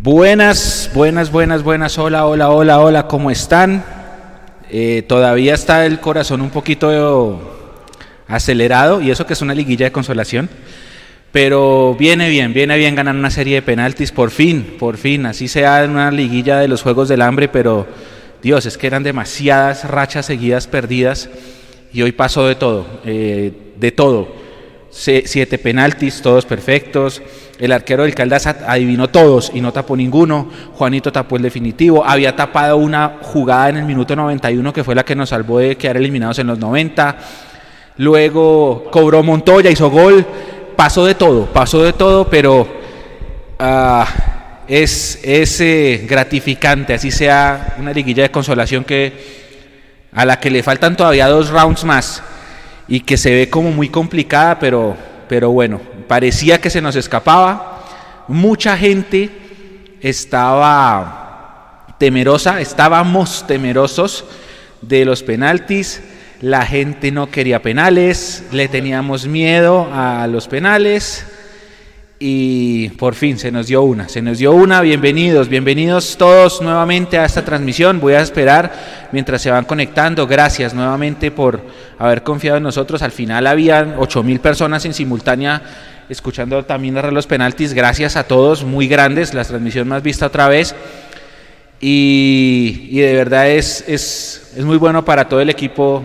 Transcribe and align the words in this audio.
Buenas, 0.00 0.92
buenas, 0.94 1.32
buenas, 1.32 1.64
buenas. 1.64 1.98
Hola, 1.98 2.24
hola, 2.26 2.50
hola, 2.50 2.78
hola. 2.78 3.08
¿Cómo 3.08 3.32
están? 3.32 3.84
Eh, 4.70 5.02
todavía 5.08 5.54
está 5.54 5.86
el 5.86 5.98
corazón 5.98 6.40
un 6.40 6.50
poquito 6.50 7.40
acelerado 8.28 9.00
y 9.00 9.10
eso 9.10 9.26
que 9.26 9.32
es 9.32 9.42
una 9.42 9.54
liguilla 9.54 9.86
de 9.86 9.92
consolación. 9.92 10.48
Pero 11.32 11.96
viene 11.98 12.30
bien, 12.30 12.54
viene 12.54 12.78
bien 12.78 12.94
ganar 12.94 13.16
una 13.16 13.32
serie 13.32 13.56
de 13.56 13.62
penaltis, 13.62 14.12
por 14.12 14.30
fin, 14.30 14.76
por 14.78 14.98
fin, 14.98 15.26
así 15.26 15.48
sea 15.48 15.82
en 15.82 15.90
una 15.90 16.12
liguilla 16.12 16.60
de 16.60 16.68
los 16.68 16.82
Juegos 16.82 17.08
del 17.08 17.20
Hambre, 17.20 17.48
pero 17.48 17.88
Dios, 18.40 18.66
es 18.66 18.78
que 18.78 18.86
eran 18.86 19.02
demasiadas 19.02 19.82
rachas 19.90 20.26
seguidas 20.26 20.68
perdidas 20.68 21.28
y 21.92 22.02
hoy 22.02 22.12
pasó 22.12 22.46
de 22.46 22.54
todo, 22.54 22.86
eh, 23.04 23.52
de 23.76 23.90
todo. 23.90 24.47
Siete 24.90 25.58
penaltis, 25.58 26.22
todos 26.22 26.46
perfectos. 26.46 27.22
El 27.58 27.72
arquero 27.72 28.04
del 28.04 28.14
Caldas 28.14 28.46
adivinó 28.46 29.08
todos 29.08 29.50
y 29.52 29.60
no 29.60 29.72
tapó 29.72 29.96
ninguno. 29.96 30.48
Juanito 30.74 31.12
tapó 31.12 31.36
el 31.36 31.42
definitivo. 31.42 32.04
Había 32.04 32.34
tapado 32.36 32.76
una 32.76 33.18
jugada 33.22 33.68
en 33.70 33.78
el 33.78 33.84
minuto 33.84 34.14
91 34.14 34.72
que 34.72 34.84
fue 34.84 34.94
la 34.94 35.04
que 35.04 35.16
nos 35.16 35.30
salvó 35.30 35.58
de 35.58 35.76
quedar 35.76 35.96
eliminados 35.96 36.38
en 36.38 36.46
los 36.46 36.58
90. 36.58 37.16
Luego 37.98 38.88
cobró 38.90 39.22
Montoya, 39.22 39.70
hizo 39.70 39.90
gol. 39.90 40.24
Pasó 40.76 41.04
de 41.04 41.16
todo, 41.16 41.46
pasó 41.46 41.82
de 41.82 41.92
todo, 41.92 42.28
pero 42.28 42.68
ah, 43.58 44.06
es, 44.68 45.18
es 45.24 45.60
eh, 45.60 46.06
gratificante, 46.08 46.94
así 46.94 47.10
sea 47.10 47.74
una 47.80 47.92
liguilla 47.92 48.22
de 48.22 48.30
consolación 48.30 48.84
que 48.84 49.48
a 50.12 50.24
la 50.24 50.38
que 50.38 50.50
le 50.50 50.62
faltan 50.62 50.96
todavía 50.96 51.26
dos 51.26 51.50
rounds 51.50 51.82
más 51.82 52.22
y 52.88 53.00
que 53.00 53.16
se 53.16 53.34
ve 53.34 53.50
como 53.50 53.70
muy 53.70 53.90
complicada, 53.90 54.58
pero, 54.58 54.96
pero 55.28 55.50
bueno, 55.50 55.80
parecía 56.08 56.60
que 56.60 56.70
se 56.70 56.80
nos 56.80 56.96
escapaba. 56.96 57.84
Mucha 58.26 58.76
gente 58.76 59.30
estaba 60.00 61.86
temerosa, 61.98 62.60
estábamos 62.60 63.46
temerosos 63.46 64.24
de 64.80 65.04
los 65.04 65.22
penaltis. 65.22 66.02
La 66.40 66.64
gente 66.64 67.10
no 67.10 67.30
quería 67.30 67.62
penales, 67.62 68.44
le 68.52 68.68
teníamos 68.68 69.26
miedo 69.26 69.88
a 69.92 70.26
los 70.28 70.46
penales 70.46 71.26
y 72.20 72.88
por 72.90 73.14
fin 73.14 73.38
se 73.38 73.52
nos 73.52 73.68
dio 73.68 73.82
una, 73.82 74.08
se 74.08 74.22
nos 74.22 74.38
dio 74.38 74.52
una, 74.52 74.80
bienvenidos, 74.80 75.48
bienvenidos 75.48 76.16
todos 76.18 76.60
nuevamente 76.60 77.16
a 77.16 77.24
esta 77.24 77.44
transmisión, 77.44 78.00
voy 78.00 78.14
a 78.14 78.20
esperar 78.20 79.08
mientras 79.12 79.40
se 79.40 79.50
van 79.50 79.64
conectando, 79.64 80.26
gracias 80.26 80.74
nuevamente 80.74 81.30
por 81.30 81.60
haber 81.98 82.24
confiado 82.24 82.56
en 82.56 82.64
nosotros, 82.64 83.02
al 83.02 83.12
final 83.12 83.46
habían 83.46 83.94
ocho 83.98 84.24
mil 84.24 84.40
personas 84.40 84.84
en 84.84 84.94
simultánea 84.94 85.62
escuchando 86.08 86.64
también 86.64 86.94
los 87.14 87.26
penaltis, 87.26 87.72
gracias 87.72 88.16
a 88.16 88.24
todos, 88.24 88.64
muy 88.64 88.88
grandes, 88.88 89.34
la 89.34 89.44
transmisión 89.44 89.86
más 89.86 90.02
vista 90.02 90.26
otra 90.26 90.48
vez. 90.48 90.74
Y, 91.80 92.88
y 92.90 92.98
de 92.98 93.14
verdad 93.14 93.48
es, 93.50 93.84
es, 93.86 94.54
es 94.56 94.64
muy 94.64 94.78
bueno 94.78 95.04
para 95.04 95.28
todo 95.28 95.40
el 95.40 95.50
equipo 95.50 96.02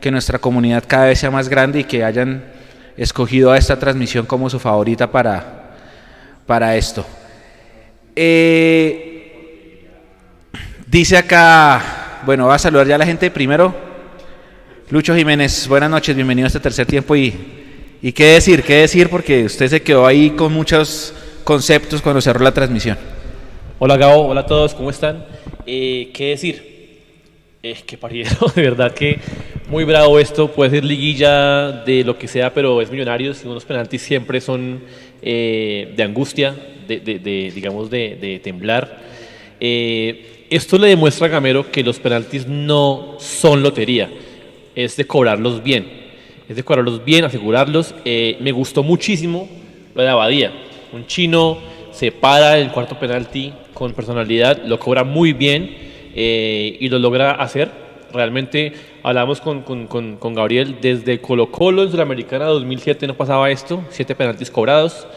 que 0.00 0.10
nuestra 0.10 0.38
comunidad 0.38 0.84
cada 0.86 1.06
vez 1.06 1.20
sea 1.20 1.30
más 1.30 1.48
grande 1.48 1.80
y 1.80 1.84
que 1.84 2.04
hayan 2.04 2.53
escogido 2.96 3.52
a 3.52 3.58
esta 3.58 3.78
transmisión 3.78 4.26
como 4.26 4.48
su 4.50 4.58
favorita 4.58 5.10
para, 5.10 5.74
para 6.46 6.76
esto. 6.76 7.04
Eh, 8.16 9.88
dice 10.86 11.16
acá, 11.16 12.20
bueno, 12.24 12.46
va 12.46 12.54
a 12.54 12.58
saludar 12.58 12.86
ya 12.86 12.94
a 12.94 12.98
la 12.98 13.06
gente 13.06 13.30
primero. 13.30 13.74
Lucho 14.90 15.14
Jiménez, 15.14 15.66
buenas 15.66 15.90
noches, 15.90 16.14
bienvenido 16.14 16.46
a 16.46 16.48
este 16.48 16.60
tercer 16.60 16.86
tiempo 16.86 17.16
y, 17.16 17.32
qué 18.14 18.24
decir, 18.26 18.62
qué 18.62 18.76
decir, 18.76 19.08
porque 19.08 19.44
usted 19.44 19.68
se 19.68 19.82
quedó 19.82 20.06
ahí 20.06 20.30
con 20.30 20.52
muchos 20.52 21.14
conceptos 21.42 22.02
cuando 22.02 22.20
cerró 22.20 22.44
la 22.44 22.52
transmisión. 22.52 22.98
Hola 23.78 23.96
Gabo, 23.96 24.28
hola 24.28 24.42
a 24.42 24.46
todos, 24.46 24.74
¿cómo 24.74 24.90
están? 24.90 25.24
Eh, 25.66 26.10
¿Qué 26.14 26.28
decir? 26.28 26.73
Es 27.64 27.82
que 27.82 27.96
parido, 27.96 28.28
de 28.54 28.60
verdad 28.60 28.92
que 28.92 29.18
muy 29.70 29.84
bravo 29.84 30.18
esto. 30.18 30.48
Puede 30.52 30.72
ser 30.72 30.84
liguilla 30.84 31.72
de 31.72 32.04
lo 32.04 32.18
que 32.18 32.28
sea, 32.28 32.52
pero 32.52 32.82
es 32.82 32.90
Millonarios 32.90 33.42
y 33.42 33.48
unos 33.48 33.64
penaltis 33.64 34.02
siempre 34.02 34.38
son 34.42 34.82
eh, 35.22 35.90
de 35.96 36.02
angustia, 36.02 36.54
de, 36.86 37.00
digamos, 37.54 37.88
de, 37.88 38.38
temblar. 38.44 39.00
Eh, 39.60 40.44
esto 40.50 40.76
le 40.76 40.88
demuestra 40.88 41.26
a 41.26 41.30
Gamero 41.30 41.70
que 41.70 41.82
los 41.82 41.98
penaltis 42.00 42.46
no 42.46 43.16
son 43.18 43.62
lotería, 43.62 44.10
es 44.74 44.94
de 44.98 45.06
cobrarlos 45.06 45.62
bien. 45.62 45.86
Es 46.46 46.56
de 46.56 46.62
cobrarlos 46.62 47.02
bien, 47.02 47.24
asegurarlos. 47.24 47.94
Eh, 48.04 48.36
me 48.40 48.52
gustó 48.52 48.82
muchísimo 48.82 49.48
lo 49.94 50.02
de 50.02 50.08
Abadía. 50.10 50.52
Un 50.92 51.06
chino 51.06 51.56
se 51.92 52.12
para 52.12 52.58
el 52.58 52.70
cuarto 52.72 53.00
penalti 53.00 53.54
con 53.72 53.94
personalidad, 53.94 54.62
lo 54.66 54.78
cobra 54.78 55.02
muy 55.02 55.32
bien 55.32 55.93
eh, 56.14 56.76
y 56.78 56.88
lo 56.88 56.98
logra 56.98 57.32
hacer. 57.32 57.70
Realmente 58.12 58.72
hablamos 59.02 59.40
con, 59.40 59.62
con, 59.62 59.86
con, 59.86 60.34
Gabriel 60.34 60.76
desde 60.80 61.20
Colo 61.20 61.50
Colo 61.50 61.82
en 61.82 61.90
Sudamericana 61.90 62.44
2007 62.44 63.08
no 63.08 63.14
pasaba 63.14 63.50
esto, 63.50 63.82
siete 63.90 64.14
penaltis 64.14 64.52
cobrados 64.52 65.08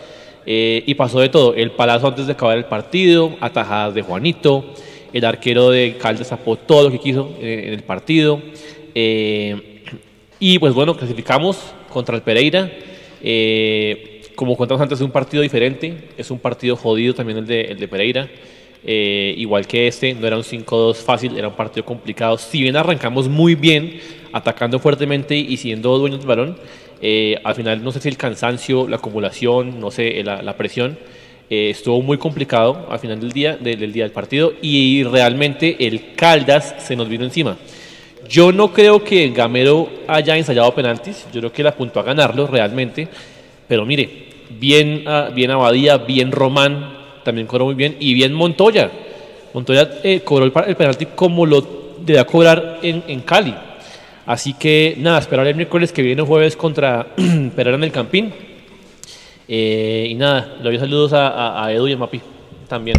eh, 0.47 0.84
y 0.88 0.96
pasó 0.96 1.19
de 1.19 1.30
todo. 1.30 1.53
El 1.53 1.72
palazo 1.72 2.07
antes 2.07 2.25
de 2.25 2.34
acabar 2.34 2.57
el 2.57 2.66
partido, 2.66 3.36
atajadas 3.40 3.94
de 3.94 4.02
Juanito, 4.02 4.74
el 5.13 5.25
arquero 5.25 5.69
de 5.69 5.97
Caldas 5.97 6.30
tapó 6.30 6.56
todo 6.56 6.86
lo 6.86 6.91
que 6.91 7.00
quiso 7.00 7.36
eh, 7.40 7.66
en 7.68 7.74
el 7.74 7.84
partido. 7.84 8.41
y 10.40 10.57
pues 10.59 10.74
bueno, 10.74 10.97
clasificamos 10.97 11.59
contra 11.90 12.16
el 12.16 12.24
Pereira. 12.24 12.72
como 14.36 14.57
contamos 14.57 14.81
antes, 14.81 14.97
es 14.97 15.06
un 15.06 15.12
partido 15.12 15.44
diferente, 15.44 16.09
es 16.18 16.31
un 16.31 16.40
partido 16.40 16.75
jodido 16.75 17.13
también 17.13 17.38
el 17.38 17.46
de, 17.46 17.62
el 17.62 17.78
de 17.78 17.88
Pereira. 17.88 18.28
Eh, 18.83 19.33
igual 19.38 19.67
que 19.67 19.88
este, 19.88 20.13
no 20.13 20.27
era 20.27 20.38
un 20.38 20.43
5-2 20.43 20.95
fácil, 20.95 21.38
era 21.38 21.47
un 21.47 21.55
partido 21.55 21.85
complicado. 21.85 22.38
Si 22.38 22.61
bien 22.61 22.75
arrancamos 22.75 23.27
muy 23.27 23.55
bien, 23.55 23.99
atacando 24.31 24.79
fuertemente 24.79 25.35
y 25.35 25.57
siendo 25.57 25.97
dueños 25.97 26.19
del 26.19 26.27
balón, 26.27 26.57
eh, 27.01 27.39
al 27.43 27.55
final 27.55 27.83
no 27.83 27.91
sé 27.91 27.99
si 27.99 28.09
el 28.09 28.17
cansancio, 28.17 28.88
la 28.88 28.97
acumulación, 28.97 29.79
no 29.79 29.91
sé, 29.91 30.23
la, 30.23 30.57
presión, 30.57 30.97
eh, 31.49 31.69
estuvo 31.69 32.01
muy 32.01 32.17
complicado 32.17 32.88
al 32.89 32.99
final 32.99 33.19
del 33.19 33.31
día, 33.31 33.55
del, 33.57 33.91
día 33.93 34.03
del 34.03 34.11
partido 34.11 34.53
y 34.61 35.03
realmente 35.03 35.88
el 35.88 36.13
Caldas 36.15 36.75
se 36.79 36.95
nos 36.95 37.07
vino 37.07 37.23
encima. 37.23 37.57
Yo 38.27 38.51
no 38.51 38.73
creo 38.73 39.03
que 39.03 39.29
Gamero 39.29 39.89
haya 40.07 40.35
ensayado 40.35 40.73
penaltis, 40.73 41.25
yo 41.31 41.39
creo 41.39 41.53
que 41.53 41.61
él 41.61 41.67
apuntó 41.67 41.99
a 41.99 42.03
ganarlo 42.03 42.47
realmente, 42.47 43.07
pero 43.67 43.85
mire, 43.85 44.09
bien, 44.49 45.03
ah, 45.05 45.29
bien 45.33 45.51
Abadía, 45.51 45.97
bien 45.97 46.31
Román, 46.31 46.97
también 47.27 47.45
cobró 47.45 47.65
muy 47.65 47.75
bien, 47.75 47.97
y 47.99 48.13
bien 48.13 48.33
Montoya. 48.33 48.89
Montoya 49.53 49.99
eh, 50.01 50.21
cobró 50.21 50.45
el, 50.45 50.51
penalti 50.53 51.07
como 51.07 51.45
lo 51.45 51.61
debe 51.99 52.25
cobrar 52.25 52.79
en, 52.81 53.03
en, 53.05 53.19
Cali. 53.19 53.53
Así 54.25 54.53
que 54.53 54.95
nada, 54.97 55.19
esperar 55.19 55.45
el 55.45 55.55
miércoles 55.55 55.91
que 55.91 56.01
viene 56.01 56.21
jueves 56.21 56.55
contra 56.55 57.05
Pereira 57.55 57.75
en 57.75 57.83
el 57.83 57.91
Campín. 57.91 58.33
Eh, 59.45 60.07
y 60.09 60.15
nada, 60.15 60.53
le 60.59 60.63
doy 60.63 60.79
saludos 60.79 61.11
a, 61.13 61.67
Edu 61.69 61.89
y 61.89 61.93
a 61.93 61.97
Mapi 61.97 62.21
también. 62.69 62.95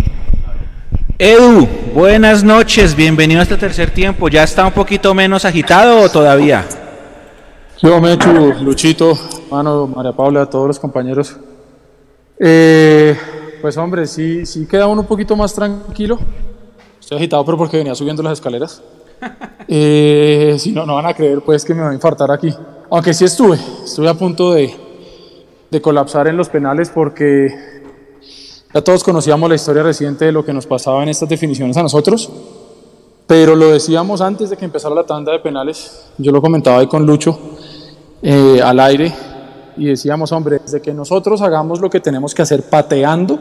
Edu, 1.19 1.67
buenas 1.95 2.45
noches, 2.45 2.95
bienvenido 2.95 3.41
a 3.41 3.45
este 3.45 3.57
tercer 3.57 3.93
tiempo. 3.93 4.29
¿Ya 4.29 4.43
está 4.43 4.67
un 4.67 4.73
poquito 4.73 5.15
menos 5.15 5.47
agitado 5.47 6.03
o 6.03 6.11
todavía? 6.11 6.67
Yo, 7.83 7.99
Mechu, 7.99 8.53
Luchito, 8.63 9.19
mano, 9.51 9.87
María 9.87 10.13
Paula, 10.13 10.43
a 10.43 10.51
todos 10.51 10.67
los 10.67 10.79
compañeros. 10.79 11.35
Eh, 12.39 13.17
pues 13.61 13.77
hombre, 13.77 14.07
sí, 14.07 14.47
sí 14.47 14.67
queda 14.67 14.87
uno 14.87 15.03
un 15.03 15.07
poquito 15.07 15.37
más 15.37 15.55
tranquilo. 15.55 16.19
Estoy 17.01 17.19
agitado, 17.19 17.45
pero 17.45 17.57
porque 17.57 17.77
venía 17.77 17.95
subiendo 17.95 18.23
las 18.23 18.35
escaleras. 18.35 18.83
Eh, 19.71 20.57
si 20.59 20.73
no, 20.73 20.87
no 20.87 20.95
van 20.95 21.05
a 21.05 21.13
creer 21.13 21.43
pues 21.43 21.63
que 21.63 21.75
me 21.75 21.83
va 21.83 21.91
a 21.91 21.95
infartar 21.95 22.31
aquí. 22.31 22.49
Aunque 22.89 23.13
sí 23.13 23.27
estuve, 23.27 23.59
estuve 23.85 24.09
a 24.09 24.15
punto 24.15 24.55
de, 24.55 24.75
de 25.71 25.83
colapsar 25.83 26.27
en 26.27 26.39
los 26.39 26.49
penales 26.49 26.89
porque 26.89 27.49
ya 28.73 28.81
todos 28.81 29.05
conocíamos 29.05 29.47
la 29.47 29.57
historia 29.57 29.83
reciente 29.83 30.25
de 30.25 30.33
lo 30.33 30.43
que 30.43 30.55
nos 30.55 30.67
pasaba 30.67 31.03
en 31.03 31.11
estas 31.11 31.29
definiciones 31.29 31.77
a 31.77 31.83
nosotros. 31.83 32.31
Pero 33.27 33.55
lo 33.55 33.69
decíamos 33.69 34.23
antes 34.23 34.49
de 34.49 34.57
que 34.57 34.65
empezara 34.65 34.95
la 34.95 35.05
tanda 35.05 35.33
de 35.33 35.41
penales, 35.41 36.07
yo 36.17 36.33
lo 36.33 36.41
comentaba 36.41 36.79
ahí 36.79 36.87
con 36.87 37.05
Lucho 37.05 37.39
eh, 38.23 38.61
al 38.65 38.81
aire, 38.81 39.13
y 39.79 39.87
decíamos, 39.87 40.33
hombre, 40.33 40.59
desde 40.59 40.83
que 40.83 40.93
nosotros 40.93 41.41
hagamos 41.41 41.81
lo 41.81 41.89
que 41.89 42.01
tenemos 42.01 42.35
que 42.35 42.43
hacer 42.43 42.65
pateando, 42.69 43.39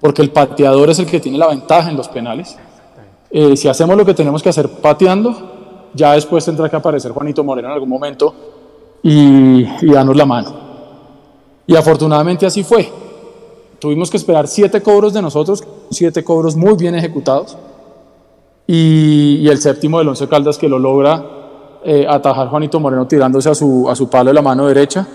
porque 0.00 0.22
el 0.22 0.30
pateador 0.30 0.90
es 0.90 0.98
el 0.98 1.06
que 1.06 1.20
tiene 1.20 1.38
la 1.38 1.48
ventaja 1.48 1.90
en 1.90 1.96
los 1.96 2.08
penales, 2.08 2.56
eh, 3.30 3.56
si 3.56 3.68
hacemos 3.68 3.96
lo 3.96 4.04
que 4.04 4.14
tenemos 4.14 4.42
que 4.42 4.48
hacer 4.48 4.68
pateando, 4.68 5.90
ya 5.94 6.12
después 6.12 6.44
tendrá 6.44 6.68
que 6.68 6.76
aparecer 6.76 7.12
Juanito 7.12 7.44
Moreno 7.44 7.68
en 7.68 7.74
algún 7.74 7.88
momento 7.88 8.34
y, 9.02 9.64
y 9.64 9.92
darnos 9.92 10.16
la 10.16 10.26
mano. 10.26 10.54
Y 11.66 11.76
afortunadamente 11.76 12.46
así 12.46 12.64
fue. 12.64 12.90
Tuvimos 13.78 14.10
que 14.10 14.16
esperar 14.16 14.48
siete 14.48 14.82
cobros 14.82 15.12
de 15.12 15.22
nosotros, 15.22 15.62
siete 15.90 16.24
cobros 16.24 16.56
muy 16.56 16.74
bien 16.74 16.94
ejecutados, 16.94 17.56
y, 18.66 19.36
y 19.42 19.48
el 19.48 19.58
séptimo 19.58 19.98
del 19.98 20.08
Once 20.08 20.26
Caldas 20.26 20.56
que 20.56 20.68
lo 20.68 20.78
logra 20.78 21.22
eh, 21.84 22.06
atajar 22.08 22.48
Juanito 22.48 22.80
Moreno 22.80 23.06
tirándose 23.06 23.50
a 23.50 23.54
su, 23.54 23.88
a 23.90 23.94
su 23.94 24.08
palo 24.08 24.30
de 24.30 24.34
la 24.34 24.42
mano 24.42 24.66
derecha 24.66 25.06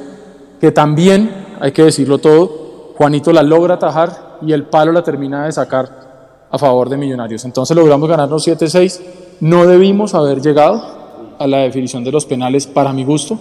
que 0.59 0.71
también, 0.71 1.45
hay 1.59 1.71
que 1.71 1.83
decirlo 1.83 2.17
todo, 2.17 2.93
Juanito 2.97 3.31
la 3.31 3.43
logra 3.43 3.75
atajar 3.75 4.39
y 4.41 4.51
el 4.51 4.63
palo 4.63 4.91
la 4.91 5.03
termina 5.03 5.45
de 5.45 5.51
sacar 5.51 6.47
a 6.51 6.57
favor 6.57 6.89
de 6.89 6.97
Millonarios. 6.97 7.45
Entonces 7.45 7.75
logramos 7.75 8.09
ganarnos 8.09 8.47
7-6. 8.47 8.99
No 9.41 9.65
debimos 9.65 10.13
haber 10.15 10.41
llegado 10.41 11.35
a 11.37 11.47
la 11.47 11.59
definición 11.59 12.03
de 12.03 12.11
los 12.11 12.25
penales 12.25 12.67
para 12.67 12.91
mi 12.91 13.05
gusto, 13.05 13.39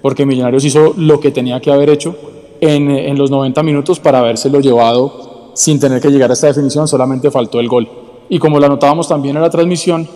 porque 0.00 0.24
Millonarios 0.24 0.64
hizo 0.64 0.94
lo 0.96 1.18
que 1.18 1.30
tenía 1.30 1.60
que 1.60 1.72
haber 1.72 1.90
hecho 1.90 2.14
en, 2.60 3.18
los 3.18 3.30
90 3.30 3.60
minutos 3.64 3.98
para 3.98 4.20
habérselo 4.20 4.60
llevado 4.60 5.50
sin 5.54 5.80
tener 5.80 6.00
que 6.00 6.10
llegar 6.10 6.30
a 6.30 6.34
esta 6.34 6.46
definición, 6.46 6.86
solamente 6.86 7.30
faltó 7.30 7.58
el 7.58 7.68
gol. 7.68 7.88
Y 8.28 8.38
como 8.38 8.60
lo 8.60 8.66
anotábamos 8.66 9.08
también 9.08 9.36
en 9.36 9.42
la 9.42 9.50
transmisión, 9.50 10.08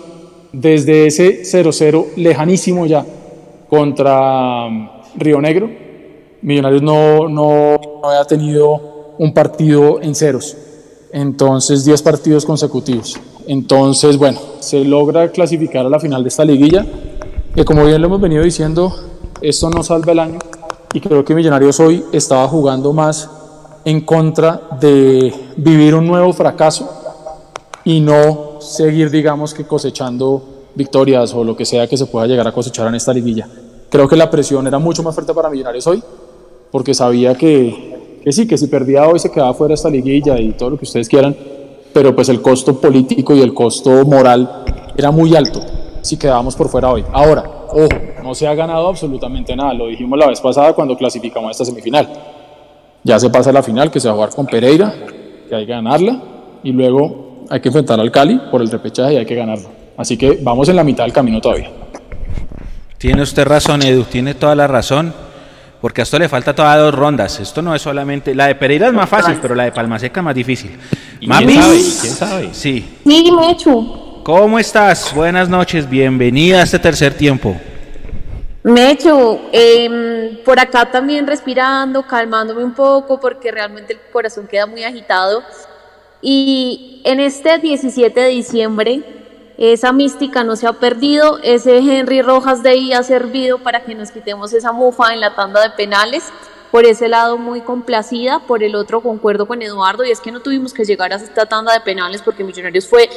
desde 0.52 1.08
ese 1.08 1.42
0-0 1.42 2.14
lejanísimo 2.16 2.86
ya 2.86 3.04
contra 3.68 4.68
mm, 4.68 4.88
Río 5.16 5.40
Negro, 5.40 5.68
Millonarios 6.42 6.82
no, 6.82 7.28
no, 7.28 7.78
no 8.02 8.08
había 8.08 8.24
tenido 8.24 9.14
un 9.18 9.32
partido 9.32 10.00
en 10.00 10.14
ceros. 10.14 10.56
Entonces, 11.12 11.84
10 11.84 12.02
partidos 12.02 12.44
consecutivos. 12.44 13.18
Entonces, 13.46 14.18
bueno, 14.18 14.38
se 14.60 14.84
logra 14.84 15.30
clasificar 15.30 15.86
a 15.86 15.88
la 15.88 16.00
final 16.00 16.22
de 16.22 16.28
esta 16.28 16.44
liguilla, 16.44 16.84
que 17.54 17.64
como 17.64 17.84
bien 17.84 18.00
lo 18.00 18.08
hemos 18.08 18.20
venido 18.20 18.42
diciendo, 18.42 18.92
esto 19.40 19.70
no 19.70 19.82
salva 19.82 20.12
el 20.12 20.18
año 20.18 20.38
y 20.96 21.00
creo 21.00 21.22
que 21.24 21.34
Millonarios 21.34 21.78
hoy 21.78 22.04
estaba 22.10 22.48
jugando 22.48 22.92
más 22.92 23.28
en 23.84 24.00
contra 24.00 24.62
de 24.80 25.30
vivir 25.56 25.94
un 25.94 26.06
nuevo 26.06 26.32
fracaso 26.32 26.88
y 27.84 28.00
no 28.00 28.60
seguir, 28.60 29.10
digamos, 29.10 29.52
que 29.52 29.66
cosechando 29.66 30.42
victorias 30.74 31.34
o 31.34 31.44
lo 31.44 31.54
que 31.54 31.66
sea 31.66 31.86
que 31.86 31.98
se 31.98 32.06
pueda 32.06 32.26
llegar 32.26 32.48
a 32.48 32.52
cosechar 32.52 32.86
en 32.88 32.94
esta 32.94 33.12
liguilla. 33.12 33.46
Creo 33.90 34.08
que 34.08 34.16
la 34.16 34.30
presión 34.30 34.66
era 34.66 34.78
mucho 34.78 35.02
más 35.02 35.14
fuerte 35.14 35.34
para 35.34 35.50
Millonarios 35.50 35.86
hoy, 35.86 36.02
porque 36.70 36.94
sabía 36.94 37.34
que, 37.34 38.18
que 38.22 38.32
sí, 38.32 38.46
que 38.46 38.58
si 38.58 38.66
perdía 38.66 39.06
hoy 39.06 39.18
se 39.18 39.30
quedaba 39.30 39.54
fuera 39.54 39.74
esta 39.74 39.90
liguilla 39.90 40.38
y 40.38 40.52
todo 40.52 40.70
lo 40.70 40.78
que 40.78 40.84
ustedes 40.84 41.08
quieran, 41.08 41.36
pero 41.92 42.14
pues 42.14 42.28
el 42.28 42.42
costo 42.42 42.80
político 42.80 43.34
y 43.34 43.40
el 43.40 43.54
costo 43.54 44.04
moral 44.04 44.64
era 44.96 45.10
muy 45.10 45.34
alto 45.34 45.60
si 46.02 46.16
quedábamos 46.16 46.54
por 46.54 46.68
fuera 46.68 46.90
hoy. 46.90 47.04
Ahora, 47.12 47.42
ojo, 47.70 47.88
no 48.22 48.34
se 48.34 48.46
ha 48.46 48.54
ganado 48.54 48.88
absolutamente 48.88 49.56
nada, 49.56 49.74
lo 49.74 49.88
dijimos 49.88 50.18
la 50.18 50.28
vez 50.28 50.40
pasada 50.40 50.72
cuando 50.72 50.96
clasificamos 50.96 51.48
a 51.48 51.50
esta 51.52 51.64
semifinal. 51.64 52.08
Ya 53.02 53.18
se 53.18 53.30
pasa 53.30 53.50
a 53.50 53.52
la 53.52 53.62
final, 53.62 53.90
que 53.90 54.00
se 54.00 54.08
va 54.08 54.12
a 54.12 54.16
jugar 54.16 54.30
con 54.30 54.46
Pereira, 54.46 54.94
que 55.48 55.54
hay 55.54 55.66
que 55.66 55.72
ganarla, 55.72 56.20
y 56.62 56.72
luego 56.72 57.44
hay 57.48 57.60
que 57.60 57.68
enfrentar 57.68 58.00
al 58.00 58.10
Cali 58.10 58.40
por 58.50 58.60
el 58.62 58.70
repechaje 58.70 59.14
y 59.14 59.16
hay 59.16 59.26
que 59.26 59.34
ganarlo. 59.34 59.68
Así 59.96 60.16
que 60.16 60.38
vamos 60.42 60.68
en 60.68 60.76
la 60.76 60.84
mitad 60.84 61.04
del 61.04 61.12
camino 61.12 61.40
todavía. 61.40 61.70
Tiene 62.98 63.22
usted 63.22 63.44
razón, 63.44 63.82
Edu, 63.82 64.04
tiene 64.04 64.34
toda 64.34 64.54
la 64.54 64.66
razón, 64.66 65.12
porque 65.80 66.00
a 66.00 66.04
esto 66.04 66.18
le 66.18 66.28
falta 66.28 66.54
todas 66.54 66.78
dos 66.78 66.94
rondas. 66.94 67.38
Esto 67.40 67.62
no 67.62 67.74
es 67.74 67.82
solamente. 67.82 68.34
La 68.34 68.46
de 68.46 68.54
Pereira 68.54 68.88
es 68.88 68.92
más 68.92 69.08
fácil, 69.08 69.38
pero 69.40 69.54
la 69.54 69.64
de 69.64 69.72
Palmaseca 69.72 70.22
más 70.22 70.34
difícil. 70.34 70.78
¿Y 71.20 71.26
Mami, 71.26 71.46
quién 71.46 71.62
sabe? 71.62 71.76
¿Y 71.78 71.96
quién 72.00 72.12
sabe? 72.12 72.48
Sí. 72.52 72.98
Sí, 73.04 73.32
Mechu. 73.32 74.22
¿Cómo 74.22 74.58
estás? 74.58 75.14
Buenas 75.14 75.48
noches, 75.48 75.88
bienvenida 75.88 76.58
a 76.58 76.62
este 76.64 76.78
tercer 76.78 77.14
tiempo. 77.14 77.56
Mechu, 78.64 79.42
em, 79.52 80.38
por 80.44 80.58
acá 80.58 80.90
también 80.90 81.24
respirando, 81.26 82.04
calmándome 82.04 82.64
un 82.64 82.74
poco 82.74 83.20
porque 83.20 83.52
realmente 83.52 83.92
el 83.92 84.00
corazón 84.12 84.48
queda 84.48 84.66
muy 84.66 84.82
agitado. 84.82 85.44
Y 86.20 87.02
en 87.04 87.20
este 87.20 87.58
17 87.58 88.18
de 88.18 88.28
diciembre, 88.30 89.25
esa 89.58 89.92
mística 89.92 90.44
no 90.44 90.54
se 90.54 90.66
ha 90.66 90.74
perdido, 90.74 91.38
ese 91.42 91.78
Henry 91.78 92.20
Rojas 92.20 92.62
de 92.62 92.70
ahí 92.70 92.92
ha 92.92 93.02
servido 93.02 93.58
para 93.58 93.84
que 93.84 93.94
nos 93.94 94.10
quitemos 94.10 94.52
esa 94.52 94.72
mufa 94.72 95.14
en 95.14 95.20
la 95.20 95.34
tanda 95.34 95.62
de 95.62 95.70
penales. 95.70 96.24
Por 96.70 96.84
ese 96.84 97.08
lado 97.08 97.38
muy 97.38 97.62
complacida, 97.62 98.40
por 98.40 98.62
el 98.62 98.74
otro 98.74 99.00
concuerdo 99.00 99.46
con 99.46 99.62
Eduardo 99.62 100.04
y 100.04 100.10
es 100.10 100.20
que 100.20 100.32
no 100.32 100.40
tuvimos 100.40 100.74
que 100.74 100.84
llegar 100.84 101.12
a 101.12 101.16
esta 101.16 101.46
tanda 101.46 101.72
de 101.72 101.80
penales 101.80 102.20
porque 102.20 102.44
Millonarios 102.44 102.86
fue 102.86 103.08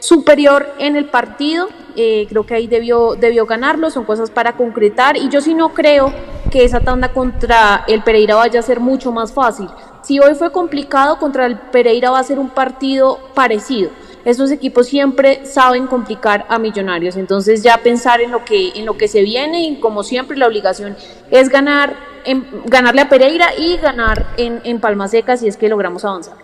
superior 0.00 0.74
en 0.78 0.96
el 0.96 1.04
partido, 1.04 1.68
eh, 1.96 2.26
creo 2.28 2.44
que 2.44 2.54
ahí 2.54 2.66
debió, 2.66 3.14
debió 3.14 3.46
ganarlo, 3.46 3.90
son 3.90 4.04
cosas 4.04 4.30
para 4.30 4.56
concretar 4.56 5.16
y 5.16 5.28
yo 5.28 5.40
sí 5.40 5.54
no 5.54 5.74
creo 5.74 6.12
que 6.50 6.64
esa 6.64 6.80
tanda 6.80 7.12
contra 7.12 7.84
el 7.86 8.02
Pereira 8.02 8.34
vaya 8.34 8.58
a 8.58 8.62
ser 8.62 8.80
mucho 8.80 9.12
más 9.12 9.32
fácil. 9.32 9.68
Si 10.02 10.18
hoy 10.18 10.34
fue 10.34 10.50
complicado, 10.50 11.18
contra 11.18 11.46
el 11.46 11.56
Pereira 11.56 12.10
va 12.10 12.18
a 12.18 12.24
ser 12.24 12.38
un 12.38 12.50
partido 12.50 13.20
parecido. 13.34 13.90
Estos 14.24 14.50
equipos 14.50 14.86
siempre 14.86 15.44
saben 15.44 15.86
complicar 15.86 16.46
a 16.48 16.58
Millonarios, 16.58 17.16
entonces 17.16 17.62
ya 17.62 17.78
pensar 17.78 18.20
en 18.20 18.30
lo 18.30 18.44
que, 18.44 18.70
en 18.74 18.86
lo 18.86 18.96
que 18.96 19.08
se 19.08 19.22
viene 19.22 19.64
y 19.64 19.76
como 19.80 20.02
siempre 20.02 20.36
la 20.36 20.46
obligación 20.46 20.96
es 21.30 21.48
ganar, 21.48 21.94
en, 22.24 22.46
ganarle 22.64 23.02
a 23.02 23.08
Pereira 23.08 23.48
y 23.58 23.76
ganar 23.76 24.26
en, 24.36 24.60
en 24.64 24.80
Palma 24.80 25.08
Seca 25.08 25.36
si 25.36 25.46
es 25.46 25.56
que 25.56 25.68
logramos 25.68 26.04
avanzar. 26.04 26.36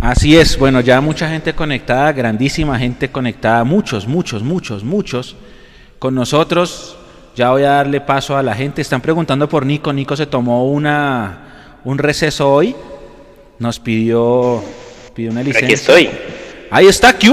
Así 0.00 0.36
es, 0.36 0.56
bueno, 0.58 0.80
ya 0.80 1.00
mucha 1.00 1.28
gente 1.28 1.54
conectada, 1.54 2.12
grandísima 2.12 2.78
gente 2.78 3.10
conectada, 3.10 3.64
muchos, 3.64 4.06
muchos, 4.06 4.42
muchos, 4.42 4.84
muchos 4.84 5.36
con 5.98 6.14
nosotros. 6.14 6.96
Ya 7.34 7.50
voy 7.50 7.64
a 7.64 7.70
darle 7.70 8.00
paso 8.00 8.36
a 8.36 8.42
la 8.42 8.54
gente. 8.54 8.82
Están 8.82 9.00
preguntando 9.00 9.48
por 9.48 9.64
Nico. 9.64 9.92
Nico 9.92 10.16
se 10.16 10.26
tomó 10.26 10.70
una, 10.70 11.78
un 11.84 11.98
receso 11.98 12.52
hoy. 12.52 12.74
Nos 13.58 13.78
pidió, 13.78 14.62
pidió 15.14 15.30
una 15.30 15.42
licencia. 15.42 15.66
Aquí 15.66 15.74
estoy. 15.74 16.37
Ahí 16.70 16.86
está, 16.86 17.16
¿qué. 17.18 17.28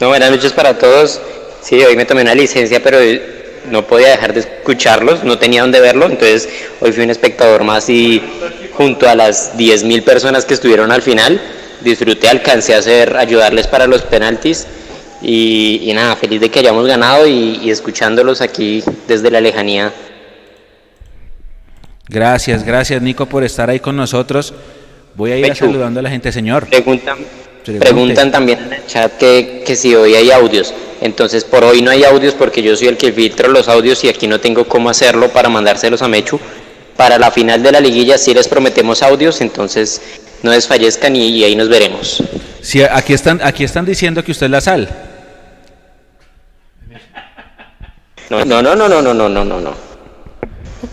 No, 0.00 0.08
buenas 0.08 0.30
noches 0.30 0.52
para 0.52 0.76
todos. 0.76 1.20
Sí, 1.62 1.76
hoy 1.82 1.96
me 1.96 2.04
tomé 2.04 2.22
una 2.22 2.34
licencia, 2.34 2.82
pero 2.82 2.98
no 3.70 3.86
podía 3.86 4.08
dejar 4.08 4.34
de 4.34 4.40
escucharlos, 4.40 5.24
no 5.24 5.38
tenía 5.38 5.62
dónde 5.62 5.80
verlo, 5.80 6.06
entonces 6.06 6.48
hoy 6.80 6.92
fui 6.92 7.04
un 7.04 7.10
espectador 7.10 7.64
más 7.64 7.88
y 7.88 8.22
junto 8.74 9.08
a 9.08 9.14
las 9.14 9.56
10.000 9.56 10.04
personas 10.04 10.44
que 10.44 10.52
estuvieron 10.52 10.92
al 10.92 11.00
final, 11.00 11.40
disfruté, 11.80 12.28
alcancé 12.28 12.74
a 12.74 12.78
hacer, 12.78 13.16
ayudarles 13.16 13.66
para 13.66 13.86
los 13.86 14.02
penaltis 14.02 14.66
y, 15.22 15.80
y 15.84 15.94
nada, 15.94 16.16
feliz 16.16 16.40
de 16.42 16.50
que 16.50 16.58
hayamos 16.58 16.86
ganado 16.86 17.26
y, 17.26 17.60
y 17.62 17.70
escuchándolos 17.70 18.42
aquí 18.42 18.84
desde 19.08 19.30
la 19.30 19.40
lejanía. 19.40 19.92
Gracias, 22.08 22.64
gracias 22.64 23.00
Nico 23.00 23.24
por 23.24 23.44
estar 23.44 23.70
ahí 23.70 23.80
con 23.80 23.96
nosotros. 23.96 24.52
Voy 25.16 25.32
a 25.32 25.36
ir 25.38 25.46
Pechu. 25.48 25.66
saludando 25.66 26.00
a 26.00 26.02
la 26.02 26.10
gente, 26.10 26.32
señor. 26.32 26.66
Preguntan, 26.66 27.18
Pregunte. 27.64 27.78
preguntan 27.86 28.30
también 28.32 28.58
en 28.64 28.72
el 28.72 28.86
chat 28.86 29.12
que, 29.16 29.62
que 29.66 29.76
si 29.76 29.94
hoy 29.94 30.14
hay 30.14 30.30
audios. 30.30 30.74
Entonces, 31.00 31.44
por 31.44 31.64
hoy 31.64 31.82
no 31.82 31.90
hay 31.90 32.04
audios 32.04 32.34
porque 32.34 32.62
yo 32.62 32.74
soy 32.76 32.88
el 32.88 32.96
que 32.96 33.12
filtro 33.12 33.48
los 33.48 33.68
audios 33.68 34.02
y 34.04 34.08
aquí 34.08 34.26
no 34.26 34.40
tengo 34.40 34.64
cómo 34.66 34.90
hacerlo 34.90 35.28
para 35.28 35.48
mandárselos 35.48 36.02
a 36.02 36.08
Mechu. 36.08 36.40
Para 36.96 37.18
la 37.18 37.30
final 37.30 37.62
de 37.62 37.72
la 37.72 37.80
liguilla 37.80 38.16
sí 38.18 38.32
les 38.34 38.46
prometemos 38.48 39.02
audios, 39.02 39.40
entonces 39.40 40.00
no 40.42 40.52
desfallezcan 40.52 41.14
y, 41.16 41.26
y 41.28 41.44
ahí 41.44 41.56
nos 41.56 41.68
veremos. 41.68 42.22
Sí, 42.60 42.82
aquí 42.82 43.12
están, 43.12 43.40
aquí 43.42 43.64
están 43.64 43.84
diciendo 43.84 44.22
que 44.24 44.30
usted 44.32 44.46
es 44.46 44.50
la 44.52 44.60
sal. 44.60 44.88
No, 48.30 48.44
no, 48.44 48.62
no, 48.62 48.74
no, 48.74 48.88
no, 48.88 49.02
no, 49.02 49.28
no, 49.28 49.44
no, 49.44 49.60
no. 49.60 49.74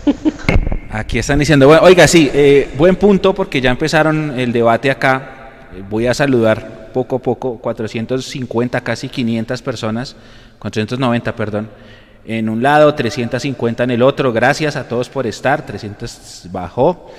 Aquí 0.94 1.18
están 1.18 1.38
diciendo, 1.38 1.66
bueno, 1.66 1.82
oiga, 1.84 2.06
sí, 2.06 2.30
eh, 2.34 2.68
buen 2.76 2.96
punto 2.96 3.34
porque 3.34 3.62
ya 3.62 3.70
empezaron 3.70 4.38
el 4.38 4.52
debate 4.52 4.90
acá. 4.90 5.70
Eh, 5.74 5.82
Voy 5.88 6.06
a 6.06 6.12
saludar 6.12 6.90
poco 6.92 7.16
a 7.16 7.18
poco, 7.18 7.56
450, 7.56 8.78
casi 8.82 9.08
500 9.08 9.62
personas, 9.62 10.16
490, 10.58 11.34
perdón, 11.34 11.70
en 12.26 12.50
un 12.50 12.62
lado, 12.62 12.94
350 12.94 13.84
en 13.84 13.90
el 13.90 14.02
otro. 14.02 14.34
Gracias 14.34 14.76
a 14.76 14.86
todos 14.86 15.08
por 15.08 15.26
estar, 15.26 15.64
300 15.64 16.48
bajó, 16.52 17.10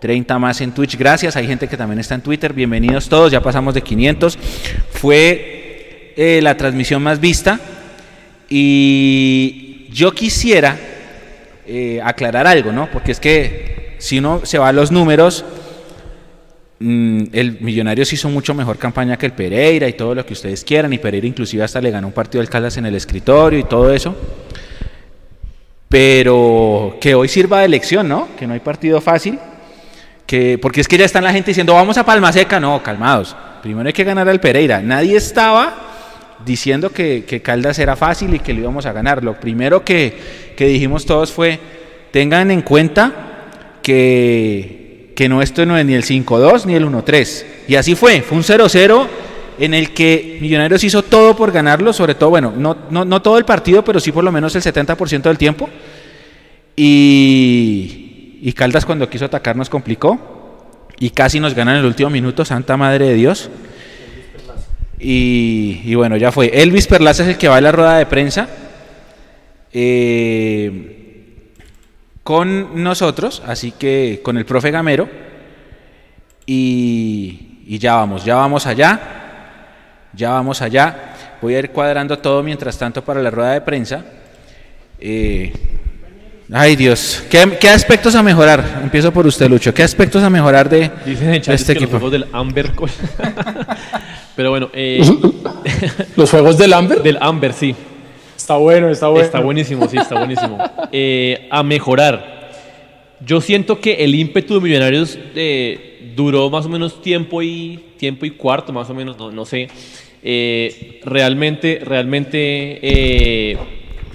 30 0.00 0.40
más 0.40 0.60
en 0.60 0.72
Twitch. 0.72 0.98
Gracias, 0.98 1.36
hay 1.36 1.46
gente 1.46 1.68
que 1.68 1.76
también 1.76 2.00
está 2.00 2.16
en 2.16 2.22
Twitter. 2.22 2.52
Bienvenidos 2.52 3.08
todos, 3.08 3.30
ya 3.30 3.40
pasamos 3.40 3.72
de 3.72 3.82
500. 3.82 4.36
Fue 4.90 6.12
eh, 6.16 6.40
la 6.42 6.56
transmisión 6.56 7.00
más 7.00 7.20
vista 7.20 7.60
y 8.48 9.86
yo 9.92 10.12
quisiera 10.12 10.76
eh, 11.66 12.00
aclarar 12.02 12.46
algo, 12.46 12.72
¿no? 12.72 12.90
Porque 12.90 13.12
es 13.12 13.20
que 13.20 13.96
si 13.98 14.18
uno 14.18 14.40
se 14.44 14.58
va 14.58 14.68
a 14.68 14.72
los 14.72 14.90
números, 14.90 15.44
mm, 16.80 17.24
el 17.32 17.60
Millonarios 17.60 18.12
hizo 18.12 18.28
mucho 18.28 18.54
mejor 18.54 18.78
campaña 18.78 19.16
que 19.16 19.26
el 19.26 19.32
Pereira 19.32 19.88
y 19.88 19.92
todo 19.92 20.14
lo 20.14 20.26
que 20.26 20.32
ustedes 20.32 20.64
quieran, 20.64 20.92
y 20.92 20.98
Pereira 20.98 21.26
inclusive 21.26 21.62
hasta 21.62 21.80
le 21.80 21.90
ganó 21.90 22.08
un 22.08 22.12
partido 22.12 22.40
del 22.40 22.50
Caldas 22.50 22.76
en 22.78 22.86
el 22.86 22.94
escritorio 22.94 23.58
y 23.58 23.64
todo 23.64 23.92
eso. 23.92 24.16
Pero 25.88 26.96
que 27.00 27.14
hoy 27.14 27.28
sirva 27.28 27.60
de 27.60 27.68
lección, 27.68 28.08
¿no? 28.08 28.28
Que 28.38 28.46
no 28.46 28.54
hay 28.54 28.60
partido 28.60 29.00
fácil. 29.00 29.38
Que, 30.26 30.56
porque 30.56 30.80
es 30.80 30.88
que 30.88 30.96
ya 30.96 31.04
están 31.04 31.22
la 31.22 31.32
gente 31.32 31.50
diciendo, 31.50 31.74
vamos 31.74 31.98
a 31.98 32.04
Palma 32.04 32.32
Seca. 32.32 32.58
No, 32.58 32.82
calmados. 32.82 33.36
Primero 33.62 33.86
hay 33.86 33.92
que 33.92 34.02
ganar 34.02 34.28
al 34.28 34.40
Pereira. 34.40 34.80
Nadie 34.80 35.16
estaba 35.16 35.91
diciendo 36.44 36.90
que, 36.90 37.24
que 37.24 37.42
Caldas 37.42 37.78
era 37.78 37.96
fácil 37.96 38.34
y 38.34 38.38
que 38.38 38.52
lo 38.52 38.60
íbamos 38.60 38.86
a 38.86 38.92
ganar. 38.92 39.22
Lo 39.22 39.38
primero 39.38 39.84
que, 39.84 40.16
que 40.56 40.66
dijimos 40.66 41.06
todos 41.06 41.32
fue, 41.32 41.58
tengan 42.10 42.50
en 42.50 42.62
cuenta 42.62 43.78
que, 43.82 45.12
que 45.16 45.28
no 45.28 45.42
esto 45.42 45.66
no 45.66 45.76
es 45.76 45.84
ni 45.84 45.94
el 45.94 46.04
5-2 46.04 46.66
ni 46.66 46.74
el 46.74 46.86
1-3. 46.86 47.44
Y 47.68 47.74
así 47.76 47.94
fue, 47.94 48.22
fue 48.22 48.38
un 48.38 48.44
0-0 48.44 49.06
en 49.58 49.74
el 49.74 49.90
que 49.90 50.38
Millonarios 50.40 50.82
hizo 50.84 51.02
todo 51.02 51.36
por 51.36 51.52
ganarlo, 51.52 51.92
sobre 51.92 52.14
todo, 52.14 52.30
bueno, 52.30 52.52
no, 52.56 52.76
no, 52.90 53.04
no 53.04 53.22
todo 53.22 53.38
el 53.38 53.44
partido, 53.44 53.84
pero 53.84 54.00
sí 54.00 54.10
por 54.10 54.24
lo 54.24 54.32
menos 54.32 54.54
el 54.56 54.62
70% 54.62 55.22
del 55.22 55.38
tiempo. 55.38 55.68
Y, 56.74 58.38
y 58.42 58.52
Caldas 58.54 58.84
cuando 58.84 59.08
quiso 59.08 59.26
atacar 59.26 59.56
nos 59.56 59.68
complicó 59.68 60.32
y 60.98 61.10
casi 61.10 61.40
nos 61.40 61.54
ganan 61.54 61.74
en 61.74 61.80
el 61.80 61.86
último 61.86 62.10
minuto, 62.10 62.44
Santa 62.44 62.76
Madre 62.76 63.08
de 63.08 63.14
Dios. 63.14 63.50
Y, 65.04 65.94
bueno, 65.96 66.16
ya 66.16 66.30
fue. 66.30 66.62
Elvis 66.62 66.86
Perlaza 66.86 67.24
es 67.24 67.30
el 67.30 67.36
que 67.36 67.48
va 67.48 67.56
a 67.56 67.60
la 67.60 67.72
rueda 67.72 67.98
de 67.98 68.06
prensa 68.06 68.48
eh, 69.72 71.50
con 72.22 72.84
nosotros, 72.84 73.42
así 73.44 73.72
que 73.72 74.20
con 74.22 74.38
el 74.38 74.44
profe 74.44 74.70
Gamero. 74.70 75.08
Y, 76.46 77.78
ya 77.80 77.96
vamos, 77.96 78.24
ya 78.24 78.36
vamos 78.36 78.64
allá. 78.66 79.00
Ya 80.12 80.30
vamos 80.30 80.62
allá. 80.62 81.14
Voy 81.40 81.56
a 81.56 81.58
ir 81.58 81.70
cuadrando 81.70 82.20
todo 82.20 82.44
mientras 82.44 82.78
tanto 82.78 83.02
para 83.02 83.20
la 83.20 83.30
rueda 83.30 83.54
de 83.54 83.60
prensa. 83.62 84.04
Eh, 85.00 85.52
ay 86.52 86.76
Dios, 86.76 87.24
¿Qué, 87.30 87.68
aspectos 87.68 88.14
a 88.14 88.22
mejorar? 88.22 88.80
Empiezo 88.82 89.12
por 89.12 89.26
usted, 89.26 89.48
Lucho. 89.48 89.72
¿Qué 89.72 89.82
aspectos 89.82 90.22
a 90.22 90.30
mejorar 90.30 90.68
de, 90.68 90.90
este 91.46 91.72
equipo? 91.72 91.92
Los 91.92 92.00
juegos 92.00 92.12
del 92.12 92.26
Amber. 92.32 92.70
Pero 94.36 94.50
bueno, 94.50 94.70
eh, 94.72 95.00
los 96.16 96.30
juegos 96.30 96.58
del 96.58 96.72
Amber. 96.72 97.02
Del 97.02 97.18
Amber, 97.20 97.52
sí. 97.52 97.74
Está 98.36 98.56
bueno, 98.56 98.88
está 98.90 99.08
bueno. 99.08 99.24
Está 99.24 99.40
buenísimo, 99.40 99.88
sí, 99.88 99.96
está 99.96 100.18
buenísimo. 100.18 100.58
Eh, 100.94 101.48
a 101.50 101.62
mejorar. 101.62 102.50
Yo 103.24 103.40
siento 103.40 103.80
que 103.80 104.04
el 104.04 104.14
ímpetu 104.14 104.54
de 104.54 104.60
Millonarios 104.60 105.18
duró 106.14 106.50
más 106.50 106.66
o 106.66 106.68
menos 106.68 107.00
tiempo 107.00 107.42
y 107.42 107.82
tiempo 107.96 108.26
y 108.26 108.30
cuarto, 108.32 108.74
más 108.74 108.90
o 108.90 108.94
menos, 108.94 109.16
no, 109.16 109.30
no 109.30 109.46
sé. 109.46 109.68
realmente, 111.04 111.80
realmente 111.82 113.56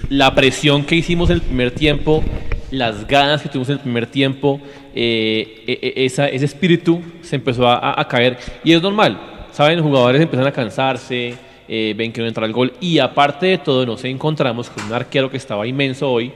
la 0.08 0.34
presión 0.34 0.84
que 0.84 0.96
hicimos 0.96 1.30
en 1.30 1.36
el 1.36 1.42
primer 1.42 1.70
tiempo, 1.70 2.22
las 2.70 3.06
ganas 3.06 3.42
que 3.42 3.48
tuvimos 3.48 3.68
en 3.68 3.74
el 3.74 3.80
primer 3.80 4.06
tiempo, 4.06 4.60
eh, 4.94 5.64
e, 5.66 5.78
e, 5.96 6.04
esa, 6.06 6.28
ese 6.28 6.44
espíritu 6.44 7.00
se 7.20 7.36
empezó 7.36 7.68
a, 7.68 8.06
caer. 8.08 8.38
Y 8.64 8.72
es 8.72 8.82
normal, 8.82 9.18
¿saben? 9.52 9.76
Los 9.76 9.86
jugadores 9.86 10.20
empiezan 10.20 10.46
a 10.46 10.52
cansarse, 10.52 11.34
eh, 11.68 11.94
ven 11.96 12.12
que 12.12 12.20
no 12.20 12.26
entra 12.26 12.46
el 12.46 12.52
gol. 12.52 12.72
Y 12.80 12.98
aparte 12.98 13.46
de 13.46 13.58
todo, 13.58 13.84
nos 13.84 14.04
encontramos 14.04 14.70
con 14.70 14.84
un 14.84 14.92
arquero 14.92 15.30
que 15.30 15.36
estaba 15.36 15.66
inmenso 15.66 16.10
hoy, 16.10 16.32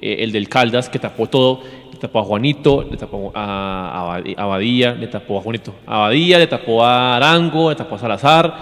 eh, 0.00 0.16
el 0.20 0.30
del 0.30 0.48
Caldas, 0.48 0.88
que 0.88 0.98
tapó 0.98 1.26
todo. 1.26 1.62
Le 1.92 1.98
tapó 1.98 2.20
a 2.20 2.24
Juanito, 2.24 2.86
le 2.88 2.96
tapó 2.96 3.32
a, 3.34 4.20
Abadía, 4.36 4.92
le 4.92 5.08
tapó 5.08 5.38
a 5.38 5.42
Juanito. 5.42 5.74
A 5.86 5.96
Abadía, 5.96 6.38
le 6.38 6.46
tapó 6.46 6.84
a 6.84 7.16
Arango, 7.16 7.70
le 7.70 7.76
tapó 7.76 7.96
a 7.96 7.98
Salazar, 7.98 8.54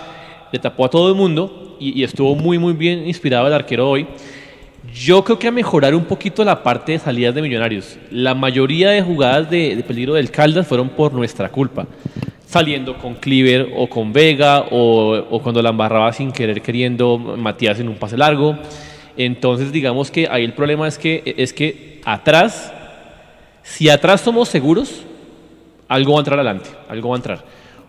le 0.53 0.59
tapó 0.59 0.85
a 0.87 0.91
todo 0.91 1.09
el 1.11 1.15
mundo. 1.15 1.77
Y, 1.81 2.01
y 2.01 2.05
estuvo 2.05 2.35
muy, 2.37 2.59
muy 2.59 2.73
bien 2.73 3.07
inspirado 3.07 3.47
el 3.47 3.53
arquero 3.53 3.91
hoy. 3.91 4.07
Yo 4.95 5.25
creo 5.25 5.41
que 5.41 5.49
a 5.49 5.51
mejorar 5.51 5.93
un 5.93 6.05
poquito 6.05 6.45
la 6.45 6.63
parte 6.63 6.93
de 6.93 7.01
salidas 7.01 7.35
de 7.35 7.43
Millonarios. 7.43 7.99
La 8.13 8.33
mayoría 8.33 8.91
de 8.91 9.03
jugadas 9.03 9.51
de, 9.51 9.83
peligro 9.85 10.15
del 10.15 10.31
Caldas 10.31 10.69
fueron 10.69 10.89
por 10.89 11.13
nuestra 11.13 11.49
culpa. 11.49 11.89
Saliendo 12.47 12.97
con 12.99 13.15
Cleaver 13.15 13.73
o 13.75 13.89
con 13.89 14.13
Vega 14.13 14.67
o, 14.71 15.41
cuando 15.43 15.61
la 15.63 15.71
embarraba 15.71 16.13
sin 16.13 16.31
querer 16.31 16.63
queriendo 16.63 17.19
Matías 17.19 17.81
en 17.81 17.89
un 17.89 17.97
pase 17.97 18.17
largo. 18.17 18.57
Entonces 19.17 19.73
digamos 19.73 20.13
que 20.13 20.29
ahí 20.31 20.45
el 20.45 20.53
problema 20.53 20.87
es 20.87 20.97
que, 20.97 21.35
es 21.39 21.53
que 21.53 22.01
atrás, 22.05 22.73
si 23.65 23.89
atrás 23.89 24.21
somos 24.21 24.49
seguros, 24.49 25.03
algo 25.89 26.13
va 26.13 26.19
a 26.19 26.21
entrar 26.21 26.39
adelante, 26.39 26.71
algo 26.89 27.09
va 27.09 27.17
a 27.17 27.19
entrar. 27.19 27.45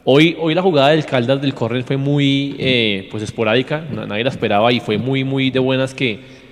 Hoy, 0.05 0.35
hoy 0.39 0.55
la 0.55 0.63
jugada 0.63 0.89
del 0.89 1.05
Caldas 1.05 1.39
del 1.39 1.53
córner 1.53 1.83
fue 1.83 1.97
muy 1.97 2.55
eh, 2.57 3.07
pues 3.11 3.21
esporádica, 3.21 3.81
nadie 3.91 4.23
la 4.23 4.31
esperaba 4.31 4.71
y 4.71 4.79
fue 4.79 4.97
muy, 4.97 5.23
muy 5.23 5.51
de 5.51 5.59
buenas 5.59 5.93
que 5.93 6.44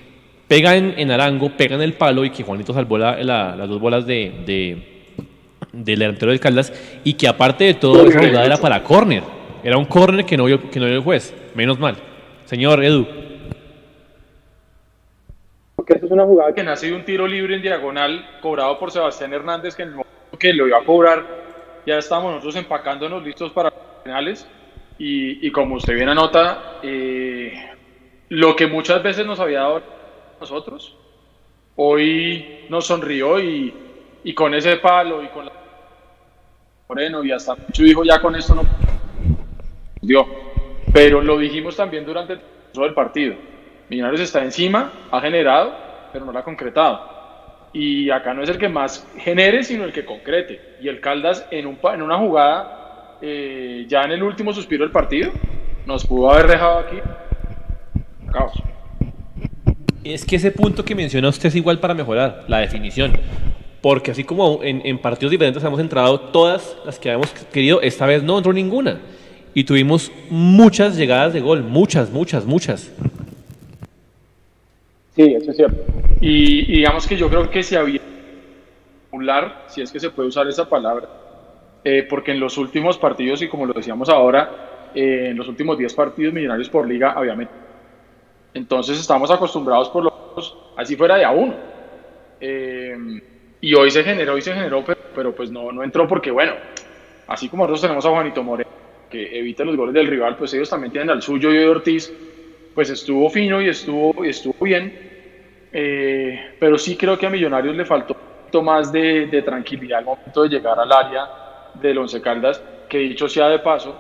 pega 0.53 0.75
en, 0.75 1.10
Arango, 1.10 1.50
pega 1.50 1.74
en 1.74 1.81
el 1.81 1.93
palo 1.93 2.24
y 2.24 2.29
que 2.29 2.43
Juanito 2.43 2.75
salvó 2.75 3.00
las 3.00 3.67
dos 3.67 3.79
bolas 3.79 4.05
de, 4.05 4.86
del 5.74 5.98
delantero 5.98 6.29
del 6.29 6.39
Caldas 6.39 6.72
y 7.03 7.15
que 7.15 7.27
aparte 7.27 7.63
de 7.63 7.74
todo 7.74 8.05
esa 8.05 8.19
jugada 8.19 8.45
era 8.45 8.57
para 8.57 8.83
córner. 8.83 9.24
Era 9.63 9.79
un 9.79 9.86
córner 9.86 10.25
que 10.25 10.38
no 10.38 10.45
vio, 10.45 10.69
que 10.69 10.79
no 10.79 10.86
vio 10.86 10.98
el 10.98 11.01
juez. 11.01 11.33
Menos 11.55 11.79
mal. 11.79 11.95
Señor 12.45 12.83
Edu. 12.83 13.07
Porque 15.75 15.93
esa 15.93 16.05
es 16.05 16.12
una 16.12 16.24
jugada 16.24 16.53
que 16.53 16.62
nace 16.62 16.86
de 16.86 16.93
un 16.93 17.03
tiro 17.03 17.25
libre 17.25 17.55
en 17.55 17.63
diagonal 17.63 18.24
cobrado 18.39 18.77
por 18.77 18.91
Sebastián 18.91 19.33
Hernández 19.33 19.75
que 19.75 19.81
en 19.81 19.89
el 19.89 19.95
momento 19.95 20.38
que 20.38 20.53
lo 20.53 20.67
iba 20.67 20.77
a 20.77 20.86
cobrar 20.86 21.25
ya 21.88 21.98
estábamos 21.98 22.33
nosotros 22.33 22.57
empacándonos 22.57 23.24
listos 23.24 23.51
para 23.53 23.74
finales 24.03 24.48
y, 25.00 25.50
como 25.50 25.75
usted 25.77 25.95
bien 25.95 26.10
anota 26.10 26.77
eh, 26.83 27.53
lo 28.29 28.55
que 28.55 28.67
muchas 28.67 29.01
veces 29.01 29.25
nos 29.25 29.39
había 29.39 29.62
dado 29.62 30.02
nosotros. 30.43 30.95
Hoy 31.77 32.65
nos 32.69 32.85
sonrió 32.85 33.39
y, 33.39 33.73
y 34.23 34.33
con 34.33 34.53
ese 34.53 34.75
palo 34.77 35.23
y 35.23 35.27
con 35.27 35.45
la 35.45 35.51
Moreno 36.88 37.23
y 37.23 37.31
hasta 37.31 37.55
mucho 37.55 37.83
dijo 37.83 38.03
ya 38.03 38.19
con 38.19 38.35
esto 38.35 38.53
no 38.53 38.63
dio. 40.01 40.27
Pero 40.93 41.21
lo 41.21 41.38
dijimos 41.38 41.77
también 41.77 42.05
durante 42.05 42.38
todo 42.73 42.85
el 42.85 42.93
partido. 42.93 43.35
Millonarios 43.89 44.21
está 44.21 44.43
encima, 44.43 44.91
ha 45.12 45.21
generado, 45.21 45.73
pero 46.12 46.25
no 46.25 46.31
lo 46.31 46.39
ha 46.39 46.43
concretado. 46.43 47.13
Y 47.71 48.09
acá 48.12 48.33
no 48.33 48.43
es 48.43 48.50
el 48.50 48.57
que 48.57 48.69
más 48.69 49.07
genere, 49.17 49.63
sino 49.63 49.85
el 49.85 49.93
que 49.93 50.05
concrete. 50.05 50.75
Y 50.81 50.89
el 50.89 51.00
Caldas 51.00 51.47
en, 51.51 51.65
un, 51.65 51.79
en 51.81 52.01
una 52.01 52.17
jugada, 52.17 53.17
eh, 53.21 53.85
ya 53.88 54.03
en 54.03 54.12
el 54.12 54.21
último 54.21 54.53
suspiro 54.53 54.83
del 54.83 54.91
partido, 54.91 55.31
nos 55.85 56.05
pudo 56.05 56.31
haber 56.31 56.47
dejado 56.47 56.79
aquí. 56.79 56.97
Caos. 58.31 58.72
Es 60.03 60.25
que 60.25 60.36
ese 60.36 60.51
punto 60.51 60.83
que 60.83 60.95
menciona 60.95 61.29
usted 61.29 61.48
es 61.48 61.55
igual 61.55 61.79
para 61.79 61.93
mejorar, 61.93 62.43
la 62.48 62.60
definición. 62.60 63.13
Porque 63.81 64.12
así 64.12 64.24
como 64.24 64.60
en, 64.62 64.98
partidos 64.98 65.31
diferentes 65.31 65.63
hemos 65.63 65.79
entrado 65.79 66.19
todas 66.19 66.77
las 66.86 67.00
que 67.00 67.10
habíamos 67.10 67.31
querido, 67.51 67.81
esta 67.81 68.05
vez 68.05 68.22
no 68.22 68.38
entró 68.38 68.51
ninguna. 68.51 69.00
Y 69.53 69.63
tuvimos 69.63 70.12
muchas 70.29 70.98
llegadas 70.98 71.33
de 71.33 71.41
gol, 71.41 71.63
muchas, 71.63 72.10
muchas, 72.10 72.45
muchas. 72.45 72.91
Sí, 75.15 75.33
eso 75.33 75.51
es 75.51 75.57
cierto. 75.57 75.77
Y, 76.19 76.65
digamos 76.65 77.07
que 77.07 77.15
yo 77.15 77.29
creo 77.29 77.50
que 77.50 77.63
si 77.63 77.75
había 77.75 78.01
popular, 79.10 79.65
si 79.67 79.81
es 79.81 79.91
que 79.91 80.00
se 80.00 80.10
puede 80.10 80.29
usar 80.29 80.48
esa 80.48 80.67
palabra, 80.67 81.07
eh, 81.83 82.05
porque 82.10 82.31
en 82.31 82.39
los 82.39 82.57
últimos 82.57 82.98
partidos, 82.98 83.41
y 83.41 83.48
como 83.48 83.65
lo 83.65 83.74
decíamos 83.74 84.10
ahora, 84.10 84.89
eh, 84.95 85.27
en 85.29 85.38
los 85.38 85.48
últimos 85.48 85.77
10 85.77 85.93
partidos 85.93 86.33
millonarios 86.33 86.69
por 86.69 86.88
liga 86.88 87.12
había 87.12 87.36
metido 87.36 87.62
entonces 88.53 89.00
estamos 89.00 89.31
acostumbrados 89.31 89.89
por 89.89 90.03
los 90.03 90.13
así 90.77 90.95
fuera 90.95 91.17
de 91.17 91.25
a 91.25 91.31
uno. 91.31 91.53
Eh, 92.39 92.95
y 93.62 93.74
hoy 93.75 93.89
se 93.91 94.03
generó, 94.03 94.33
hoy 94.33 94.41
se 94.41 94.53
generó, 94.53 94.83
pero, 95.15 95.33
pues 95.33 95.50
no, 95.50 95.72
no 95.72 95.83
entró 95.83 96.07
porque, 96.07 96.31
bueno, 96.31 96.53
así 97.27 97.48
como 97.48 97.63
nosotros 97.63 97.81
tenemos 97.81 98.05
a 98.05 98.10
Juanito 98.10 98.43
Moreno, 98.43 98.69
que 99.10 99.39
evita 99.39 99.63
los 99.63 99.77
goles 99.77 99.93
del 99.93 100.07
rival, 100.07 100.36
pues 100.36 100.53
ellos 100.53 100.69
también 100.69 100.91
tienen 100.91 101.10
al 101.10 101.22
suyo 101.22 101.51
y 101.51 101.63
Ortiz, 101.63 102.12
pues 102.75 102.89
estuvo 102.89 103.29
fino 103.29 103.62
y 103.62 103.69
estuvo, 103.69 104.25
y 104.25 104.29
estuvo 104.29 104.55
bien. 104.65 105.12
Eh, 105.72 106.55
pero 106.60 106.77
sí 106.77 106.98
creo 106.98 107.17
que 107.17 107.25
a 107.25 107.29
Millonarios 107.29 107.75
le 107.75 107.86
faltó 107.86 108.13
un 108.13 108.38
poquito 108.39 108.62
más 108.62 108.91
de, 108.91 109.27
de 109.27 109.41
tranquilidad 109.41 110.00
al 110.00 110.05
momento 110.05 110.43
de 110.43 110.50
llegar 110.50 110.77
al 110.77 110.91
área 110.91 111.27
del 111.75 111.98
Once 111.98 112.22
Caldas, 112.22 112.62
que 112.89 112.98
dicho 112.98 113.29
sea 113.29 113.48
de 113.48 113.60
paso, 113.60 113.95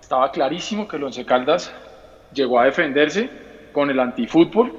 estaba 0.00 0.30
clarísimo 0.32 0.88
que 0.88 0.96
el 0.96 1.04
Once 1.04 1.24
Caldas 1.24 1.72
llegó 2.34 2.58
a 2.58 2.64
defenderse 2.64 3.47
con 3.78 3.90
el 3.90 4.00
antifútbol, 4.00 4.72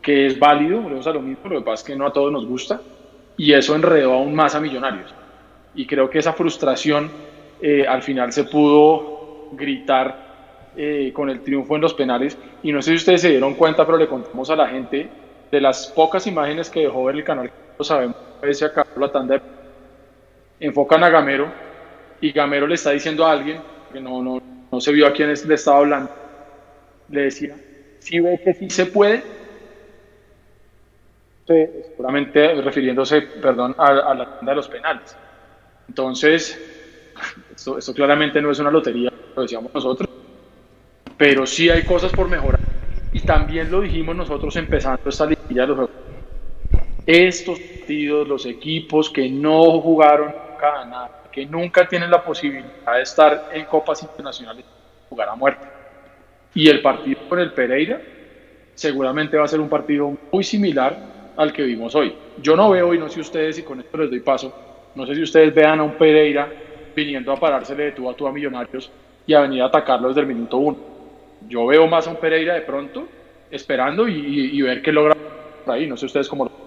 que 0.00 0.24
es 0.24 0.38
válido, 0.38 0.80
volvemos 0.80 1.06
a 1.06 1.12
lo 1.12 1.20
mismo, 1.20 1.50
lo 1.50 1.58
que 1.58 1.64
pasa 1.66 1.82
es 1.82 1.86
que 1.88 1.94
no 1.94 2.06
a 2.06 2.12
todos 2.14 2.32
nos 2.32 2.46
gusta, 2.46 2.80
y 3.36 3.52
eso 3.52 3.74
enredó 3.74 4.14
aún 4.14 4.34
más 4.34 4.54
a 4.54 4.60
Millonarios. 4.60 5.14
Y 5.74 5.84
creo 5.86 6.08
que 6.08 6.20
esa 6.20 6.32
frustración 6.32 7.10
eh, 7.60 7.86
al 7.86 8.00
final 8.00 8.32
se 8.32 8.44
pudo 8.44 9.50
gritar 9.52 10.70
eh, 10.74 11.12
con 11.12 11.28
el 11.28 11.42
triunfo 11.42 11.76
en 11.76 11.82
los 11.82 11.92
penales, 11.92 12.38
y 12.62 12.72
no 12.72 12.80
sé 12.80 12.92
si 12.92 12.96
ustedes 12.96 13.20
se 13.20 13.28
dieron 13.28 13.52
cuenta, 13.52 13.84
pero 13.84 13.98
le 13.98 14.08
contamos 14.08 14.48
a 14.48 14.56
la 14.56 14.68
gente 14.68 15.10
de 15.52 15.60
las 15.60 15.88
pocas 15.88 16.26
imágenes 16.26 16.70
que 16.70 16.80
dejó 16.80 17.04
ver 17.04 17.16
el 17.16 17.24
canal, 17.24 17.50
lo 17.78 17.84
sabemos, 17.84 18.16
se 18.52 18.64
acabó 18.64 18.88
la 19.00 19.12
tanda 19.12 19.34
de... 19.34 19.42
Enfocan 20.60 21.04
a 21.04 21.10
Gamero, 21.10 21.46
y 22.22 22.32
Gamero 22.32 22.66
le 22.66 22.76
está 22.76 22.92
diciendo 22.92 23.26
a 23.26 23.32
alguien, 23.32 23.60
que 23.92 24.00
no, 24.00 24.22
no, 24.22 24.40
no 24.72 24.80
se 24.80 24.92
vio 24.92 25.06
a 25.06 25.12
quién 25.12 25.28
le 25.28 25.54
estaba 25.54 25.76
hablando, 25.76 26.10
le 27.10 27.20
decía, 27.24 27.54
si 28.00 28.18
ve 28.18 28.40
que 28.42 28.54
sí 28.54 28.68
se 28.70 28.86
puede, 28.86 29.22
seguramente 31.46 32.54
refiriéndose, 32.62 33.22
perdón, 33.22 33.74
a, 33.78 34.14
la 34.14 34.36
tanda 34.36 34.52
de 34.52 34.56
los 34.56 34.68
penales. 34.68 35.16
Entonces, 35.88 36.58
esto, 37.54 37.94
claramente 37.94 38.40
no 38.40 38.50
es 38.50 38.58
una 38.58 38.70
lotería, 38.70 39.12
lo 39.34 39.42
decíamos 39.42 39.72
nosotros, 39.74 40.08
pero 41.16 41.46
sí 41.46 41.68
hay 41.68 41.82
cosas 41.84 42.12
por 42.12 42.28
mejorar. 42.28 42.60
Y 43.12 43.20
también 43.20 43.70
lo 43.70 43.80
dijimos 43.80 44.16
nosotros 44.16 44.54
empezando 44.56 45.08
esta 45.08 45.26
liguilla 45.26 45.62
de 45.62 45.66
los 45.68 45.76
juegos. 45.76 45.94
Estos 47.06 47.58
partidos, 47.58 48.28
los 48.28 48.46
equipos 48.46 49.10
que 49.10 49.28
no 49.28 49.80
jugaron 49.80 50.28
nunca 50.28 50.84
nada, 50.84 51.22
que 51.32 51.44
nunca 51.44 51.88
tienen 51.88 52.10
la 52.10 52.22
posibilidad 52.22 52.94
de 52.94 53.02
estar 53.02 53.50
en 53.52 53.64
copas 53.66 54.02
internacionales, 54.02 54.64
jugar 55.08 55.28
a 55.28 55.34
muerte 55.34 55.79
y 56.54 56.68
el 56.68 56.80
partido 56.82 57.20
con 57.28 57.38
el 57.38 57.52
Pereira 57.52 58.00
seguramente 58.74 59.36
va 59.36 59.44
a 59.44 59.48
ser 59.48 59.60
un 59.60 59.68
partido 59.68 60.16
muy 60.32 60.42
similar 60.42 61.32
al 61.36 61.52
que 61.52 61.62
vimos 61.62 61.94
hoy. 61.94 62.14
Yo 62.42 62.56
no 62.56 62.70
veo, 62.70 62.94
y 62.94 62.98
no 62.98 63.08
sé 63.08 63.20
ustedes, 63.20 63.58
y 63.58 63.62
con 63.62 63.80
esto 63.80 63.96
les 63.98 64.10
doy 64.10 64.20
paso, 64.20 64.52
no 64.94 65.06
sé 65.06 65.14
si 65.14 65.22
ustedes 65.22 65.54
vean 65.54 65.80
a 65.80 65.82
un 65.82 65.94
Pereira 65.94 66.48
viniendo 66.94 67.32
a 67.32 67.38
parársele 67.38 67.84
de 67.84 67.92
tú 67.92 68.10
a 68.10 68.14
tú 68.14 68.26
a 68.26 68.32
Millonarios 68.32 68.90
y 69.26 69.34
a 69.34 69.40
venir 69.40 69.62
a 69.62 69.66
atacarlo 69.66 70.08
desde 70.08 70.22
el 70.22 70.26
minuto 70.26 70.56
uno. 70.56 70.78
Yo 71.48 71.66
veo 71.66 71.86
más 71.86 72.06
a 72.06 72.10
un 72.10 72.16
Pereira 72.16 72.54
de 72.54 72.62
pronto, 72.62 73.06
esperando 73.50 74.08
y, 74.08 74.60
ver 74.62 74.82
qué 74.82 74.92
logra 74.92 75.14
por 75.64 75.74
ahí. 75.74 75.86
No 75.86 75.96
sé 75.96 76.06
ustedes 76.06 76.28
cómo 76.28 76.44
lo 76.44 76.60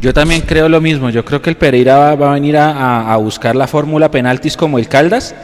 yo 0.00 0.14
también 0.14 0.40
creo 0.40 0.66
lo 0.70 0.80
mismo. 0.80 1.10
Yo 1.10 1.26
creo 1.26 1.42
que 1.42 1.50
el 1.50 1.56
Pereira 1.56 1.98
va, 1.98 2.14
va 2.14 2.30
a 2.30 2.34
venir 2.34 2.56
a, 2.56 3.12
a, 3.12 3.16
buscar 3.18 3.54
la 3.54 3.66
fórmula 3.66 4.10
penaltis 4.10 4.56
como 4.56 4.78
el 4.78 4.88
Caldas, 4.88 5.34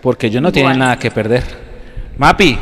porque 0.00 0.28
ellos 0.28 0.42
no 0.42 0.52
tienen 0.52 0.78
nada 0.78 0.98
que 0.98 1.10
perder. 1.10 1.44
Mapi. 2.18 2.58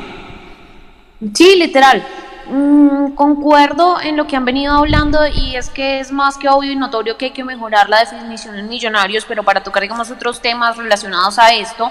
Sí, 1.35 1.57
literal. 1.57 2.03
Mm, 2.51 3.15
concuerdo 3.15 4.01
en 4.01 4.17
lo 4.17 4.27
que 4.27 4.35
han 4.35 4.45
venido 4.45 4.75
hablando 4.75 5.27
y 5.27 5.57
es 5.57 5.69
que 5.69 6.01
es 6.01 6.11
más 6.13 6.39
que 6.39 6.49
obvio 6.49 6.73
y 6.73 6.77
notorio 6.77 7.19
que 7.19 7.27
hay 7.27 7.31
que 7.33 7.45
mejorar 7.45 7.91
la 7.91 8.01
definición 8.01 8.59
en 8.59 8.69
Millonarios, 8.69 9.27
pero 9.27 9.43
para 9.43 9.63
tocar 9.63 9.83
digamos 9.83 10.11
otros 10.11 10.41
temas 10.41 10.79
relacionados 10.79 11.39
a 11.39 11.53
esto, 11.53 11.91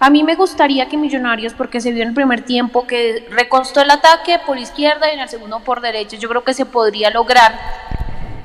a 0.00 0.10
mí 0.10 0.24
me 0.24 0.34
gustaría 0.34 0.88
que 0.88 0.96
Millonarios, 0.96 1.52
porque 1.54 1.80
se 1.80 1.92
vio 1.92 2.02
en 2.02 2.08
el 2.08 2.14
primer 2.14 2.42
tiempo 2.42 2.86
que 2.86 3.28
recostó 3.30 3.82
el 3.82 3.90
ataque 3.90 4.40
por 4.44 4.58
izquierda 4.58 5.08
y 5.10 5.14
en 5.14 5.20
el 5.20 5.28
segundo 5.28 5.60
por 5.60 5.80
derecha, 5.80 6.16
yo 6.16 6.28
creo 6.28 6.42
que 6.42 6.54
se 6.54 6.66
podría 6.66 7.10
lograr 7.10 7.54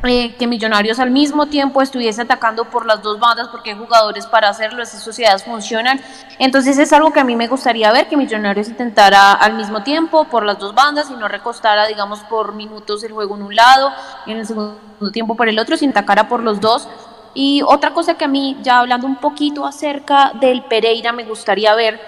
eh, 0.04 0.36
que 0.36 0.48
Millonarios 0.48 1.00
al 1.00 1.12
mismo 1.12 1.48
tiempo 1.48 1.82
estuviese 1.82 2.22
atacando 2.22 2.66
por 2.66 2.86
las 2.86 3.02
dos 3.02 3.20
bandas 3.20 3.50
porque 3.50 3.72
hay 3.72 3.78
jugadores 3.78 4.26
para 4.28 4.48
hacerlo, 4.48 4.82
esas 4.82 5.04
sociedades 5.04 5.44
funcionan. 5.44 6.00
Entonces 6.38 6.78
es 6.78 6.94
algo 6.94 7.12
que 7.12 7.20
a 7.20 7.24
mí 7.24 7.36
me 7.36 7.48
gustaría 7.48 7.92
ver, 7.92 8.08
que 8.08 8.16
Millonarios 8.16 8.70
intentara 8.70 9.34
al 9.34 9.56
mismo 9.56 9.84
tiempo 9.84 10.24
por 10.26 10.46
las 10.46 10.58
dos 10.58 10.74
bandas 10.74 11.10
y 11.12 11.14
no 11.16 11.28
recostara, 11.28 11.86
digamos, 11.88 12.20
por 12.22 12.54
minutos 12.54 13.04
el 13.04 13.12
juego 13.12 13.36
en 13.36 13.44
un 13.44 13.56
lado 13.56 13.92
y 14.26 14.32
en 14.32 14.38
el 14.38 14.48
segundo 14.48 14.80
tiempo 15.12 15.36
por 15.36 15.50
el 15.50 15.60
otro, 15.60 15.76
sino 15.76 15.92
atacara 15.92 16.30
por 16.30 16.44
los 16.44 16.62
dos. 16.62 16.88
Y 17.34 17.62
otra 17.66 17.94
cosa 17.94 18.16
que 18.16 18.26
a 18.26 18.28
mí, 18.28 18.58
ya 18.62 18.80
hablando 18.80 19.06
un 19.06 19.18
poquito 19.18 19.66
acerca 19.66 20.32
del 20.40 20.64
Pereira, 20.64 21.12
me 21.12 21.26
gustaría 21.26 21.76
ver 21.76 22.00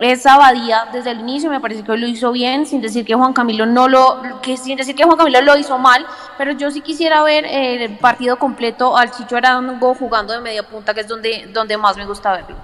esa 0.00 0.34
Abadía 0.34 0.88
desde 0.92 1.10
el 1.10 1.20
inicio 1.20 1.50
me 1.50 1.60
parece 1.60 1.82
que 1.82 1.96
lo 1.96 2.06
hizo 2.06 2.30
bien, 2.30 2.66
sin 2.66 2.80
decir 2.80 3.04
que 3.04 3.14
Juan 3.14 3.32
Camilo 3.32 3.66
no 3.66 3.88
lo, 3.88 4.20
que 4.42 4.56
sin 4.56 4.76
decir 4.76 4.94
que 4.94 5.04
Juan 5.04 5.16
Camilo 5.16 5.40
lo 5.42 5.56
hizo 5.56 5.76
mal, 5.78 6.06
pero 6.36 6.52
yo 6.52 6.70
sí 6.70 6.80
quisiera 6.82 7.22
ver 7.24 7.44
eh, 7.44 7.84
el 7.84 7.96
partido 7.98 8.38
completo 8.38 8.96
al 8.96 9.10
Chicho 9.10 9.36
Arango 9.36 9.94
jugando 9.94 10.32
de 10.32 10.40
media 10.40 10.62
punta, 10.62 10.94
que 10.94 11.00
es 11.00 11.08
donde, 11.08 11.48
donde 11.52 11.76
más 11.76 11.96
me 11.96 12.06
gusta 12.06 12.32
verlo. 12.32 12.56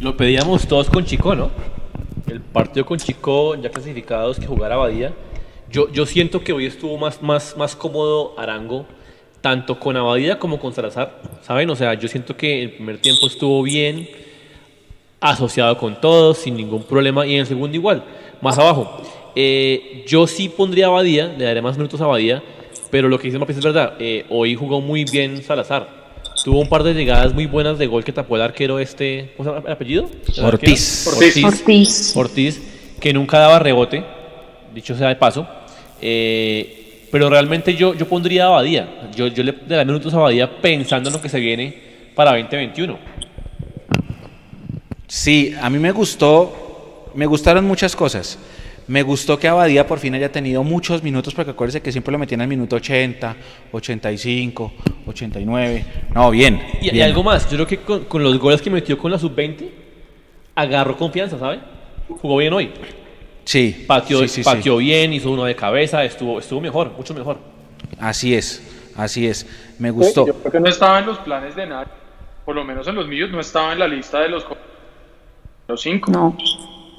Lo 0.00 0.16
pedíamos 0.16 0.66
todos 0.66 0.88
con 0.88 1.04
Chico, 1.04 1.34
¿no? 1.34 1.50
El 2.26 2.40
partido 2.40 2.86
con 2.86 2.98
Chico 2.98 3.54
ya 3.56 3.70
clasificados 3.70 4.38
que 4.40 4.46
jugara 4.46 4.76
Abadía. 4.76 5.12
Yo, 5.70 5.90
yo 5.92 6.06
siento 6.06 6.42
que 6.42 6.54
hoy 6.54 6.66
estuvo 6.66 6.96
más, 6.96 7.20
más, 7.22 7.54
más 7.58 7.76
cómodo 7.76 8.34
Arango, 8.38 8.86
tanto 9.42 9.78
con 9.78 9.96
Abadía 9.98 10.38
como 10.38 10.58
con 10.58 10.72
Salazar, 10.72 11.20
¿saben? 11.42 11.68
O 11.68 11.76
sea, 11.76 11.92
yo 11.94 12.08
siento 12.08 12.34
que 12.34 12.62
el 12.62 12.72
primer 12.72 12.98
tiempo 12.98 13.26
estuvo 13.26 13.62
bien 13.62 14.08
asociado 15.20 15.76
con 15.76 16.00
todos, 16.00 16.38
sin 16.38 16.56
ningún 16.56 16.82
problema. 16.82 17.26
Y 17.26 17.34
en 17.34 17.40
el 17.40 17.46
segundo 17.46 17.76
igual, 17.76 18.02
más 18.40 18.58
abajo. 18.58 19.00
Eh, 19.36 20.04
yo 20.06 20.26
sí 20.26 20.48
pondría 20.48 20.86
a 20.86 20.90
Badía, 20.90 21.34
le 21.36 21.44
daré 21.44 21.62
más 21.62 21.76
minutos 21.76 22.00
a 22.00 22.06
Badía, 22.06 22.42
pero 22.90 23.08
lo 23.08 23.18
que 23.18 23.28
dice 23.28 23.38
Mapis 23.38 23.58
es 23.58 23.64
verdad. 23.64 23.94
Eh, 23.98 24.24
hoy 24.28 24.54
jugó 24.54 24.80
muy 24.80 25.04
bien 25.04 25.42
Salazar. 25.42 26.00
Tuvo 26.44 26.60
un 26.60 26.68
par 26.68 26.82
de 26.82 26.94
llegadas 26.94 27.34
muy 27.34 27.46
buenas 27.46 27.78
de 27.78 27.86
gol 27.86 28.02
que 28.02 28.12
tapó 28.12 28.36
el 28.36 28.42
arquero 28.42 28.78
este, 28.78 29.32
¿cómo 29.36 29.48
se 29.48 29.54
llama 29.54 29.66
el 29.66 29.72
apellido? 29.74 30.08
Ortiz. 30.42 31.06
Ortiz. 31.06 31.44
Ortiz. 31.44 32.16
Ortiz, 32.16 32.62
que 32.98 33.12
nunca 33.12 33.38
daba 33.38 33.58
rebote, 33.58 34.02
dicho 34.74 34.94
sea 34.96 35.08
de 35.08 35.16
paso. 35.16 35.46
Eh, 36.00 37.06
pero 37.10 37.28
realmente 37.28 37.74
yo, 37.74 37.94
yo 37.94 38.08
pondría 38.08 38.46
a 38.46 38.50
Badía. 38.50 39.10
Yo, 39.14 39.26
yo 39.26 39.42
le 39.42 39.52
daría 39.66 39.84
minutos 39.84 40.14
a 40.14 40.18
Badía 40.18 40.60
pensando 40.60 41.10
en 41.10 41.14
lo 41.16 41.20
que 41.20 41.28
se 41.28 41.40
viene 41.40 41.76
para 42.14 42.30
2021. 42.30 43.19
Sí, 45.10 45.52
a 45.60 45.68
mí 45.68 45.80
me 45.80 45.90
gustó, 45.90 47.10
me 47.14 47.26
gustaron 47.26 47.64
muchas 47.64 47.96
cosas. 47.96 48.38
Me 48.86 49.02
gustó 49.02 49.40
que 49.40 49.48
Abadía 49.48 49.84
por 49.84 49.98
fin 49.98 50.14
haya 50.14 50.30
tenido 50.30 50.62
muchos 50.62 51.02
minutos, 51.02 51.34
porque 51.34 51.50
acuérdense 51.50 51.82
que 51.82 51.90
siempre 51.90 52.12
lo 52.12 52.18
metían 52.18 52.42
al 52.42 52.46
minuto 52.46 52.76
80, 52.76 53.36
85, 53.72 54.72
89. 55.08 55.84
No, 56.14 56.30
bien. 56.30 56.62
Y, 56.74 56.82
bien. 56.82 56.94
y 56.94 57.00
algo 57.02 57.24
más, 57.24 57.50
yo 57.50 57.56
creo 57.56 57.66
que 57.66 57.78
con, 57.78 58.04
con, 58.04 58.22
los 58.22 58.38
goles 58.38 58.62
que 58.62 58.70
metió 58.70 58.96
con 58.96 59.10
la 59.10 59.18
sub-20, 59.18 59.68
agarró 60.54 60.96
confianza, 60.96 61.40
¿sabe? 61.40 61.58
Jugó 62.08 62.36
bien 62.36 62.52
hoy. 62.52 62.70
Sí. 63.44 63.84
Pateó, 63.88 64.20
sí, 64.20 64.28
sí, 64.28 64.42
pateó 64.44 64.78
sí. 64.78 64.84
bien, 64.84 65.12
hizo 65.12 65.32
uno 65.32 65.44
de 65.44 65.56
cabeza, 65.56 66.04
estuvo, 66.04 66.38
estuvo 66.38 66.60
mejor, 66.60 66.92
mucho 66.96 67.14
mejor. 67.14 67.38
Así 67.98 68.32
es, 68.32 68.62
así 68.94 69.26
es. 69.26 69.44
Me 69.80 69.90
gustó. 69.90 70.24
Yo 70.28 70.34
creo 70.34 70.52
que 70.52 70.60
no 70.60 70.68
estaba 70.68 71.00
en 71.00 71.06
los 71.06 71.18
planes 71.18 71.56
de 71.56 71.66
nadie, 71.66 71.90
por 72.44 72.54
lo 72.54 72.62
menos 72.62 72.86
en 72.86 72.94
los 72.94 73.08
míos, 73.08 73.28
no 73.32 73.40
estaba 73.40 73.72
en 73.72 73.80
la 73.80 73.88
lista 73.88 74.20
de 74.20 74.28
los 74.28 74.44
los 75.70 75.80
cinco. 75.82 76.10
No. 76.10 76.36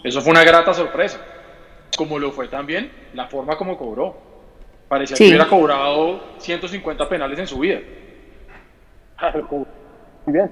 Eso 0.03 0.21
fue 0.21 0.31
una 0.31 0.43
grata 0.43 0.73
sorpresa. 0.73 1.19
Como 1.95 2.17
lo 2.17 2.31
fue 2.31 2.47
también 2.47 2.91
la 3.13 3.27
forma 3.27 3.57
como 3.57 3.77
cobró. 3.77 4.17
Parecía 4.87 5.15
Sí. 5.15 5.23
que 5.25 5.29
hubiera 5.29 5.47
cobrado 5.47 6.21
150 6.39 7.07
penales 7.07 7.37
en 7.39 7.47
su 7.47 7.59
vida. 7.59 7.79
Muy 10.25 10.33
bien. 10.33 10.49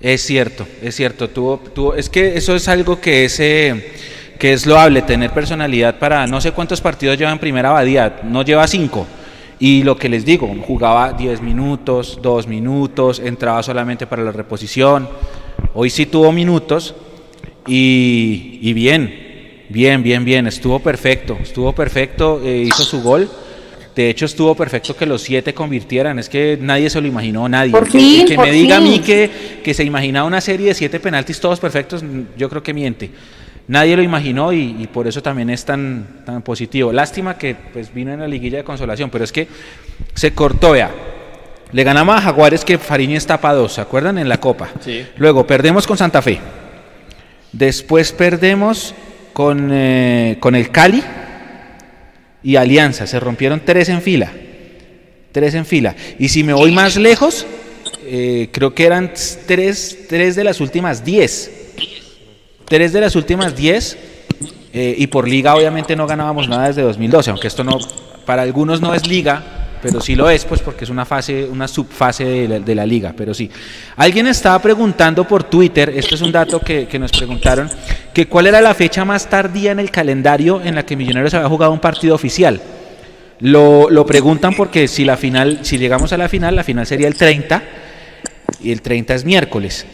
Es 0.00 0.22
cierto, 0.22 0.66
es 0.80 0.94
cierto. 0.94 1.28
Tuvo, 1.28 1.58
tuvo, 1.58 1.94
es 1.94 2.08
que 2.08 2.36
eso 2.36 2.54
es 2.56 2.66
algo 2.68 3.00
que 3.00 3.26
es, 3.26 3.38
eh, 3.40 3.92
que 4.38 4.54
es 4.54 4.66
loable, 4.66 5.02
tener 5.02 5.30
personalidad 5.30 5.98
para 5.98 6.26
no 6.26 6.40
sé 6.40 6.52
cuántos 6.52 6.80
partidos 6.80 7.18
lleva 7.18 7.30
en 7.32 7.38
primera 7.38 7.68
abadía, 7.68 8.20
no 8.24 8.42
lleva 8.42 8.66
cinco. 8.66 9.06
Y 9.58 9.82
lo 9.82 9.98
que 9.98 10.08
les 10.08 10.24
digo, 10.24 10.50
jugaba 10.66 11.12
10 11.12 11.42
minutos, 11.42 12.18
2 12.22 12.46
minutos, 12.46 13.18
entraba 13.18 13.62
solamente 13.62 14.06
para 14.06 14.22
la 14.22 14.32
reposición. 14.32 15.06
Hoy 15.74 15.90
sí 15.90 16.06
tuvo 16.06 16.32
minutos 16.32 16.94
y, 17.66 18.58
y 18.60 18.72
bien, 18.72 19.64
bien, 19.68 20.02
bien, 20.02 20.24
bien, 20.24 20.46
estuvo 20.46 20.80
perfecto, 20.80 21.38
estuvo 21.42 21.72
perfecto, 21.72 22.40
eh, 22.44 22.64
hizo 22.66 22.82
su 22.82 23.02
gol. 23.02 23.30
De 23.94 24.08
hecho, 24.08 24.24
estuvo 24.24 24.54
perfecto 24.54 24.96
que 24.96 25.04
los 25.04 25.20
siete 25.22 25.52
convirtieran. 25.52 26.18
Es 26.18 26.28
que 26.28 26.56
nadie 26.60 26.88
se 26.88 27.00
lo 27.00 27.08
imaginó, 27.08 27.48
nadie. 27.48 27.72
Por 27.72 27.84
que, 27.84 27.98
fin, 27.98 28.26
que 28.26 28.34
por 28.36 28.46
me 28.46 28.52
diga 28.52 28.76
a 28.76 28.80
mí 28.80 29.00
que, 29.00 29.60
que 29.62 29.74
se 29.74 29.84
imaginaba 29.84 30.26
una 30.26 30.40
serie 30.40 30.68
de 30.68 30.74
siete 30.74 31.00
penaltis 31.00 31.40
todos 31.40 31.60
perfectos, 31.60 32.02
yo 32.36 32.48
creo 32.48 32.62
que 32.62 32.72
miente. 32.72 33.10
Nadie 33.68 33.96
lo 33.96 34.02
imaginó 34.02 34.52
y, 34.52 34.76
y 34.80 34.86
por 34.86 35.06
eso 35.06 35.22
también 35.22 35.50
es 35.50 35.64
tan, 35.64 36.22
tan 36.24 36.42
positivo. 36.42 36.92
Lástima 36.92 37.36
que 37.36 37.54
pues, 37.54 37.92
vino 37.92 38.12
en 38.12 38.20
la 38.20 38.28
liguilla 38.28 38.58
de 38.58 38.64
consolación, 38.64 39.10
pero 39.10 39.24
es 39.24 39.32
que 39.32 39.48
se 40.14 40.32
cortó, 40.32 40.72
vea. 40.72 40.90
Le 41.72 41.84
ganamos 41.84 42.16
a 42.16 42.20
Jaguares 42.20 42.64
que 42.64 42.78
Fariña 42.78 43.16
está 43.16 43.40
para 43.40 43.54
dos, 43.54 43.74
¿se 43.74 43.80
acuerdan? 43.80 44.18
En 44.18 44.28
la 44.28 44.38
Copa. 44.38 44.70
Sí. 44.80 45.06
Luego 45.16 45.46
perdemos 45.46 45.86
con 45.86 45.96
Santa 45.96 46.20
Fe. 46.20 46.40
Después 47.52 48.12
perdemos 48.12 48.94
con, 49.32 49.70
eh, 49.72 50.36
con 50.40 50.54
el 50.54 50.70
Cali 50.70 51.02
y 52.42 52.56
Alianza. 52.56 53.06
Se 53.06 53.20
rompieron 53.20 53.62
tres 53.64 53.88
en 53.88 54.02
fila. 54.02 54.32
Tres 55.32 55.54
en 55.54 55.64
fila. 55.64 55.94
Y 56.18 56.28
si 56.28 56.42
me 56.42 56.52
voy 56.52 56.72
más 56.72 56.96
lejos, 56.96 57.46
eh, 58.04 58.48
creo 58.52 58.74
que 58.74 58.86
eran 58.86 59.12
tres, 59.46 60.06
tres 60.08 60.34
de 60.34 60.44
las 60.44 60.60
últimas 60.60 61.04
diez. 61.04 61.50
Tres 62.64 62.92
de 62.92 63.00
las 63.00 63.14
últimas 63.14 63.56
diez. 63.56 63.96
eh, 64.72 64.94
y 64.96 65.08
por 65.08 65.28
liga 65.28 65.54
obviamente 65.56 65.96
no 65.96 66.06
ganábamos 66.06 66.48
nada 66.48 66.68
desde 66.68 66.82
2012, 66.82 67.30
aunque 67.30 67.48
esto 67.48 67.64
no, 67.64 67.78
para 68.24 68.42
algunos 68.42 68.80
no 68.80 68.94
es 68.94 69.08
liga, 69.08 69.59
pero 69.82 70.00
sí 70.00 70.14
lo 70.14 70.28
es, 70.28 70.44
pues 70.44 70.60
porque 70.60 70.84
es 70.84 70.90
una 70.90 71.04
fase, 71.04 71.44
una 71.44 71.66
subfase 71.66 72.24
de 72.24 72.48
la, 72.48 72.60
de 72.60 72.74
la 72.74 72.86
liga, 72.86 73.14
pero 73.16 73.32
sí. 73.32 73.50
Alguien 73.96 74.26
estaba 74.26 74.60
preguntando 74.60 75.26
por 75.26 75.44
Twitter, 75.44 75.92
esto 75.94 76.14
es 76.14 76.20
un 76.22 76.32
dato 76.32 76.60
que, 76.60 76.86
que 76.86 76.98
nos 76.98 77.12
preguntaron, 77.12 77.70
que 78.12 78.26
cuál 78.26 78.46
era 78.46 78.60
la 78.60 78.74
fecha 78.74 79.04
más 79.04 79.28
tardía 79.28 79.72
en 79.72 79.80
el 79.80 79.90
calendario 79.90 80.60
en 80.62 80.74
la 80.74 80.84
que 80.84 80.96
Millonarios 80.96 81.34
había 81.34 81.48
jugado 81.48 81.72
un 81.72 81.80
partido 81.80 82.14
oficial. 82.14 82.60
Lo, 83.40 83.88
lo 83.88 84.04
preguntan 84.04 84.54
porque 84.54 84.86
si 84.86 85.04
la 85.04 85.16
final, 85.16 85.60
si 85.62 85.78
llegamos 85.78 86.12
a 86.12 86.18
la 86.18 86.28
final, 86.28 86.54
la 86.56 86.64
final 86.64 86.86
sería 86.86 87.08
el 87.08 87.14
30 87.14 87.62
y 88.62 88.72
el 88.72 88.82
30 88.82 89.14
es 89.14 89.24
miércoles. 89.24 89.86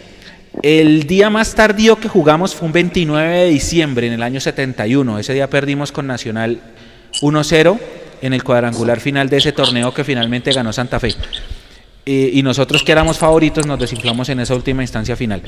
El 0.62 1.06
día 1.06 1.30
más 1.30 1.54
tardío 1.54 1.96
que 1.96 2.08
jugamos 2.08 2.54
fue 2.54 2.66
un 2.66 2.72
29 2.72 3.38
de 3.38 3.46
diciembre 3.46 4.06
en 4.06 4.14
el 4.14 4.22
año 4.22 4.40
71. 4.40 5.18
Ese 5.18 5.34
día 5.34 5.48
perdimos 5.48 5.92
con 5.92 6.06
Nacional 6.06 6.60
1-0 7.20 7.78
en 8.26 8.34
el 8.34 8.42
cuadrangular 8.44 9.00
final 9.00 9.28
de 9.28 9.38
ese 9.38 9.52
torneo 9.52 9.92
que 9.94 10.04
finalmente 10.04 10.52
ganó 10.52 10.72
Santa 10.72 11.00
Fe. 11.00 11.14
Eh, 12.04 12.30
y 12.34 12.42
nosotros 12.42 12.82
que 12.82 12.92
éramos 12.92 13.18
favoritos 13.18 13.66
nos 13.66 13.78
desinflamos 13.80 14.28
en 14.28 14.40
esa 14.40 14.54
última 14.54 14.82
instancia 14.82 15.16
final. 15.16 15.42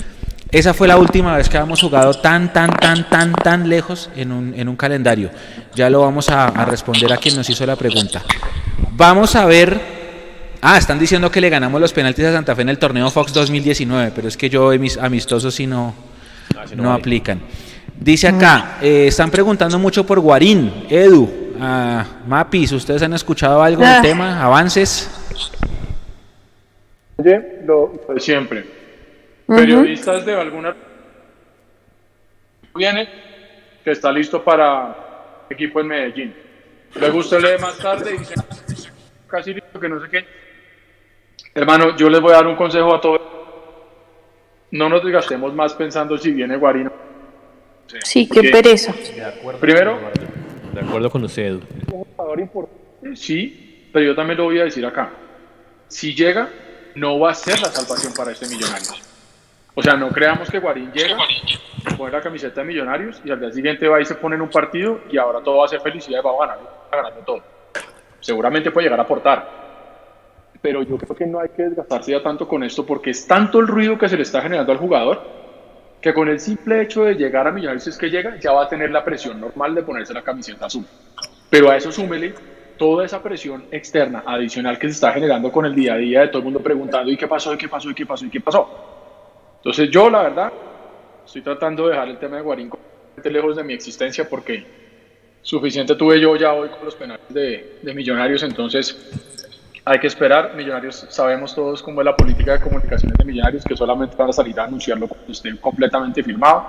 Esa 0.51 0.75
fue 0.75 0.89
la 0.89 0.97
última 0.97 1.37
vez 1.37 1.49
que 1.49 1.57
habíamos 1.57 1.81
jugado 1.81 2.15
tan, 2.15 2.53
tan, 2.53 2.71
tan, 2.77 3.09
tan, 3.09 3.33
tan 3.35 3.69
lejos 3.69 4.11
en 4.17 4.33
un, 4.33 4.55
en 4.57 4.69
un 4.69 4.75
calendario. 4.77 5.31
Ya 5.75 5.89
lo 5.91 6.01
vamos 6.01 6.29
a, 6.31 6.47
a 6.47 6.65
responder 6.65 7.13
a 7.13 7.17
quien 7.19 7.37
nos 7.37 7.49
hizo 7.49 7.65
la 7.67 7.77
pregunta. 7.77 8.23
Vamos 8.93 9.37
a 9.37 9.45
ver 9.47 9.99
Ah, 10.61 10.77
están 10.77 10.99
diciendo 10.99 11.31
que 11.31 11.41
le 11.41 11.51
ganamos 11.51 11.81
los 11.81 11.93
penaltis 11.93 12.25
a 12.25 12.33
Santa 12.33 12.57
Fe 12.57 12.63
en 12.63 12.69
el 12.71 12.79
torneo 12.79 13.09
Fox 13.13 13.33
2019, 13.33 14.11
pero 14.13 14.27
es 14.27 14.37
que 14.37 14.51
yo 14.51 14.71
mis 14.77 14.97
amistosos 14.99 15.55
sí 15.55 15.69
no, 15.69 15.95
Ah, 16.57 16.65
sí, 16.69 16.75
no 16.75 16.83
no 16.83 16.89
vale. 16.89 17.01
aplican. 17.01 17.41
Dice 18.01 18.27
acá, 18.27 18.79
eh, 18.83 19.05
están 19.07 19.31
preguntando 19.31 19.79
mucho 19.79 20.05
por 20.05 20.19
Guarín, 20.19 20.73
Edu, 20.91 21.48
a 21.61 22.05
Mapis, 22.27 22.73
¿ustedes 22.73 23.03
han 23.03 23.13
escuchado 23.13 23.63
algo 23.63 23.83
del 23.83 23.91
Ah. 23.91 24.03
tema? 24.03 24.43
¿Avances? 24.45 25.11
Oye, 27.17 27.61
lo 27.65 28.01
de 28.09 28.21
siempre. 28.21 28.65
Periodistas 29.47 30.25
de 30.27 30.35
alguna 30.41 30.77
viene 32.75 33.09
que 33.83 33.91
está 33.91 34.13
listo 34.13 34.45
para 34.45 35.45
equipo 35.51 35.81
en 35.81 35.87
Medellín. 35.89 36.35
Luego 36.95 37.19
usted 37.19 37.41
lee 37.41 37.61
más 37.61 37.77
tarde 37.79 38.15
y 38.15 38.19
dice 38.19 38.35
casi 39.27 39.55
listo 39.55 39.81
que 39.81 39.89
no 39.89 40.01
sé 40.01 40.09
qué. 40.11 40.25
Hermano, 41.55 41.97
yo 41.97 42.09
les 42.09 42.21
voy 42.21 42.33
a 42.33 42.37
dar 42.37 42.47
un 42.47 42.57
consejo 42.57 42.95
a 42.95 43.01
todos. 43.01 43.21
No 44.71 44.89
nos 44.89 45.03
desgastemos 45.03 45.53
más 45.55 45.73
pensando 45.75 46.17
si 46.19 46.31
viene 46.31 46.57
Guarino. 46.57 46.93
Sí, 48.05 48.29
qué 48.29 48.35
Porque, 48.43 48.51
pereza. 48.51 48.95
Primero, 49.61 49.99
De 50.73 50.81
acuerdo 50.81 51.11
con 51.11 51.25
usted, 51.25 51.59
sí, 53.15 53.89
pero 53.93 54.07
yo 54.07 54.15
también 54.15 54.39
lo 54.39 54.45
voy 54.45 54.61
a 54.61 54.65
decir 54.65 54.85
acá. 54.85 55.11
Si 55.89 56.15
llega, 56.15 56.49
no 56.95 57.19
va 57.19 57.31
a 57.31 57.35
ser 57.35 57.61
la 57.61 57.69
salvación 57.69 58.13
para 58.15 58.33
este 58.33 58.47
Millonarios. 58.49 59.03
O 59.75 59.83
sea, 59.83 59.95
no 59.95 60.09
creamos 60.11 60.51
que 60.51 60.59
Guarín 60.59 60.93
llega, 60.93 61.17
pone 61.97 62.13
la 62.13 62.21
camiseta 62.21 62.61
de 62.61 62.67
Millonarios 62.67 63.21
y 63.25 63.31
al 63.31 63.41
día 63.41 63.53
siguiente 63.53 63.89
va 63.89 64.01
y 64.01 64.05
se 64.05 64.17
pone 64.17 64.37
en 64.37 64.43
un 64.43 64.51
partido 64.51 65.01
y 65.11 65.17
ahora 65.17 65.41
todo 65.41 65.59
va 65.59 65.67
a 65.67 65.69
ser 65.69 65.81
felicidad 65.81 66.21
y 66.21 66.23
va 66.23 66.33
a 66.33 66.47
ganar, 66.47 66.59
va 66.93 66.97
ganando 66.97 67.21
todo. 67.21 67.43
Seguramente 68.21 68.71
puede 68.71 68.87
llegar 68.87 68.99
a 69.01 69.05
aportar. 69.05 69.69
Pero 70.61 70.83
yo 70.83 70.99
creo 70.99 71.17
que 71.17 71.27
no 71.27 71.39
hay 71.39 71.51
que 71.51 71.63
desgastarse 71.63 72.11
ya 72.11 72.23
tanto 72.23 72.49
con 72.49 72.65
esto 72.65 72.85
porque 72.85 73.11
es 73.11 73.27
tanto 73.27 73.61
el 73.61 73.69
ruido 73.69 73.97
que 73.97 74.09
se 74.09 74.17
le 74.17 74.25
está 74.25 74.43
generando 74.43 74.73
al 74.73 74.79
jugador 74.79 75.38
que 76.01 76.15
con 76.15 76.29
el 76.29 76.39
simple 76.39 76.83
hecho 76.83 77.05
de 77.05 77.15
llegar 77.15 77.47
a 77.47 77.53
Millonarios 77.53 77.87
es 77.87 77.99
que 77.99 78.09
llega, 78.09 78.39
ya 78.39 78.53
va 78.53 78.65
a 78.65 78.69
tener 78.69 78.91
la 78.91 79.05
presión 79.05 79.41
normal 79.41 79.75
de 79.75 79.83
ponerse 79.83 80.15
la 80.15 80.23
camiseta 80.23 80.67
azul. 80.67 80.85
Pero 81.51 81.71
a 81.71 81.77
eso 81.77 81.91
súmele 81.91 82.35
toda 82.77 83.05
esa 83.05 83.23
presión 83.23 83.65
externa 83.73 84.23
adicional 84.25 84.79
que 84.79 84.87
se 84.87 84.95
está 84.95 85.13
generando 85.13 85.51
con 85.51 85.67
el 85.67 85.75
día 85.75 85.95
a 85.95 85.97
día 85.97 86.21
de 86.21 86.29
todo 86.29 86.39
el 86.39 86.45
mundo 86.45 86.61
preguntando 86.61 87.11
¿y 87.11 87.17
qué 87.17 87.27
pasó? 87.27 87.53
¿y 87.53 87.59
qué 87.59 87.69
pasó? 87.69 87.91
¿y 87.91 87.95
qué 87.95 88.07
pasó? 88.07 88.25
¿y 88.25 88.31
qué 88.31 88.41
pasó? 88.41 89.57
Entonces 89.57 89.91
yo 89.91 90.09
la 90.09 90.23
verdad 90.23 90.53
estoy 91.27 91.43
tratando 91.43 91.87
de 91.87 91.93
dejar 91.93 92.09
el 92.09 92.19
tema 92.19 92.37
de 92.37 92.43
Guarín 92.43 92.71
lejos 93.25 93.57
de 93.57 93.65
mi 93.65 93.75
existencia 93.75 94.29
porque 94.29 94.65
suficiente 95.43 95.97
tuve 95.97 96.21
yo 96.21 96.37
ya 96.37 96.53
hoy 96.53 96.69
con 96.69 96.85
los 96.85 96.95
penales 96.95 97.27
de, 97.29 97.79
de 97.83 97.95
Millonarios, 97.95 98.45
entonces 98.45 99.48
hay 99.91 99.99
que 99.99 100.07
esperar. 100.07 100.55
Millonarios, 100.55 101.07
sabemos 101.09 101.55
todos 101.55 101.83
cómo 101.83 102.01
es 102.01 102.05
la 102.05 102.17
política 102.17 102.53
de 102.53 102.61
comunicaciones 102.61 103.17
de 103.19 103.25
Millonarios, 103.25 103.65
que 103.65 103.77
solamente 103.77 104.15
van 104.17 104.29
a 104.31 104.33
salir 104.33 104.59
a 104.61 104.65
anunciarlo 104.65 105.09
cuando 105.09 105.33
esté 105.33 105.59
completamente 105.61 106.23
firmado. 106.23 106.65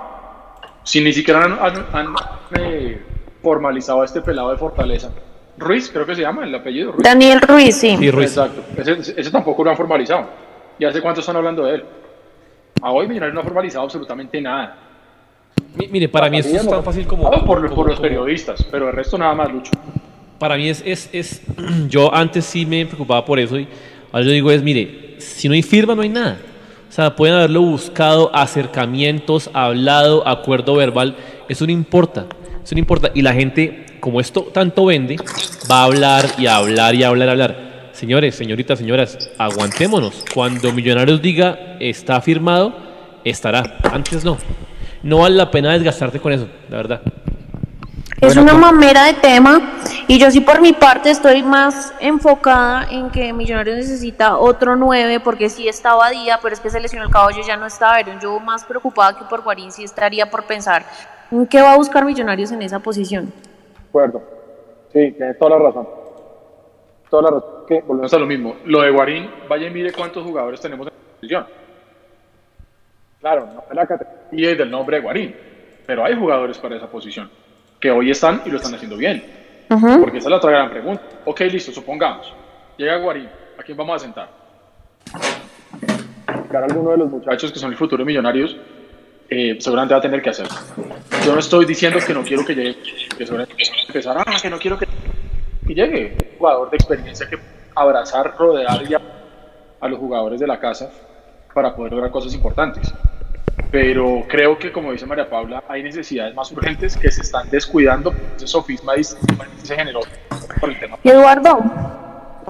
Si 0.82 1.02
ni 1.02 1.12
siquiera 1.12 1.44
han, 1.44 1.52
han- 1.52 1.86
han, 1.92 2.14
eh, 2.58 3.00
formalizado 3.42 4.02
a 4.02 4.04
este 4.04 4.20
pelado 4.22 4.50
de 4.50 4.56
Fortaleza. 4.58 5.10
Ruiz, 5.58 5.90
creo 5.92 6.06
que 6.06 6.14
se 6.14 6.22
llama 6.22 6.44
el 6.44 6.54
apellido. 6.54 6.92
Ruiz. 6.92 7.02
Daniel 7.04 7.40
Ruiz, 7.40 7.76
sí. 7.76 7.96
Sí, 7.98 8.10
Ruiz. 8.10 8.28
Exacto. 8.36 8.62
Ese, 8.76 9.20
ese 9.20 9.30
tampoco 9.30 9.62
lo 9.64 9.70
han 9.70 9.76
formalizado. 9.76 10.26
¿Y 10.78 10.84
hace 10.84 11.00
cuánto 11.02 11.20
están 11.20 11.36
hablando 11.36 11.64
de 11.64 11.74
él? 11.76 11.84
A 12.82 12.90
hoy 12.92 13.06
Millonarios 13.06 13.34
no 13.34 13.40
ha 13.40 13.44
formalizado 13.44 13.84
absolutamente 13.84 14.40
nada. 14.40 14.76
Mi- 15.74 15.88
Mire, 15.88 16.08
para 16.08 16.30
mí 16.30 16.38
esto 16.38 16.56
es 16.56 16.66
tan 16.68 16.82
fácil 16.82 17.06
como... 17.06 17.24
Por, 17.24 17.40
como- 17.40 17.46
por 17.46 17.60
los 17.88 17.96
como- 17.96 18.00
periodistas, 18.02 18.64
pero 18.70 18.88
el 18.88 18.94
resto 18.94 19.18
nada 19.18 19.34
más, 19.34 19.50
Lucho. 19.52 19.72
Para 20.40 20.56
mí 20.56 20.70
es, 20.70 20.82
es, 20.86 21.10
es, 21.12 21.42
yo 21.90 22.12
antes 22.14 22.46
sí 22.46 22.64
me 22.64 22.86
preocupaba 22.86 23.26
por 23.26 23.38
eso 23.38 23.58
y 23.58 23.68
ahora 24.10 24.24
yo 24.24 24.32
digo 24.32 24.50
es, 24.50 24.62
mire, 24.62 25.16
si 25.18 25.48
no 25.48 25.54
hay 25.54 25.62
firma 25.62 25.94
no 25.94 26.00
hay 26.00 26.08
nada. 26.08 26.38
O 26.88 26.92
sea, 26.92 27.14
pueden 27.14 27.36
haberlo 27.36 27.60
buscado, 27.60 28.34
acercamientos, 28.34 29.50
hablado, 29.52 30.26
acuerdo 30.26 30.76
verbal, 30.76 31.14
eso 31.50 31.66
no 31.66 31.72
importa, 31.72 32.24
eso 32.64 32.74
no 32.74 32.78
importa. 32.78 33.10
Y 33.14 33.20
la 33.20 33.34
gente, 33.34 33.84
como 34.00 34.18
esto 34.18 34.48
tanto 34.52 34.86
vende, 34.86 35.16
va 35.70 35.82
a 35.82 35.84
hablar 35.84 36.24
y 36.38 36.46
a 36.46 36.56
hablar 36.56 36.94
y 36.94 37.02
a 37.02 37.08
hablar 37.08 37.26
y 37.26 37.28
a 37.28 37.32
hablar. 37.32 37.90
Señores, 37.92 38.34
señoritas, 38.34 38.78
señoras, 38.78 39.30
aguantémonos. 39.36 40.24
Cuando 40.32 40.72
Millonarios 40.72 41.20
diga 41.20 41.76
está 41.80 42.18
firmado, 42.22 42.74
estará. 43.24 43.76
Antes 43.92 44.24
no. 44.24 44.38
No 45.02 45.18
vale 45.18 45.36
la 45.36 45.50
pena 45.50 45.74
desgastarte 45.74 46.18
con 46.18 46.32
eso, 46.32 46.48
la 46.70 46.78
verdad. 46.78 47.02
Es 48.20 48.34
Bueno, 48.34 48.42
una 48.42 48.52
con- 48.52 48.60
mamera 48.60 49.04
de 49.06 49.14
tema 49.14 49.78
y 50.06 50.18
yo 50.18 50.30
sí 50.30 50.40
por 50.42 50.60
mi 50.60 50.74
parte 50.74 51.10
estoy 51.10 51.42
más 51.42 51.94
enfocada 52.00 52.86
en 52.90 53.10
que 53.10 53.32
Millonarios 53.32 53.76
necesita 53.78 54.36
otro 54.36 54.76
9 54.76 55.20
porque 55.20 55.48
sí 55.48 55.66
estaba 55.68 56.10
día, 56.10 56.38
pero 56.42 56.52
es 56.52 56.60
que 56.60 56.68
se 56.68 56.80
lesionó 56.80 57.06
el 57.06 57.10
caballo 57.10 57.40
y 57.40 57.44
ya 57.46 57.56
no 57.56 57.64
está. 57.64 57.94
A 57.94 58.02
ver, 58.02 58.18
yo 58.20 58.38
más 58.40 58.64
preocupada 58.64 59.16
que 59.18 59.24
por 59.24 59.42
Guarín 59.42 59.72
sí 59.72 59.84
estaría 59.84 60.30
por 60.30 60.44
pensar 60.44 60.84
en 61.30 61.46
qué 61.46 61.62
va 61.62 61.72
a 61.72 61.76
buscar 61.76 62.04
Millonarios 62.04 62.52
en 62.52 62.60
esa 62.60 62.78
posición. 62.80 63.26
De 63.26 63.88
acuerdo. 63.88 64.22
Sí, 64.92 65.12
tiene 65.12 65.32
toda 65.34 65.58
la 65.58 65.64
razón. 65.64 65.88
Toda 67.08 67.22
la 67.22 67.30
razón. 67.30 67.50
Que 67.66 67.80
volvemos 67.80 68.12
a 68.12 68.18
lo 68.18 68.26
mismo. 68.26 68.56
Lo 68.66 68.82
de 68.82 68.90
Guarín, 68.90 69.30
vaya 69.48 69.66
y 69.66 69.70
mire 69.70 69.92
cuántos 69.92 70.22
jugadores 70.24 70.60
tenemos 70.60 70.86
en 70.88 70.92
la 70.92 71.14
posición. 71.16 71.46
Claro, 73.20 73.46
no 73.54 73.64
es 73.70 73.74
la 73.74 73.86
categoría 73.86 74.54
del 74.56 74.70
nombre 74.70 74.98
de 74.98 75.02
Guarín, 75.02 75.36
pero 75.86 76.04
hay 76.04 76.14
jugadores 76.18 76.58
para 76.58 76.76
esa 76.76 76.86
posición 76.86 77.30
que 77.80 77.90
hoy 77.90 78.10
están 78.10 78.42
y 78.44 78.50
lo 78.50 78.58
están 78.58 78.74
haciendo 78.74 78.96
bien. 78.96 79.24
Porque 79.68 80.18
esa 80.18 80.26
es 80.26 80.30
la 80.30 80.36
otra 80.36 80.50
gran 80.50 80.70
pregunta. 80.70 81.02
Ok, 81.24 81.40
listo, 81.42 81.72
supongamos. 81.72 82.32
Llega 82.76 82.96
Guarín, 82.96 83.28
¿a 83.58 83.62
quién 83.62 83.76
vamos 83.76 83.96
a 83.96 83.98
sentar? 84.00 84.28
A 86.26 86.58
alguno 86.58 86.90
de 86.90 86.98
los 86.98 87.10
muchachos 87.10 87.52
que 87.52 87.58
son 87.58 87.70
el 87.70 87.76
futuro 87.76 88.04
millonarios, 88.04 88.56
eh, 89.28 89.56
seguramente 89.60 89.94
va 89.94 89.98
a 89.98 90.02
tener 90.02 90.20
que 90.20 90.30
hacerlo. 90.30 90.54
Yo 91.24 91.32
no 91.32 91.38
estoy 91.38 91.64
diciendo 91.64 91.98
que 92.04 92.12
no 92.12 92.22
quiero 92.22 92.44
que 92.44 92.54
llegue, 92.54 92.76
que 93.16 93.24
seguramente 93.24 93.54
empezar, 93.86 94.16
ah, 94.18 94.36
que 94.42 94.50
no 94.50 94.58
quiero 94.58 94.76
que, 94.76 94.86
que 95.66 95.74
llegue. 95.74 96.16
Un 96.32 96.38
jugador 96.38 96.70
de 96.70 96.76
experiencia 96.76 97.28
que 97.28 97.38
abrazar, 97.74 98.34
rodear 98.36 98.82
y 98.90 98.94
a, 98.94 99.00
a 99.80 99.88
los 99.88 99.98
jugadores 99.98 100.40
de 100.40 100.46
la 100.46 100.58
casa 100.58 100.90
para 101.54 101.74
poder 101.74 101.92
lograr 101.92 102.10
cosas 102.10 102.34
importantes. 102.34 102.92
Pero 103.70 104.24
creo 104.28 104.58
que, 104.58 104.72
como 104.72 104.90
dice 104.90 105.06
María 105.06 105.30
Paula, 105.30 105.62
hay 105.68 105.82
necesidades 105.82 106.34
más 106.34 106.50
urgentes 106.50 106.96
que 106.96 107.10
se 107.10 107.22
están 107.22 107.48
descuidando. 107.50 108.12
Ese 108.36 108.46
sofisma 108.48 108.94
se 109.62 109.76
generó 109.76 110.00
por 110.60 110.70
el 110.70 110.80
tema. 110.80 110.98
Y 111.04 111.08
Eduardo, 111.10 111.60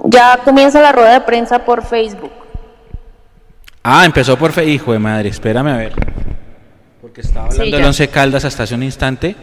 ya 0.04 0.38
comienza 0.42 0.80
la 0.80 0.92
rueda 0.92 1.12
de 1.12 1.20
prensa 1.20 1.58
por 1.64 1.84
Facebook. 1.84 2.32
Ah, 3.82 4.04
empezó 4.06 4.36
por 4.38 4.52
fe. 4.52 4.64
Hijo 4.64 4.92
de 4.92 4.98
madre, 4.98 5.28
espérame 5.28 5.68
a 5.68 5.76
ver. 5.76 5.92
Porque 7.02 7.20
estaba 7.20 7.46
hablando 7.46 7.64
Sí, 7.64 7.70
del. 7.70 7.84
Once 7.84 8.08
Caldas 8.08 8.44
hasta 8.44 8.62
hace 8.62 8.74
un 8.74 8.82
instante. 8.82 9.36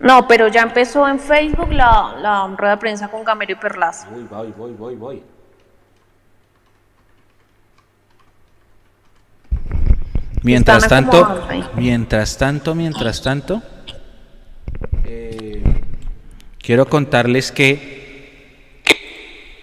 No, 0.00 0.26
pero 0.28 0.48
ya 0.48 0.62
empezó 0.62 1.06
en 1.08 1.18
Facebook 1.18 1.72
la, 1.72 2.14
la 2.20 2.46
rueda 2.56 2.74
de 2.76 2.78
prensa 2.78 3.08
con 3.08 3.24
Gamero 3.24 3.52
y 3.52 3.56
Perlaza. 3.56 4.08
Uy, 4.14 4.26
voy, 4.30 4.54
voy, 4.56 4.72
voy, 4.72 4.94
voy. 4.94 5.22
Mientras 10.42 10.88
tanto, 10.88 11.46
mientras 11.76 12.38
tanto, 12.38 12.74
mientras 12.74 13.22
tanto, 13.22 13.62
eh, 15.04 15.62
quiero 16.58 16.86
contarles 16.86 17.50
que 17.50 17.98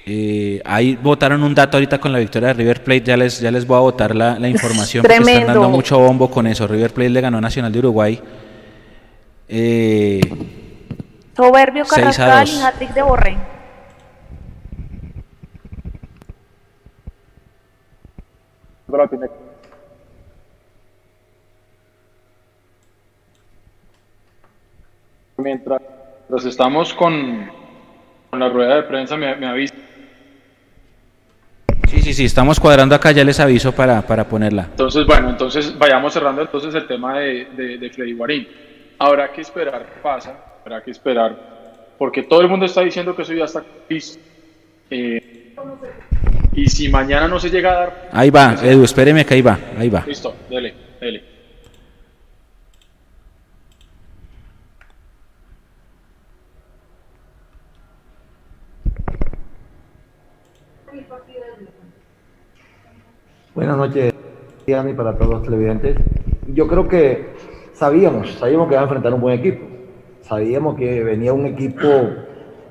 eh, 0.05 0.61
ahí 0.65 0.95
votaron 1.01 1.41
un 1.43 1.55
dato 1.55 1.77
ahorita 1.77 1.99
con 1.99 2.11
la 2.11 2.19
victoria 2.19 2.49
de 2.49 2.53
River 2.55 2.83
Plate. 2.83 3.03
Ya 3.03 3.17
les, 3.17 3.39
ya 3.39 3.51
les 3.51 3.65
voy 3.65 3.77
a 3.77 3.81
votar 3.81 4.15
la, 4.15 4.37
la 4.37 4.49
información 4.49 5.03
porque 5.03 5.17
están 5.17 5.47
dando 5.47 5.69
mucho 5.69 5.97
bombo 5.97 6.29
con 6.29 6.45
eso. 6.45 6.67
River 6.67 6.93
Plate 6.93 7.09
le 7.09 7.21
ganó 7.21 7.37
a 7.37 7.41
Nacional 7.41 7.71
de 7.71 7.79
Uruguay. 7.79 8.21
Eh, 9.47 10.21
Soberbio 11.35 11.85
Carrascal 11.85 12.47
y 12.47 12.61
hat 12.61 12.75
de 12.75 13.01
Borré. 13.01 13.37
Mientras, 25.45 25.79
mientras 26.27 26.45
estamos 26.49 26.91
con, 26.95 27.51
con 28.31 28.39
la 28.39 28.49
rueda 28.49 28.77
de 28.77 28.83
prensa, 28.83 29.15
me, 29.15 29.35
me 29.35 29.45
avisa. 29.45 29.75
sí, 31.87 32.01
sí, 32.01 32.13
sí, 32.15 32.25
estamos 32.25 32.59
cuadrando 32.59 32.95
acá. 32.95 33.11
Ya 33.11 33.23
les 33.23 33.39
aviso 33.39 33.71
para, 33.71 34.01
para 34.01 34.27
ponerla. 34.27 34.63
Entonces, 34.71 35.05
bueno, 35.05 35.29
entonces 35.29 35.77
vayamos 35.77 36.13
cerrando 36.13 36.41
entonces 36.41 36.73
el 36.73 36.87
tema 36.87 37.19
de, 37.19 37.45
de, 37.55 37.77
de 37.77 37.89
Freddy 37.91 38.13
Guarín. 38.13 38.47
Habrá 38.97 39.31
que 39.31 39.41
esperar 39.41 39.85
qué 39.93 39.99
pasa, 40.01 40.33
habrá 40.65 40.81
que 40.81 40.89
esperar, 40.89 41.37
porque 41.99 42.23
todo 42.23 42.41
el 42.41 42.47
mundo 42.49 42.65
está 42.65 42.81
diciendo 42.81 43.15
que 43.15 43.21
eso 43.21 43.33
ya 43.33 43.45
está 43.45 43.63
listo. 43.87 44.19
Eh, 44.89 45.53
y 46.53 46.67
si 46.69 46.89
mañana 46.89 47.27
no 47.27 47.39
se 47.39 47.51
llega 47.51 47.69
a 47.71 47.75
dar, 47.75 48.09
Ahí 48.11 48.31
va, 48.31 48.55
Edu, 48.63 48.83
espéreme 48.83 49.23
que 49.23 49.35
ahí 49.35 49.41
va, 49.43 49.59
ahí 49.77 49.89
va. 49.89 50.03
listo, 50.07 50.33
dele, 50.49 50.73
dele. 50.99 51.34
Buenas 63.55 63.77
noches, 63.77 64.13
Diana, 64.67 64.89
y 64.89 64.93
para 64.95 65.17
todos 65.17 65.31
los 65.31 65.43
televidentes. 65.43 65.95
Yo 66.53 66.67
creo 66.67 66.89
que 66.89 67.27
sabíamos, 67.71 68.33
sabíamos 68.33 68.67
que 68.67 68.73
iba 68.73 68.81
a 68.81 68.83
enfrentar 68.83 69.13
un 69.13 69.21
buen 69.21 69.39
equipo. 69.39 69.65
Sabíamos 70.19 70.75
que 70.75 71.01
venía 71.01 71.31
un 71.31 71.45
equipo, 71.45 71.87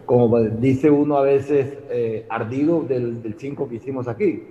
como 0.04 0.38
dice 0.38 0.90
uno 0.90 1.16
a 1.16 1.22
veces, 1.22 1.78
eh, 1.88 2.26
ardido 2.28 2.82
del 2.82 3.34
5 3.38 3.66
que 3.66 3.76
hicimos 3.76 4.08
aquí. 4.08 4.42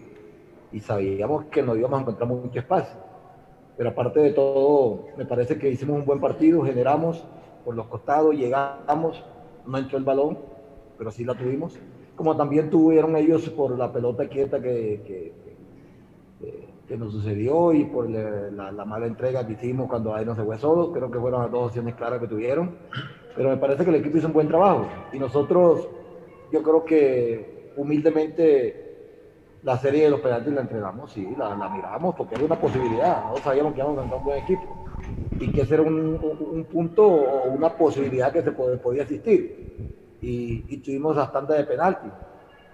Y 0.72 0.80
sabíamos 0.80 1.46
que 1.46 1.62
nos 1.62 1.78
íbamos 1.78 2.00
a 2.00 2.02
encontrar 2.02 2.28
mucho 2.28 2.58
espacio. 2.58 2.98
Pero 3.78 3.92
aparte 3.92 4.20
de 4.20 4.32
todo, 4.32 5.10
me 5.16 5.28
parece 5.28 5.60
que 5.60 5.70
hicimos 5.70 5.98
un 5.98 6.06
buen 6.06 6.20
partido, 6.20 6.64
generamos 6.64 7.24
por 7.64 7.76
los 7.76 7.86
costados, 7.86 8.34
llegamos, 8.34 9.24
no 9.68 9.78
entró 9.78 10.00
el 10.00 10.04
balón, 10.04 10.40
pero 10.98 11.12
sí 11.12 11.26
la 11.26 11.36
tuvimos. 11.36 11.78
Como 12.16 12.36
también 12.36 12.72
tuvieron 12.72 13.16
ellos 13.18 13.48
por 13.52 13.78
la 13.78 13.94
pelota 13.94 14.28
quieta 14.28 14.60
que, 14.60 15.04
que, 15.06 15.43
que, 16.88 16.98
nos 16.98 17.12
sucedió 17.12 17.74
y 17.74 17.86
por 17.86 18.08
la, 18.10 18.86
mala 18.86 19.08
entrega 19.08 19.48
que 19.48 19.54
hicimos 19.54 19.90
cuando 19.90 20.16
no 20.24 20.36
se 20.36 20.44
fue 20.44 20.58
solo. 20.60 20.92
Creo 20.92 21.10
que 21.10 21.20
fueron 21.20 21.42
las 21.42 21.52
dos 21.52 21.68
opciones 21.68 21.96
claras 21.96 22.20
que 22.20 22.28
tuvieron. 22.28 22.78
Pero 23.36 23.50
me 23.50 23.58
parece 23.58 23.84
que 23.84 23.90
el 23.90 23.96
equipo 23.96 24.18
hizo 24.18 24.28
un 24.28 24.34
buen 24.34 24.48
trabajo. 24.48 24.86
Y 25.12 25.18
nosotros, 25.18 25.88
yo 26.52 26.62
creo 26.62 26.86
que 26.86 27.74
humildemente 27.78 28.84
la 29.64 29.78
serie 29.78 30.04
de 30.04 30.10
los 30.12 30.20
penaltis 30.20 30.54
la 30.54 30.62
entregamos, 30.62 31.12
sí, 31.12 31.28
la, 31.38 31.56
la 31.56 31.70
miramos 31.70 32.14
porque 32.16 32.36
era 32.36 32.46
una 32.46 32.60
posibilidad. 32.60 33.26
No 33.30 33.38
sabíamos 33.38 33.74
que 33.74 33.80
íbamos 33.80 33.98
a 33.98 34.04
encontrar 34.04 34.20
un 34.20 34.26
buen 34.26 34.44
equipo 34.44 34.84
y 35.40 35.52
que 35.52 35.62
ese 35.62 35.74
era 35.76 35.84
un, 35.84 36.68
punto 36.72 37.08
o 37.08 37.52
una 37.52 37.70
posibilidad 37.70 38.32
que 38.32 38.42
se 38.42 38.52
podía 38.52 39.04
existir. 39.04 40.18
Y, 40.22 40.64
y 40.68 40.78
tuvimos 40.78 41.16
bastante 41.16 41.54
de 41.54 41.64
penalti. 41.64 42.08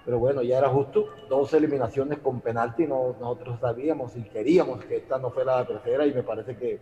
Pero 0.10 0.18
bueno, 0.18 0.42
ya 0.42 0.58
era 0.58 0.70
justo. 0.70 1.06
Dos 1.30 1.54
eliminaciones 1.54 2.18
con 2.18 2.42
penalti, 2.42 2.88
no, 2.88 3.16
nosotros 3.20 3.60
sabíamos 3.60 4.18
y 4.18 4.24
queríamos 4.24 4.84
que 4.86 4.96
esta 4.96 5.20
no 5.20 5.30
fuera 5.30 5.58
la 5.58 5.68
tercera 5.68 6.04
y 6.04 6.12
me 6.12 6.24
parece 6.24 6.58
que 6.58 6.80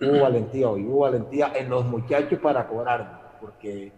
hubo 0.00 0.22
valentía 0.22 0.68
hoy, 0.68 0.84
hubo 0.84 1.02
valentía 1.02 1.52
en 1.54 1.70
los 1.70 1.84
muchachos 1.84 2.40
para 2.40 2.66
cobrar, 2.66 3.36
porque 3.40 3.92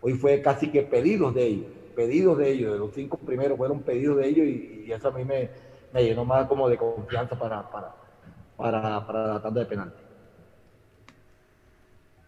hoy 0.00 0.14
fue 0.14 0.40
casi 0.40 0.70
que 0.70 0.80
pedidos 0.80 1.34
de 1.34 1.44
ellos, 1.44 1.66
pedidos 1.94 2.38
de 2.38 2.52
ellos, 2.52 2.72
de 2.72 2.78
los 2.78 2.94
cinco 2.94 3.18
primeros 3.18 3.58
fueron 3.58 3.80
pedidos 3.80 4.16
de 4.16 4.28
ellos 4.28 4.46
y, 4.46 4.90
eso 4.90 5.08
a 5.08 5.12
mí 5.12 5.26
me, 5.26 5.50
me, 5.92 6.02
llenó 6.02 6.24
más 6.24 6.46
como 6.46 6.70
de 6.70 6.78
confianza 6.78 7.38
para, 7.38 7.68
para, 7.68 7.94
para, 8.56 9.26
la 9.26 9.42
tanda 9.42 9.60
de 9.60 9.66
penalti. 9.66 10.02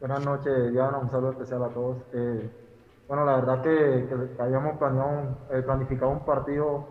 Buenas 0.00 0.22
noches, 0.22 0.70
Diana, 0.70 0.98
un 0.98 1.10
saludo 1.10 1.30
especial 1.30 1.64
a 1.64 1.68
todos. 1.68 1.96
Eh, 2.12 2.63
bueno, 3.08 3.24
la 3.24 3.36
verdad 3.36 3.62
que, 3.62 4.08
habíamos 4.38 4.78
planeado, 4.78 5.36
eh, 5.50 5.62
planificado 5.62 6.10
un 6.10 6.24
partido 6.24 6.86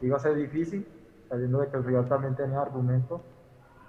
iba 0.00 0.16
a 0.16 0.20
ser 0.20 0.36
difícil, 0.36 0.86
sabiendo 1.28 1.60
de 1.60 1.68
que 1.68 1.76
el 1.76 1.84
rival 1.84 2.08
también 2.08 2.36
tenía 2.36 2.60
argumentos, 2.60 3.20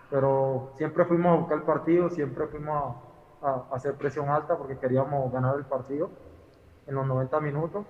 pero 0.09 0.71
siempre 0.75 1.05
fuimos 1.05 1.33
a 1.33 1.39
buscar 1.39 1.57
el 1.57 1.63
partido, 1.63 2.09
siempre 2.09 2.47
fuimos 2.47 2.95
a, 3.41 3.65
hacer 3.71 3.93
presión 3.95 4.29
alta 4.29 4.57
porque 4.57 4.77
queríamos 4.77 5.31
ganar 5.31 5.55
el 5.57 5.65
partido 5.65 6.09
en 6.87 6.95
los 6.95 7.05
90 7.05 7.39
minutos. 7.41 7.85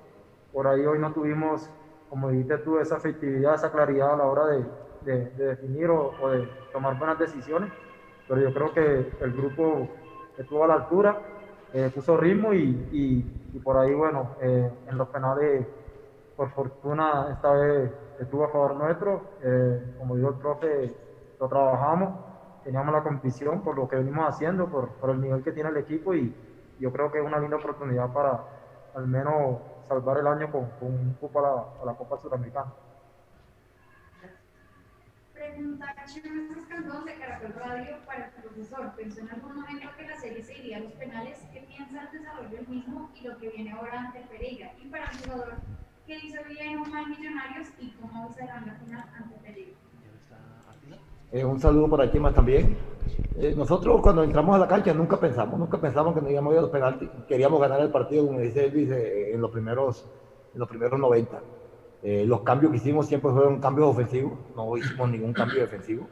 Por 0.52 0.68
ahí 0.68 0.86
hoy 0.86 1.00
no 1.00 1.14
tuvimos, 1.14 1.70
como 2.10 2.30
dijiste 2.30 2.58
tú, 2.60 2.80
esa 2.80 2.98
efectividad, 2.98 3.56
esa 3.56 3.72
claridad 3.72 4.14
a 4.14 4.18
la 4.18 4.26
hora 4.26 4.46
de, 4.48 4.66
definir 5.38 5.90
o, 5.90 6.12
o 6.22 6.30
de 6.30 6.46
tomar 6.74 6.98
buenas 7.00 7.18
decisiones, 7.18 7.72
pero 8.28 8.42
yo 8.42 8.54
creo 8.54 8.74
que 8.74 9.12
el 9.22 9.32
grupo 9.32 9.88
estuvo 10.38 10.64
a 10.66 10.68
la 10.68 10.74
altura, 10.76 11.18
eh, 11.74 11.92
puso 11.94 12.18
ritmo 12.18 12.54
y, 12.54 13.26
por 13.58 13.78
ahí, 13.78 13.94
bueno, 13.94 14.36
eh, 14.42 14.72
en 14.88 14.98
los 14.98 15.08
penales, 15.08 15.66
por 16.36 16.52
fortuna, 16.52 17.30
esta 17.32 17.52
vez 17.54 17.92
estuvo 18.20 18.46
a 18.46 18.50
favor 18.50 18.76
nuestro. 18.76 19.22
Eh, 19.42 19.96
como 19.98 20.16
dijo 20.16 20.30
el 20.30 20.36
profe, 20.36 20.96
lo 21.40 21.48
trabajamos, 21.48 22.14
teníamos 22.64 22.94
la 22.94 23.02
competición 23.02 23.62
por 23.62 23.76
lo 23.76 23.88
que 23.88 23.96
venimos 23.96 24.28
haciendo, 24.28 24.68
por, 24.68 25.10
el 25.10 25.22
nivel 25.22 25.44
que 25.44 25.52
tiene 25.52 25.70
el 25.70 25.78
equipo 25.78 26.14
y 26.14 26.36
yo 26.80 26.92
creo 26.92 27.12
que 27.12 27.20
es 27.20 27.26
una 27.26 27.40
linda 27.40 27.58
oportunidad 27.58 28.12
para 28.14 28.44
al 28.96 29.08
menos 29.08 29.58
salvar 29.88 30.18
el 30.18 30.28
año 30.28 30.52
con, 30.52 30.70
un 30.82 31.16
cupo 31.20 31.40
a 31.40 31.86
la, 31.86 31.94
Copa 31.94 32.18
Sudamericana 32.18 32.72
Chávez 36.06 36.58
Escandón 36.58 37.06
de 37.06 37.16
Caracol 37.16 37.54
Radio 37.54 37.98
para 38.06 38.26
el 38.26 38.44
profesor. 38.44 38.92
Pensó 38.96 39.22
en 39.22 39.30
algún 39.30 39.56
momento 39.56 39.88
que 39.98 40.08
la 40.08 40.16
serie 40.18 40.44
se 40.44 40.58
iría 40.58 40.78
a 40.78 40.80
los 40.82 40.92
penales. 40.94 41.40
¿Qué 41.52 41.62
piensa 41.62 42.04
el 42.04 42.20
desarrollo 42.20 42.50
del 42.50 42.68
mismo 42.68 43.10
y 43.16 43.28
lo 43.28 43.38
que 43.38 43.50
viene 43.50 43.72
ahora 43.72 44.00
ante 44.02 44.22
Pereira? 44.30 44.72
Y 44.82 44.88
para 44.88 45.06
el 45.06 45.18
jugador, 45.18 45.54
¿qué 46.06 46.18
hizo 46.18 46.40
bien 46.48 46.80
un 46.80 46.92
mal 46.92 47.08
Millonarios 47.08 47.68
y 47.80 47.92
cómo 47.92 48.32
será 48.34 48.62
la 48.62 48.74
final 48.76 49.06
ante 49.18 49.36
Pereira? 49.38 49.78
Eh, 51.32 51.46
un 51.46 51.60
saludo 51.60 51.90
para 51.90 52.12
más 52.20 52.34
también. 52.34 52.78
Eh, 53.38 53.54
nosotros 53.56 54.02
cuando 54.02 54.24
entramos 54.24 54.56
a 54.56 54.60
la 54.60 54.68
cancha 54.68 54.94
nunca 54.94 55.20
pensamos, 55.20 55.60
nunca 55.60 55.80
pensamos 55.80 56.14
que 56.14 56.22
nos 56.22 56.32
íbamos 56.32 56.52
a 56.52 56.54
ir 56.54 56.60
a 56.60 56.62
los 56.62 56.72
penaltis. 56.72 57.10
Queríamos 57.28 57.60
ganar 57.60 57.82
el 57.82 57.92
partido, 57.92 58.28
como 58.28 58.40
dice 58.40 58.66
Elvis, 58.66 58.90
eh, 58.92 59.34
en 59.34 59.42
los 59.42 59.52
primeros, 59.52 60.08
en 60.54 60.60
los 60.60 60.68
primeros 60.68 61.00
90 61.00 61.40
eh, 62.02 62.24
los 62.26 62.42
cambios 62.42 62.72
que 62.72 62.78
hicimos 62.78 63.08
siempre 63.08 63.32
fueron 63.32 63.60
cambios 63.60 63.90
ofensivos, 63.90 64.34
no 64.56 64.78
hicimos 64.78 65.10
ningún 65.10 65.34
cambio 65.34 65.62
defensivo. 65.62 66.08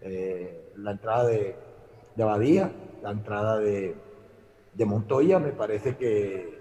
Eh, 0.00 0.72
la 0.76 0.92
entrada 0.92 1.26
de, 1.26 1.56
de, 2.16 2.22
Abadía, 2.22 2.72
la 3.02 3.10
entrada 3.10 3.58
de, 3.58 3.96
Montoya, 4.86 5.38
me 5.38 5.52
parece 5.52 5.96
que 5.96 6.60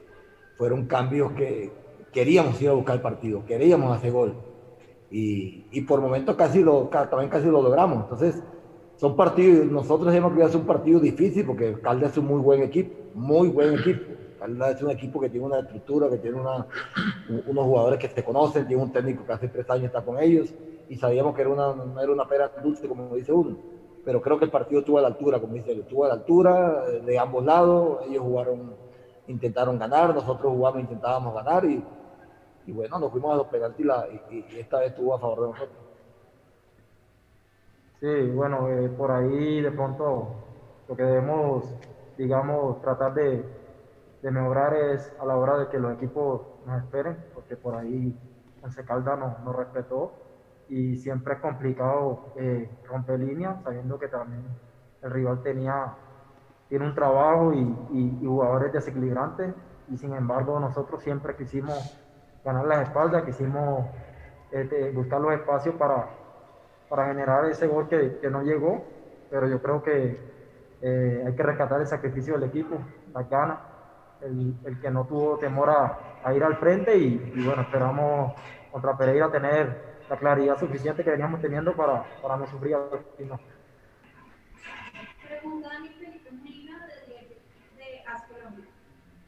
fueron 0.57 0.87
cambios 0.87 1.31
que 1.31 1.71
queríamos 2.11 2.61
ir 2.61 2.67
a 2.67 2.73
buscar 2.73 2.97
el 2.97 3.01
partido, 3.01 3.45
queríamos 3.45 3.95
hacer 3.95 4.11
gol. 4.11 4.33
Y, 5.09 5.81
por 5.87 6.01
momentos 6.01 6.35
casi 6.35 6.61
lo, 6.61 6.89
también 6.89 7.29
casi 7.29 7.45
lo 7.45 7.61
logramos. 7.61 8.03
Entonces, 8.03 8.43
son 8.97 9.15
partidos, 9.15 9.65
nosotros 9.67 10.13
hemos 10.13 10.35
que 10.35 10.57
un 10.57 10.65
partido 10.65 10.99
difícil 10.99 11.45
porque 11.45 11.79
Caldas 11.79 12.11
es 12.11 12.17
un 12.17 12.25
muy 12.25 12.41
buen 12.41 12.61
equipo, 12.61 12.93
muy 13.15 13.47
buen 13.47 13.75
equipo 13.75 14.18
es 14.45 14.81
un 14.81 14.91
equipo 14.91 15.19
que 15.19 15.29
tiene 15.29 15.45
una 15.45 15.59
estructura, 15.59 16.09
que 16.09 16.17
tiene 16.17 16.39
unos 16.39 17.65
jugadores 17.65 17.99
que 17.99 18.07
se 18.07 18.23
conocen, 18.23 18.67
tiene 18.67 18.81
un 18.81 18.91
técnico 18.91 19.25
que 19.25 19.33
hace 19.33 19.47
tres 19.49 19.69
años 19.69 19.85
está 19.85 20.01
con 20.01 20.19
ellos 20.19 20.53
y 20.87 20.95
sabíamos 20.95 21.35
que 21.35 21.41
era 21.41 21.49
una, 21.49 21.73
no 21.73 22.01
era 22.01 22.11
una 22.11 22.27
pera 22.27 22.51
dulce 22.63 22.87
como 22.87 23.15
dice 23.15 23.31
uno. 23.31 23.57
Pero 24.03 24.21
creo 24.21 24.39
que 24.39 24.45
el 24.45 24.51
partido 24.51 24.79
estuvo 24.79 24.97
a 24.97 25.01
la 25.01 25.07
altura, 25.07 25.39
como 25.39 25.53
dice 25.53 25.71
él, 25.71 25.81
estuvo 25.81 26.05
a 26.05 26.07
la 26.07 26.13
altura 26.15 26.85
eh, 26.87 27.01
de 27.01 27.19
ambos 27.19 27.43
lados. 27.43 27.99
Ellos 28.07 28.23
jugaron, 28.23 28.73
intentaron 29.27 29.77
ganar, 29.77 30.15
nosotros 30.15 30.53
jugamos, 30.53 30.79
intentábamos 30.79 31.35
ganar 31.35 31.65
y, 31.65 31.83
bueno, 32.67 32.99
nos 32.99 33.11
fuimos 33.11 33.33
a 33.33 33.37
los 33.37 33.47
penaltis 33.47 33.85
y, 34.29 34.35
y, 34.35 34.59
esta 34.59 34.79
vez 34.79 34.91
estuvo 34.91 35.13
a 35.13 35.19
favor 35.19 35.41
de 35.41 35.47
nosotros. 35.47 35.77
Sí, 37.99 38.31
bueno, 38.33 38.69
eh, 38.69 38.89
por 38.89 39.11
ahí 39.11 39.61
de 39.61 39.71
pronto 39.71 40.27
lo 40.87 40.95
que 40.95 41.03
debemos, 41.03 41.65
digamos, 42.17 42.81
tratar 42.81 43.13
de, 43.13 43.43
de 44.21 44.31
mejorar 44.31 44.73
es 44.73 45.13
a 45.19 45.25
la 45.25 45.35
hora 45.37 45.57
de 45.57 45.67
que 45.69 45.79
los 45.79 45.93
equipos 45.93 46.41
nos 46.65 46.83
esperen, 46.83 47.17
porque 47.33 47.55
por 47.55 47.75
ahí 47.75 48.17
Once 48.61 48.83
Calda 48.83 49.15
nos 49.15 49.39
no 49.39 49.53
respetó 49.53 50.13
y 50.67 50.97
siempre 50.97 51.35
es 51.35 51.39
complicado 51.39 52.33
eh, 52.35 52.69
romper 52.87 53.19
líneas, 53.19 53.61
sabiendo 53.63 53.97
que 53.97 54.07
también 54.07 54.43
el 55.01 55.11
rival 55.11 55.41
tenía 55.41 55.93
tiene 56.67 56.85
un 56.85 56.93
trabajo 56.93 57.51
y, 57.51 57.75
y, 57.91 58.25
jugadores 58.25 58.71
desequilibrantes 58.71 59.55
y 59.89 59.97
sin 59.97 60.13
embargo 60.13 60.59
nosotros 60.59 61.01
siempre 61.01 61.35
quisimos 61.35 61.97
ganar 62.45 62.65
las 62.65 62.87
espaldas, 62.87 63.23
quisimos 63.23 63.85
este, 64.51 64.91
buscar 64.91 65.19
los 65.19 65.33
espacios 65.33 65.73
para, 65.75 66.09
para 66.87 67.07
generar 67.07 67.45
ese 67.45 67.65
gol 67.65 67.87
que, 67.87 68.19
no 68.29 68.43
llegó, 68.43 68.83
pero 69.31 69.47
yo 69.47 69.61
creo 69.63 69.81
que 69.81 70.19
eh, 70.81 71.23
hay 71.25 71.35
que 71.35 71.43
rescatar 71.43 71.81
el 71.81 71.87
sacrificio 71.87 72.35
del 72.35 72.43
equipo, 72.43 72.77
la 73.15 73.23
ganas 73.23 73.59
el, 74.21 74.79
que 74.81 74.91
no 74.91 75.05
tuvo 75.05 75.37
temor 75.37 75.69
a, 75.69 76.33
ir 76.33 76.43
al 76.43 76.57
frente 76.57 76.97
y, 76.97 77.17
bueno, 77.43 77.61
esperamos 77.61 78.33
contra 78.71 78.97
Pereira 78.97 79.31
tener 79.31 79.99
la 80.09 80.17
claridad 80.17 80.57
suficiente 80.59 81.03
que 81.03 81.11
veníamos 81.11 81.41
teniendo 81.41 81.75
para, 81.75 82.05
no 82.37 82.47
sufrir 82.47 82.75
al 82.75 83.05
final. 83.17 83.39
Pregunta 85.27 85.69
Molina 86.31 86.87
de, 86.87 88.03
AS. 88.07 88.23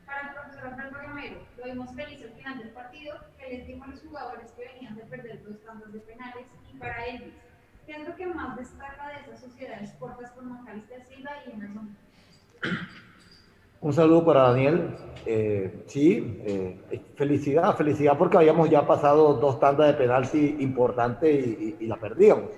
Para 0.06 0.22
el 0.28 0.34
profesor 0.34 0.66
Alfredo 0.66 1.08
Romero, 1.08 1.38
lo 1.58 1.64
vimos 1.64 1.96
feliz 1.96 2.22
al 2.24 2.34
final 2.34 2.58
del 2.60 2.70
partido, 2.72 3.16
que 3.38 3.48
les 3.48 3.68
dijo 3.68 3.84
a 3.84 3.88
los 3.88 4.02
jugadores 4.02 4.52
que 4.52 4.66
venían 4.66 4.96
de 4.96 5.04
perder 5.06 5.44
dos 5.44 5.64
tandas 5.64 5.94
de 5.94 6.00
penales 6.02 6.48
y 6.70 6.78
para 6.78 7.06
Elvis. 7.06 7.34
¿Qué 7.86 7.94
es 7.94 8.08
lo 8.08 8.16
que 8.16 8.26
más 8.28 8.58
destaca 8.58 9.08
de 9.08 9.22
esas 9.22 9.40
sociedades 9.40 9.94
cortas 9.94 10.32
con 10.32 10.50
Macalister 10.50 11.04
Silva 11.06 11.32
y 11.46 11.52
Emerson? 11.52 11.98
Un 13.82 13.94
saludo 13.94 14.24
para 14.24 14.44
Daniel. 14.44 14.96
Eh, 15.26 15.86
sí, 15.88 16.40
eh, 16.46 17.02
felicidad, 17.16 17.76
felicidad 17.76 18.16
porque 18.16 18.38
habíamos 18.38 18.70
ya 18.70 18.86
pasado 18.86 19.34
dos 19.34 19.60
tandas 19.60 19.88
de 19.88 19.94
penalti 19.96 20.58
importantes 20.60 21.48
y, 21.80 21.88
la 21.88 21.98
perdíamos. 21.98 22.52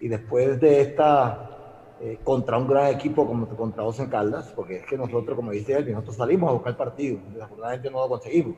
Y 0.00 0.08
después 0.08 0.60
de 0.60 0.80
esta, 0.80 1.94
eh, 2.00 2.18
contra 2.24 2.58
un 2.58 2.66
gran 2.66 2.92
equipo 2.92 3.24
como 3.24 3.46
contra 3.50 3.84
en 3.86 4.06
Caldas, 4.10 4.52
porque 4.56 4.78
es 4.78 4.86
que 4.86 4.98
nosotros, 4.98 5.36
como 5.36 5.52
dice 5.52 5.74
él, 5.74 5.96
salimos 6.10 6.50
a 6.50 6.54
buscar 6.54 6.70
el 6.72 6.76
partido, 6.76 7.18
desafortunadamente 7.32 7.88
no 7.88 8.00
lo 8.00 8.08
conseguimos. 8.08 8.56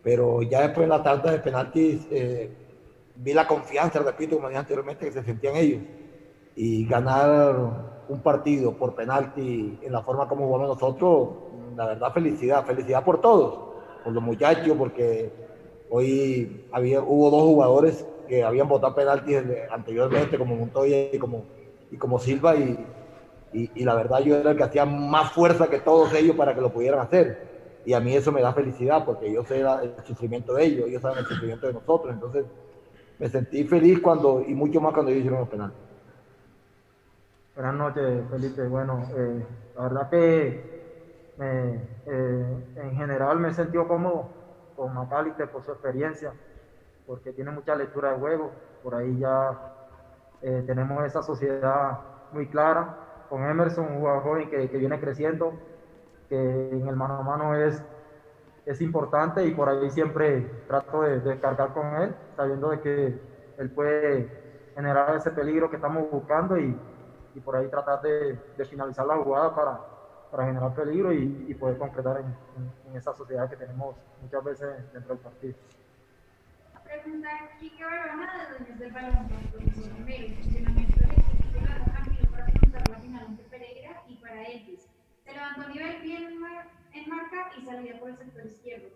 Pero 0.00 0.42
ya 0.42 0.60
después 0.60 0.84
de 0.84 0.96
la 0.96 1.02
tanda 1.02 1.32
de 1.32 1.38
penaltis 1.40 2.06
vi 3.16 3.32
la 3.32 3.48
confianza, 3.48 3.98
repito, 3.98 4.36
como 4.36 4.48
dije 4.48 4.60
anteriormente, 4.60 5.06
que 5.06 5.12
se 5.12 5.24
sentían 5.24 5.56
ellos. 5.56 5.82
Y 6.54 6.86
ganar 6.86 7.93
un 8.08 8.20
partido 8.20 8.72
por 8.72 8.94
penalti 8.94 9.78
en 9.82 9.92
la 9.92 10.02
forma 10.02 10.28
como 10.28 10.46
jugamos 10.46 10.68
nosotros, 10.68 11.28
la 11.76 11.86
verdad 11.86 12.12
felicidad, 12.12 12.64
felicidad 12.64 13.04
por 13.04 13.20
todos, 13.20 13.58
por 14.02 14.12
los 14.12 14.22
muchachos, 14.22 14.76
porque 14.76 15.32
hoy 15.90 16.66
había, 16.72 17.00
hubo 17.00 17.30
dos 17.30 17.42
jugadores 17.42 18.06
que 18.28 18.42
habían 18.42 18.68
votado 18.68 18.94
penalti 18.94 19.34
anteriormente, 19.70 20.38
como 20.38 20.56
Montoya 20.56 21.12
y 21.12 21.18
como, 21.18 21.44
y 21.90 21.96
como 21.96 22.18
Silva, 22.18 22.56
y, 22.56 22.78
y, 23.52 23.84
la 23.84 23.94
verdad 23.94 24.20
yo 24.20 24.36
era 24.36 24.50
el 24.50 24.56
que 24.56 24.64
hacía 24.64 24.84
más 24.84 25.32
fuerza 25.32 25.68
que 25.68 25.78
todos 25.78 26.12
ellos 26.14 26.34
para 26.36 26.54
que 26.54 26.60
lo 26.60 26.72
pudieran 26.72 27.00
hacer. 27.00 27.54
Y 27.86 27.92
a 27.92 28.00
mí 28.00 28.14
eso 28.14 28.32
me 28.32 28.40
da 28.40 28.52
felicidad, 28.52 29.04
porque 29.04 29.32
yo 29.32 29.44
sé 29.44 29.60
el 29.60 29.94
sufrimiento 30.04 30.54
de 30.54 30.64
ellos, 30.64 30.88
ellos 30.88 31.02
saben 31.02 31.18
el 31.18 31.26
sufrimiento 31.26 31.66
de 31.66 31.74
nosotros, 31.74 32.14
entonces 32.14 32.46
me 33.18 33.28
sentí 33.28 33.64
feliz 33.64 34.00
cuando, 34.00 34.42
y 34.46 34.54
mucho 34.54 34.80
más 34.80 34.92
cuando 34.92 35.10
ellos 35.10 35.20
hicieron 35.20 35.40
los 35.40 35.48
penaltis. 35.48 35.93
Buenas 37.54 37.74
noches, 37.74 38.28
Felipe. 38.30 38.66
Bueno, 38.66 39.08
eh, 39.16 39.46
la 39.76 39.82
verdad 39.82 40.10
que 40.10 40.82
eh, 41.38 41.80
en 42.74 42.96
general 42.96 43.38
me 43.38 43.50
he 43.50 43.54
sentido 43.54 43.86
cómodo 43.86 44.28
con 44.74 44.92
Macalister 44.92 45.48
por 45.48 45.62
su 45.62 45.70
experiencia, 45.70 46.32
porque 47.06 47.32
tiene 47.32 47.52
mucha 47.52 47.76
lectura 47.76 48.10
de 48.10 48.18
juego. 48.18 48.50
Por 48.82 48.96
ahí 48.96 49.18
ya 49.18 49.56
eh, 50.42 50.64
tenemos 50.66 51.04
esa 51.04 51.22
sociedad 51.22 52.00
muy 52.32 52.48
clara. 52.48 53.26
Con 53.28 53.44
Emerson, 53.44 53.86
un 53.86 53.98
jugador 54.00 54.50
que, 54.50 54.66
viene 54.66 54.98
creciendo, 54.98 55.52
que 56.28 56.70
en 56.72 56.88
el 56.88 56.96
mano 56.96 57.18
a 57.18 57.22
mano 57.22 57.54
es, 57.54 57.80
es 58.66 58.80
importante 58.80 59.46
y 59.46 59.52
por 59.54 59.68
ahí 59.68 59.90
siempre 59.90 60.44
trato 60.66 61.02
de, 61.02 61.20
de 61.20 61.38
cargar 61.38 61.72
con 61.72 61.86
él, 62.02 62.16
sabiendo 62.34 62.70
de 62.70 62.80
que 62.80 63.20
él 63.58 63.70
puede 63.70 64.28
generar 64.74 65.14
ese 65.14 65.30
peligro 65.30 65.70
que 65.70 65.76
estamos 65.76 66.10
buscando 66.10 66.58
y, 66.58 66.76
y 67.34 67.40
por 67.40 67.56
ahí 67.56 67.68
tratar 67.68 68.00
de, 68.02 68.38
de 68.56 68.64
finalizar 68.64 69.06
la 69.06 69.16
jugada 69.16 69.54
para, 69.54 69.80
para 70.30 70.46
generar 70.46 70.74
peligro 70.74 71.12
y, 71.12 71.46
y 71.48 71.54
poder 71.54 71.78
concretar 71.78 72.20
en, 72.20 72.26
en, 72.90 72.96
esa 72.96 73.12
sociedad 73.14 73.48
que 73.50 73.56
tenemos 73.56 73.96
muchas 74.22 74.44
veces 74.44 74.92
dentro 74.92 75.14
del 75.14 75.22
partido. 75.22 75.54
Pregunta 76.84 77.28
Kike 77.58 77.84
Barona 77.84 78.48
de 78.48 78.58
Dueños 78.58 78.78
del 78.78 78.92
Balón, 78.92 79.28
profesor 79.28 79.92
Romero, 79.98 80.26
el 80.26 80.34
funcionamiento 80.36 81.00
del 81.00 81.10
equipo 81.10 81.60
la 81.60 81.84
tranquilo 81.84 82.30
para 82.30 82.44
afrontar 82.44 82.88
la 82.88 82.96
final 82.98 83.26
ante 83.26 83.42
Pereira 83.44 84.02
y 84.08 84.14
para 84.16 84.48
X. 84.48 84.88
Se 85.24 85.32
levantó 85.32 85.62
a 85.62 85.68
nivel 85.68 86.02
bien 86.02 86.24
en 86.92 87.10
marca 87.10 87.50
y 87.58 87.64
salía 87.64 87.98
por 87.98 88.10
el 88.10 88.16
sector 88.16 88.46
izquierdo. 88.46 88.86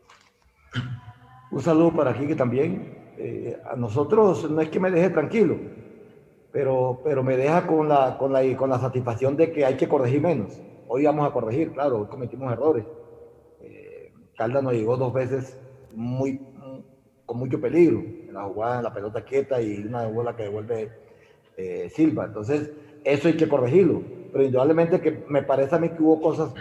Un 1.50 1.60
saludo 1.62 1.92
para 1.96 2.14
Kike 2.14 2.36
también. 2.36 3.14
Eh, 3.16 3.60
a 3.68 3.74
nosotros 3.74 4.48
no 4.48 4.60
es 4.60 4.68
que 4.68 4.78
me 4.78 4.92
deje 4.92 5.10
tranquilo, 5.10 5.56
pero, 6.52 7.00
pero 7.04 7.22
me 7.22 7.36
deja 7.36 7.66
con 7.66 7.88
la, 7.88 8.16
con, 8.18 8.32
la, 8.32 8.56
con 8.56 8.70
la 8.70 8.78
satisfacción 8.78 9.36
de 9.36 9.52
que 9.52 9.64
hay 9.64 9.76
que 9.76 9.88
corregir 9.88 10.20
menos. 10.20 10.60
Hoy 10.88 11.04
vamos 11.04 11.28
a 11.28 11.32
corregir, 11.32 11.72
claro, 11.72 12.00
hoy 12.00 12.06
cometimos 12.06 12.50
errores. 12.50 12.84
Eh, 13.60 14.12
Calda 14.36 14.62
nos 14.62 14.72
llegó 14.72 14.96
dos 14.96 15.12
veces 15.12 15.58
muy, 15.94 16.40
con 17.26 17.38
mucho 17.38 17.60
peligro, 17.60 17.98
en 17.98 18.32
la 18.32 18.44
jugada, 18.44 18.78
en 18.78 18.84
la 18.84 18.94
pelota 18.94 19.24
quieta 19.24 19.60
y 19.60 19.82
una 19.82 20.06
bola 20.06 20.34
que 20.34 20.44
devuelve 20.44 20.90
eh, 21.56 21.90
Silva. 21.94 22.24
Entonces, 22.24 22.72
eso 23.04 23.28
hay 23.28 23.36
que 23.36 23.48
corregirlo. 23.48 24.02
Pero 24.32 24.44
indudablemente 24.44 25.00
que 25.00 25.24
me 25.28 25.42
parece 25.42 25.74
a 25.74 25.78
mí 25.78 25.90
que 25.90 26.02
hubo 26.02 26.20
cosas, 26.20 26.54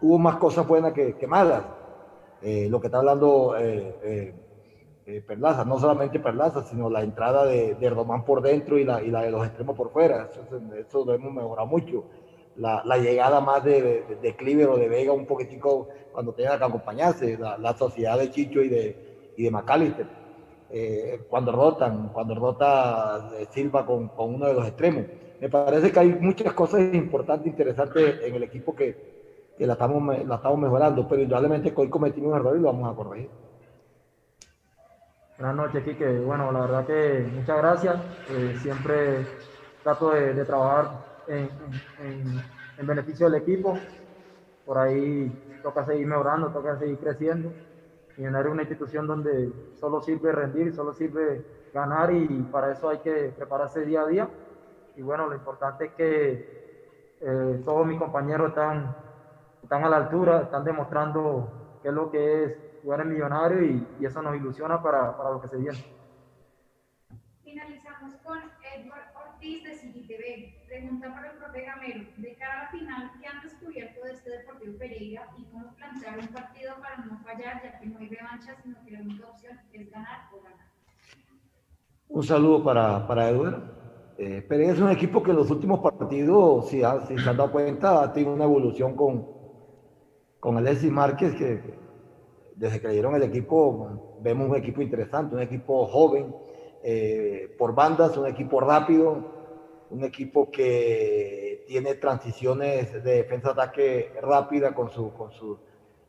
hubo 0.00 0.18
más 0.18 0.36
cosas 0.36 0.66
buenas 0.66 0.92
que, 0.92 1.26
malas. 1.26 1.62
Eh, 2.42 2.68
lo 2.70 2.80
que 2.80 2.86
está 2.86 2.98
hablando 2.98 3.54
eh, 5.06 5.22
Perlaza, 5.24 5.64
no 5.64 5.78
solamente 5.78 6.18
Perlaza, 6.18 6.64
sino 6.64 6.90
la 6.90 7.02
entrada 7.02 7.46
de, 7.46 7.76
de 7.76 7.86
Erdomán 7.86 8.24
por 8.24 8.42
dentro 8.42 8.76
y 8.76 8.84
la, 8.84 9.00
y 9.02 9.10
la, 9.10 9.22
de 9.22 9.30
los 9.30 9.46
extremos 9.46 9.76
por 9.76 9.92
fuera. 9.92 10.28
Eso, 10.76 11.04
lo 11.04 11.14
hemos 11.14 11.32
mejorado 11.32 11.68
mucho. 11.68 12.04
La, 12.56 12.82
la 12.84 12.98
llegada 12.98 13.40
más 13.40 13.62
de, 13.62 13.82
de, 13.82 14.16
de 14.16 14.36
Cliver 14.36 14.68
o 14.68 14.76
de 14.76 14.88
Vega 14.88 15.12
un 15.12 15.26
poquitico 15.26 15.88
cuando 16.12 16.32
tenga 16.32 16.58
que 16.58 16.64
acompañarse, 16.64 17.38
la, 17.38 17.56
la, 17.56 17.76
sociedad 17.76 18.18
de 18.18 18.30
Chicho 18.30 18.62
y 18.62 18.68
de, 18.68 19.32
y 19.36 19.44
de 19.44 19.50
McAllister. 19.50 20.06
Eh, 20.70 21.20
cuando 21.30 21.52
rotan, 21.52 22.08
cuando 22.08 22.34
rota 22.34 23.30
eh, 23.38 23.46
Silva 23.50 23.86
con, 23.86 24.08
con, 24.08 24.34
uno 24.34 24.46
de 24.46 24.54
los 24.54 24.66
extremos. 24.66 25.04
Me 25.40 25.48
parece 25.48 25.92
que 25.92 26.00
hay 26.00 26.08
muchas 26.14 26.52
cosas 26.54 26.80
importantes, 26.92 27.46
interesantes 27.46 28.22
en 28.24 28.34
el 28.34 28.42
equipo 28.42 28.74
que, 28.74 29.52
que 29.56 29.66
la, 29.66 29.74
estamos, 29.74 30.26
la 30.26 30.34
estamos 30.34 30.58
mejorando, 30.58 31.06
pero 31.06 31.22
indudablemente 31.22 31.72
hoy 31.76 31.88
cometimos 31.88 32.32
un 32.32 32.38
error 32.38 32.56
y 32.56 32.60
lo 32.60 32.72
vamos 32.72 32.92
a 32.92 32.96
corregir. 32.96 33.45
Buenas 35.38 35.54
noches, 35.54 35.84
Kike. 35.84 36.20
Bueno, 36.20 36.50
la 36.50 36.60
verdad 36.60 36.86
que 36.86 37.30
muchas 37.30 37.58
gracias. 37.58 37.96
Eh, 38.30 38.56
siempre 38.62 39.26
trato 39.82 40.12
de, 40.12 40.32
de 40.32 40.44
trabajar 40.46 40.92
en, 41.28 41.50
en, 42.00 42.42
en, 42.78 42.86
beneficio 42.86 43.28
del 43.28 43.42
equipo. 43.42 43.78
Por 44.64 44.78
ahí 44.78 45.60
toca 45.62 45.84
seguir 45.84 46.06
mejorando, 46.06 46.48
toca 46.48 46.78
seguir 46.78 46.96
creciendo. 46.96 47.52
Y 48.16 48.24
es 48.24 48.30
una 48.30 48.62
institución 48.62 49.06
donde 49.06 49.52
solo 49.78 50.00
sirve 50.00 50.32
rendir, 50.32 50.74
solo 50.74 50.94
sirve 50.94 51.44
ganar 51.74 52.14
y 52.14 52.26
para 52.50 52.72
eso 52.72 52.88
hay 52.88 53.00
que 53.00 53.34
prepararse 53.36 53.84
día 53.84 54.00
a 54.00 54.06
día. 54.06 54.30
Y 54.96 55.02
bueno, 55.02 55.26
lo 55.26 55.34
importante 55.34 55.84
es 55.84 55.92
que 55.92 57.18
eh, 57.20 57.62
todos 57.62 57.86
mis 57.86 57.98
compañeros 57.98 58.48
están, 58.48 58.96
están 59.62 59.84
a 59.84 59.90
la 59.90 59.98
altura, 59.98 60.44
están 60.44 60.64
demostrando 60.64 61.78
qué 61.82 61.88
es 61.88 61.94
lo 61.94 62.10
que 62.10 62.44
es 62.44 62.65
jugar 62.86 63.00
en 63.00 63.14
Millonario 63.14 63.64
y, 63.64 63.84
y 63.98 64.06
eso 64.06 64.22
nos 64.22 64.36
ilusiona 64.36 64.80
para, 64.80 65.16
para, 65.16 65.30
lo 65.32 65.40
que 65.40 65.48
se 65.48 65.56
viene. 65.56 65.84
Finalizamos 67.42 68.14
con 68.22 68.38
Edward 68.38 69.10
Ortiz 69.26 69.64
de 69.64 69.74
CGTV. 69.74 70.68
Pregunta 70.68 71.12
para 71.12 71.32
el 71.32 71.36
profe 71.36 71.62
Gamero. 71.62 72.04
De 72.16 72.36
cara 72.36 72.60
a 72.60 72.62
la 72.62 72.70
final, 72.70 73.10
¿qué 73.20 73.26
han 73.26 73.42
descubierto 73.42 74.04
de 74.04 74.12
este 74.12 74.30
Deportivo 74.30 74.78
Pereira 74.78 75.26
y 75.36 75.44
cómo 75.46 75.74
plantear 75.74 76.16
un 76.20 76.28
partido 76.28 76.74
para 76.80 76.98
no 76.98 77.18
fallar, 77.24 77.60
ya 77.60 77.80
que 77.80 77.86
no 77.86 77.98
hay 77.98 78.08
revancha, 78.08 78.54
sino 78.62 78.76
que 78.84 78.92
la 78.92 79.00
única 79.00 79.26
opción 79.26 79.58
es 79.72 79.90
ganar 79.90 80.28
o 80.32 80.42
ganar? 80.44 80.66
Un 82.08 82.22
saludo 82.22 82.62
para, 82.62 83.04
para 83.04 83.30
Edward. 83.30 83.64
Eh, 84.16 84.42
Pereira 84.42 84.74
es 84.74 84.78
un 84.78 84.90
equipo 84.92 85.24
que 85.24 85.32
en 85.32 85.38
los 85.38 85.50
últimos 85.50 85.80
partidos, 85.80 86.68
si, 86.68 86.84
ha, 86.84 87.00
si 87.00 87.18
se 87.18 87.28
han 87.28 87.36
dado 87.36 87.50
cuenta, 87.50 88.04
ha 88.04 88.12
tenido 88.12 88.32
una 88.32 88.44
evolución 88.44 88.94
con, 88.94 89.26
con 90.38 90.56
Alexis 90.56 90.92
Márquez, 90.92 91.34
que 91.34 91.85
desde 92.56 92.80
que 92.80 92.88
le 92.88 92.94
dieron 92.94 93.14
el 93.14 93.22
equipo, 93.22 94.16
vemos 94.20 94.48
un 94.48 94.56
equipo 94.56 94.82
interesante, 94.82 95.34
un 95.34 95.42
equipo 95.42 95.86
joven, 95.86 96.34
eh, 96.82 97.54
por 97.58 97.74
bandas, 97.74 98.16
un 98.16 98.26
equipo 98.26 98.60
rápido, 98.60 99.36
un 99.90 100.04
equipo 100.04 100.50
que 100.50 101.64
tiene 101.66 101.94
transiciones 101.94 102.92
de 102.92 103.16
defensa-ataque 103.16 104.12
rápida 104.22 104.74
con, 104.74 104.90
su, 104.90 105.12
con, 105.12 105.32
su, 105.32 105.58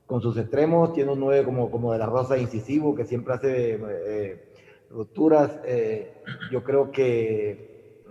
con 0.05 0.21
sus 0.21 0.37
extremos, 0.37 0.93
tiene 0.93 1.11
un 1.11 1.19
9 1.19 1.43
como, 1.43 1.69
como 1.69 1.91
de 1.91 1.99
la 1.99 2.05
Rosa 2.05 2.37
incisivo 2.37 2.95
que 2.95 3.05
siempre 3.05 3.33
hace 3.33 3.79
eh, 3.79 4.53
rupturas. 4.89 5.59
Eh, 5.65 6.13
yo 6.51 6.63
creo 6.63 6.91
que 6.91 8.03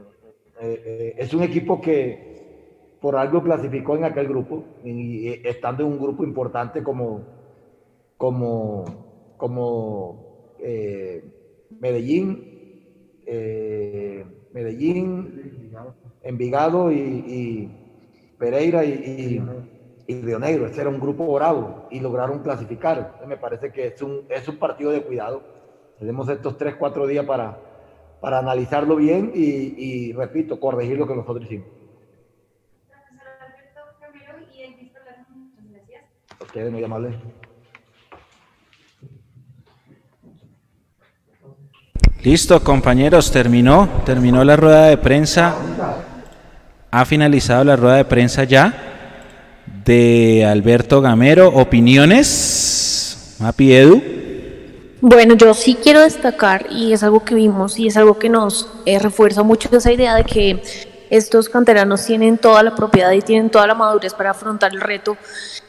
eh, 0.61 1.15
es 1.17 1.33
un 1.35 1.43
equipo 1.43 1.81
que 1.81 2.37
por 3.01 3.17
algo 3.17 3.43
clasificó 3.43 3.97
en 3.97 4.05
aquel 4.05 4.27
grupo, 4.27 4.65
y 4.85 5.29
estando 5.47 5.85
en 5.85 5.93
un 5.93 5.99
grupo 5.99 6.25
importante 6.25 6.83
como 6.83 7.36
como, 8.17 9.35
como 9.37 10.55
eh, 10.59 11.23
Medellín, 11.81 13.23
eh, 13.27 14.25
Medellín, 14.53 15.73
Envigado 16.23 16.91
y, 16.91 16.97
y 16.97 17.71
Pereira 18.39 18.85
y, 18.85 18.91
y, 20.09 20.13
y, 20.13 20.21
Río 20.23 20.39
Negro. 20.39 20.67
Era 20.67 20.89
un 20.89 20.99
grupo 20.99 21.33
bravo 21.33 21.87
y 21.91 22.01
lograron 22.01 22.43
clasificar. 22.43 23.23
me 23.27 23.37
parece 23.37 23.71
que 23.71 23.89
es 23.89 24.03
un, 24.03 24.25
es 24.29 24.49
un 24.49 24.57
partido 24.57 24.91
de 24.91 25.03
cuidado. 25.03 25.43
Tenemos 25.99 26.29
estos 26.29 26.59
tres, 26.59 26.75
cuatro 26.77 27.07
días 27.07 27.25
para, 27.25 27.59
para 28.21 28.39
analizarlo 28.39 28.97
bien 28.97 29.33
y, 29.35 29.75
y, 29.77 30.13
repito, 30.13 30.59
corregir 30.59 30.99
lo 30.99 31.07
que 31.07 31.15
nosotros 31.15 31.45
hicimos. 31.45 31.69
Ustedes 36.41 36.73
muy 36.73 36.85
amables. 36.85 37.15
Listo, 42.27 42.61
compañeros, 42.61 43.31
terminó, 43.31 43.89
terminó 44.05 44.43
la 44.43 44.57
rueda 44.57 44.87
de 44.87 44.97
prensa. 44.97 45.55
Ha 46.91 47.05
finalizado 47.05 47.63
la 47.63 47.77
rueda 47.77 47.99
de 47.99 48.05
prensa 48.05 48.43
ya 48.43 48.75
de 49.85 50.45
Alberto 50.45 51.01
Gamero. 51.01 51.47
¿Opiniones? 51.51 53.37
Mapi 53.39 53.73
Edu. 53.73 54.03
Bueno, 55.01 55.37
yo 55.37 55.55
sí 55.55 55.79
quiero 55.81 56.01
destacar, 56.01 56.67
y 56.69 56.93
es 56.93 57.05
algo 57.05 57.23
que 57.23 57.37
vimos, 57.37 57.79
y 57.79 57.87
es 57.87 57.97
algo 57.97 58.19
que 58.19 58.29
nos 58.29 58.73
eh, 58.87 58.99
refuerza 58.99 59.45
mucho 59.45 59.69
esa 59.71 59.93
idea 59.93 60.17
de 60.17 60.25
que 60.25 60.61
estos 61.11 61.49
canteranos 61.49 62.05
tienen 62.05 62.39
toda 62.39 62.63
la 62.63 62.75
propiedad 62.75 63.13
y 63.13 63.21
tienen 63.21 63.51
toda 63.51 63.67
la 63.67 63.75
madurez 63.75 64.15
para 64.15 64.31
afrontar 64.31 64.73
el 64.73 64.81
reto 64.81 65.17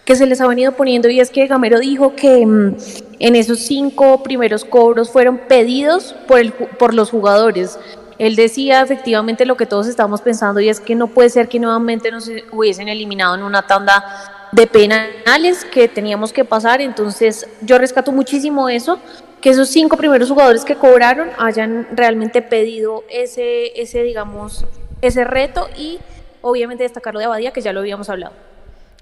que 0.06 0.16
se 0.16 0.26
les 0.26 0.40
ha 0.42 0.48
venido 0.48 0.72
poniendo 0.72 1.10
y 1.10 1.20
es 1.20 1.30
que 1.30 1.48
Gamero 1.48 1.80
dijo 1.80 2.16
que 2.16 2.46
mmm, 2.46 2.76
en 3.20 3.36
esos 3.36 3.60
cinco 3.60 4.24
primeros 4.24 4.64
cobros 4.64 5.10
fueron 5.10 5.38
pedidos 5.38 6.16
por, 6.28 6.40
el, 6.40 6.54
por 6.54 6.94
los 6.94 7.10
jugadores 7.10 7.78
Él 8.18 8.36
decía 8.36 8.82
efectivamente 8.82 9.46
lo 9.46 9.58
que 9.58 9.66
todos 9.66 9.88
estamos 9.88 10.22
pensando 10.22 10.60
y 10.60 10.70
es 10.70 10.80
que 10.80 10.96
no 10.96 11.08
puede 11.08 11.30
ser 11.30 11.48
que 11.48 11.60
nuevamente 11.60 12.12
nos 12.12 12.30
hubiesen 12.52 12.88
eliminado 12.88 13.36
en 13.36 13.44
una 13.44 13.68
tanda 13.68 14.04
de 14.52 14.66
penales 14.68 15.66
que 15.66 15.88
teníamos 15.88 16.34
que 16.34 16.46
pasar. 16.46 16.82
Entonces 16.82 17.48
yo 17.62 17.78
rescato 17.78 18.12
muchísimo 18.12 18.70
eso, 18.70 19.00
que 19.42 19.50
esos 19.50 19.70
cinco 19.70 19.98
primeros 19.98 20.30
jugadores 20.30 20.66
que 20.66 20.76
cobraron 20.76 21.30
hayan 21.38 21.88
realmente 21.92 22.42
pedido 22.42 23.04
ese, 23.10 23.80
ese 23.80 24.04
digamos, 24.04 24.66
ese 25.02 25.24
reto 25.24 25.68
y 25.78 26.00
obviamente 26.42 26.84
destacarlo 26.84 27.20
de 27.20 27.26
Abadía, 27.26 27.52
que 27.52 27.62
ya 27.62 27.74
lo 27.74 27.80
habíamos 27.80 28.10
hablado. 28.10 28.34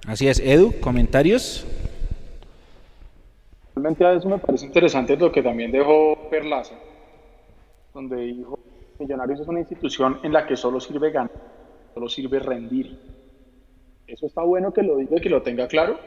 Así 0.08 0.28
es, 0.28 0.39
Edu, 0.39 0.74
comentarios. 0.80 1.66
Realmente 3.76 4.06
a 4.06 4.14
eso 4.14 4.30
me 4.30 4.38
parece 4.38 4.66
interesante 4.66 5.18
lo 5.18 5.32
que 5.32 5.41
también 5.41 5.72
dejó 5.72 6.30
Perlaza, 6.30 6.76
donde 7.93 8.18
dijo, 8.18 8.60
Millonarios 9.00 9.41
es 9.41 9.48
una 9.48 9.60
institución 9.60 10.20
en 10.24 10.32
la 10.32 10.46
que 10.46 10.56
solo 10.56 10.80
sirve 10.80 11.12
ganar, 11.12 11.32
solo 11.93 12.08
sirve 12.08 12.39
rendir. 12.39 12.98
Eso 14.08 14.28
está 14.28 14.43
bueno 14.43 14.72
que 14.72 14.84
lo 14.84 14.98
diga 14.98 15.18
y 15.18 15.22
que 15.22 15.30
lo 15.30 15.41
tenga 15.41 15.68
claro, 15.68 16.00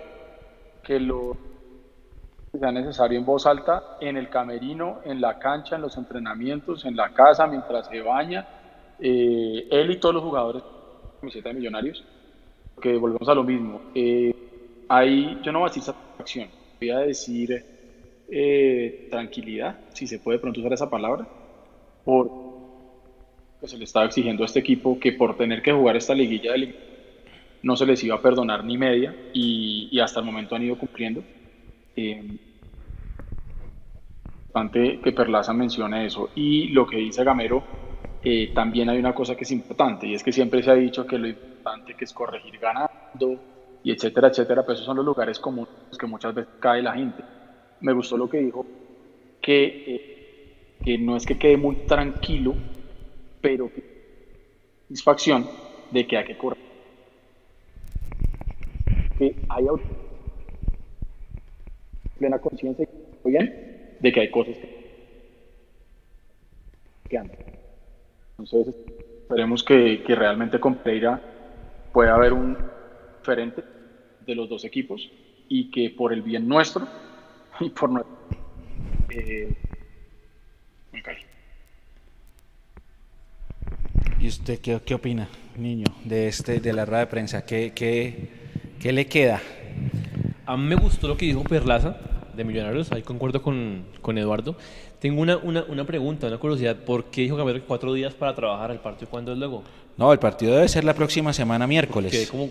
que 0.82 0.98
lo 0.98 1.36
sea 2.58 2.72
necesario 2.72 3.18
en 3.18 3.26
voz 3.26 3.46
alta, 3.46 3.98
en 4.00 4.16
el 4.16 4.30
camerino, 4.30 5.00
en 5.04 5.20
la 5.20 5.38
cancha, 5.38 5.76
en 5.76 5.82
los 5.82 5.96
entrenamientos, 5.98 6.86
en 6.86 6.96
la 6.96 7.12
casa, 7.12 7.46
mientras 7.46 7.88
se 7.88 8.00
baña, 8.00 8.48
eh, 9.00 9.66
él 9.70 9.90
y 9.90 9.96
todos 9.96 10.14
los 10.14 10.24
jugadores 10.24 10.62
camiseta 11.20 11.48
de 11.48 11.54
Millonarios, 11.56 12.04
que 12.80 12.96
volvemos 12.96 13.28
a 13.28 13.34
lo 13.34 13.44
mismo. 13.44 13.80
Eh, 13.94 14.34
ahí 14.88 15.38
yo 15.42 15.52
no 15.52 15.60
voy 15.60 15.66
a 15.66 15.70
decir 15.70 15.82
satisfacción, 15.82 16.48
voy 16.80 16.90
a 16.90 16.98
decir 17.00 17.64
eh, 18.30 19.08
tranquilidad, 19.10 19.80
si 19.92 20.06
se 20.06 20.18
puede 20.18 20.38
pronto 20.38 20.60
usar 20.60 20.72
esa 20.72 20.88
palabra, 20.88 21.26
por 22.04 22.48
que 23.60 23.66
se 23.66 23.76
le 23.76 23.84
estaba 23.84 24.06
exigiendo 24.06 24.44
a 24.44 24.46
este 24.46 24.60
equipo 24.60 25.00
que 25.00 25.12
por 25.12 25.36
tener 25.36 25.62
que 25.62 25.72
jugar 25.72 25.96
esta 25.96 26.14
liguilla 26.14 26.52
de 26.52 26.74
no 27.60 27.76
se 27.76 27.86
les 27.86 28.04
iba 28.04 28.14
a 28.14 28.22
perdonar 28.22 28.64
ni 28.64 28.78
media 28.78 29.12
y, 29.32 29.88
y 29.90 29.98
hasta 29.98 30.20
el 30.20 30.26
momento 30.26 30.54
han 30.54 30.62
ido 30.62 30.78
cumpliendo. 30.78 31.24
Eh, 31.96 32.38
importante 34.46 35.00
que 35.02 35.12
Perlaza 35.12 35.52
mencione 35.52 36.06
eso 36.06 36.30
y 36.36 36.68
lo 36.68 36.86
que 36.86 36.98
dice 36.98 37.24
Gamero 37.24 37.64
eh, 38.22 38.52
también 38.54 38.88
hay 38.88 38.98
una 38.98 39.14
cosa 39.14 39.36
que 39.36 39.44
es 39.44 39.50
importante 39.52 40.06
y 40.06 40.14
es 40.14 40.22
que 40.22 40.32
siempre 40.32 40.62
se 40.62 40.70
ha 40.70 40.74
dicho 40.74 41.06
que 41.06 41.18
lo 41.18 41.28
importante 41.28 41.94
que 41.94 42.04
es 42.04 42.12
corregir 42.12 42.58
ganando 42.58 43.40
y 43.84 43.92
etcétera, 43.92 44.28
etcétera, 44.28 44.62
pero 44.62 44.74
esos 44.74 44.86
son 44.86 44.96
los 44.96 45.06
lugares 45.06 45.38
comunes 45.38 45.72
que 45.98 46.06
muchas 46.06 46.34
veces 46.34 46.52
cae 46.58 46.82
la 46.82 46.94
gente. 46.94 47.22
Me 47.80 47.92
gustó 47.92 48.16
lo 48.16 48.28
que 48.28 48.38
dijo, 48.38 48.66
que, 49.40 49.64
eh, 49.64 50.76
que 50.84 50.98
no 50.98 51.16
es 51.16 51.24
que 51.24 51.38
quede 51.38 51.56
muy 51.56 51.76
tranquilo, 51.86 52.54
pero 53.40 53.72
que 53.72 53.84
satisfacción 54.88 55.46
de 55.90 56.06
que 56.06 56.16
hay 56.16 56.24
que 56.24 56.36
corregir. 56.36 56.64
Que 59.16 59.36
hay 59.48 59.66
plena 62.18 62.38
conciencia 62.38 62.88
de 64.00 64.12
que 64.12 64.20
hay 64.20 64.30
cosas 64.30 64.56
que 67.08 67.18
andan. 67.18 67.47
Entonces, 68.38 68.74
esperemos 69.22 69.64
que, 69.64 70.02
que 70.04 70.14
realmente 70.14 70.60
con 70.60 70.76
Pereira 70.76 71.20
pueda 71.92 72.14
haber 72.14 72.32
un 72.32 72.56
diferente 73.18 73.64
de 74.24 74.34
los 74.34 74.48
dos 74.48 74.64
equipos 74.64 75.10
y 75.48 75.70
que 75.70 75.90
por 75.90 76.12
el 76.12 76.22
bien 76.22 76.46
nuestro 76.46 76.86
y 77.60 77.70
por 77.70 77.90
nuestro. 77.90 78.16
Eh, 79.10 79.56
okay. 80.90 81.16
¿Y 84.20 84.28
usted 84.28 84.60
qué, 84.60 84.80
qué, 84.84 84.94
opina, 84.94 85.28
niño, 85.56 85.86
de 86.04 86.28
este 86.28 86.60
de 86.60 86.72
la 86.72 86.84
rueda 86.84 87.00
de 87.00 87.06
prensa? 87.06 87.44
¿Qué, 87.44 87.72
qué, 87.74 88.28
qué 88.80 88.92
le 88.92 89.06
queda? 89.06 89.40
A 90.46 90.56
mí 90.56 90.64
me 90.64 90.76
gustó 90.76 91.08
lo 91.08 91.16
que 91.16 91.26
dijo 91.26 91.42
Perlaza 91.42 91.98
de 92.34 92.44
Millonarios, 92.44 92.92
ahí 92.92 93.02
concuerdo 93.02 93.42
con, 93.42 93.84
con 94.00 94.16
Eduardo. 94.16 94.56
Tengo 94.98 95.22
una, 95.22 95.36
una, 95.36 95.62
una, 95.64 95.84
pregunta, 95.84 96.26
una 96.26 96.38
curiosidad. 96.38 96.74
¿Por 96.74 97.04
qué 97.04 97.22
dijo 97.22 97.36
Gamero 97.36 97.60
que 97.60 97.66
cuatro 97.66 97.92
días 97.94 98.14
para 98.14 98.34
trabajar 98.34 98.72
el 98.72 98.78
partido? 98.78 99.08
¿Cuándo 99.08 99.32
es 99.32 99.38
luego? 99.38 99.62
No, 99.96 100.12
el 100.12 100.18
partido 100.18 100.54
debe 100.54 100.68
ser 100.68 100.82
la 100.84 100.94
próxima 100.94 101.32
semana, 101.32 101.66
miércoles. 101.66 102.28
¿Cómo, 102.30 102.48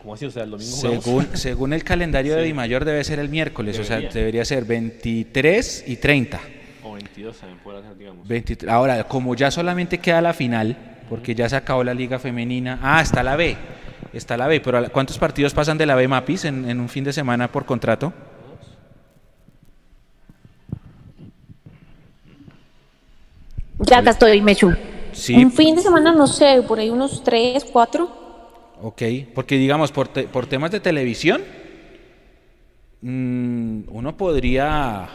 ¿Cómo, 0.00 0.14
así? 0.14 0.26
O 0.26 0.30
sea, 0.30 0.44
el 0.44 0.50
domingo 0.50 0.76
según, 0.76 1.28
según 1.34 1.72
el 1.72 1.82
calendario 1.82 2.34
sí. 2.34 2.40
de 2.40 2.44
Di 2.46 2.52
Mayor 2.52 2.84
debe 2.84 3.02
ser 3.02 3.18
el 3.18 3.28
miércoles, 3.28 3.76
debería. 3.76 3.96
o 3.96 4.00
sea, 4.00 4.10
debería 4.12 4.44
ser 4.44 4.64
23 4.64 5.84
y 5.88 5.96
30. 5.96 6.40
O 6.84 6.92
22 6.92 7.36
también 7.36 7.60
puede 7.64 7.82
ser, 7.82 7.96
digamos. 7.96 8.28
23, 8.28 8.70
ahora, 8.70 9.04
como 9.04 9.34
ya 9.34 9.50
solamente 9.50 9.98
queda 9.98 10.20
la 10.20 10.34
final, 10.34 10.76
porque 11.08 11.34
ya 11.34 11.48
se 11.48 11.56
acabó 11.56 11.82
la 11.82 11.94
liga 11.94 12.20
femenina, 12.20 12.78
ah, 12.80 13.00
está 13.00 13.24
la 13.24 13.34
B, 13.34 13.56
está 14.12 14.36
la 14.36 14.46
B, 14.46 14.60
pero 14.60 14.88
¿cuántos 14.92 15.18
partidos 15.18 15.52
pasan 15.52 15.78
de 15.78 15.86
la 15.86 15.96
B 15.96 16.06
Mapis 16.06 16.44
en, 16.44 16.70
en 16.70 16.78
un 16.78 16.88
fin 16.88 17.02
de 17.02 17.12
semana 17.12 17.50
por 17.50 17.64
contrato? 17.64 18.12
Ya 23.80 23.98
acá 23.98 24.10
estoy, 24.10 24.40
Mechu. 24.40 24.74
Sí. 25.12 25.34
Un 25.34 25.52
fin 25.52 25.76
de 25.76 25.82
semana, 25.82 26.12
no 26.12 26.26
sé, 26.26 26.62
por 26.66 26.78
ahí 26.78 26.90
unos 26.90 27.22
tres, 27.24 27.64
cuatro. 27.64 28.08
Ok, 28.80 29.02
porque 29.34 29.56
digamos, 29.56 29.90
por, 29.90 30.08
te, 30.08 30.24
por 30.24 30.46
temas 30.46 30.70
de 30.70 30.80
televisión, 30.80 31.42
mmm, 33.00 33.80
uno 33.88 34.16
podría 34.16 35.08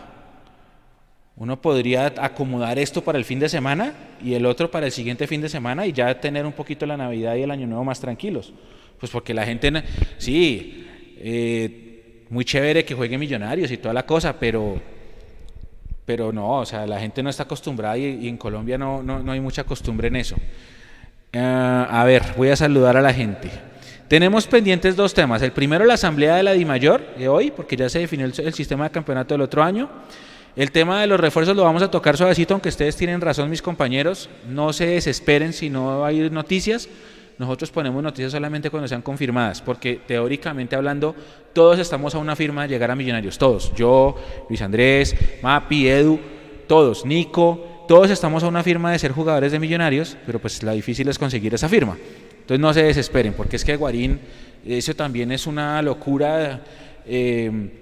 uno 1.36 1.59
podría 1.61 2.14
acomodar 2.18 2.78
esto 2.78 3.03
para 3.03 3.18
el 3.18 3.26
fin 3.26 3.39
de 3.39 3.49
semana 3.49 3.93
y 4.24 4.36
el 4.36 4.45
otro 4.45 4.70
para 4.70 4.86
el 4.86 4.91
siguiente 4.91 5.26
fin 5.26 5.41
de 5.41 5.49
semana 5.49 5.88
y 5.88 5.91
ya 5.91 6.20
tener 6.20 6.45
un 6.45 6.51
poquito 6.53 6.86
la 6.86 6.95
Navidad 6.95 7.36
y 7.36 7.41
el 7.41 7.51
Año 7.51 7.66
Nuevo 7.66 7.84
más 7.84 7.99
tranquilos. 7.99 8.53
Pues 8.99 9.11
porque 9.11 9.34
la 9.34 9.43
gente, 9.43 9.72
sí, 10.18 10.86
eh, 11.18 12.26
muy 12.30 12.45
chévere 12.45 12.86
que 12.86 12.93
juegue 12.93 13.18
Millonarios 13.18 13.72
y 13.72 13.78
toda 13.78 13.93
la 13.93 14.05
cosa, 14.05 14.39
pero 14.39 14.80
pero 16.06 16.32
no, 16.32 16.60
o 16.60 16.66
sea, 16.66 16.86
la 16.86 16.99
gente 16.99 17.24
no 17.24 17.30
está 17.30 17.43
acostumbrada 17.43 17.97
y, 17.97 18.28
en 18.28 18.38
Colombia 18.38 18.78
no, 18.78 19.01
no, 19.01 19.20
no, 19.20 19.32
hay 19.32 19.39
mucha 19.39 19.64
costumbre 19.64 20.10
en 20.10 20.18
eso. 20.18 20.36
Uh, 21.36 21.39
a 21.89 22.04
ver, 22.06 22.24
voy 22.38 22.49
a 22.49 22.56
saludar 22.56 22.97
a 22.97 23.01
la 23.01 23.14
gente. 23.14 23.49
Tenemos 24.08 24.45
pendientes 24.45 24.95
dos 24.95 25.14
temas. 25.14 25.41
El 25.41 25.51
primero, 25.51 25.86
la 25.86 25.95
asamblea 25.95 26.36
de 26.36 26.43
la 26.43 26.54
DIMAYOR 26.54 27.16
de 27.18 27.28
hoy, 27.28 27.51
porque 27.51 27.76
ya 27.76 27.89
se 27.89 27.99
definió 27.99 28.26
el, 28.26 28.34
el, 28.38 28.54
sistema 28.54 28.84
de 28.84 28.91
campeonato 28.91 29.34
del 29.34 29.41
otro 29.41 29.64
año. 29.64 29.89
El 30.56 30.72
tema 30.72 31.01
de 31.01 31.08
los 31.08 31.20
refuerzos 31.20 31.56
lo 31.56 31.64
vamos 31.64 31.82
a 31.82 31.89
tocar 31.89 32.16
suavecito, 32.16 32.54
aunque 32.54 32.70
ustedes 32.70 32.95
tienen 32.95 33.22
razón, 33.22 33.49
mis 33.49 33.62
compañeros. 33.62 34.30
No 34.47 34.72
se 34.72 34.86
desesperen 34.86 35.54
si 35.54 35.70
no 35.70 36.06
hay 36.06 36.30
noticias. 36.30 36.88
Nosotros 37.38 37.72
ponemos 37.72 38.02
noticias 38.04 38.32
solamente 38.32 38.70
cuando 38.70 38.88
sean 38.88 39.02
confirmadas, 39.02 39.62
porque 39.62 40.00
teóricamente 40.06 40.76
hablando, 40.76 41.16
todos 41.54 41.80
estamos 41.80 42.14
a 42.16 42.20
una 42.20 42.36
firma 42.36 42.64
de 42.64 42.70
llegar 42.70 42.92
a 42.92 42.96
Millonarios, 42.96 43.38
todos. 43.38 43.74
Yo, 43.76 44.16
Luis 44.50 44.62
Andrés, 44.62 45.16
Mapi, 45.42 45.88
Edu, 45.88 46.20
todos, 46.68 47.06
Nico, 47.06 47.86
todos 47.88 48.12
estamos 48.12 48.44
a 48.44 48.48
una 48.48 48.64
firma 48.64 48.92
de 48.92 49.00
ser 49.00 49.12
jugadores 49.12 49.52
de 49.52 49.60
Millonarios, 49.60 50.16
pero 50.26 50.40
pues 50.40 50.62
la 50.64 50.74
difícil 50.74 51.08
es 51.10 51.18
conseguir 51.18 51.54
esa 51.54 51.68
firma. 51.68 51.98
Entonces 52.32 52.60
no 52.60 52.74
se 52.74 52.84
desesperen, 52.84 53.34
porque 53.34 53.56
es 53.56 53.66
que 53.66 53.76
Guarín, 53.76 54.20
eso 54.66 54.96
también 54.96 55.32
es 55.32 55.48
una 55.48 55.82
locura. 55.82 56.62
Eh, 57.06 57.80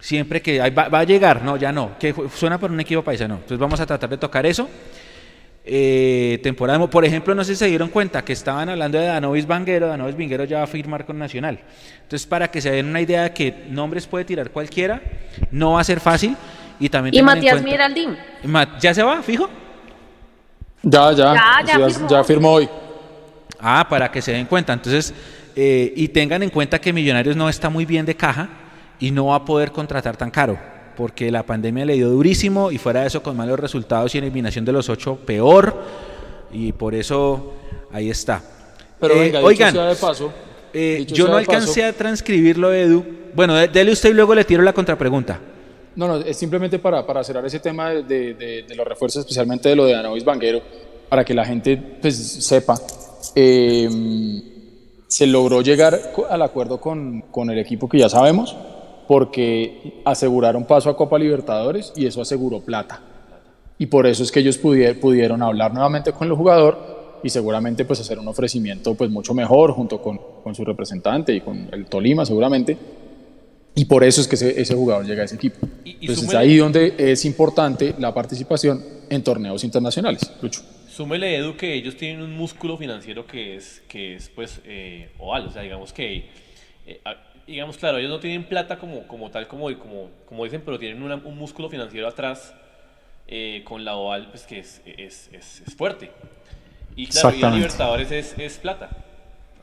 siempre 0.00 0.40
que 0.40 0.58
va, 0.70 0.98
a 0.98 1.04
llegar, 1.04 1.42
no, 1.42 1.56
ya 1.56 1.72
no, 1.72 1.98
que 1.98 2.14
suena 2.34 2.58
por 2.58 2.70
un 2.70 2.78
equipo 2.80 3.02
paisa, 3.02 3.26
no. 3.26 3.36
Entonces 3.36 3.58
vamos 3.58 3.80
a 3.80 3.86
tratar 3.86 4.10
de 4.10 4.18
tocar 4.18 4.46
eso 4.46 4.68
eh, 5.68 6.38
temporada. 6.44 6.88
Por 6.88 7.04
ejemplo, 7.04 7.34
no 7.34 7.42
sé 7.42 7.54
si 7.54 7.58
se 7.58 7.66
dieron 7.66 7.88
cuenta 7.88 8.24
que 8.24 8.32
estaban 8.32 8.68
hablando 8.68 8.98
de 8.98 9.06
Danovis 9.06 9.46
Vanguero. 9.46 9.88
Danovis 9.88 10.16
Vanguero 10.16 10.44
ya 10.44 10.58
va 10.58 10.64
a 10.64 10.68
firmar 10.68 11.04
con 11.04 11.18
Nacional. 11.18 11.58
Entonces, 12.02 12.26
para 12.26 12.48
que 12.50 12.60
se 12.60 12.70
den 12.70 12.86
una 12.86 13.00
idea 13.00 13.24
de 13.24 13.32
que 13.32 13.64
nombres 13.68 14.06
puede 14.06 14.24
tirar 14.24 14.50
cualquiera, 14.50 15.02
no 15.50 15.72
va 15.72 15.80
a 15.80 15.84
ser 15.84 15.98
fácil. 15.98 16.36
Y 16.78 16.88
también 16.88 17.14
¿Y 17.14 17.22
Matías 17.22 17.62
Miraldín? 17.62 18.16
¿Ya 18.80 18.94
se 18.94 19.02
va, 19.02 19.22
fijo? 19.22 19.50
Ya, 20.82 21.10
ya. 21.12 21.34
Ya, 21.34 21.62
ya, 21.66 21.78
ya, 21.78 21.88
firmó. 21.90 22.08
ya 22.08 22.24
firmó 22.24 22.52
hoy. 22.52 22.68
Ah, 23.58 23.86
para 23.88 24.10
que 24.10 24.22
se 24.22 24.32
den 24.32 24.46
cuenta. 24.46 24.72
Entonces, 24.72 25.12
eh, 25.56 25.92
y 25.96 26.06
tengan 26.08 26.44
en 26.44 26.50
cuenta 26.50 26.78
que 26.78 26.92
Millonarios 26.92 27.34
no 27.34 27.48
está 27.48 27.68
muy 27.70 27.84
bien 27.84 28.06
de 28.06 28.14
caja 28.14 28.48
y 29.00 29.10
no 29.10 29.26
va 29.26 29.36
a 29.36 29.44
poder 29.44 29.72
contratar 29.72 30.16
tan 30.16 30.30
caro 30.30 30.75
porque 30.96 31.30
la 31.30 31.44
pandemia 31.44 31.84
le 31.84 31.94
dio 31.94 32.08
durísimo 32.08 32.70
y 32.70 32.78
fuera 32.78 33.02
de 33.02 33.08
eso 33.08 33.22
con 33.22 33.36
malos 33.36 33.60
resultados 33.60 34.14
y 34.14 34.18
eliminación 34.18 34.64
de 34.64 34.72
los 34.72 34.88
ocho 34.88 35.16
peor 35.16 35.76
y 36.52 36.72
por 36.72 36.94
eso 36.94 37.52
ahí 37.92 38.10
está. 38.10 38.42
Pero 38.98 39.14
eh, 39.14 39.20
venga, 39.20 39.40
oigan, 39.40 39.72
sea 39.72 39.86
de 39.86 39.96
paso, 39.96 40.32
eh, 40.72 41.04
yo 41.06 41.28
no 41.28 41.36
alcancé 41.36 41.82
paso, 41.82 41.90
a 41.90 41.92
transcribirlo, 41.92 42.72
Edu. 42.72 43.04
Bueno, 43.34 43.54
dele 43.54 43.92
usted 43.92 44.10
y 44.10 44.14
luego 44.14 44.34
le 44.34 44.44
tiro 44.44 44.62
la 44.62 44.72
contrapregunta. 44.72 45.38
No, 45.94 46.08
no, 46.08 46.16
es 46.16 46.36
simplemente 46.36 46.78
para, 46.78 47.06
para 47.06 47.22
cerrar 47.24 47.44
ese 47.46 47.60
tema 47.60 47.90
de, 47.90 48.02
de, 48.02 48.64
de, 48.68 48.74
los 48.74 48.86
refuerzos, 48.86 49.20
especialmente 49.20 49.68
de 49.68 49.76
lo 49.76 49.86
de 49.86 49.94
Anovis 49.94 50.24
Banguero, 50.24 50.60
para 51.08 51.24
que 51.24 51.34
la 51.34 51.44
gente 51.44 51.76
pues, 52.00 52.16
sepa. 52.16 52.78
Eh, 53.34 53.88
se 55.08 55.26
logró 55.26 55.62
llegar 55.62 55.98
al 56.28 56.42
acuerdo 56.42 56.80
con, 56.80 57.22
con 57.30 57.50
el 57.50 57.58
equipo 57.58 57.88
que 57.88 57.98
ya 57.98 58.08
sabemos, 58.08 58.56
porque 59.08 60.00
aseguraron 60.04 60.64
paso 60.64 60.90
a 60.90 60.96
Copa 60.96 61.18
Libertadores 61.18 61.92
y 61.96 62.06
eso 62.06 62.20
aseguró 62.20 62.60
plata. 62.60 63.00
y 63.78 63.86
por 63.86 64.06
eso 64.06 64.22
es 64.22 64.32
que 64.32 64.40
ellos 64.40 64.56
pudieron, 64.58 64.96
pudieron 64.98 65.42
hablar 65.42 65.72
nuevamente 65.74 66.10
con 66.12 66.26
el 66.28 66.34
jugador 66.34 67.18
y 67.22 67.28
seguramente 67.30 67.84
pues 67.84 68.00
hacer 68.00 68.18
un 68.18 68.28
ofrecimiento 68.28 68.94
pues 68.94 69.10
mucho 69.10 69.34
mejor 69.34 69.72
junto 69.72 70.00
con, 70.00 70.18
con 70.42 70.54
su 70.54 70.64
representante 70.64 71.34
y 71.34 71.40
con 71.40 71.68
el 71.72 71.84
Tolima 71.86 72.24
seguramente 72.24 72.76
y 73.74 73.84
por 73.84 74.02
eso 74.04 74.22
es 74.22 74.28
que 74.28 74.36
ese, 74.36 74.58
ese 74.58 74.74
jugador 74.74 75.04
llega 75.04 75.20
a 75.20 75.24
ese 75.26 75.34
equipo. 75.34 75.58
Y- 75.84 75.90
y 75.90 75.96
Entonces 76.02 76.28
es 76.28 76.34
ahí 76.34 76.56
donde 76.56 76.94
es 76.96 77.26
importante 77.26 77.94
la 77.98 78.14
participación 78.14 78.82
en 79.10 79.22
torneos 79.22 79.62
internacionales. 79.64 80.22
Lucho. 80.40 80.62
Súmele, 80.88 81.36
Edu, 81.36 81.56
que 81.58 81.74
ellos 81.74 81.94
tienen 81.98 82.22
un 82.22 82.34
músculo 82.34 82.78
financiero 82.78 83.26
que 83.26 83.56
es, 83.56 83.82
que 83.86 84.14
es 84.14 84.30
pues, 84.30 84.60
eh, 84.64 85.10
oval. 85.18 85.48
O 85.48 85.50
sea, 85.50 85.60
digamos 85.60 85.92
que, 85.92 86.30
eh, 86.86 87.00
digamos, 87.46 87.76
claro, 87.76 87.98
ellos 87.98 88.10
no 88.10 88.18
tienen 88.20 88.44
plata 88.44 88.78
como, 88.78 89.06
como 89.06 89.30
tal, 89.30 89.46
como, 89.46 89.66
como, 89.78 90.10
como 90.26 90.44
dicen, 90.44 90.62
pero 90.64 90.78
tienen 90.78 91.02
una- 91.02 91.16
un 91.16 91.36
músculo 91.36 91.68
financiero 91.68 92.08
atrás 92.08 92.54
eh, 93.28 93.62
con 93.64 93.84
la 93.84 93.96
oval, 93.96 94.28
pues 94.30 94.46
que 94.46 94.58
es, 94.60 94.82
es, 94.86 95.28
es, 95.32 95.62
es 95.66 95.74
fuerte. 95.74 96.10
Y 96.96 97.06
claro, 97.08 97.36
y 97.36 97.42
a. 97.42 97.50
Libertadores 97.50 98.10
es, 98.12 98.38
es 98.38 98.58
plata. 98.58 98.88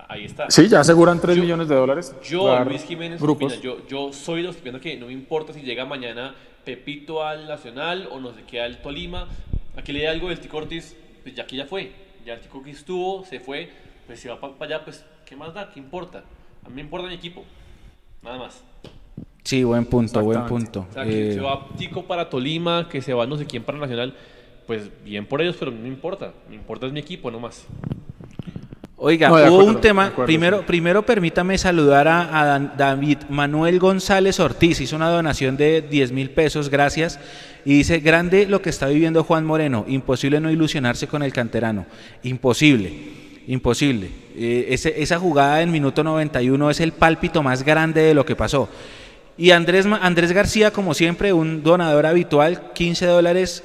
Ahí 0.07 0.25
está. 0.25 0.49
Sí, 0.51 0.67
ya 0.67 0.81
aseguran 0.81 1.19
3 1.19 1.36
Yo- 1.38 1.41
millones 1.43 1.67
de 1.69 1.75
dólares. 1.75 2.15
Yo, 2.23 2.59
Luis 2.65 2.84
Jiménez, 2.84 3.19
grupos. 3.21 3.61
Yo, 3.61 3.86
yo 3.88 4.11
soy 4.13 4.43
los 4.43 4.57
que 4.57 4.71
que 4.79 4.97
no 4.97 5.07
me 5.07 5.13
importa 5.13 5.53
si 5.53 5.61
llega 5.61 5.86
mañana 5.86 6.36
Pepito 6.65 7.25
al 7.25 7.47
Nacional 7.47 8.07
o 8.11 8.19
no 8.19 8.34
sé 8.34 8.41
qué 8.45 8.61
al 8.61 8.81
Tolima. 8.81 9.27
Aquí 9.75 9.91
le 9.91 10.03
da 10.03 10.11
algo 10.11 10.29
del 10.29 10.39
Tico 10.39 10.57
Ortiz, 10.57 10.95
pues 11.23 11.34
ya 11.34 11.47
que 11.47 11.55
ya 11.55 11.65
fue. 11.65 11.91
Ya 12.25 12.34
el 12.34 12.41
Tico 12.41 12.59
Ortiz 12.59 12.79
estuvo, 12.79 13.25
se 13.25 13.39
fue. 13.39 13.69
Pues 14.05 14.19
si 14.19 14.27
va 14.27 14.39
para 14.39 14.53
allá, 14.65 14.84
pues 14.84 15.03
¿qué 15.25 15.36
más 15.36 15.53
da? 15.53 15.71
¿Qué 15.71 15.79
importa? 15.79 16.23
A 16.65 16.69
mí 16.69 16.75
me 16.75 16.81
importa 16.81 17.07
mi 17.07 17.13
equipo. 17.15 17.43
Nada 18.24 18.38
más. 18.38 18.63
Sí, 19.43 19.63
buen 19.63 19.86
punto, 19.86 20.21
buen 20.21 20.45
punto. 20.45 20.88
O 20.89 20.93
sea, 20.93 21.03
que 21.03 21.32
Eh, 21.32 21.34
se 21.34 21.41
va 21.41 21.67
Tico 21.78 22.03
para 22.05 22.30
Tolima, 22.30 22.88
que 22.89 23.01
se 23.01 23.13
va 23.13 23.26
no 23.28 23.38
sé 23.38 23.45
quién 23.45 23.63
para 23.63 23.78
Nacional. 23.78 24.15
Pues 24.65 24.89
bien 25.03 25.26
por 25.26 25.41
ellos, 25.41 25.57
pero 25.59 25.71
no 25.71 25.80
me 25.80 25.89
importa. 25.89 26.32
Me 26.49 26.55
importa 26.55 26.86
es 26.88 26.93
mi 26.93 27.01
equipo 27.01 27.30
nomás. 27.30 27.65
Oiga, 28.95 29.28
No, 29.28 29.36
hubo 29.53 29.65
un 29.65 29.82
tema, 29.82 30.05
acuerdo, 30.05 30.28
primero, 30.28 30.57
sí. 30.59 30.63
primero 30.65 31.05
permítame 31.05 31.57
saludar 31.57 32.07
a, 32.07 32.39
a 32.41 32.45
Dan- 32.45 32.71
David 32.78 33.17
Manuel 33.28 33.78
González 33.80 34.39
Ortiz, 34.39 34.80
hizo 34.80 34.95
una 34.95 35.09
donación 35.09 35.57
de 35.57 35.82
10 35.82 36.13
mil 36.13 36.30
pesos, 36.30 36.69
gracias, 36.69 37.19
y 37.65 37.74
dice, 37.80 37.99
grande 37.99 38.45
lo 38.45 38.61
que 38.61 38.69
está 38.69 38.88
viviendo 38.88 39.26
Juan 39.26 39.43
Moreno, 39.43 39.84
imposible 39.89 40.39
no 40.39 40.49
ilusionarse 40.49 41.07
con 41.07 41.21
el 41.21 41.34
canterano, 41.34 41.86
imposible, 42.24 42.93
imposible. 43.47 44.09
Eh, 44.35 44.67
esa 44.69 45.19
jugada 45.19 45.61
en 45.61 45.71
minuto 45.71 46.03
91 46.03 46.69
es 46.69 46.79
el 46.79 46.91
pálpito 46.91 47.43
más 47.43 47.63
grande 47.63 48.01
de 48.01 48.13
lo 48.13 48.25
que 48.25 48.35
pasó. 48.35 48.69
Y 49.37 49.51
Andrés, 49.51 49.85
Andrés 49.85 50.31
García, 50.31 50.71
como 50.71 50.93
siempre, 50.93 51.33
un 51.33 51.63
donador 51.63 52.05
habitual, 52.05 52.71
15 52.73 53.05
dólares. 53.07 53.63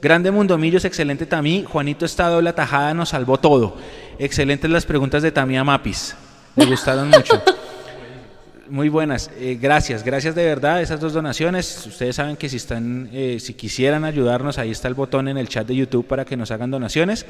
Grande 0.00 0.30
Mundomillos, 0.30 0.86
excelente 0.86 1.26
Tamí. 1.26 1.64
Juanito 1.68 2.06
esta 2.06 2.28
doble 2.28 2.52
tajada 2.54 2.94
nos 2.94 3.10
salvó 3.10 3.38
todo. 3.38 3.76
Excelentes 4.18 4.70
las 4.70 4.86
preguntas 4.86 5.22
de 5.22 5.30
Tamí 5.30 5.62
Mapis. 5.62 6.16
Me 6.56 6.64
gustaron 6.64 7.10
mucho. 7.10 7.42
Muy 8.70 8.88
buenas. 8.88 9.30
Eh, 9.38 9.58
gracias, 9.60 10.04
gracias 10.04 10.34
de 10.34 10.44
verdad. 10.44 10.80
Esas 10.80 11.00
dos 11.00 11.12
donaciones. 11.12 11.86
Ustedes 11.86 12.16
saben 12.16 12.36
que 12.36 12.48
si 12.48 12.56
están, 12.56 13.10
eh, 13.12 13.38
si 13.40 13.52
quisieran 13.54 14.04
ayudarnos, 14.04 14.58
ahí 14.58 14.70
está 14.70 14.88
el 14.88 14.94
botón 14.94 15.28
en 15.28 15.36
el 15.36 15.48
chat 15.48 15.66
de 15.66 15.74
YouTube 15.74 16.06
para 16.06 16.24
que 16.24 16.36
nos 16.36 16.50
hagan 16.50 16.70
donaciones. 16.70 17.26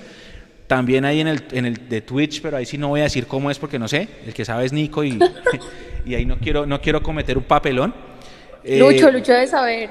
También 0.70 1.04
ahí 1.04 1.20
en 1.20 1.26
el, 1.26 1.42
en 1.50 1.66
el 1.66 1.88
de 1.88 2.00
Twitch, 2.00 2.40
pero 2.40 2.56
ahí 2.56 2.64
sí 2.64 2.78
no 2.78 2.86
voy 2.86 3.00
a 3.00 3.02
decir 3.02 3.26
cómo 3.26 3.50
es 3.50 3.58
porque 3.58 3.76
no 3.76 3.88
sé. 3.88 4.06
El 4.24 4.32
que 4.32 4.44
sabe 4.44 4.66
es 4.66 4.72
Nico 4.72 5.02
y, 5.02 5.18
y 6.06 6.14
ahí 6.14 6.24
no 6.24 6.38
quiero, 6.38 6.64
no 6.64 6.80
quiero 6.80 7.02
cometer 7.02 7.36
un 7.36 7.42
papelón. 7.42 7.92
Eh, 8.62 8.78
Lucho, 8.78 9.10
Lucho 9.10 9.32
debe 9.32 9.48
saber. 9.48 9.90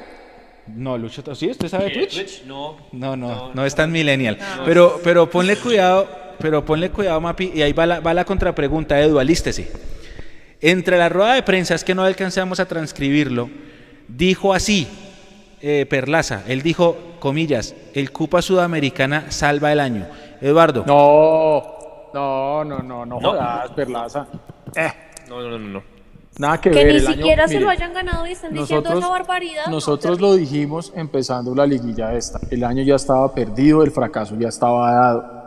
No, 0.68 0.98
Lucho, 0.98 1.36
¿sí? 1.36 1.50
¿Usted 1.50 1.68
sabe 1.68 1.90
Twitch? 1.90 2.16
Twitch, 2.16 2.44
no. 2.46 2.78
No, 2.94 3.18
no, 3.18 3.54
no, 3.54 3.66
es 3.66 3.76
tan 3.76 3.92
millennial. 3.92 4.38
Pero, 4.64 5.02
pero 5.04 5.30
ponle 5.30 5.58
cuidado, 5.58 6.08
pero 6.40 6.64
ponle 6.64 6.92
cuidado, 6.92 7.20
Mapi, 7.20 7.52
y 7.56 7.62
ahí 7.62 7.74
va 7.74 7.86
la, 7.86 8.00
va 8.00 8.14
la 8.14 8.24
contrapregunta, 8.24 8.98
Edu, 9.02 9.20
alístese. 9.20 9.70
Entre 10.62 10.98
la 10.98 11.10
rueda 11.10 11.34
de 11.34 11.44
prensa, 11.44 11.76
es 11.76 11.84
que 11.84 11.94
no 11.94 12.04
alcanzamos 12.06 12.62
a 12.62 12.66
transcribirlo, 12.66 13.50
dijo 14.08 14.54
así, 14.54 14.88
eh, 15.62 15.86
Perlaza, 15.90 16.44
él 16.48 16.62
dijo, 16.62 16.98
comillas, 17.20 17.76
el 17.94 18.12
Cupa 18.12 18.42
Sudamericana 18.42 19.26
salva 19.30 19.72
el 19.72 19.80
año. 19.80 20.06
Eduardo, 20.42 20.84
No, 20.86 21.64
no, 22.14 22.64
no, 22.64 22.80
no, 22.84 23.06
no, 23.06 23.20
No. 23.20 23.30
jodas, 23.32 23.72
Perlaza. 23.72 24.28
Eh, 24.76 24.90
No, 25.28 25.42
no, 25.42 25.58
no, 25.58 25.60
no. 25.60 25.84
nada 26.38 26.60
que, 26.62 26.72
Que 26.72 26.84
ver. 26.84 26.94
ni 26.94 27.00
el 27.00 27.08
año- 27.08 27.16
siquiera 27.18 27.48
se 27.48 27.54
mire, 27.56 27.66
lo 27.66 27.70
hayan 27.72 27.94
ganado 27.94 28.26
y 28.26 28.32
están 28.32 28.54
diciendo 28.54 28.98
esa 28.98 29.10
barbaridad. 29.10 29.66
no, 29.66 29.72
Nosotros 29.74 30.20
lo 30.22 30.34
dijimos 30.36 30.94
empezando 30.96 31.54
la 31.54 31.66
liguilla 31.68 32.14
esta. 32.14 32.40
El 32.50 32.64
año 32.64 32.82
ya 32.84 32.96
estaba 32.96 33.34
perdido, 33.34 33.84
el 33.84 33.92
fracaso 33.92 34.36
ya 34.40 34.48
estaba 34.48 34.92
dado. 34.92 35.39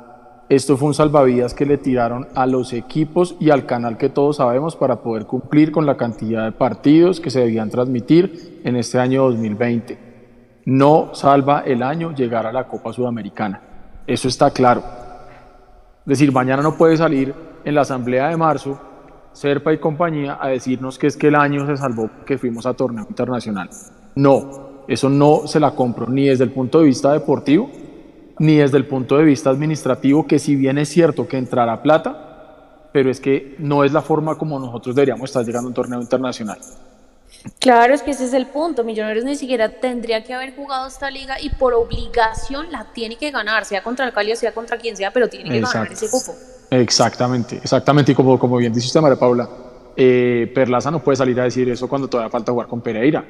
Esto 0.52 0.76
fue 0.76 0.88
un 0.88 0.92
salvavidas 0.92 1.54
que 1.54 1.64
le 1.64 1.78
tiraron 1.78 2.28
a 2.34 2.46
los 2.46 2.74
equipos 2.74 3.36
y 3.40 3.48
al 3.48 3.64
canal 3.64 3.96
que 3.96 4.10
todos 4.10 4.36
sabemos 4.36 4.76
para 4.76 4.96
poder 4.96 5.24
cumplir 5.24 5.72
con 5.72 5.86
la 5.86 5.96
cantidad 5.96 6.44
de 6.44 6.52
partidos 6.52 7.20
que 7.20 7.30
se 7.30 7.40
debían 7.40 7.70
transmitir 7.70 8.60
en 8.62 8.76
este 8.76 8.98
año 8.98 9.22
2020. 9.22 9.98
No 10.66 11.14
salva 11.14 11.60
el 11.60 11.82
año 11.82 12.14
llegar 12.14 12.44
a 12.44 12.52
la 12.52 12.68
Copa 12.68 12.92
Sudamericana. 12.92 13.62
Eso 14.06 14.28
está 14.28 14.50
claro. 14.50 14.82
Decir, 16.04 16.30
mañana 16.32 16.62
no 16.62 16.76
puede 16.76 16.98
salir 16.98 17.34
en 17.64 17.74
la 17.74 17.80
asamblea 17.80 18.28
de 18.28 18.36
marzo 18.36 18.78
Serpa 19.32 19.72
y 19.72 19.78
compañía 19.78 20.36
a 20.38 20.48
decirnos 20.48 20.98
que 20.98 21.06
es 21.06 21.16
que 21.16 21.28
el 21.28 21.34
año 21.36 21.66
se 21.66 21.78
salvó 21.78 22.10
que 22.26 22.36
fuimos 22.36 22.66
a 22.66 22.74
torneo 22.74 23.06
internacional. 23.08 23.70
No, 24.16 24.82
eso 24.86 25.08
no 25.08 25.46
se 25.46 25.58
la 25.58 25.70
compro 25.70 26.08
ni 26.10 26.26
desde 26.26 26.44
el 26.44 26.50
punto 26.50 26.80
de 26.80 26.84
vista 26.84 27.10
deportivo 27.10 27.70
ni 28.38 28.56
desde 28.56 28.76
el 28.76 28.86
punto 28.86 29.16
de 29.16 29.24
vista 29.24 29.50
administrativo, 29.50 30.26
que 30.26 30.38
si 30.38 30.56
bien 30.56 30.78
es 30.78 30.88
cierto 30.88 31.28
que 31.28 31.38
entrará 31.38 31.82
plata, 31.82 32.88
pero 32.92 33.10
es 33.10 33.20
que 33.20 33.56
no 33.58 33.84
es 33.84 33.92
la 33.92 34.02
forma 34.02 34.36
como 34.36 34.58
nosotros 34.58 34.94
deberíamos 34.94 35.30
estar 35.30 35.44
llegando 35.44 35.68
a 35.68 35.70
un 35.70 35.74
torneo 35.74 36.00
internacional. 36.00 36.58
Claro, 37.58 37.94
es 37.94 38.02
que 38.02 38.12
ese 38.12 38.26
es 38.26 38.34
el 38.34 38.46
punto. 38.46 38.84
Millonarios 38.84 39.24
ni 39.24 39.34
siquiera 39.34 39.68
tendría 39.68 40.22
que 40.22 40.34
haber 40.34 40.54
jugado 40.54 40.86
esta 40.86 41.10
liga 41.10 41.40
y 41.40 41.50
por 41.50 41.74
obligación 41.74 42.70
la 42.70 42.92
tiene 42.92 43.16
que 43.16 43.30
ganar, 43.30 43.64
sea 43.64 43.82
contra 43.82 44.06
el 44.06 44.12
Cali 44.12 44.32
o 44.32 44.36
sea 44.36 44.52
contra 44.52 44.76
quien 44.76 44.96
sea, 44.96 45.10
pero 45.10 45.28
tiene 45.28 45.50
que 45.50 45.60
ganar 45.60 45.90
ese 45.90 46.08
cupo. 46.08 46.34
Exactamente, 46.70 47.56
exactamente. 47.56 48.12
Y 48.12 48.14
como, 48.14 48.38
como 48.38 48.56
bien 48.58 48.72
dice 48.72 48.86
usted, 48.86 49.00
María 49.00 49.18
Paula, 49.18 49.48
eh, 49.96 50.50
Perlaza 50.54 50.90
no 50.90 51.02
puede 51.02 51.16
salir 51.16 51.38
a 51.40 51.44
decir 51.44 51.68
eso 51.68 51.88
cuando 51.88 52.08
todavía 52.08 52.30
falta 52.30 52.52
jugar 52.52 52.68
con 52.68 52.80
Pereira. 52.80 53.24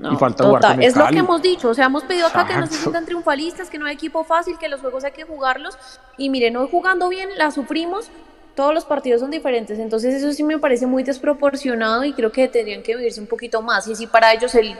No, 0.00 0.14
y 0.14 0.16
falta 0.16 0.44
jugar 0.44 0.60
total, 0.62 0.74
con 0.76 0.82
el 0.82 0.88
es 0.88 0.96
lo 0.96 1.04
Cali. 1.04 1.14
que 1.14 1.20
hemos 1.20 1.42
dicho, 1.42 1.68
o 1.68 1.74
sea, 1.74 1.86
hemos 1.86 2.04
pedido 2.04 2.26
acá 2.26 2.46
que 2.46 2.54
no 2.54 2.60
se 2.60 2.64
Exacto. 2.66 2.82
sientan 2.82 3.04
triunfalistas, 3.06 3.68
que 3.68 3.78
no 3.78 3.86
hay 3.86 3.94
equipo 3.94 4.24
fácil, 4.24 4.56
que 4.58 4.68
los 4.68 4.80
juegos 4.80 5.04
hay 5.04 5.12
que 5.12 5.24
jugarlos. 5.24 5.76
Y 6.16 6.30
miren, 6.30 6.56
hoy 6.56 6.68
jugando 6.70 7.08
bien, 7.08 7.28
la 7.36 7.50
sufrimos, 7.50 8.10
todos 8.54 8.72
los 8.74 8.84
partidos 8.84 9.20
son 9.20 9.30
diferentes, 9.30 9.78
entonces 9.78 10.14
eso 10.14 10.32
sí 10.32 10.42
me 10.42 10.58
parece 10.58 10.86
muy 10.86 11.02
desproporcionado 11.02 12.04
y 12.04 12.12
creo 12.12 12.32
que 12.32 12.48
tendrían 12.48 12.82
que 12.82 12.96
vivirse 12.96 13.20
un 13.20 13.26
poquito 13.26 13.62
más. 13.62 13.86
Y 13.88 13.94
si 13.94 14.06
para 14.06 14.32
ellos 14.32 14.54
el, 14.54 14.74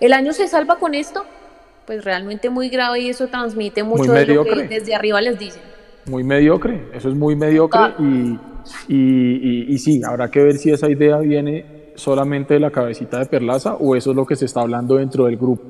el 0.00 0.12
año 0.12 0.32
se 0.32 0.46
salva 0.48 0.76
con 0.78 0.94
esto, 0.94 1.24
pues 1.86 2.04
realmente 2.04 2.50
muy 2.50 2.68
grave 2.68 3.00
y 3.00 3.08
eso 3.10 3.26
transmite 3.28 3.82
mucho 3.82 4.12
de 4.12 4.26
lo 4.26 4.44
que 4.44 4.50
desde 4.68 4.94
arriba 4.94 5.20
les 5.20 5.38
dicen. 5.38 5.62
Muy 6.06 6.22
mediocre, 6.24 6.80
eso 6.94 7.08
es 7.08 7.14
muy 7.14 7.34
mediocre 7.36 7.80
y, 7.98 8.38
y, 8.88 8.94
y- 8.94 9.66
y 9.74 9.78
sí, 9.78 10.02
habrá 10.06 10.30
que 10.30 10.42
ver 10.42 10.56
si 10.58 10.70
esa 10.70 10.88
idea 10.90 11.16
viene 11.18 11.64
solamente 11.94 12.54
de 12.54 12.60
la 12.60 12.70
cabecita 12.70 13.18
de 13.18 13.26
Perlaza 13.26 13.74
o 13.74 13.96
eso 13.96 14.10
es 14.10 14.16
lo 14.16 14.26
que 14.26 14.36
se 14.36 14.44
está 14.44 14.60
hablando 14.60 14.96
dentro 14.96 15.26
del 15.26 15.36
grupo 15.36 15.62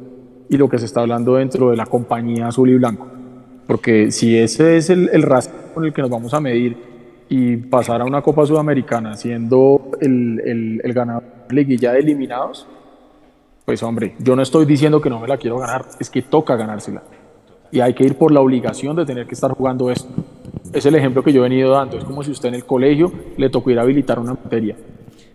y 0.49 0.57
lo 0.57 0.69
que 0.69 0.79
se 0.79 0.87
está 0.87 1.01
hablando 1.01 1.37
dentro 1.37 1.71
de 1.71 1.77
la 1.77 1.87
compañía 1.87 2.49
azul 2.49 2.69
y 2.71 2.75
blanco. 2.75 3.07
Porque 3.67 4.11
si 4.11 4.37
ese 4.37 4.77
es 4.77 4.91
el, 4.91 5.09
el 5.13 5.27
con 5.73 5.85
el 5.85 5.93
que 5.93 6.03
nos 6.03 6.11
vamos 6.11 6.35
a 6.35 6.41
medir 6.41 6.77
y 7.29 7.57
pasar 7.57 8.03
a 8.03 8.05
una 8.05 8.21
Copa 8.21 8.47
Sudamericana 8.47 9.17
siendo 9.17 9.91
el, 10.01 10.41
el, 10.45 10.81
el 10.85 10.93
ganador 10.93 11.23
de 11.23 11.55
la 11.55 11.55
liguilla 11.55 11.93
de 11.93 12.01
eliminados, 12.01 12.67
pues 13.65 13.83
hombre, 13.83 14.15
yo 14.19 14.37
no 14.37 14.43
estoy 14.43 14.67
diciendo 14.67 15.01
que 15.01 15.09
no 15.09 15.19
me 15.21 15.27
la 15.27 15.39
quiero 15.39 15.59
ganar, 15.59 15.87
es 15.99 16.11
que 16.11 16.21
toca 16.21 16.55
ganársela. 16.57 17.03
Y 17.73 17.81
hay 17.81 17.95
que 17.95 18.05
ir 18.05 18.17
por 18.17 18.31
la 18.31 18.41
obligación 18.41 18.95
de 18.95 19.07
tener 19.07 19.27
que 19.27 19.35
estar 19.35 19.51
jugando 19.53 19.91
esto. 19.91 20.09
Es 20.73 20.85
el 20.87 20.95
ejemplo 20.95 21.23
que 21.25 21.33
yo 21.33 21.41
he 21.41 21.49
venido 21.49 21.71
dando. 21.71 21.97
Es 21.99 22.05
como 22.05 22.23
si 22.23 22.31
usted 22.31 22.51
en 22.51 22.57
el 22.57 22.65
colegio 22.65 23.11
le 23.37 23.49
tocó 23.49 23.71
ir 23.71 23.79
a 23.79 23.83
habilitar 23.83 24.19
una 24.19 24.35
materia. 24.35 24.77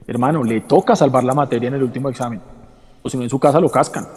Hermano, 0.10 0.44
le 0.44 0.62
toca 0.62 0.96
salvar 0.96 1.24
la 1.24 1.36
materia 1.36 1.68
en 1.68 1.76
el 1.76 1.84
último 1.84 2.10
examen. 2.10 2.42
O 3.04 3.10
si 3.10 3.16
no, 3.16 3.22
en 3.22 3.30
su 3.30 3.40
casa 3.40 3.60
lo 3.60 3.70
cascan. 3.70 4.08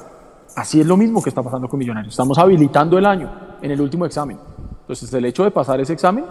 Así 0.57 0.80
es 0.80 0.86
lo 0.86 0.97
mismo 0.97 1.22
que 1.22 1.28
está 1.28 1.43
pasando 1.43 1.68
con 1.68 1.78
Millonarios. 1.78 2.14
Estamos 2.14 2.38
habilitando 2.38 2.97
el 2.97 3.05
año 3.05 3.30
en 3.61 3.70
el 3.70 3.78
último 3.78 4.07
examen. 4.07 4.38
Entonces, 4.80 5.12
el 5.12 5.26
hecho 5.26 5.45
de 5.45 5.51
pasar 5.51 5.80
ese 5.82 5.93
examen 5.93 6.24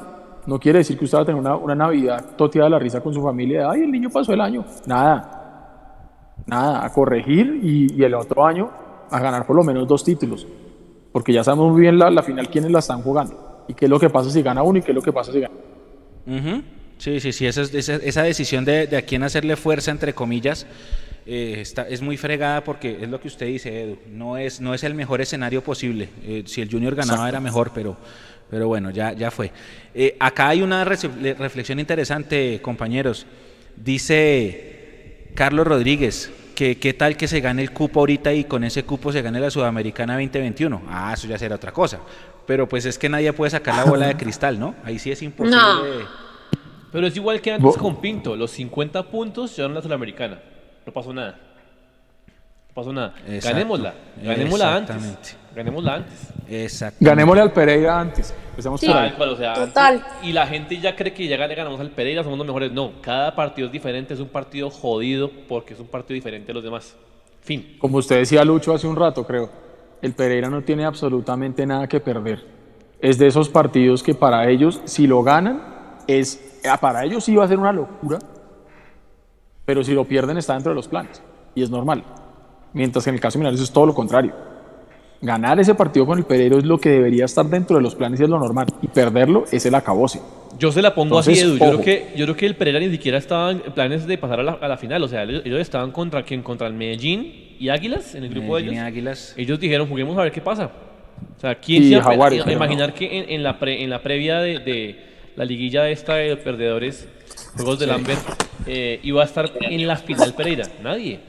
no 0.47 0.59
quiere 0.59 0.79
decir 0.79 0.97
que 0.97 1.05
usted 1.05 1.19
va 1.19 1.21
a 1.21 1.25
tener 1.25 1.39
una, 1.39 1.55
una 1.55 1.75
Navidad 1.75 2.25
toteada 2.35 2.65
de 2.65 2.71
la 2.71 2.79
risa 2.79 3.01
con 3.01 3.13
su 3.13 3.21
familia. 3.21 3.69
Ay, 3.69 3.81
el 3.83 3.91
niño 3.91 4.09
pasó 4.09 4.33
el 4.33 4.41
año. 4.41 4.65
Nada. 4.87 6.33
Nada. 6.47 6.83
A 6.83 6.91
corregir 6.91 7.59
y, 7.61 8.03
el 8.03 8.15
otro 8.15 8.43
año 8.43 8.67
a 9.11 9.19
ganar 9.19 9.45
por 9.45 9.55
lo 9.55 9.63
menos 9.63 9.87
dos 9.87 10.03
títulos. 10.03 10.47
Porque 11.11 11.33
ya 11.33 11.43
sabemos 11.43 11.71
muy 11.71 11.81
bien 11.81 11.99
la, 11.99 12.09
la 12.09 12.23
final 12.23 12.49
quiénes 12.49 12.71
la 12.71 12.79
están 12.79 13.03
jugando. 13.03 13.65
Y 13.67 13.75
qué 13.75 13.85
es 13.85 13.91
lo 13.91 13.99
que 13.99 14.09
pasa 14.09 14.31
si 14.31 14.41
gana 14.41 14.63
uno 14.63 14.79
y 14.79 14.81
qué 14.81 14.91
es 14.91 14.95
lo 14.95 15.03
que 15.03 15.13
pasa 15.13 15.31
si 15.31 15.39
gana. 15.39 15.53
Ujú. 16.25 16.80
Sí, 17.01 17.19
sí, 17.19 17.31
sí, 17.33 17.47
esa, 17.47 17.63
esa, 17.63 17.95
esa 17.95 18.21
decisión 18.21 18.63
de, 18.63 18.85
de 18.85 18.95
a 18.95 19.01
quién 19.01 19.23
hacerle 19.23 19.55
fuerza, 19.55 19.89
entre 19.89 20.13
comillas, 20.13 20.67
eh, 21.25 21.57
está, 21.59 21.87
es 21.87 21.99
muy 21.99 22.15
fregada 22.15 22.63
porque 22.63 22.99
es 23.01 23.09
lo 23.09 23.19
que 23.19 23.27
usted 23.27 23.47
dice, 23.47 23.81
Edu, 23.81 23.97
no 24.11 24.37
es, 24.37 24.61
no 24.61 24.75
es 24.75 24.83
el 24.83 24.93
mejor 24.93 25.19
escenario 25.19 25.63
posible. 25.63 26.09
Eh, 26.23 26.43
si 26.45 26.61
el 26.61 26.69
Junior 26.69 26.93
ganaba 26.93 27.27
era 27.27 27.39
mejor, 27.39 27.71
pero, 27.73 27.97
pero 28.51 28.67
bueno, 28.67 28.91
ya, 28.91 29.13
ya 29.13 29.31
fue. 29.31 29.51
Eh, 29.95 30.15
acá 30.19 30.49
hay 30.49 30.61
una 30.61 30.85
reflexión 30.85 31.79
interesante, 31.79 32.61
compañeros. 32.61 33.25
Dice 33.75 35.31
Carlos 35.33 35.65
Rodríguez, 35.65 36.31
que 36.53 36.77
qué 36.77 36.93
tal 36.93 37.17
que 37.17 37.27
se 37.27 37.41
gane 37.41 37.63
el 37.63 37.71
cupo 37.71 38.01
ahorita 38.01 38.31
y 38.31 38.43
con 38.43 38.63
ese 38.63 38.83
cupo 38.83 39.11
se 39.11 39.23
gane 39.23 39.39
la 39.39 39.49
Sudamericana 39.49 40.13
2021. 40.13 40.83
Ah, 40.87 41.13
eso 41.15 41.27
ya 41.27 41.39
será 41.39 41.55
otra 41.55 41.71
cosa. 41.71 41.99
Pero 42.45 42.69
pues 42.69 42.85
es 42.85 42.99
que 42.99 43.09
nadie 43.09 43.33
puede 43.33 43.49
sacar 43.49 43.75
la 43.75 43.85
bola 43.85 44.05
de 44.05 44.15
cristal, 44.17 44.59
¿no? 44.59 44.75
Ahí 44.83 44.99
sí 44.99 45.09
es 45.09 45.23
imposible. 45.23 45.57
No. 45.57 46.30
Pero 46.91 47.07
es 47.07 47.15
igual 47.15 47.41
que 47.41 47.51
antes 47.51 47.77
con 47.77 47.97
Pinto. 47.97 48.35
Los 48.35 48.51
50 48.51 49.03
puntos 49.03 49.55
llevaron 49.55 49.75
la 49.75 49.81
Sudamericana. 49.81 50.39
No 50.85 50.91
pasó 50.91 51.13
nada. 51.13 51.39
No 52.69 52.73
pasó 52.73 52.91
nada. 52.93 53.13
Exacto. 53.27 53.49
Ganémosla. 53.49 53.93
Ganémosla 54.23 54.75
antes. 54.75 55.37
Ganémosla 55.55 55.93
antes. 55.95 56.13
Exacto. 56.49 56.97
Ganémosle 57.01 57.41
al 57.41 57.51
Pereira 57.53 57.99
antes. 57.99 58.33
Empecemos 58.49 58.79
Sí. 58.79 58.87
por 58.87 58.95
Tal 58.95 59.05
ahí. 59.05 59.11
cual, 59.11 59.29
o 59.29 59.35
sea, 59.37 59.53
Total. 59.53 59.95
antes- 59.95 60.11
y 60.23 60.31
la 60.33 60.47
gente 60.47 60.77
ya 60.79 60.95
cree 60.95 61.13
que 61.13 61.27
ya 61.27 61.37
le 61.47 61.55
ganamos 61.55 61.79
al 61.79 61.91
Pereira, 61.91 62.23
somos 62.23 62.37
los 62.37 62.47
mejores. 62.47 62.71
No, 62.71 62.93
cada 63.01 63.35
partido 63.35 63.67
es 63.67 63.71
diferente, 63.71 64.13
es 64.13 64.19
un 64.19 64.29
partido 64.29 64.69
jodido 64.69 65.29
porque 65.47 65.73
es 65.73 65.79
un 65.79 65.87
partido 65.87 66.15
diferente 66.15 66.51
a 66.51 66.55
los 66.55 66.63
demás. 66.63 66.95
Fin. 67.41 67.75
Como 67.79 67.97
usted 67.97 68.17
decía, 68.19 68.43
Lucho, 68.45 68.73
hace 68.73 68.87
un 68.87 68.95
rato, 68.95 69.25
creo, 69.25 69.49
el 70.01 70.13
Pereira 70.13 70.49
no 70.49 70.61
tiene 70.61 70.85
absolutamente 70.85 71.65
nada 71.65 71.87
que 71.87 71.99
perder. 71.99 72.43
Es 73.01 73.17
de 73.17 73.27
esos 73.27 73.49
partidos 73.49 74.03
que 74.03 74.13
para 74.13 74.47
ellos, 74.49 74.79
si 74.85 75.07
lo 75.07 75.23
ganan, 75.23 75.61
es 76.07 76.50
para 76.79 77.03
ellos 77.05 77.23
sí 77.23 77.35
va 77.35 77.45
a 77.45 77.47
ser 77.47 77.59
una 77.59 77.71
locura, 77.73 78.19
pero 79.65 79.83
si 79.83 79.93
lo 79.93 80.05
pierden 80.05 80.37
está 80.37 80.53
dentro 80.53 80.71
de 80.71 80.75
los 80.75 80.87
planes 80.87 81.21
y 81.55 81.63
es 81.63 81.69
normal. 81.69 82.03
Mientras 82.73 83.03
que 83.03 83.09
en 83.09 83.15
el 83.15 83.21
caso 83.21 83.37
de 83.37 83.39
Millonarios 83.43 83.61
es 83.67 83.71
todo 83.73 83.85
lo 83.85 83.93
contrario. 83.93 84.33
Ganar 85.23 85.59
ese 85.59 85.75
partido 85.75 86.05
con 86.05 86.17
el 86.17 86.23
Pereira 86.25 86.57
es 86.57 86.63
lo 86.65 86.79
que 86.79 86.89
debería 86.89 87.25
estar 87.25 87.45
dentro 87.45 87.75
de 87.77 87.83
los 87.83 87.93
planes 87.93 88.19
y 88.19 88.23
es 88.23 88.29
lo 88.29 88.39
normal. 88.39 88.67
Y 88.81 88.87
perderlo 88.87 89.43
es 89.51 89.65
el 89.65 89.75
acabose. 89.75 90.19
Yo 90.57 90.71
se 90.71 90.81
la 90.81 90.95
pongo 90.95 91.19
así, 91.19 91.37
Edu. 91.37 91.57
Yo 91.57 91.59
creo, 91.59 91.81
que, 91.81 92.13
yo 92.15 92.25
creo 92.25 92.35
que 92.35 92.45
el 92.47 92.55
Pereira 92.55 92.79
ni 92.79 92.89
siquiera 92.89 93.17
estaba 93.19 93.51
en 93.51 93.59
planes 93.59 94.07
de 94.07 94.17
pasar 94.17 94.39
a 94.39 94.43
la, 94.43 94.53
a 94.53 94.67
la 94.67 94.77
final. 94.77 95.03
O 95.03 95.07
sea, 95.07 95.23
ellos, 95.23 95.43
ellos 95.45 95.59
estaban 95.59 95.91
contra 95.91 96.23
quién? 96.23 96.41
Contra 96.41 96.65
el 96.67 96.73
Medellín 96.73 97.55
y 97.59 97.69
Águilas 97.69 98.15
en 98.15 98.23
el 98.23 98.29
grupo 98.31 98.53
Medellín 98.53 98.69
y 98.73 98.75
de 98.75 98.81
ellos. 98.81 98.87
Águilas. 98.87 99.33
Ellos 99.37 99.59
dijeron, 99.59 99.87
juguemos 99.87 100.17
a 100.17 100.23
ver 100.23 100.31
qué 100.31 100.41
pasa. 100.41 100.71
O 101.37 101.39
sea, 101.39 101.53
¿quién 101.55 101.83
Y 101.83 101.89
se 101.89 101.95
a- 101.97 102.51
imaginar 102.53 102.93
que 102.95 103.19
en, 103.19 103.29
en 103.29 103.43
la 103.43 103.59
pre- 103.59 103.83
en 103.83 103.89
la 103.91 104.01
previa 104.01 104.39
de, 104.39 104.57
de 104.59 105.10
la 105.35 105.45
liguilla 105.45 105.89
esta 105.89 106.15
de 106.15 106.35
perdedores, 106.37 107.07
Juegos 107.55 107.79
del 107.79 107.89
Lambert, 107.89 108.19
eh, 108.67 108.99
iba 109.03 109.21
a 109.21 109.25
estar 109.25 109.51
en 109.61 109.87
la 109.87 109.95
final 109.97 110.33
Pereira? 110.33 110.67
Nadie. 110.83 111.19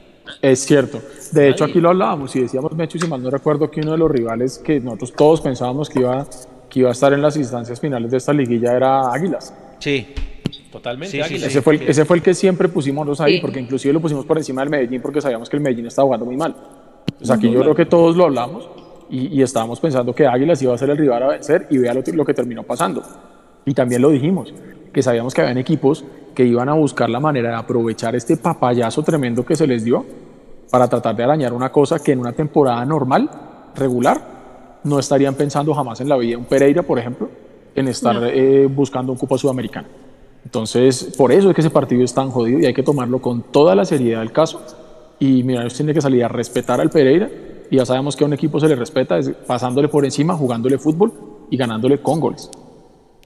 Es 0.40 0.60
cierto. 0.64 1.00
De 1.32 1.48
hecho, 1.48 1.64
aquí 1.64 1.80
lo 1.80 1.90
hablábamos 1.90 2.34
y 2.36 2.40
decíamos, 2.42 2.72
Mecho, 2.76 2.96
y 2.96 3.00
si 3.00 3.06
mal 3.08 3.22
no 3.22 3.30
recuerdo, 3.30 3.70
que 3.70 3.80
uno 3.80 3.92
de 3.92 3.98
los 3.98 4.10
rivales 4.10 4.58
que 4.58 4.78
nosotros 4.80 5.12
todos 5.12 5.40
pensábamos 5.40 5.88
que 5.90 6.00
iba, 6.00 6.26
que 6.70 6.80
iba 6.80 6.88
a 6.90 6.92
estar 6.92 7.12
en 7.12 7.22
las 7.22 7.36
instancias 7.36 7.80
finales 7.80 8.10
de 8.10 8.16
esta 8.18 8.32
liguilla 8.32 8.72
era 8.76 9.12
Águilas. 9.12 9.52
Sí, 9.78 10.06
Totalmente 10.70 11.10
Sí, 11.10 11.18
sí, 11.18 11.22
Águilas. 11.22 11.48
ese, 11.50 11.60
fue 11.60 11.74
el, 11.74 11.82
ese 11.82 12.04
fue 12.06 12.16
el 12.16 12.22
que 12.22 12.32
siempre 12.34 12.66
pusimos 12.68 13.04
nosotros 13.06 13.26
ahí, 13.26 13.34
Sí. 13.34 13.40
porque 13.42 13.60
inclusive 13.60 13.92
lo 13.92 14.00
pusimos 14.00 14.24
por 14.24 14.38
encima 14.38 14.62
del 14.62 14.70
Medellín 14.70 15.02
porque 15.02 15.20
sabíamos 15.20 15.50
que 15.50 15.56
el 15.56 15.62
Medellín 15.62 15.86
estaba 15.86 16.06
jugando 16.06 16.24
muy 16.24 16.36
mal. 16.36 16.54
Pues 17.18 17.30
aquí 17.30 17.50
yo 17.50 17.60
creo 17.60 17.74
que 17.74 17.84
todos 17.84 18.16
lo 18.16 18.24
hablamos 18.24 18.68
y, 19.10 19.26
y 19.38 19.42
estábamos 19.42 19.80
pensando 19.80 20.14
que 20.14 20.26
Águilas 20.26 20.62
iba 20.62 20.74
a 20.74 20.78
ser 20.78 20.88
el 20.90 20.96
rival 20.96 21.22
a 21.24 21.26
vencer 21.28 21.66
y 21.68 21.76
vea 21.78 21.92
lo 21.92 22.24
que 22.24 22.32
terminó 22.32 22.62
pasando. 22.62 23.02
Y 23.64 23.74
también 23.74 24.02
lo 24.02 24.10
dijimos, 24.10 24.52
que 24.92 25.02
sabíamos 25.02 25.34
que 25.34 25.40
habían 25.40 25.58
equipos 25.58 26.04
que 26.34 26.44
iban 26.44 26.68
a 26.68 26.74
buscar 26.74 27.10
la 27.10 27.20
manera 27.20 27.50
de 27.50 27.56
aprovechar 27.56 28.16
este 28.16 28.36
papayazo 28.36 29.02
tremendo 29.02 29.44
que 29.44 29.56
se 29.56 29.66
les 29.66 29.84
dio 29.84 30.04
para 30.70 30.88
tratar 30.88 31.14
de 31.14 31.24
arañar 31.24 31.52
una 31.52 31.70
cosa 31.70 31.98
que 31.98 32.12
en 32.12 32.20
una 32.20 32.32
temporada 32.32 32.84
normal, 32.84 33.30
regular, 33.74 34.80
no 34.84 34.98
estarían 34.98 35.34
pensando 35.34 35.74
jamás 35.74 36.00
en 36.00 36.08
la 36.08 36.16
vida. 36.16 36.38
Un 36.38 36.44
Pereira, 36.44 36.82
por 36.82 36.98
ejemplo, 36.98 37.28
en 37.74 37.88
estar 37.88 38.16
eh, 38.24 38.66
buscando 38.66 39.12
un 39.12 39.18
cupo 39.18 39.36
sudamericano. 39.36 39.88
Entonces, 40.44 41.14
por 41.16 41.30
eso 41.30 41.50
es 41.50 41.54
que 41.54 41.60
ese 41.60 41.70
partido 41.70 42.02
es 42.02 42.12
tan 42.12 42.30
jodido 42.30 42.58
y 42.58 42.66
hay 42.66 42.74
que 42.74 42.82
tomarlo 42.82 43.20
con 43.20 43.42
toda 43.42 43.74
la 43.74 43.84
seriedad 43.84 44.20
del 44.20 44.32
caso. 44.32 44.62
Y 45.18 45.42
Millonarios 45.42 45.74
tiene 45.74 45.94
que 45.94 46.00
salir 46.00 46.24
a 46.24 46.28
respetar 46.28 46.80
al 46.80 46.90
Pereira. 46.90 47.30
Y 47.70 47.76
ya 47.76 47.86
sabemos 47.86 48.16
que 48.16 48.24
a 48.24 48.26
un 48.26 48.32
equipo 48.32 48.58
se 48.58 48.68
le 48.68 48.74
respeta 48.74 49.18
es 49.18 49.28
pasándole 49.30 49.88
por 49.88 50.04
encima, 50.04 50.34
jugándole 50.34 50.78
fútbol 50.78 51.12
y 51.50 51.56
ganándole 51.56 51.98
con 51.98 52.18
goles. 52.18 52.50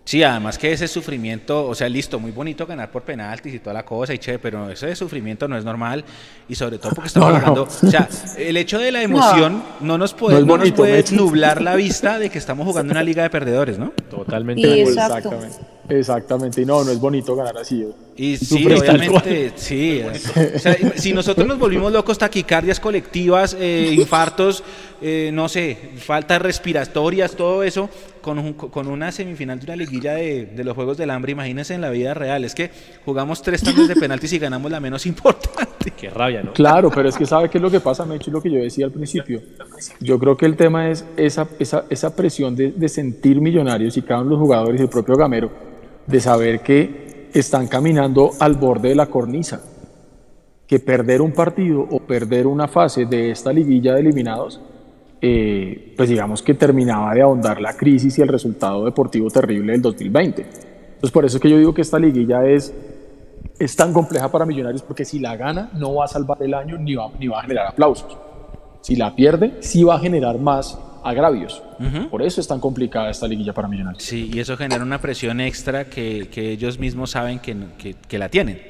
Sí, 0.06 0.22
además 0.22 0.56
que 0.56 0.70
ese 0.72 0.86
sufrimiento, 0.86 1.66
o 1.66 1.74
sea, 1.74 1.88
listo, 1.88 2.20
muy 2.20 2.30
bonito 2.30 2.64
ganar 2.64 2.92
por 2.92 3.02
penaltis 3.02 3.54
y 3.54 3.58
toda 3.58 3.74
la 3.74 3.84
cosa, 3.84 4.14
y 4.14 4.18
che, 4.18 4.38
pero 4.38 4.70
ese 4.70 4.94
sufrimiento 4.94 5.48
no 5.48 5.58
es 5.58 5.64
normal, 5.64 6.04
y 6.48 6.54
sobre 6.54 6.78
todo 6.78 6.92
porque 6.94 7.08
estamos 7.08 7.28
No, 7.32 7.34
no. 7.34 7.40
jugando, 7.40 7.62
o 7.64 7.90
sea, 7.90 8.08
el 8.38 8.56
hecho 8.56 8.78
de 8.78 8.92
la 8.92 9.02
emoción 9.10 9.64
no, 9.80 9.98
nos 9.98 10.14
puede, 10.14 10.34
No 10.34 10.40
es 10.42 10.46
no 10.46 10.52
nos 10.52 10.58
bonito, 10.60 10.76
puede 10.76 11.04
nublar 11.10 11.60
la 11.60 11.74
vista 11.86 12.20
de 12.20 12.30
que 12.30 12.38
estamos 12.38 12.64
jugando 12.68 12.92
una 12.92 13.02
liga 13.02 13.24
de 13.24 13.30
perdedores, 13.30 13.80
¿no? 13.80 13.90
Totalmente. 14.08 14.62
Sí, 14.62 14.80
exacto. 14.80 15.16
Exactamente. 15.32 15.76
Exactamente. 15.88 16.62
Y 16.62 16.66
no, 16.66 16.82
no 16.84 16.90
es 16.90 16.98
bonito 17.00 17.34
ganar 17.36 17.56
así. 17.58 17.82
¿eh? 17.82 17.88
Y 18.16 18.36
sí, 18.36 18.64
obviamente, 18.66 19.52
sí. 19.56 20.02
O 20.02 20.58
sea, 20.58 20.76
si 20.96 21.12
nosotros 21.12 21.46
nos 21.46 21.58
volvimos 21.58 21.92
locos, 21.92 22.18
taquicardias 22.18 22.80
colectivas, 22.80 23.56
eh, 23.58 23.92
infartos, 23.96 24.64
eh, 25.02 25.30
no 25.32 25.48
sé, 25.48 25.76
faltas 25.98 26.40
respiratorias, 26.42 27.32
todo 27.36 27.62
eso, 27.62 27.88
con, 28.20 28.38
un- 28.38 28.52
con 28.54 28.86
una 28.88 29.12
semifinal 29.12 29.58
de 29.58 29.64
una 29.66 29.76
liguilla 29.76 30.14
de, 30.14 30.46
de 30.46 30.64
los 30.64 30.74
Juegos 30.74 30.96
del 30.96 31.10
Hambre, 31.10 31.32
imagínense 31.32 31.74
en 31.74 31.80
la 31.80 31.90
vida 31.90 32.14
real, 32.14 32.44
es 32.44 32.54
que 32.54 32.70
jugamos 33.04 33.42
tres 33.42 33.62
tantos 33.62 33.88
de 33.88 33.96
penaltis 33.96 34.32
y 34.32 34.38
ganamos 34.38 34.70
la 34.70 34.80
menos 34.80 35.06
importante. 35.12 35.92
Qué 35.96 36.10
rabia, 36.10 36.42
¿no? 36.42 36.52
Claro, 36.52 36.90
pero 36.94 37.08
es 37.08 37.16
que 37.16 37.26
sabe 37.26 37.48
qué 37.48 37.58
es 37.58 37.62
lo 37.62 37.70
que 37.70 37.80
pasa, 37.80 38.04
Mecho, 38.04 38.30
y 38.30 38.32
lo 38.32 38.42
que 38.42 38.50
yo 38.50 38.58
decía 38.58 38.86
al 38.86 38.92
principio. 38.92 39.40
Yo 40.00 40.18
creo 40.18 40.36
que 40.36 40.46
el 40.46 40.56
tema 40.56 40.90
es 40.90 41.04
esa, 41.16 41.46
esa, 41.58 41.84
esa 41.90 42.16
presión 42.16 42.56
de, 42.56 42.72
de 42.72 42.88
sentir 42.88 43.40
millonarios 43.40 43.96
y 43.96 44.02
cada 44.02 44.20
uno 44.20 44.30
de 44.30 44.36
los 44.36 44.40
jugadores 44.40 44.80
y 44.80 44.82
el 44.84 44.88
propio 44.90 45.16
Gamero, 45.16 45.50
de 46.06 46.20
saber 46.20 46.60
que 46.60 47.28
están 47.32 47.68
caminando 47.68 48.30
al 48.40 48.54
borde 48.54 48.88
de 48.88 48.94
la 48.96 49.06
cornisa. 49.06 49.62
Que 50.66 50.80
perder 50.80 51.20
un 51.22 51.30
partido 51.32 51.86
o 51.88 52.00
perder 52.00 52.48
una 52.48 52.66
fase 52.66 53.04
de 53.06 53.30
esta 53.30 53.52
liguilla 53.52 53.94
de 53.94 54.00
eliminados, 54.00 54.60
eh, 55.20 55.94
pues 55.96 56.08
digamos 56.08 56.42
que 56.42 56.54
terminaba 56.54 57.14
de 57.14 57.22
ahondar 57.22 57.60
la 57.60 57.76
crisis 57.76 58.18
y 58.18 58.22
el 58.22 58.28
resultado 58.28 58.84
deportivo 58.84 59.30
terrible 59.30 59.72
del 59.72 59.82
2020. 59.82 60.42
Entonces, 60.42 61.10
por 61.10 61.24
eso 61.24 61.36
es 61.36 61.42
que 61.42 61.50
yo 61.50 61.58
digo 61.58 61.74
que 61.74 61.82
esta 61.82 61.98
liguilla 61.98 62.44
es 62.46 62.72
es 63.58 63.74
tan 63.74 63.92
compleja 63.94 64.30
para 64.30 64.44
Millonarios 64.44 64.82
porque 64.82 65.04
si 65.06 65.18
la 65.18 65.34
gana 65.36 65.70
no 65.74 65.94
va 65.94 66.04
a 66.04 66.08
salvar 66.08 66.42
el 66.42 66.52
año 66.52 66.76
ni 66.76 66.94
va, 66.94 67.10
ni 67.18 67.26
va 67.26 67.38
a 67.38 67.42
generar 67.42 67.68
aplausos. 67.68 68.16
Si 68.82 68.96
la 68.96 69.14
pierde, 69.16 69.54
sí 69.60 69.82
va 69.82 69.94
a 69.96 69.98
generar 69.98 70.38
más 70.38 70.78
agravios. 71.02 71.62
Por 72.10 72.20
eso 72.22 72.40
es 72.40 72.46
tan 72.48 72.60
complicada 72.60 73.08
esta 73.10 73.26
liguilla 73.26 73.54
para 73.54 73.66
Millonarios. 73.66 74.02
Sí, 74.02 74.30
y 74.32 74.40
eso 74.40 74.56
genera 74.58 74.82
una 74.82 75.00
presión 75.00 75.40
extra 75.40 75.86
que, 75.86 76.28
que 76.30 76.50
ellos 76.52 76.78
mismos 76.78 77.10
saben 77.10 77.38
que, 77.38 77.56
que- 77.78 77.94
que 77.94 78.18
la 78.18 78.28
tienen. 78.28 78.60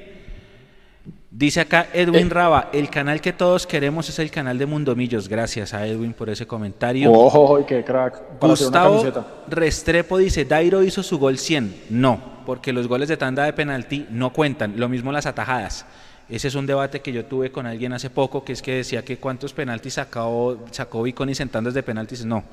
Dice 1.30 1.60
acá 1.60 1.88
Edwin 1.92 2.30
Raba, 2.30 2.70
el 2.72 2.88
canal 2.88 3.20
que 3.20 3.32
todos 3.32 3.66
queremos 3.66 4.08
es 4.08 4.18
el 4.18 4.30
canal 4.30 4.58
de 4.58 4.66
Mundomillos. 4.66 5.28
Gracias 5.28 5.74
a 5.74 5.86
Edwin 5.86 6.12
por 6.12 6.30
ese 6.30 6.46
comentario. 6.46 7.12
¡Ojo, 7.12 7.66
qué 7.66 7.84
crack! 7.84 8.20
Para 8.38 8.50
Gustavo. 8.52 9.04
Restrepo 9.48 10.18
dice, 10.18 10.44
Dairo 10.44 10.82
hizo 10.82 11.02
su 11.02 11.18
gol 11.18 11.36
100. 11.36 11.84
No, 11.90 12.20
porque 12.46 12.72
los 12.72 12.86
goles 12.86 13.08
de 13.08 13.16
tanda 13.16 13.44
de 13.44 13.52
penalti 13.52 14.06
no 14.10 14.32
cuentan. 14.32 14.74
Lo 14.78 14.88
mismo 14.88 15.10
las 15.12 15.26
atajadas. 15.26 15.84
Ese 16.28 16.48
es 16.48 16.54
un 16.54 16.66
debate 16.66 17.00
que 17.00 17.12
yo 17.12 17.24
tuve 17.24 17.52
con 17.52 17.66
alguien 17.66 17.92
hace 17.92 18.10
poco, 18.10 18.44
que 18.44 18.52
es 18.52 18.62
que 18.62 18.76
decía 18.76 19.04
que 19.04 19.18
cuántos 19.18 19.52
penaltis 19.52 19.94
sacó, 19.94 20.58
sacó 20.70 21.02
Viconis 21.02 21.40
en 21.40 21.48
tandas 21.48 21.74
de 21.74 21.82
penaltis. 21.82 22.24
No, 22.24 22.44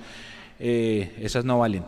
eh, 0.60 1.16
esas 1.22 1.46
no 1.46 1.60
valen. 1.60 1.84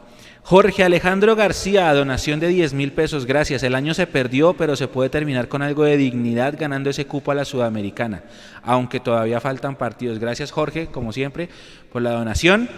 Jorge 0.47 0.83
Alejandro 0.83 1.35
García, 1.35 1.91
donación 1.91 2.39
de 2.39 2.49
10 2.49 2.75
mil 2.75 2.91
pesos, 2.91 3.25
gracias. 3.25 3.63
El 3.63 3.73
año 3.73 3.95
se 3.95 4.05
perdió, 4.05 4.53
pero 4.53 4.75
se 4.75 4.87
puede 4.87 5.09
terminar 5.09 5.47
con 5.47 5.63
algo 5.63 5.85
de 5.85 5.97
dignidad 5.97 6.53
ganando 6.55 6.91
ese 6.91 7.07
cupo 7.07 7.31
a 7.31 7.33
la 7.33 7.45
Sudamericana, 7.45 8.21
aunque 8.61 8.99
todavía 8.99 9.41
faltan 9.41 9.75
partidos. 9.75 10.19
Gracias 10.19 10.51
Jorge, 10.51 10.85
como 10.85 11.11
siempre, 11.13 11.49
por 11.91 12.03
la 12.03 12.11
donación. 12.11 12.69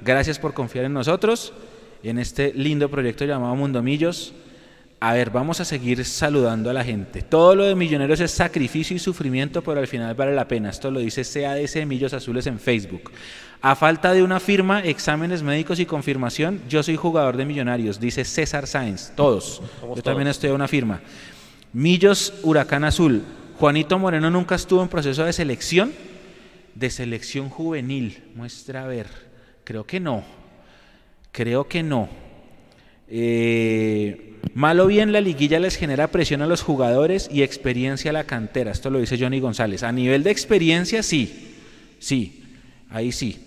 Gracias 0.00 0.40
por 0.40 0.54
confiar 0.54 0.86
en 0.86 0.92
nosotros, 0.92 1.52
en 2.02 2.18
este 2.18 2.52
lindo 2.52 2.90
proyecto 2.90 3.24
llamado 3.24 3.54
Mundomillos. 3.54 4.34
A 5.06 5.12
ver, 5.12 5.28
vamos 5.28 5.60
a 5.60 5.66
seguir 5.66 6.02
saludando 6.02 6.70
a 6.70 6.72
la 6.72 6.82
gente. 6.82 7.20
Todo 7.20 7.54
lo 7.54 7.64
de 7.66 7.74
Millonarios 7.74 8.20
es 8.20 8.30
sacrificio 8.30 8.96
y 8.96 8.98
sufrimiento, 8.98 9.60
pero 9.62 9.78
al 9.78 9.86
final 9.86 10.14
vale 10.14 10.34
la 10.34 10.48
pena. 10.48 10.70
Esto 10.70 10.90
lo 10.90 10.98
dice 10.98 11.24
CADC 11.24 11.84
Millos 11.84 12.14
Azules 12.14 12.46
en 12.46 12.58
Facebook. 12.58 13.12
A 13.60 13.76
falta 13.76 14.14
de 14.14 14.22
una 14.22 14.40
firma, 14.40 14.80
exámenes 14.80 15.42
médicos 15.42 15.78
y 15.78 15.84
confirmación, 15.84 16.62
yo 16.70 16.82
soy 16.82 16.96
jugador 16.96 17.36
de 17.36 17.44
Millonarios, 17.44 18.00
dice 18.00 18.24
César 18.24 18.66
Sáenz. 18.66 19.12
Todos. 19.14 19.60
Yo 19.94 20.02
también 20.02 20.28
estoy 20.28 20.48
a 20.48 20.54
una 20.54 20.68
firma. 20.68 21.02
Millos 21.74 22.32
Huracán 22.42 22.84
Azul. 22.84 23.24
Juanito 23.58 23.98
Moreno 23.98 24.30
nunca 24.30 24.54
estuvo 24.54 24.82
en 24.82 24.88
proceso 24.88 25.22
de 25.26 25.34
selección. 25.34 25.92
De 26.74 26.88
selección 26.88 27.50
juvenil. 27.50 28.22
Muestra 28.34 28.84
a 28.84 28.86
ver. 28.86 29.08
Creo 29.64 29.84
que 29.84 30.00
no. 30.00 30.24
Creo 31.30 31.68
que 31.68 31.82
no. 31.82 32.23
Eh, 33.16 34.40
malo 34.54 34.88
bien, 34.88 35.12
la 35.12 35.20
liguilla 35.20 35.60
les 35.60 35.76
genera 35.76 36.08
presión 36.08 36.42
a 36.42 36.48
los 36.48 36.62
jugadores 36.62 37.30
y 37.32 37.44
experiencia 37.44 38.10
a 38.10 38.12
la 38.12 38.24
cantera. 38.24 38.72
Esto 38.72 38.90
lo 38.90 38.98
dice 38.98 39.16
Johnny 39.16 39.38
González. 39.38 39.84
A 39.84 39.92
nivel 39.92 40.24
de 40.24 40.32
experiencia, 40.32 41.00
sí. 41.04 41.54
Sí, 42.00 42.42
ahí 42.90 43.12
sí. 43.12 43.38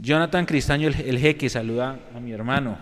Jonathan 0.00 0.46
Cristaño, 0.46 0.86
el, 0.86 0.94
el 0.94 1.18
jeque, 1.18 1.48
saluda 1.48 1.98
a 2.14 2.20
mi 2.20 2.30
hermano. 2.30 2.78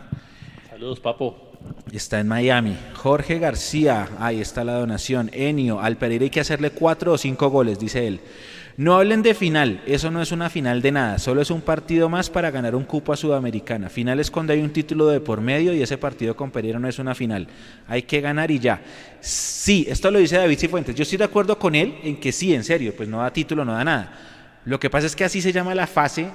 Saludos, 0.69 1.01
papo. 1.01 1.53
Está 1.91 2.21
en 2.21 2.29
Miami. 2.29 2.77
Jorge 2.93 3.39
García, 3.39 4.11
ahí 4.19 4.43
está 4.43 4.65
la 4.65 4.75
donación. 4.75 5.31
Enio, 5.33 5.81
al 5.81 5.97
Pereira 5.97 6.25
hay 6.25 6.31
que 6.31 6.41
hacerle 6.41 6.73
cuatro 6.73 7.13
o 7.13 7.17
cinco 7.17 7.49
goles, 7.49 7.79
dice 7.79 8.07
él. 8.07 8.21
No 8.77 8.97
hablen 8.97 9.23
de 9.23 9.35
final, 9.35 9.83
eso 9.87 10.11
no 10.11 10.21
es 10.21 10.33
una 10.33 10.51
final 10.51 10.83
de 10.83 10.91
nada, 10.91 11.19
solo 11.21 11.41
es 11.41 11.51
un 11.53 11.61
partido 11.61 12.09
más 12.09 12.29
para 12.29 12.51
ganar 12.51 12.75
un 12.75 12.85
cupo 12.85 13.13
a 13.13 13.17
Sudamericana. 13.17 13.89
Final 13.89 14.19
es 14.19 14.33
cuando 14.33 14.53
hay 14.53 14.61
un 14.63 14.73
título 14.73 15.07
de 15.07 15.21
por 15.21 15.41
medio 15.41 15.73
y 15.73 15.81
ese 15.81 15.97
partido 15.97 16.35
con 16.35 16.51
Pereira 16.51 16.81
no 16.81 16.89
es 16.89 16.99
una 16.99 17.15
final. 17.15 17.47
Hay 17.87 18.03
que 18.03 18.21
ganar 18.21 18.51
y 18.51 18.59
ya. 18.59 18.81
Sí, 19.21 19.87
esto 19.89 20.11
lo 20.11 20.19
dice 20.19 20.39
David 20.39 20.59
Cifuentes. 20.59 20.95
Yo 20.97 21.05
estoy 21.05 21.19
de 21.19 21.25
acuerdo 21.25 21.57
con 21.57 21.77
él 21.77 21.95
en 22.03 22.19
que 22.19 22.33
sí, 22.33 22.53
en 22.53 22.65
serio, 22.65 22.93
pues 22.97 23.09
no 23.09 23.19
da 23.19 23.33
título, 23.33 23.65
no 23.65 23.75
da 23.75 23.85
nada. 23.85 24.13
Lo 24.65 24.81
que 24.81 24.91
pasa 24.91 25.07
es 25.07 25.15
que 25.15 25.23
así 25.23 25.41
se 25.41 25.53
llama 25.53 25.73
la 25.75 25.87
fase 25.87 26.27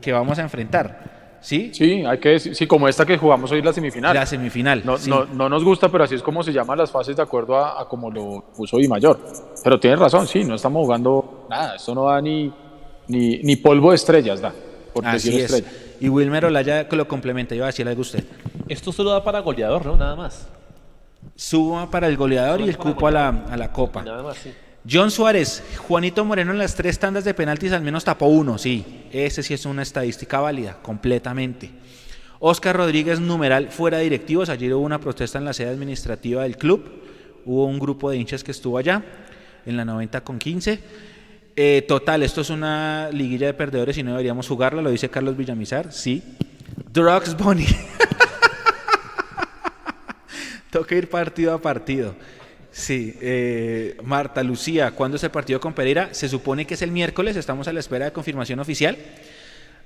que 0.00 0.10
vamos 0.10 0.38
a 0.40 0.42
enfrentar. 0.42 1.23
¿Sí? 1.44 1.70
Sí, 1.74 2.02
hay 2.06 2.18
que 2.18 2.30
decir, 2.30 2.56
sí, 2.56 2.66
como 2.66 2.88
esta 2.88 3.04
que 3.04 3.18
jugamos 3.18 3.52
hoy 3.52 3.60
la 3.60 3.70
semifinal. 3.70 4.14
La 4.14 4.24
semifinal. 4.24 4.80
No, 4.82 4.96
sí. 4.96 5.10
no, 5.10 5.26
no 5.26 5.50
nos 5.50 5.62
gusta, 5.62 5.90
pero 5.90 6.04
así 6.04 6.14
es 6.14 6.22
como 6.22 6.42
se 6.42 6.54
llaman 6.54 6.78
las 6.78 6.90
fases 6.90 7.16
de 7.16 7.22
acuerdo 7.22 7.54
a, 7.58 7.82
a 7.82 7.86
como 7.86 8.10
lo 8.10 8.44
puso 8.56 8.78
Di 8.78 8.88
Mayor. 8.88 9.20
Pero 9.62 9.78
tienes 9.78 9.98
razón, 10.00 10.26
sí, 10.26 10.42
no 10.42 10.54
estamos 10.54 10.82
jugando 10.84 11.46
nada. 11.50 11.76
Esto 11.76 11.94
no 11.94 12.06
da 12.06 12.18
ni, 12.22 12.50
ni, 13.08 13.40
ni 13.42 13.56
polvo 13.56 13.90
de 13.90 13.96
estrellas, 13.96 14.40
da. 14.40 14.54
Por 14.94 15.06
Así 15.06 15.28
decir 15.28 15.44
es. 15.44 15.52
estrella. 15.52 15.78
Y 16.00 16.08
Wilmer 16.08 16.46
Olaya 16.46 16.88
que 16.88 16.96
lo 16.96 17.06
complementa, 17.06 17.54
iba 17.54 17.66
a 17.66 17.68
decirle 17.68 17.90
algo 17.90 18.00
a 18.00 18.06
usted. 18.06 18.24
Esto 18.66 18.90
solo 18.90 19.10
da 19.10 19.22
para 19.22 19.40
goleador, 19.40 19.84
¿no? 19.84 19.96
Nada 19.98 20.16
más. 20.16 20.48
Suba 21.36 21.90
para 21.90 22.08
el 22.08 22.16
goleador 22.16 22.62
y 22.62 22.68
el 22.70 22.78
cupo 22.78 23.06
a 23.06 23.10
la, 23.10 23.28
a 23.50 23.56
la 23.58 23.70
copa. 23.70 24.02
Nada 24.02 24.22
más, 24.22 24.38
sí. 24.38 24.50
John 24.88 25.10
Suárez, 25.10 25.62
Juanito 25.78 26.24
Moreno 26.26 26.52
en 26.52 26.58
las 26.58 26.74
tres 26.74 26.98
tandas 26.98 27.24
de 27.24 27.32
penaltis 27.32 27.72
al 27.72 27.80
menos 27.80 28.04
tapó 28.04 28.26
uno, 28.26 28.58
sí. 28.58 28.84
Ese 29.12 29.42
sí 29.42 29.54
es 29.54 29.64
una 29.64 29.82
estadística 29.82 30.40
válida, 30.40 30.76
completamente. 30.82 31.70
Oscar 32.38 32.76
Rodríguez, 32.76 33.18
numeral 33.20 33.70
fuera 33.70 34.00
directivos. 34.00 34.50
Ayer 34.50 34.74
hubo 34.74 34.84
una 34.84 35.00
protesta 35.00 35.38
en 35.38 35.46
la 35.46 35.54
sede 35.54 35.70
administrativa 35.70 36.42
del 36.42 36.58
club. 36.58 36.84
Hubo 37.46 37.64
un 37.64 37.78
grupo 37.78 38.10
de 38.10 38.18
hinchas 38.18 38.44
que 38.44 38.50
estuvo 38.50 38.76
allá, 38.76 39.02
en 39.64 39.78
la 39.78 39.86
90 39.86 40.22
con 40.22 40.38
15. 40.38 40.78
Eh, 41.56 41.84
total, 41.88 42.22
esto 42.22 42.42
es 42.42 42.50
una 42.50 43.08
liguilla 43.10 43.46
de 43.46 43.54
perdedores 43.54 43.96
y 43.96 44.02
no 44.02 44.10
deberíamos 44.10 44.48
jugarla, 44.48 44.82
lo 44.82 44.90
dice 44.90 45.08
Carlos 45.08 45.34
Villamizar, 45.36 45.92
sí. 45.92 46.22
Drugs 46.92 47.34
Bunny. 47.34 47.66
Toca 50.70 50.94
ir 50.94 51.08
partido 51.08 51.54
a 51.54 51.62
partido. 51.62 52.14
Sí, 52.76 53.14
eh, 53.20 53.96
Marta 54.02 54.42
Lucía, 54.42 54.90
¿cuándo 54.90 55.16
es 55.16 55.22
el 55.22 55.30
partido 55.30 55.60
con 55.60 55.74
Pereira? 55.74 56.08
Se 56.10 56.28
supone 56.28 56.66
que 56.66 56.74
es 56.74 56.82
el 56.82 56.90
miércoles, 56.90 57.36
estamos 57.36 57.68
a 57.68 57.72
la 57.72 57.78
espera 57.78 58.06
de 58.06 58.12
confirmación 58.12 58.58
oficial. 58.58 58.96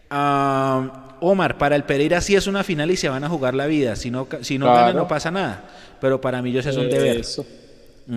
Ah, 0.09 1.16
Omar, 1.20 1.59
para 1.59 1.76
el 1.76 1.82
Pereira 1.84 2.22
sí 2.22 2.34
es 2.34 2.47
una 2.47 2.64
final 2.64 2.91
y 2.91 2.97
se 2.97 3.11
van 3.11 3.22
a 3.24 3.28
jugar 3.28 3.55
la 3.55 3.66
vida. 3.66 3.95
Si 3.95 4.11
no, 4.11 4.26
si 4.41 4.57
no 4.57 4.64
Claro. 4.64 4.80
ganan, 4.80 4.97
no 4.97 5.07
pasa 5.07 5.30
nada. 5.30 5.64
Pero 6.01 6.18
para 6.18 6.41
mí, 6.41 6.51
yo 6.51 6.62
sé, 6.62 6.70
es 6.70 6.78
un 6.78 6.89
deber. 6.89 7.18
Eso. 7.18 7.45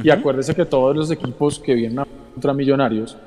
Y 0.04 0.10
acuérdese 0.10 0.56
que 0.56 0.64
todos 0.64 0.96
los 0.96 1.12
equipos 1.12 1.60
que 1.60 1.74
vienen 1.76 2.06
contra 2.34 2.54
Millonarios, 2.54 3.18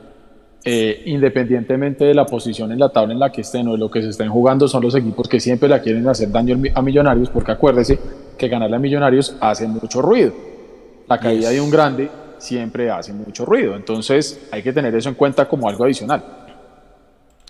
eh, 0.65 1.03
independientemente 1.05 2.07
de 2.07 2.15
la 2.15 2.25
posición 2.25 2.73
en 2.73 2.79
la 2.79 2.89
tabla 2.89 3.13
en 3.13 3.21
la 3.21 3.31
que 3.31 3.43
estén 3.43 3.69
o 3.69 3.73
de 3.73 3.79
lo 3.79 3.91
que 3.91 4.01
se 4.01 4.09
estén 4.09 4.31
jugando, 4.31 4.67
son 4.67 4.83
los 4.83 4.95
equipos 4.95 5.29
que 5.29 5.41
siempre 5.41 5.69
le 5.69 5.79
quieren 5.83 6.09
hacer 6.09 6.31
daño 6.31 6.59
a 6.75 6.81
Millonarios, 6.81 7.29
porque 7.29 7.53
acuérdese 7.53 7.99
que 8.39 8.49
ganarle 8.49 8.77
a 8.77 8.79
Millonarios 8.79 9.37
hace 9.43 9.69
mucho 9.69 10.01
ruido. 10.01 10.54
La 11.09 11.19
caída 11.19 11.49
Yes. 11.51 11.53
de 11.53 11.61
un 11.61 11.71
grande 11.71 12.11
siempre 12.39 12.91
hace 12.91 13.13
mucho 13.13 13.45
ruido. 13.45 13.77
Entonces 13.77 14.41
hay 14.51 14.63
que 14.63 14.73
tener 14.73 14.95
eso 14.95 15.09
en 15.09 15.15
cuenta 15.15 15.47
como 15.49 15.69
algo 15.69 15.85
adicional. 15.85 16.23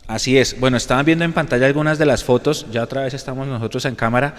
Así 0.06 0.36
es. 0.36 0.60
Bueno, 0.60 0.76
estaban 0.76 1.06
viendo 1.06 1.24
en 1.24 1.32
pantalla 1.32 1.66
algunas 1.66 1.98
de 1.98 2.04
las 2.06 2.22
fotos. 2.24 2.66
Ya 2.70 2.82
otra 2.82 3.02
vez 3.04 3.14
estamos 3.14 3.46
nosotros 3.46 3.84
en 3.86 3.94
cámara. 3.94 4.34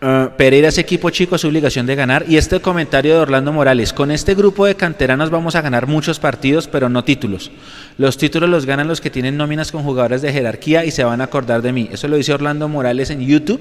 Eh, 0.00 0.28
Pereira 0.38 0.68
es 0.68 0.78
equipo 0.78 1.10
chico, 1.10 1.36
su 1.36 1.48
obligación 1.48 1.84
de 1.86 1.94
ganar. 1.94 2.24
Y 2.26 2.38
este 2.38 2.60
comentario 2.60 3.14
de 3.14 3.20
Orlando 3.20 3.52
Morales. 3.52 3.92
Con 3.92 4.10
este 4.10 4.34
grupo 4.34 4.64
de 4.64 4.74
canteranos 4.74 5.28
vamos 5.28 5.54
a 5.54 5.60
ganar 5.60 5.86
muchos 5.86 6.18
partidos, 6.18 6.66
pero 6.66 6.88
no 6.88 7.04
títulos. 7.04 7.50
Los 7.98 8.16
títulos 8.16 8.48
los 8.48 8.64
ganan 8.64 8.88
los 8.88 9.02
que 9.02 9.10
tienen 9.10 9.36
nóminas 9.36 9.70
con 9.70 9.82
jugadores 9.82 10.22
de 10.22 10.32
jerarquía 10.32 10.86
y 10.86 10.90
se 10.90 11.04
van 11.04 11.20
a 11.20 11.24
acordar 11.24 11.60
de 11.60 11.72
mí. 11.72 11.90
Eso 11.92 12.08
lo 12.08 12.16
dice 12.16 12.32
Orlando 12.32 12.66
Morales 12.68 13.10
en 13.10 13.20
YouTube. 13.20 13.60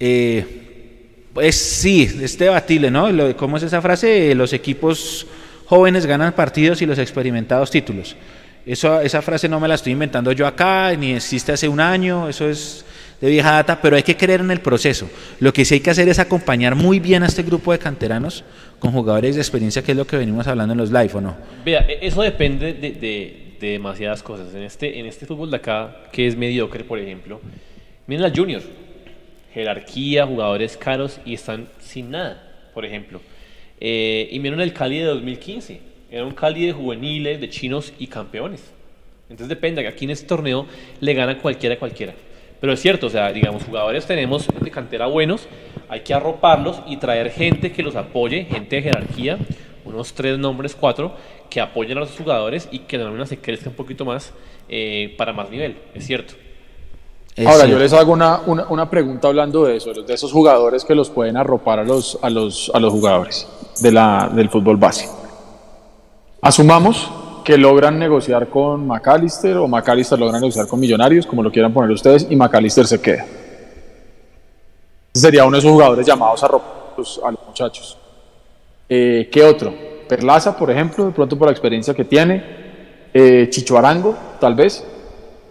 Eh, 0.00 0.67
pues 1.38 1.54
sí, 1.54 2.02
es 2.20 2.36
debatible, 2.36 2.90
¿no? 2.90 3.08
¿Cómo 3.36 3.58
es 3.58 3.62
esa 3.62 3.80
frase? 3.80 4.34
Los 4.34 4.52
equipos 4.52 5.24
jóvenes 5.66 6.04
ganan 6.04 6.32
partidos 6.32 6.82
y 6.82 6.86
los 6.86 6.98
experimentados 6.98 7.70
títulos. 7.70 8.16
Esa 8.66 9.22
frase 9.22 9.48
no 9.48 9.60
me 9.60 9.68
la 9.68 9.76
estoy 9.76 9.92
inventando 9.92 10.32
yo 10.32 10.48
acá, 10.48 10.92
ni 10.96 11.12
existe 11.12 11.52
hace 11.52 11.68
un 11.68 11.78
año, 11.78 12.28
eso 12.28 12.48
es 12.48 12.84
de 13.20 13.30
vieja 13.30 13.52
data, 13.52 13.80
pero 13.80 13.94
hay 13.94 14.02
que 14.02 14.16
creer 14.16 14.40
en 14.40 14.50
el 14.50 14.60
proceso. 14.60 15.08
Lo 15.38 15.52
que 15.52 15.64
sí 15.64 15.74
hay 15.74 15.80
que 15.80 15.90
hacer 15.90 16.08
es 16.08 16.18
acompañar 16.18 16.74
muy 16.74 16.98
bien 16.98 17.22
a 17.22 17.26
este 17.26 17.44
grupo 17.44 17.70
de 17.70 17.78
canteranos 17.78 18.42
con 18.80 18.90
jugadores 18.90 19.36
de 19.36 19.40
experiencia, 19.40 19.80
que 19.82 19.92
es 19.92 19.96
lo 19.96 20.08
que 20.08 20.16
venimos 20.16 20.44
hablando 20.48 20.72
en 20.72 20.78
los 20.78 20.90
live, 20.90 21.10
¿o 21.14 21.20
no? 21.20 21.36
Vea, 21.64 21.86
e- 21.88 21.98
eso 22.04 22.20
depende 22.22 22.74
de, 22.74 22.90
de- 22.90 23.54
de 23.60 23.68
demasiadas 23.70 24.24
cosas. 24.24 24.52
En 24.54 24.62
este, 24.64 24.98
en 24.98 25.06
este 25.06 25.24
fútbol 25.24 25.50
de 25.52 25.56
acá, 25.58 25.96
que 26.10 26.26
es 26.26 26.36
mediocre, 26.36 26.82
por 26.82 26.98
ejemplo, 26.98 27.40
miren 28.08 28.24
al 28.24 28.36
Junior. 28.36 28.62
Jerarquía, 29.58 30.24
jugadores 30.24 30.76
caros 30.76 31.20
y 31.24 31.34
están 31.34 31.68
sin 31.80 32.12
nada, 32.12 32.70
por 32.72 32.84
ejemplo. 32.84 33.20
Eh, 33.80 34.28
y 34.30 34.38
miren 34.38 34.60
el 34.60 34.72
Cali 34.72 34.98
de 34.98 35.06
2015. 35.06 35.80
Era 36.12 36.24
un 36.24 36.32
Cali 36.32 36.64
de 36.64 36.72
juveniles, 36.72 37.40
de 37.40 37.50
chinos 37.50 37.92
y 37.98 38.06
campeones. 38.06 38.72
Entonces 39.28 39.48
depende, 39.48 39.84
aquí 39.88 40.04
en 40.04 40.12
este 40.12 40.28
torneo 40.28 40.66
le 41.00 41.12
gana 41.12 41.38
cualquiera 41.38 41.74
a 41.74 41.78
cualquiera. 41.78 42.14
Pero 42.60 42.72
es 42.72 42.80
cierto, 42.80 43.08
o 43.08 43.10
sea, 43.10 43.32
digamos, 43.32 43.64
jugadores 43.64 44.06
tenemos 44.06 44.46
de 44.46 44.70
cantera 44.70 45.06
buenos, 45.06 45.48
hay 45.88 46.00
que 46.00 46.14
arroparlos 46.14 46.80
y 46.86 46.96
traer 46.98 47.30
gente 47.30 47.72
que 47.72 47.82
los 47.82 47.96
apoye, 47.96 48.44
gente 48.44 48.76
de 48.76 48.82
jerarquía, 48.82 49.38
unos 49.84 50.14
tres 50.14 50.38
nombres, 50.38 50.76
cuatro, 50.76 51.16
que 51.50 51.60
apoyen 51.60 51.98
a 51.98 52.00
los 52.02 52.16
jugadores 52.16 52.68
y 52.70 52.80
que 52.80 52.96
la 52.96 53.04
nómina 53.04 53.26
se 53.26 53.38
crezca 53.38 53.70
un 53.70 53.76
poquito 53.76 54.04
más 54.04 54.32
eh, 54.68 55.14
para 55.18 55.32
más 55.32 55.50
nivel, 55.50 55.76
es 55.94 56.06
cierto. 56.06 56.34
Ahora, 57.46 57.58
yo 57.60 57.64
cierto. 57.66 57.78
les 57.78 57.92
hago 57.92 58.12
una, 58.12 58.40
una, 58.46 58.66
una 58.68 58.90
pregunta 58.90 59.28
hablando 59.28 59.64
de 59.64 59.76
eso, 59.76 59.92
de 59.92 60.12
esos 60.14 60.32
jugadores 60.32 60.84
que 60.84 60.94
los 60.94 61.08
pueden 61.10 61.36
arropar 61.36 61.78
a 61.78 61.84
los, 61.84 62.18
a 62.22 62.30
los, 62.30 62.70
a 62.74 62.80
los 62.80 62.92
jugadores 62.92 63.46
de 63.80 63.92
la, 63.92 64.30
del 64.34 64.48
fútbol 64.50 64.76
base. 64.76 65.08
Asumamos 66.40 67.10
que 67.44 67.56
logran 67.56 67.98
negociar 67.98 68.48
con 68.48 68.86
McAllister 68.86 69.56
o 69.56 69.66
McAllister 69.68 70.18
logra 70.18 70.38
negociar 70.38 70.66
con 70.66 70.80
Millonarios, 70.80 71.26
como 71.26 71.42
lo 71.42 71.50
quieran 71.50 71.72
poner 71.72 71.90
ustedes, 71.90 72.26
y 72.28 72.36
McAllister 72.36 72.86
se 72.86 73.00
queda. 73.00 73.24
Sería 75.14 75.44
uno 75.44 75.56
de 75.56 75.60
esos 75.60 75.70
jugadores 75.72 76.06
llamados 76.06 76.42
a 76.42 76.46
arropar 76.46 76.70
a 76.94 76.98
los- 76.98 77.20
a 77.24 77.30
los 77.30 77.40
muchachos. 77.46 77.96
Eh, 78.88 79.28
¿Qué 79.32 79.42
otro? 79.44 79.72
Perlaza, 80.08 80.56
por 80.56 80.70
ejemplo, 80.70 81.06
de 81.06 81.12
pronto 81.12 81.36
por 81.38 81.46
la 81.48 81.52
experiencia 81.52 81.94
que 81.94 82.04
tiene. 82.04 82.42
Eh, 83.12 83.48
Chicho 83.50 83.76
Arango, 83.78 84.14
tal 84.40 84.54
vez. 84.54 84.84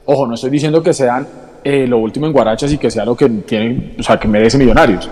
Ojo, 0.06 0.26
no 0.26 0.36
estoy 0.36 0.50
diciendo 0.50 0.82
que 0.82 0.94
sean 0.94 1.28
eh, 1.70 1.86
lo 1.86 1.98
último 1.98 2.28
en 2.28 2.32
Guarachas 2.32 2.72
y 2.72 2.78
que 2.78 2.90
sea 2.90 3.04
lo 3.04 3.14
que 3.14 3.28
tienen, 3.28 3.98
o 4.00 4.04
sea, 4.04 4.18
que 4.18 4.26
merece 4.26 4.58
Millonarios, 4.58 5.10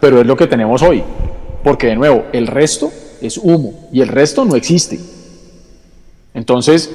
pero 0.00 0.18
es 0.18 0.26
lo 0.26 0.34
que 0.34 0.46
tenemos 0.46 0.80
hoy. 0.80 1.04
Porque 1.62 1.88
de 1.88 1.96
nuevo, 1.96 2.24
el 2.32 2.46
resto 2.46 2.90
es 3.20 3.36
humo 3.36 3.86
y 3.92 4.00
el 4.00 4.08
resto 4.08 4.46
no 4.46 4.56
existe. 4.56 4.98
Entonces, 6.32 6.90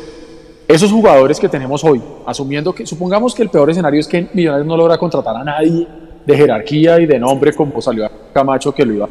esos 0.68 0.92
jugadores 0.92 1.40
que 1.40 1.48
tenemos 1.48 1.84
hoy, 1.84 2.02
asumiendo 2.26 2.74
que, 2.74 2.88
supongamos 2.88 3.36
que 3.36 3.44
el 3.44 3.50
peor 3.50 3.70
escenario 3.70 4.00
es 4.00 4.08
que 4.08 4.28
Millonarios 4.34 4.66
no 4.66 4.76
logra 4.76 4.98
contratar 4.98 5.36
a 5.36 5.44
nadie 5.44 5.88
de 6.26 6.36
jerarquía 6.36 7.00
y 7.00 7.06
de 7.06 7.20
nombre 7.20 7.54
como 7.54 7.80
salió 7.84 8.10
Camacho 8.34 8.74
que 8.74 8.88
lo 8.88 8.94
iba. 8.96 9.10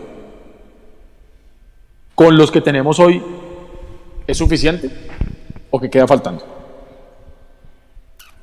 Con 2.17 2.37
los 2.37 2.51
que 2.51 2.61
tenemos 2.61 2.99
hoy, 2.99 3.23
¿es 4.27 4.37
suficiente 4.37 4.91
o 5.71 5.79
que 5.79 5.89
queda 5.89 6.09
faltando? 6.09 6.54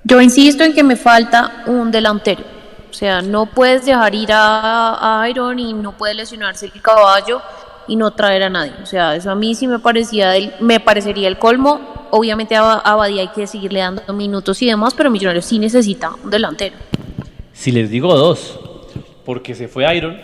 Yo 0.03 0.19
insisto 0.21 0.63
en 0.63 0.73
que 0.73 0.83
me 0.83 0.95
falta 0.95 1.63
un 1.67 1.91
delantero. 1.91 2.43
O 2.89 2.93
sea, 2.93 3.21
no 3.21 3.45
puedes 3.45 3.85
dejar 3.85 4.13
ir 4.15 4.31
a, 4.33 5.21
a 5.21 5.29
Iron 5.29 5.57
y 5.59 5.73
no 5.73 5.93
puede 5.93 6.13
lesionarse 6.13 6.65
el 6.73 6.81
caballo 6.81 7.41
y 7.87 7.95
no 7.95 8.11
traer 8.11 8.43
a 8.43 8.49
nadie. 8.49 8.73
O 8.83 8.85
sea, 8.85 9.15
eso 9.15 9.31
a 9.31 9.35
mí 9.35 9.55
sí 9.55 9.67
me 9.67 9.79
parecía 9.79 10.31
del- 10.31 10.53
me 10.59 10.79
parecería 10.79 11.27
el 11.27 11.37
colmo. 11.39 12.07
Obviamente 12.11 12.55
a 12.57 12.63
a 12.73 12.79
Abadía 12.79 13.21
hay 13.21 13.27
que 13.29 13.47
seguirle 13.47 13.79
dando 13.79 14.11
minutos 14.13 14.61
y 14.61 14.67
demás, 14.67 14.93
pero 14.93 15.09
Millonarios 15.09 15.45
sí 15.45 15.57
necesita 15.59 16.11
un 16.23 16.29
delantero. 16.29 16.75
Si 17.53 17.71
les 17.71 17.89
digo 17.89 18.13
dos, 18.17 18.59
porque 19.23 19.55
se 19.55 19.67
fue 19.69 19.95
Iron 19.95 20.19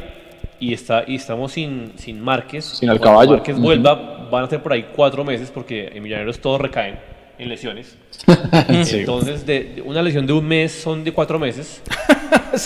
y, 0.59 0.73
está, 0.73 1.03
y 1.07 1.15
estamos 1.15 1.53
sin, 1.53 1.93
sin 1.97 2.19
Márquez. 2.19 2.65
Sin 2.65 2.89
el 2.89 2.99
caballo. 2.99 3.31
Márquez 3.33 3.57
vuelva, 3.57 4.27
van 4.29 4.43
a 4.43 4.49
ser 4.49 4.61
por 4.61 4.73
ahí 4.73 4.87
cuatro 4.93 5.23
meses 5.23 5.49
porque 5.51 5.87
en 5.93 6.03
Millonarios 6.03 6.39
todos 6.39 6.59
recaen 6.59 6.99
en 7.37 7.49
lesiones. 7.49 7.97
Entonces, 8.69 9.45
de, 9.45 9.63
de 9.75 9.81
una 9.81 10.01
lesión 10.01 10.25
de 10.25 10.33
un 10.33 10.45
mes 10.45 10.71
son 10.71 11.03
de 11.03 11.11
cuatro 11.11 11.39
meses. 11.39 11.81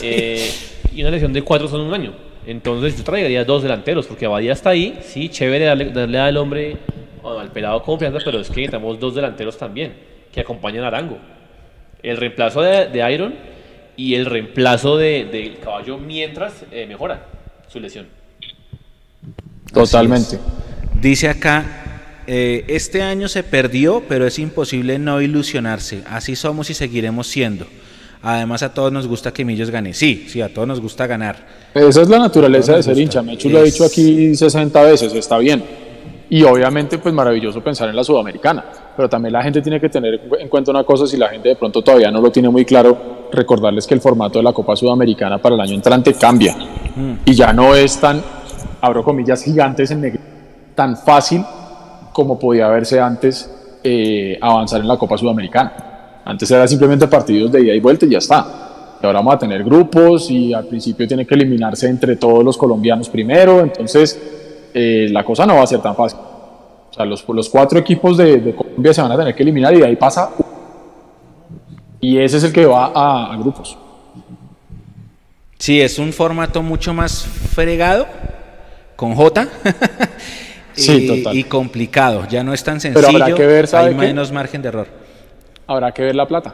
Eh, 0.02 0.50
y 0.94 1.02
una 1.02 1.12
lesión 1.12 1.34
de 1.34 1.42
cuatro 1.44 1.68
son 1.68 1.82
un 1.82 1.94
año. 1.94 2.14
Entonces 2.46 2.98
yo 2.98 3.04
traería 3.04 3.46
dos 3.46 3.62
delanteros, 3.62 4.08
porque 4.08 4.26
Abadía 4.26 4.54
está 4.54 4.72
ahí, 4.72 5.00
sí, 5.04 5.30
chévere 5.30 5.66
darle, 5.66 5.92
darle 5.92 6.18
al 6.18 6.38
hombre, 6.38 6.78
o 7.22 7.38
al 7.38 7.52
pelado 7.52 7.84
confianza, 7.84 8.20
pero 8.24 8.40
es 8.40 8.48
que 8.48 8.56
necesitamos 8.62 9.00
dos 9.00 9.16
delanteros 9.16 9.58
también, 9.58 9.94
que 10.32 10.42
acompañen 10.42 10.84
a 10.84 10.88
Arango. 10.88 11.18
El 12.02 12.18
reemplazo 12.18 12.62
de, 12.62 12.88
de 12.88 13.14
Iron 13.14 13.36
y 13.96 14.16
el 14.16 14.26
reemplazo 14.26 14.98
de, 14.98 15.26
del 15.26 15.60
caballo 15.60 15.98
mientras 15.98 16.66
eh, 16.72 16.86
mejora 16.88 17.28
su 17.68 17.80
lesión. 17.80 18.08
Totalmente. 19.72 20.40
Dice 21.00 21.30
acá, 21.30 21.81
eh, 22.28 22.66
este 22.68 23.02
año 23.02 23.28
se 23.28 23.44
perdió, 23.44 24.04
pero 24.08 24.26
es 24.28 24.40
imposible 24.40 25.00
no 25.00 25.22
ilusionarse. 25.22 26.04
Así 26.10 26.36
somos 26.36 26.70
y 26.70 26.74
seguiremos 26.74 27.28
siendo. 27.28 27.66
Además 28.24 28.62
a 28.64 28.74
todos 28.74 28.92
nos 28.92 29.08
gusta 29.08 29.34
que 29.34 29.44
Millos 29.44 29.72
gane. 29.72 29.94
Sí, 29.94 30.26
sí, 30.30 30.42
a 30.42 30.54
todos 30.54 30.68
nos 30.68 30.80
gusta 30.80 31.08
ganar. 31.08 31.48
Esa 31.74 32.02
es 32.04 32.10
la 32.10 32.20
naturaleza 32.20 32.76
de 32.76 32.84
ser 32.84 32.98
hincha. 32.98 33.22
Mechu 33.24 33.50
lo 33.50 33.60
ha 33.60 33.64
Es- 33.64 33.74
dicho 33.74 33.84
aquí 33.84 34.36
60 34.36 34.82
veces, 34.84 35.14
está 35.14 35.38
bien. 35.40 35.64
Y 36.30 36.44
obviamente, 36.44 36.98
pues 36.98 37.14
maravilloso 37.14 37.62
pensar 37.62 37.90
en 37.90 37.96
la 37.96 38.04
sudamericana. 38.06 38.64
Pero 38.96 39.10
también 39.10 39.34
la 39.34 39.44
gente 39.44 39.62
tiene 39.62 39.82
que 39.82 39.90
tener 39.90 40.22
en 40.40 40.48
cuenta 40.48 40.72
una 40.72 40.84
cosa, 40.86 41.06
si 41.08 41.18
la 41.18 41.28
gente 41.30 41.50
de 41.50 41.56
pronto 41.58 41.82
todavía 41.82 42.10
no 42.12 42.22
lo 42.22 42.32
tiene 42.32 42.48
muy 42.50 42.64
claro, 42.64 43.28
recordarles 43.34 43.86
que 43.88 43.96
el 43.96 44.02
formato 44.02 44.40
de 44.40 44.44
la 44.44 44.54
Copa 44.54 44.76
Sudamericana 44.76 45.40
para 45.42 45.56
el 45.56 45.62
año 45.62 45.74
entrante 45.76 46.14
cambia. 46.14 46.56
Y 47.26 47.34
ya 47.34 47.52
no 47.52 47.76
es 47.76 48.00
tan, 48.00 48.22
abro 48.80 49.04
comillas, 49.04 49.44
gigantes 49.44 49.92
en 49.92 50.02
negro, 50.02 50.22
tan 50.76 50.96
fácil 50.96 51.44
como 52.14 52.38
podía 52.38 52.68
verse 52.68 53.00
antes 53.00 53.50
eh, 53.84 54.38
avanzar 54.42 54.82
en 54.82 54.88
la 54.88 54.98
Copa 54.98 55.18
Sudamericana. 55.18 56.22
Antes 56.24 56.50
era 56.52 56.68
simplemente 56.68 57.08
partidos 57.08 57.52
de 57.52 57.62
ida 57.62 57.74
y 57.74 57.80
vuelta 57.80 58.06
y 58.06 58.10
ya 58.10 58.20
está. 58.20 58.98
Y 59.02 59.06
ahora 59.06 59.20
vamos 59.20 59.36
a 59.36 59.40
tener 59.40 59.64
grupos 59.64 60.30
y 60.30 60.54
al 60.54 60.66
principio 60.66 61.08
tiene 61.08 61.26
que 61.26 61.34
eliminarse 61.34 61.88
entre 61.88 62.16
todos 62.16 62.44
los 62.44 62.58
colombianos 62.58 63.10
primero, 63.10 63.62
entonces 63.62 64.20
eh, 64.74 65.08
la 65.10 65.24
cosa 65.24 65.46
no 65.46 65.56
va 65.56 65.64
a 65.64 65.68
ser 65.68 65.82
tan 65.82 65.96
fácil. 65.96 66.20
O 66.20 66.94
sea, 66.94 67.06
los, 67.06 67.28
los 67.28 67.50
cuatro 67.50 67.80
equipos 67.80 68.18
de, 68.18 68.38
de 68.38 68.56
Colombia 68.56 68.94
se 68.94 69.02
van 69.02 69.12
a 69.12 69.18
tener 69.18 69.34
que 69.34 69.44
eliminar 69.44 69.74
y 69.74 69.80
de 69.80 69.86
ahí 69.88 69.96
pasa. 69.96 70.30
Y 72.00 72.18
ese 72.20 72.38
es 72.38 72.44
el 72.44 72.54
que 72.54 72.66
va 72.66 72.92
a, 72.94 73.34
a 73.34 73.38
grupos. 73.38 73.78
Sí, 75.58 75.80
es 75.80 76.00
un 76.00 76.12
formato 76.12 76.62
mucho 76.62 76.94
más 76.94 77.24
fregado, 77.24 78.06
con 78.96 79.16
J. 79.16 79.48
Sí, 80.74 81.06
y, 81.06 81.08
total. 81.08 81.38
y 81.38 81.44
complicado. 81.44 82.28
Ya 82.30 82.44
no 82.44 82.54
es 82.54 82.64
tan 82.64 82.80
Pero 82.80 82.94
sencillo. 83.02 83.24
habrá 83.24 83.36
que 83.36 83.46
ver, 83.46 83.68
¿sabe 83.68 83.90
hay 83.90 83.96
qué? 83.96 84.00
menos 84.02 84.32
margen 84.32 84.62
de 84.62 84.68
error. 84.70 84.88
Habrá 85.68 85.92
que 85.92 86.04
ver 86.04 86.16
la 86.16 86.28
plata. 86.28 86.54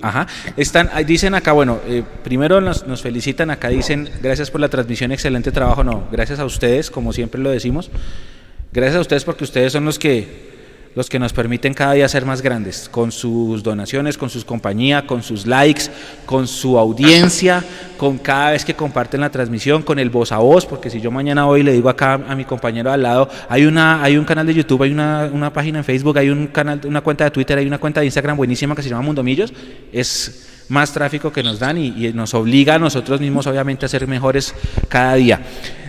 Ajá. 0.00 0.26
Están, 0.56 0.90
dicen 1.06 1.34
acá, 1.34 1.52
bueno, 1.52 1.80
eh, 1.88 2.02
primero 2.22 2.60
nos, 2.60 2.86
nos 2.86 3.02
felicitan 3.02 3.50
acá, 3.50 3.68
dicen, 3.68 4.08
gracias 4.22 4.50
por 4.50 4.60
la 4.60 4.68
transmisión, 4.68 5.10
excelente 5.12 5.50
trabajo. 5.50 5.82
No, 5.82 6.04
gracias 6.12 6.38
a 6.38 6.44
ustedes, 6.44 6.90
como 6.90 7.12
siempre 7.12 7.40
lo 7.40 7.50
decimos. 7.50 7.90
Gracias 8.72 8.96
a 8.96 9.00
ustedes 9.00 9.24
porque 9.24 9.44
ustedes 9.44 9.72
son 9.72 9.84
los 9.84 9.98
que 9.98 10.57
los 10.94 11.08
que 11.08 11.18
nos 11.18 11.32
permiten 11.32 11.74
cada 11.74 11.92
día 11.92 12.08
ser 12.08 12.24
más 12.24 12.42
grandes, 12.42 12.88
con 12.88 13.12
sus 13.12 13.62
donaciones, 13.62 14.18
con 14.18 14.30
sus 14.30 14.44
compañías, 14.44 15.04
con 15.04 15.22
sus 15.22 15.46
likes, 15.46 15.84
con 16.26 16.46
su 16.46 16.78
audiencia, 16.78 17.64
con 17.96 18.18
cada 18.18 18.52
vez 18.52 18.64
que 18.64 18.74
comparten 18.74 19.20
la 19.20 19.30
transmisión, 19.30 19.82
con 19.82 19.98
el 19.98 20.10
voz 20.10 20.32
a 20.32 20.38
voz, 20.38 20.66
porque 20.66 20.90
si 20.90 21.00
yo 21.00 21.10
mañana 21.10 21.46
hoy 21.46 21.62
le 21.62 21.72
digo 21.72 21.88
acá 21.88 22.14
a 22.14 22.34
mi 22.34 22.44
compañero 22.44 22.90
al 22.90 23.02
lado, 23.02 23.28
hay 23.48 23.64
una, 23.66 24.02
hay 24.02 24.16
un 24.16 24.24
canal 24.24 24.46
de 24.46 24.54
YouTube, 24.54 24.82
hay 24.82 24.92
una, 24.92 25.30
una 25.32 25.52
página 25.52 25.78
en 25.78 25.84
Facebook, 25.84 26.18
hay 26.18 26.30
un 26.30 26.48
canal, 26.48 26.80
una 26.84 27.00
cuenta 27.00 27.24
de 27.24 27.30
Twitter, 27.30 27.58
hay 27.58 27.66
una 27.66 27.78
cuenta 27.78 28.00
de 28.00 28.06
Instagram 28.06 28.36
buenísima 28.36 28.74
que 28.74 28.82
se 28.82 28.88
llama 28.88 29.02
Mundomillos, 29.02 29.52
es 29.92 30.46
más 30.68 30.92
tráfico 30.92 31.32
que 31.32 31.42
nos 31.42 31.58
dan 31.58 31.78
y, 31.78 32.06
y 32.06 32.12
nos 32.12 32.34
obliga 32.34 32.74
a 32.74 32.78
nosotros 32.78 33.20
mismos 33.20 33.46
obviamente 33.46 33.86
a 33.86 33.88
ser 33.88 34.06
mejores 34.06 34.54
cada 34.88 35.14
día. 35.14 35.40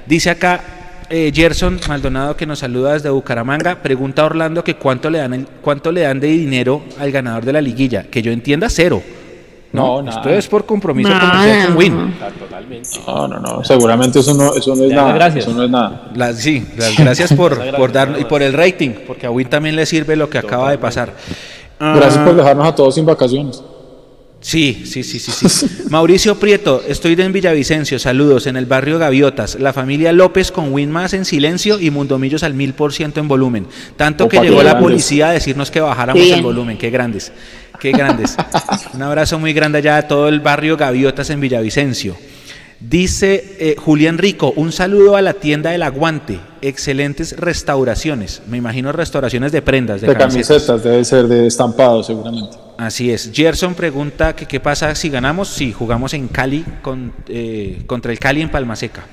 Dice 0.06 0.30
acá 0.30 0.79
eh, 1.10 1.32
Gerson 1.34 1.80
Maldonado 1.88 2.36
que 2.36 2.46
nos 2.46 2.60
saluda 2.60 2.94
desde 2.94 3.10
Bucaramanga, 3.10 3.82
pregunta 3.82 4.22
a 4.22 4.26
Orlando 4.26 4.64
que 4.64 4.76
cuánto 4.76 5.10
le 5.10 5.20
dan 5.20 5.34
el- 5.34 5.48
cuánto 5.62 5.92
le 5.92 6.02
dan 6.02 6.20
de 6.20 6.28
dinero 6.28 6.84
al 7.00 7.12
ganador 7.12 7.46
de 7.46 7.54
la 7.54 7.62
liguilla, 7.62 8.04
que 8.04 8.22
yo 8.22 8.32
entienda 8.32 8.70
cero. 8.70 9.02
No, 9.72 9.98
No, 9.98 10.02
nada. 10.04 10.18
esto 10.18 10.30
es 10.32 10.48
por 10.48 10.66
compromiso 10.66 11.10
Nada. 11.10 11.30
comercial 11.30 11.68
con 11.68 11.78
Win. 11.78 12.14
Totalmente. 12.40 12.90
No, 13.06 13.28
no, 13.28 13.40
no. 13.40 13.64
Seguramente 13.64 14.20
eso 14.20 14.34
no, 14.34 14.54
eso 14.56 14.76
no 14.76 14.84
es 14.84 14.92
nada. 14.92 15.14
gracias. 15.14 15.46
Eso 15.46 15.54
no 15.56 15.64
es 15.64 15.70
nada. 15.70 16.34
Sí, 16.34 16.66
las 16.76 16.98
gracias 16.98 17.34
por, 17.34 17.56
por 17.56 17.60
gracias, 17.68 17.94
dar 17.94 18.08
nada 18.10 18.20
y 18.22 18.26
por 18.26 18.42
el 18.42 18.54
rating, 18.54 18.92
porque 19.06 19.28
a 19.28 19.32
Win 19.32 19.48
también 19.48 19.76
le 19.76 19.86
sirve 19.86 20.16
lo 20.16 20.28
que 20.28 20.40
acaba 20.40 20.72
de 20.72 20.80
pasar. 20.80 21.14
Gracias 21.80 22.18
Ah, 22.18 22.26
por 22.26 22.36
dejarnos 22.36 22.68
a 22.68 22.74
todos 22.76 22.96
sin 22.96 23.06
vacaciones. 23.06 23.64
Sí, 24.42 24.84
sí, 24.86 25.04
sí, 25.04 25.20
sí, 25.20 25.50
sí. 25.50 25.68
Mauricio 25.90 26.40
Prieto, 26.40 26.82
estoy 26.88 27.14
en 27.20 27.34
Villavicencio, 27.34 28.00
saludos, 28.00 28.48
en 28.48 28.56
el 28.56 28.66
barrio 28.66 28.98
Gaviotas. 28.98 29.56
La 29.60 29.74
familia 29.74 30.14
López 30.14 30.52
con 30.52 30.72
Win 30.72 30.92
más 30.92 31.14
en 31.14 31.26
silencio 31.26 31.80
y 31.80 31.92
Mundomillos 31.92 32.44
al 32.44 32.54
mil 32.54 32.74
por 32.74 32.94
ciento 32.94 33.20
en 33.20 33.28
volumen. 33.28 33.68
Tanto 33.98 34.26
Opa, 34.26 34.38
que 34.38 34.48
llegó 34.48 34.64
la 34.64 34.72
grandes. 34.72 34.84
policía 34.84 35.30
a 35.30 35.32
decirnos 35.34 35.72
que 35.72 35.82
bajáramos 35.82 36.24
Bien. 36.24 36.38
el 36.38 36.42
volumen. 36.44 36.78
Qué 36.78 36.90
grandes, 36.90 37.34
qué 37.80 37.92
grandes. 37.92 38.38
Un 38.94 39.02
abrazo 39.02 39.40
muy 39.40 39.52
grande 39.52 39.80
allá 39.80 39.98
a 39.98 40.08
todo 40.08 40.30
el 40.30 40.40
barrio 40.40 40.78
Gaviotas 40.78 41.30
en 41.32 41.42
Villavicencio. 41.42 42.16
Dice 42.80 43.58
eh, 43.60 43.76
Julián 43.78 44.18
Rico, 44.18 44.54
un 44.56 44.72
saludo 44.72 45.18
a 45.18 45.22
la 45.22 45.34
tienda 45.34 45.72
del 45.72 45.84
Aguante. 45.84 46.40
Excelentes 46.62 47.36
restauraciones. 47.38 48.42
Me 48.48 48.58
imagino 48.58 48.92
restauraciones 48.94 49.52
de 49.52 49.62
prendas, 49.62 50.00
de, 50.00 50.08
De 50.08 50.16
camisetas. 50.16 50.82
debe 50.84 51.04
ser 51.04 51.28
de 51.28 51.46
estampado 51.48 52.04
seguramente. 52.04 52.56
Así 52.78 53.12
es. 53.12 53.32
Gerson 53.34 53.76
pregunta 53.76 54.34
que 54.34 54.46
qué 54.46 54.62
pasa 54.62 54.96
si 54.96 55.10
ganamos. 55.10 55.50
Sí, 55.50 55.74
jugamos 55.74 56.14
en 56.14 56.30
Cali 56.30 56.64
con, 56.82 57.12
eh, 57.28 57.84
contra 57.86 58.14
el 58.14 58.20
Cali 58.20 58.42
en 58.42 58.50
Palmaseca. 58.50 59.06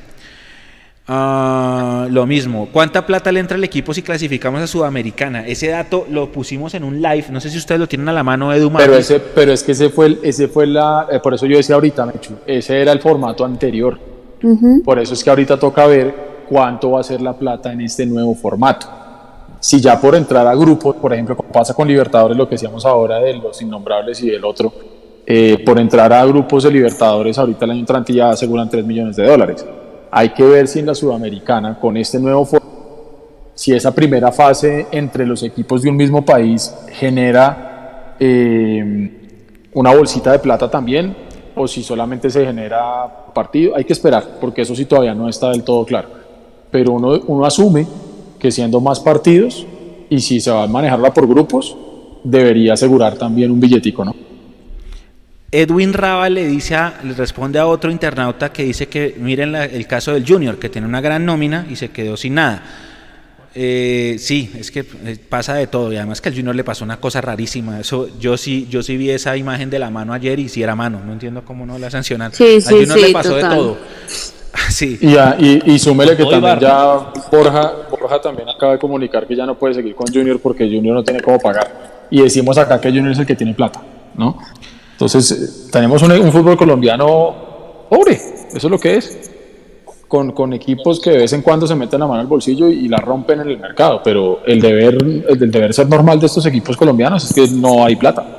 Ah, 1.09 2.09
lo 2.11 2.26
mismo. 2.26 2.68
¿Cuánta 2.72 3.07
plata 3.07 3.30
le 3.30 3.38
entra 3.38 3.57
al 3.57 3.62
equipo 3.62 3.94
si 3.94 4.02
clasificamos 4.02 4.61
a 4.61 4.66
Sudamericana? 4.66 5.46
Ese 5.46 5.68
dato 5.68 6.04
lo 6.11 6.32
pusimos 6.32 6.74
en 6.74 6.82
un 6.82 7.00
live. 7.00 7.26
No 7.30 7.40
sé 7.40 7.48
si 7.48 7.59
ustedes 7.59 7.78
lo 7.80 7.86
tienen 7.86 8.09
a 8.09 8.12
la 8.12 8.24
mano, 8.24 8.52
Edu. 8.52 8.72
Pero, 8.72 8.96
ese, 8.96 9.20
pero 9.20 9.52
es 9.52 9.62
que 9.62 9.72
ese 9.72 9.88
fue, 9.90 10.07
el- 10.07 10.18
ese 10.22 10.48
fue 10.48 10.66
la. 10.66 11.07
eh, 11.11 11.20
por 11.20 11.32
eso 11.34 11.46
yo 11.46 11.57
decía 11.57 11.76
ahorita, 11.76 12.07
Mechu, 12.07 12.34
ese 12.46 12.80
era 12.82 12.90
el 12.92 13.00
formato 13.00 13.44
anterior. 13.44 13.98
Por 14.84 14.98
eso 14.98 15.14
es 15.14 15.22
que 15.24 15.30
ahorita 15.30 15.59
toca 15.59 15.86
ver 15.86 16.14
cuánto 16.48 16.90
va 16.92 17.00
a 17.00 17.04
ser 17.04 17.20
la 17.20 17.32
plata 17.34 17.72
en 17.72 17.80
este 17.82 18.04
nuevo 18.04 18.34
formato. 18.34 18.86
Si 19.61 19.80
ya 19.80 20.00
por 20.00 20.14
entrar 20.14 20.46
a 20.46 20.54
grupos, 20.54 20.96
por 20.96 21.12
ejemplo, 21.12 21.36
como 21.36 21.50
pasa 21.50 21.72
con 21.72 21.88
Libertadores, 21.88 22.36
lo 22.36 22.48
que 22.48 22.54
decíamos 22.57 22.84
ahora 22.84 23.18
de 23.18 23.34
los 23.34 23.61
innombrables 23.62 24.22
y 24.22 24.30
del 24.30 24.44
otro, 24.44 24.72
eh, 25.24 25.62
por 25.64 25.78
entrar 25.78 26.12
a 26.12 26.24
grupos 26.26 26.64
de 26.64 26.70
Libertadores, 26.72 27.38
ahorita 27.38 27.64
el 27.64 27.70
año 27.72 27.80
entrante 27.80 28.12
ya 28.12 28.30
aseguran 28.30 28.68
3 28.68 28.84
millones 28.84 29.16
de 29.16 29.26
dólares. 29.26 29.64
Hay 30.18 30.30
que 30.30 30.44
ver 30.44 30.66
si 30.66 30.78
en 30.78 30.86
la 30.86 30.94
Sudamericana, 30.94 31.78
con 31.78 31.94
este 31.98 32.18
nuevo 32.18 32.48
si 33.54 33.74
esa 33.74 33.94
primera 33.94 34.32
fase 34.32 34.86
entre 34.90 35.26
los 35.26 35.42
equipos 35.42 35.82
de 35.82 35.90
un 35.90 35.96
mismo 35.96 36.24
país 36.24 36.74
genera 36.92 38.14
eh, 38.18 39.10
una 39.74 39.94
bolsita 39.94 40.32
de 40.32 40.38
plata 40.38 40.70
también 40.70 41.14
o 41.54 41.68
si 41.68 41.82
solamente 41.82 42.30
se 42.30 42.46
genera 42.46 43.26
partido. 43.34 43.76
Hay 43.76 43.84
que 43.84 43.92
esperar, 43.92 44.38
porque 44.40 44.62
eso 44.62 44.74
sí 44.74 44.86
todavía 44.86 45.14
no 45.14 45.28
está 45.28 45.50
del 45.50 45.62
todo 45.62 45.84
claro. 45.84 46.08
Pero 46.70 46.92
uno, 46.92 47.20
uno 47.26 47.44
asume 47.44 47.86
que 48.38 48.50
siendo 48.50 48.80
más 48.80 49.00
partidos 49.00 49.66
y 50.08 50.20
si 50.20 50.40
se 50.40 50.50
va 50.50 50.62
a 50.62 50.66
manejarla 50.66 51.12
por 51.12 51.28
grupos, 51.28 51.76
debería 52.24 52.72
asegurar 52.72 53.16
también 53.18 53.50
un 53.50 53.60
billetico, 53.60 54.02
¿no? 54.02 54.25
Edwin 55.62 55.92
Raba 55.92 56.28
le 56.28 56.46
dice 56.46 56.74
a- 56.76 56.98
le 57.02 57.14
responde 57.14 57.59
a 57.59 57.66
otro 57.66 57.90
internauta 57.90 58.52
que 58.52 58.62
dice 58.64 58.88
que 58.88 59.14
miren 59.18 59.52
la- 59.52 59.64
el 59.64 59.86
caso 59.86 60.12
del 60.12 60.26
Junior, 60.26 60.59
que 60.59 60.68
tiene 60.68 60.86
una 60.86 61.00
gran 61.00 61.24
nómina 61.24 61.66
y 61.70 61.76
se 61.76 61.88
quedó 61.90 62.16
sin 62.16 62.34
nada. 62.34 62.62
Eh, 63.59 64.16
sí, 64.18 64.52
es 64.59 64.70
que 64.70 64.80
eh, 64.80 65.16
pasa 65.30 65.54
de 65.54 65.66
todo 65.66 65.90
y 65.90 65.96
además 65.96 66.20
que 66.20 66.28
al 66.28 66.34
Junior 66.34 66.54
le 66.54 66.62
pasó 66.62 66.84
una 66.84 66.98
cosa 66.98 67.22
rarísima. 67.22 67.80
Eso 67.80 68.09
yo 68.20 68.36
sí, 68.36 68.66
yo 68.70 68.82
sí 68.82 68.98
vi 68.98 69.09
esa 69.11 69.34
imagen 69.36 69.70
de 69.70 69.78
la 69.78 69.88
mano 69.88 70.12
ayer 70.12 70.38
y 70.38 70.50
si 70.50 70.62
era 70.62 70.74
mano. 70.76 71.00
No 71.04 71.12
entiendo 71.14 71.42
cómo 71.42 71.64
no 71.64 71.78
la 71.78 71.90
sancionan. 71.90 72.32
Sí, 72.34 72.57
al 72.57 72.62
sí, 72.62 72.74
Junior 72.74 72.98
le 72.98 73.07
sí, 73.07 73.12
pasó 73.14 73.30
total. 73.34 73.50
de 73.50 73.57
todo. 73.57 73.78
Sí. 74.70 74.98
Y, 75.00 75.14
y, 75.44 75.62
y 75.74 75.78
súmele 75.78 76.16
que 76.16 76.24
también 76.24 76.59
ya 76.59 77.12
Borja, 77.30 77.72
Borja 77.90 78.20
también 78.20 78.48
acaba 78.48 78.72
de 78.72 78.78
comunicar 78.78 79.26
que 79.26 79.36
ya 79.36 79.46
no 79.46 79.54
puede 79.57 79.74
seguir 79.74 79.94
con 79.94 80.07
Junior 80.12 80.40
porque 80.40 80.64
Junior 80.64 80.94
no 80.94 81.04
tiene 81.04 81.20
cómo 81.20 81.38
pagar. 81.38 82.07
Y 82.11 82.20
decimos 82.22 82.57
acá 82.59 82.80
que 82.80 82.88
Junior 82.88 83.12
es 83.12 83.18
el 83.18 83.26
que 83.26 83.36
tiene 83.36 83.54
plata, 83.54 83.82
¿no? 84.14 84.38
Entonces, 84.97 85.30
eh, 85.30 85.68
tenemos 85.70 86.03
un, 86.03 86.11
un 86.12 86.32
fútbol 86.32 86.57
colombiano 86.57 87.34
pobre, 87.90 88.14
eso 88.14 88.57
es 88.57 88.64
lo 88.64 88.78
que 88.78 88.97
es. 88.97 89.30
Con, 90.09 90.30
con 90.32 90.53
equipos 90.53 91.01
que 91.01 91.11
de 91.11 91.18
vez 91.18 91.32
en 91.32 91.42
cuando 91.42 91.66
se 91.66 91.74
meten 91.74 91.99
la 91.99 92.07
mano 92.07 92.20
al 92.20 92.28
bolsillo 92.28 92.68
y, 92.68 92.84
y 92.84 92.88
la 92.88 92.99
rompen 92.99 93.40
en 93.40 93.49
el 93.49 93.59
mercado, 93.59 94.01
pero 94.05 94.40
el 94.47 94.61
deber, 94.61 94.97
el, 95.28 95.51
deber 95.51 95.74
ser 95.74 95.88
normal 95.88 96.20
de 96.20 96.26
estos 96.26 96.47
equipos 96.47 96.76
colombianos 96.76 97.24
es 97.24 97.34
que 97.34 97.53
no 97.53 97.84
hay 97.84 97.97
plata. 97.97 98.36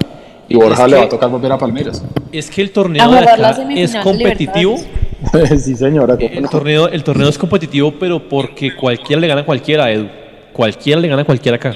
Y 0.47 0.55
Borja 0.55 0.85
Es 0.85 0.91
le 0.91 0.97
va 0.97 1.03
a 1.03 1.09
tocar 1.09 1.29
volver 1.29 1.51
a 1.51 1.57
Palmeiras. 1.57 2.01
Es 2.31 2.49
que 2.49 2.61
el 2.61 2.71
torneo 2.71 3.11
de 3.11 3.19
acá 3.19 3.57
es 3.69 3.95
competitivo. 3.97 4.77
sí, 5.59 5.75
señora. 5.75 6.15
¿cómo 6.15 6.29
El 6.29 6.43
no? 6.43 6.49
torneo, 6.49 6.87
el 6.87 7.03
torneo 7.03 7.27
es 7.27 7.37
competitivo, 7.37 7.93
pero 7.99 8.29
porque 8.29 8.73
cualquiera 8.73 9.19
le 9.19 9.27
gana 9.27 9.41
a 9.41 9.45
cualquiera, 9.45 9.91
Edu. 9.91 10.07
Cualquiera 10.53 11.01
le 11.01 11.07
gana 11.09 11.23
a 11.23 11.25
cualquiera 11.25 11.57
acá. 11.57 11.73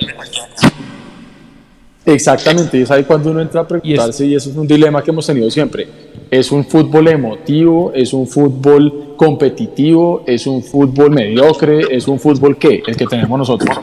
Exactamente, 2.06 2.80
y 2.80 2.82
es 2.82 2.92
ahí 2.92 3.04
cuando 3.04 3.30
uno 3.30 3.42
entra 3.42 3.62
a 3.62 3.68
preguntarse, 3.68 4.26
y, 4.26 4.34
eso 4.34 4.50
es 4.50 4.56
un 4.56 4.66
dilema 4.66 5.04
que 5.04 5.12
hemos 5.12 5.26
tenido 5.26 5.52
siempre. 5.52 5.88
¿Es 6.32 6.52
un 6.52 6.66
fútbol 6.66 7.08
emotivo? 7.10 7.92
¿Es 7.94 8.14
un 8.14 8.28
fútbol 8.28 9.16
competitivo? 9.16 10.24
¿Es 10.26 10.48
un 10.48 10.64
fútbol 10.64 11.12
mediocre? 11.12 11.96
¿Es 11.96 12.08
un 12.08 12.20
fútbol 12.20 12.58
qué? 12.58 12.82
El 12.88 12.96
que 12.96 13.06
tenemos 13.06 13.38
nosotros. 13.38 13.78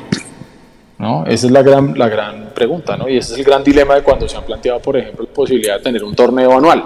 ¿No? 0.98 1.24
Esa 1.26 1.46
es 1.46 1.52
la 1.52 1.62
gran, 1.62 1.96
la 1.96 2.08
gran 2.08 2.50
pregunta, 2.52 2.96
¿no? 2.96 3.08
Y 3.08 3.18
ese 3.18 3.34
es 3.34 3.38
el 3.38 3.44
gran 3.44 3.62
dilema 3.62 3.94
de 3.94 4.02
cuando 4.02 4.28
se 4.28 4.36
han 4.36 4.44
planteado, 4.44 4.80
por 4.80 4.96
ejemplo, 4.96 5.24
la 5.24 5.32
posibilidad 5.32 5.76
de 5.76 5.82
tener 5.84 6.02
un 6.02 6.14
torneo 6.16 6.58
anual. 6.58 6.84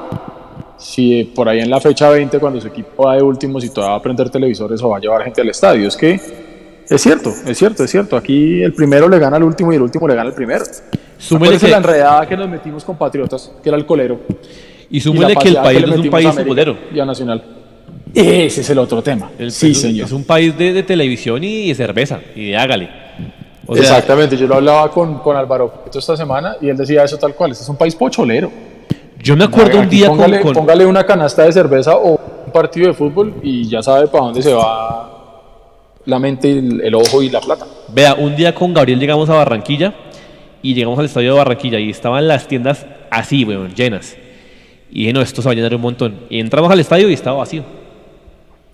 Si 0.76 1.24
por 1.24 1.48
ahí 1.48 1.60
en 1.60 1.70
la 1.70 1.80
fecha 1.80 2.10
20, 2.10 2.38
cuando 2.38 2.60
su 2.60 2.68
equipo 2.68 3.04
va 3.04 3.16
de 3.16 3.22
último, 3.22 3.58
si 3.58 3.70
todavía 3.70 3.92
va 3.92 3.98
a 3.98 4.02
prender 4.02 4.28
televisores 4.28 4.82
o 4.82 4.90
va 4.90 4.98
a 4.98 5.00
llevar 5.00 5.22
gente 5.22 5.40
al 5.40 5.48
estadio, 5.48 5.88
es 5.88 5.96
que 5.96 6.20
es 6.88 7.00
cierto, 7.00 7.32
es 7.46 7.56
cierto, 7.56 7.84
es 7.84 7.90
cierto. 7.90 8.16
Aquí 8.16 8.62
el 8.62 8.74
primero 8.74 9.08
le 9.08 9.18
gana 9.18 9.36
al 9.36 9.44
último 9.44 9.72
y 9.72 9.76
el 9.76 9.82
último 9.82 10.06
le 10.06 10.14
gana 10.14 10.28
al 10.28 10.34
primero. 10.34 10.64
Súmele 11.22 11.56
que 11.56 11.68
la 11.68 11.76
enredada 11.76 12.26
que 12.26 12.36
nos 12.36 12.48
metimos 12.48 12.84
con 12.84 12.96
Patriotas, 12.96 13.52
que 13.62 13.68
era 13.68 13.78
el 13.78 13.86
colero. 13.86 14.20
Y 14.90 15.00
súmele 15.00 15.36
que 15.36 15.48
el 15.48 15.56
país 15.56 15.82
es 15.84 15.98
un 15.98 16.10
país 16.10 16.30
futbolero. 16.30 16.76
Y 16.92 16.98
a 16.98 17.04
Nacional. 17.04 17.42
Ese 18.12 18.60
es 18.60 18.70
el 18.70 18.78
otro 18.78 19.02
tema. 19.02 19.30
sí, 19.48 19.70
es, 19.70 19.80
señor. 19.80 20.06
Es 20.06 20.12
un 20.12 20.24
país 20.24 20.56
de, 20.58 20.82
televisión 20.82 21.42
y 21.44 21.68
de 21.68 21.74
cerveza, 21.74 22.20
y 22.34 22.50
de 22.50 22.56
hágale. 22.56 22.90
Exactamente, 23.68 24.36
yo 24.36 24.48
lo 24.48 24.56
hablaba 24.56 24.90
con, 24.90 25.20
con 25.20 25.36
Álvaro 25.36 25.84
esta 25.94 26.16
semana 26.16 26.56
y 26.60 26.68
él 26.68 26.76
decía 26.76 27.04
eso 27.04 27.16
tal 27.16 27.34
cual. 27.34 27.52
Este 27.52 27.62
es 27.62 27.68
un 27.68 27.76
país 27.76 27.94
pocholero. 27.94 28.50
Yo 29.22 29.36
me 29.36 29.44
acuerdo 29.44 29.78
un 29.78 29.88
día 29.88 30.08
póngale, 30.08 30.40
con, 30.40 30.52
póngale 30.52 30.84
una 30.84 31.06
canasta 31.06 31.44
de 31.44 31.52
cerveza 31.52 31.96
o 31.96 32.20
un 32.46 32.52
partido 32.52 32.88
de 32.88 32.94
fútbol 32.94 33.36
y 33.42 33.68
ya 33.68 33.80
sabe 33.80 34.08
para 34.08 34.24
dónde 34.24 34.42
se 34.42 34.52
va 34.52 35.08
la 36.04 36.18
mente, 36.18 36.50
el, 36.50 36.94
ojo 36.96 37.22
y 37.22 37.30
la 37.30 37.40
plata. 37.40 37.64
Vea, 37.94 38.14
un 38.14 38.34
día 38.34 38.52
con 38.52 38.74
Gabriel 38.74 38.98
llegamos 38.98 39.30
a 39.30 39.34
Barranquilla 39.34 39.94
y 40.62 40.74
llegamos 40.74 40.98
al 40.98 41.06
estadio 41.06 41.32
de 41.32 41.38
Barranquilla 41.38 41.78
y 41.78 41.90
estaban 41.90 42.26
las 42.28 42.46
tiendas 42.46 42.86
así, 43.10 43.44
weón, 43.44 43.74
llenas. 43.74 44.16
Y 44.90 45.00
dije, 45.00 45.12
no, 45.12 45.20
esto 45.20 45.42
se 45.42 45.48
va 45.48 45.52
a 45.52 45.54
llenar 45.54 45.74
un 45.74 45.80
montón. 45.80 46.14
Y 46.30 46.38
entramos 46.38 46.70
al 46.70 46.78
estadio 46.78 47.10
y 47.10 47.14
estaba 47.14 47.38
vacío. 47.38 47.64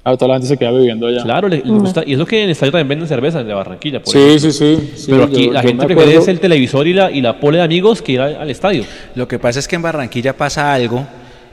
Ah, 0.05 0.17
toda 0.17 0.29
la 0.29 0.35
gente 0.35 0.49
se 0.49 0.57
queda 0.57 0.71
bebiendo 0.71 1.07
allá. 1.07 1.23
Claro, 1.23 1.49
le, 1.49 1.61
gusta. 1.61 2.03
Y 2.07 2.13
es 2.13 2.19
lo 2.19 2.27
que 2.27 2.39
en 2.39 2.45
el 2.45 2.51
estadio 2.51 2.73
también 2.73 2.89
venden 2.89 3.09
cerveza, 3.09 3.43
de 3.43 3.53
Barranquilla. 3.53 4.01
sí, 4.05 4.39
sí, 4.39 4.53
sí, 4.53 5.07
Pero 5.07 5.25
aquí 5.25 5.51
la 5.51 5.63
gente 5.63 5.87
prefiere 5.87 6.31
el 6.31 6.41
televisor 6.41 6.87
y 6.87 6.95
la, 6.95 7.11
y 7.11 7.21
la 7.21 7.39
pole 7.39 7.59
de 7.59 7.65
amigos 7.65 8.01
que 8.01 8.13
ir 8.13 8.21
al 8.21 8.51
estadio. 8.51 8.85
Lo 9.15 9.29
que 9.29 9.39
pasa 9.39 9.59
es 9.59 9.69
que 9.69 9.77
en 9.77 9.83
Barranquilla 9.83 10.37
pasa 10.37 10.73
algo. 10.73 11.07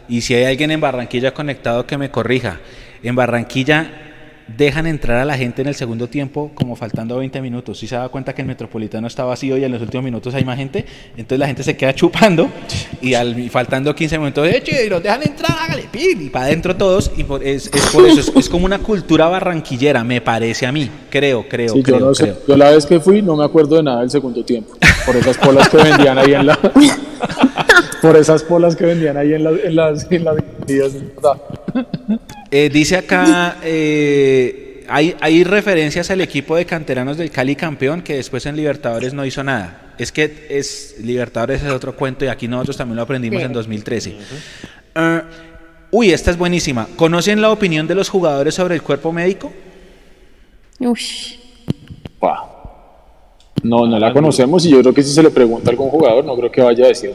Y 0.08 0.22
si 0.22 0.36
hay 0.36 0.46
alguien 0.46 0.72
en 0.72 0.80
Barranquilla 0.80 1.34
conectado 1.34 1.86
que 1.86 1.98
me 1.98 2.10
corrija. 2.10 2.60
En 3.04 3.16
Barranquilla 3.16 4.05
dejan 4.48 4.86
entrar 4.86 5.20
a 5.20 5.26
la 5.26 5.38
gente 5.38 5.62
en 5.62 5.68
el 5.68 5.76
segundo 5.76 6.08
tiempo 6.08 6.52
como 6.54 6.76
faltando 6.76 7.18
20 7.18 7.41
minutos. 7.41 7.80
Si 7.80 7.88
se 7.88 7.96
da 7.96 8.10
cuenta 8.10 8.34
que 8.34 8.41
el 8.41 8.48
Metropolitano 8.48 9.08
está 9.08 9.24
vacío 9.24 9.58
y 9.58 9.64
en 9.64 9.72
los 9.72 9.82
últimos 9.82 10.04
minutos 10.04 10.34
hay 10.36 10.46
más 10.46 10.58
gente, 10.58 10.86
entonces 11.12 11.39
la 11.39 11.48
gente 11.48 11.64
se 11.64 11.76
queda 11.76 11.93
chupando 11.93 12.50
y 13.02 13.14
al 13.14 13.50
faltando 13.50 13.96
15 13.96 14.20
minutos, 14.20 14.48
eche, 14.48 14.86
y 14.86 14.89
los 14.89 15.02
dejan 15.02 15.24
entrar, 15.24 15.58
hágale, 15.60 15.88
pin, 15.91 16.22
y 16.22 16.30
para 16.30 16.46
adentro 16.46 16.76
todos. 16.76 17.12
Y 17.18 17.22
es, 17.43 17.70
por 17.91 18.06
eso, 18.06 18.34
es, 18.38 18.50
como 18.50 18.66
una 18.66 18.80
cultura 18.80 19.28
barranquillera, 19.28 20.04
me 20.04 20.22
parece 20.22 20.66
a 20.66 20.72
mí. 20.72 20.89
Creo, 21.10 21.48
creo, 21.48 21.74
creo, 21.82 22.14
yo, 22.14 22.14
creo. 22.14 22.38
yo 22.48 22.58
la 22.58 22.72
vez 22.72 22.86
que 22.86 23.00
fui 23.00 23.22
no 23.22 23.36
me 23.36 23.43
acuerdo 23.43 23.78
de 23.78 23.84
nada 23.84 24.02
del 24.02 24.10
segundo 24.10 24.43
tiempo, 24.43 24.76
por 25.06 25.16
esas 25.16 25.38
polas 25.38 25.70
que 25.70 25.78
vendían 25.78 26.18
ahí 26.18 26.34
en 26.34 26.46
la... 26.46 26.60
por 28.02 28.16
esas 28.16 28.43
polas 28.43 28.76
que 28.76 28.86
vendían 28.86 29.18
ahí 29.18 29.34
en, 29.34 29.43
la, 29.43 29.50
en 29.52 29.76
las... 29.76 30.12
En 30.12 30.24
las 30.24 30.36
eh, 32.58 32.70
dice 32.70 32.95
acá, 32.95 33.58
eh, 33.64 34.86
hay, 34.88 35.14
hay 35.20 35.43
referencias 35.43 36.10
al 36.10 36.22
equipo 36.22 36.56
de 36.56 36.66
canteranos 36.66 37.18
del 37.18 37.30
Cali 37.30 37.53
campeón 37.58 38.01
que 38.01 38.16
después 38.16 38.45
en 38.45 38.56
Libertadores 38.56 39.14
no 39.14 39.26
hizo 39.26 39.43
nada. 39.43 39.93
Es 39.97 40.14
que 40.14 40.47
es 40.49 40.95
Libertadores 41.01 41.62
es 41.62 41.70
otro 41.70 41.97
cuento 41.97 42.24
y 42.24 42.30
aquí 42.30 42.47
nosotros 42.47 42.78
también 42.78 42.95
lo 42.95 43.01
aprendimos 43.01 43.43
en 43.43 43.51
2013. 43.51 44.16
Ah, 44.95 45.24
uy, 45.91 46.12
esta 46.12 46.32
es 46.32 46.38
buenísima. 46.38 46.88
¿Conocen 46.95 47.41
la 47.41 47.51
opinión 47.51 47.88
de 47.88 47.95
los 47.95 48.08
jugadores 48.08 48.56
sobre 48.56 48.76
el 48.76 48.82
cuerpo 48.82 49.12
médico? 49.12 49.51
No, 53.64 53.86
no 53.86 53.99
la 53.99 54.14
conocemos 54.14 54.66
y 54.66 54.70
yo 54.70 54.80
creo 54.80 54.93
que 54.93 55.03
si 55.03 55.12
se 55.12 55.22
le 55.22 55.30
pregunta 55.30 55.70
a 55.70 55.72
algún 55.72 55.89
jugador 55.89 56.24
no 56.24 56.38
creo 56.38 56.49
que 56.49 56.62
vaya 56.62 56.86
a 56.86 56.88
decir 56.88 57.12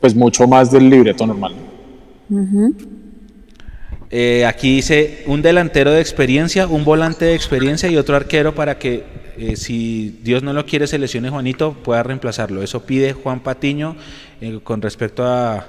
pues 0.00 0.12
mucho 0.12 0.48
más 0.48 0.72
del 0.72 0.90
libreto 0.90 1.24
normal. 1.24 1.54
Eh, 4.12 4.44
aquí 4.44 4.76
dice 4.76 5.22
un 5.26 5.40
delantero 5.40 5.92
de 5.92 6.00
experiencia, 6.00 6.66
un 6.66 6.84
volante 6.84 7.26
de 7.26 7.34
experiencia 7.34 7.88
y 7.88 7.96
otro 7.96 8.16
arquero 8.16 8.54
para 8.54 8.76
que 8.76 9.04
eh, 9.38 9.54
si 9.54 10.18
Dios 10.22 10.42
no 10.42 10.52
lo 10.52 10.66
quiere 10.66 10.88
se 10.88 10.98
lesione 10.98 11.30
Juanito 11.30 11.74
pueda 11.74 12.02
reemplazarlo. 12.02 12.62
Eso 12.62 12.84
pide 12.84 13.12
Juan 13.12 13.40
Patiño 13.40 13.96
eh, 14.40 14.58
con 14.64 14.82
respecto 14.82 15.24
a, 15.24 15.66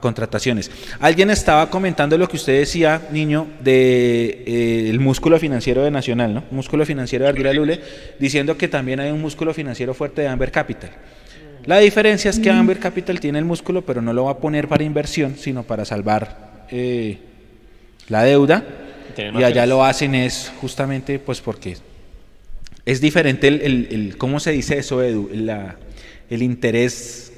contrataciones. 0.00 0.70
Alguien 0.98 1.28
estaba 1.28 1.68
comentando 1.68 2.16
lo 2.16 2.26
que 2.26 2.36
usted 2.36 2.58
decía, 2.58 3.06
niño, 3.12 3.46
de 3.60 4.88
el 4.88 4.98
músculo 4.98 5.38
financiero 5.38 5.84
de 5.84 5.90
Nacional, 5.90 6.32
¿no? 6.32 6.44
Músculo 6.50 6.86
financiero 6.86 7.26
de 7.26 7.28
Ardila 7.28 7.52
Lule, 7.52 7.80
diciendo 8.18 8.56
que 8.56 8.66
también 8.66 9.00
hay 9.00 9.10
un 9.10 9.20
músculo 9.20 9.52
financiero 9.52 9.92
fuerte 9.92 10.22
de 10.22 10.28
Amber 10.28 10.50
Capital. 10.50 10.88
La 11.66 11.80
diferencia 11.80 12.30
es 12.30 12.38
que. 12.38 12.48
Amber 12.48 12.78
Capital 12.78 13.20
tiene 13.20 13.38
el 13.38 13.44
músculo, 13.44 13.82
pero 13.82 14.00
no 14.00 14.14
lo 14.14 14.24
va 14.24 14.30
a 14.30 14.38
poner 14.38 14.68
para 14.68 14.84
inversión, 14.84 15.36
sino 15.36 15.64
para 15.64 15.84
salvar 15.84 16.64
la 18.08 18.22
deuda 18.22 18.64
y 19.16 19.42
allá 19.42 19.66
lo 19.66 19.84
hacen 19.84 20.14
es 20.14 20.52
justamente 20.60 21.18
pues 21.18 21.40
porque 21.40 21.76
es 22.84 23.00
diferente 23.00 23.48
el, 23.48 23.88
el, 23.90 24.16
¿cómo 24.18 24.40
se 24.40 24.52
dice 24.52 24.78
eso, 24.78 25.02
Edu? 25.02 25.30
el 26.30 26.42
interés 26.42 27.32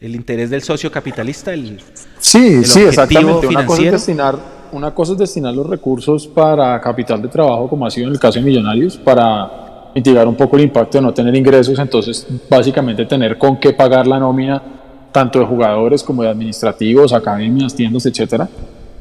el 0.00 0.14
interés 0.14 0.50
del 0.50 0.62
socio 0.62 0.90
capitalista, 0.90 1.52
el 1.52 1.80
Sí, 2.18 2.64
sí, 2.64 2.80
exactamente. 2.80 3.46
Una 3.46 3.64
cosa, 3.64 3.82
es 3.82 3.92
destinar, 3.92 4.38
una 4.72 4.94
cosa 4.94 5.12
es 5.12 5.18
destinar 5.18 5.54
los 5.54 5.66
recursos 5.66 6.26
para 6.26 6.78
capital 6.80 7.22
de 7.22 7.28
trabajo, 7.28 7.68
como 7.68 7.86
ha 7.86 7.90
sido 7.90 8.08
en 8.08 8.12
el 8.12 8.20
caso 8.20 8.38
de 8.38 8.44
Millonarios, 8.44 8.98
para 8.98 9.90
mitigar 9.94 10.28
un 10.28 10.36
poco 10.36 10.56
el 10.56 10.64
impacto 10.64 10.98
de 10.98 11.02
no 11.02 11.14
tener 11.14 11.34
ingresos, 11.34 11.78
entonces 11.78 12.26
básicamente 12.50 13.06
tener 13.06 13.38
con 13.38 13.58
qué 13.58 13.72
pagar 13.72 14.06
la 14.06 14.18
nómina 14.18 14.62
tanto 15.10 15.38
de 15.38 15.46
jugadores 15.46 16.02
como 16.02 16.22
de 16.22 16.28
administrativos, 16.28 17.14
academias, 17.14 17.74
tiendas, 17.74 18.04
etcétera. 18.04 18.46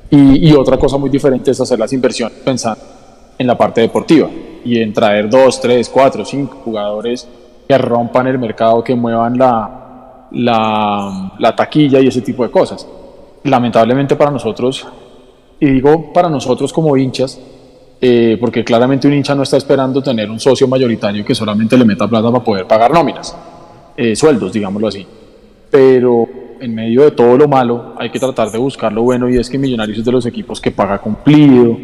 Y, 0.10 0.53
otra 0.53 0.78
cosa 0.78 0.97
muy 0.97 1.10
diferente 1.10 1.51
es 1.51 1.60
hacer 1.60 1.80
las 1.80 1.91
inversiones 1.91 2.38
pensando 2.39 2.82
en 3.38 3.47
la 3.47 3.58
parte 3.58 3.82
deportiva 3.82 4.30
y 4.64 4.80
en 4.80 4.93
traer 4.93 5.30
dos, 5.30 5.60
tres, 5.60 5.89
cuatro, 5.89 6.24
cinco 6.24 6.62
jugadores 6.64 7.28
que 7.68 7.78
rompan 7.78 8.28
el 8.28 8.39
mercado, 8.39 8.84
que 8.84 8.95
muevan 8.95 9.38
la, 9.38 10.28
la, 10.32 11.34
la 11.38 11.56
taquilla 11.56 11.99
y 11.99 12.08
ese 12.08 12.22
tipo 12.22 12.43
de 12.43 12.51
cosas. 12.51 12.88
Lamentablemente 13.43 14.16
para 14.16 14.32
nosotros, 14.32 14.88
y 15.60 15.66
digo 15.66 16.14
para 16.14 16.30
nosotros 16.30 16.72
como 16.72 16.95
hinchas, 16.95 17.39
eh, 18.01 18.38
porque 18.39 18.64
claramente 18.64 19.08
un 19.08 19.14
hincha 19.14 19.34
no 19.34 19.43
está 19.43 19.58
esperando 19.58 20.01
tener 20.01 20.30
un 20.30 20.39
socio 20.39 20.68
mayoritario 20.68 21.26
que 21.26 21.34
solamente 21.34 21.78
le 21.78 21.86
meta 21.86 22.08
plata 22.08 22.30
para 22.30 22.43
poder 22.43 22.68
pagar 22.68 22.91
nóminas, 22.91 23.36
eh, 23.95 24.16
sueldos, 24.16 24.51
digámoslo 24.53 24.88
así. 24.88 25.06
Pero 25.72 26.28
en 26.60 26.76
medio 26.76 27.03
de 27.03 27.12
todo 27.12 27.38
lo 27.38 27.47
malo, 27.47 27.93
hay 27.97 28.10
que 28.10 28.20
tratar 28.20 28.49
de 28.51 28.58
buscar 28.58 28.91
lo 28.91 29.03
bueno 29.03 29.30
y 29.30 29.38
es 29.38 29.49
que 29.49 29.58
Millonarios 29.58 29.97
es 29.99 30.06
de 30.06 30.12
los 30.12 30.26
equipos 30.26 30.60
que 30.62 30.72
paga 30.72 30.97
cumplido, 30.99 31.78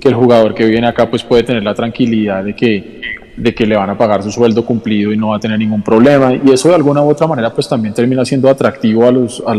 que 0.00 0.08
el 0.08 0.14
jugador 0.14 0.54
que 0.54 0.66
viene 0.66 0.86
acá 0.86 1.08
pues 1.08 1.22
puede 1.22 1.42
tener 1.42 1.62
la 1.62 1.74
tranquilidad 1.74 2.44
de 2.44 2.54
que, 2.54 3.00
de 3.36 3.54
que 3.54 3.66
le 3.66 3.76
van 3.76 3.90
a 3.90 3.98
pagar 3.98 4.22
su 4.22 4.30
sueldo 4.30 4.64
cumplido 4.64 5.12
y 5.12 5.16
no 5.16 5.28
va 5.28 5.36
a 5.36 5.40
tener 5.40 5.58
ningún 5.58 5.82
problema 5.82 6.34
y 6.34 6.50
eso 6.50 6.68
de 6.68 6.74
alguna 6.74 7.02
u 7.02 7.10
otra 7.10 7.26
manera 7.26 7.52
pues 7.52 7.68
también 7.68 7.94
termina 7.94 8.24
siendo 8.24 8.48
atractivo 8.48 9.06
a 9.06 9.12
los, 9.12 9.42
a, 9.46 9.54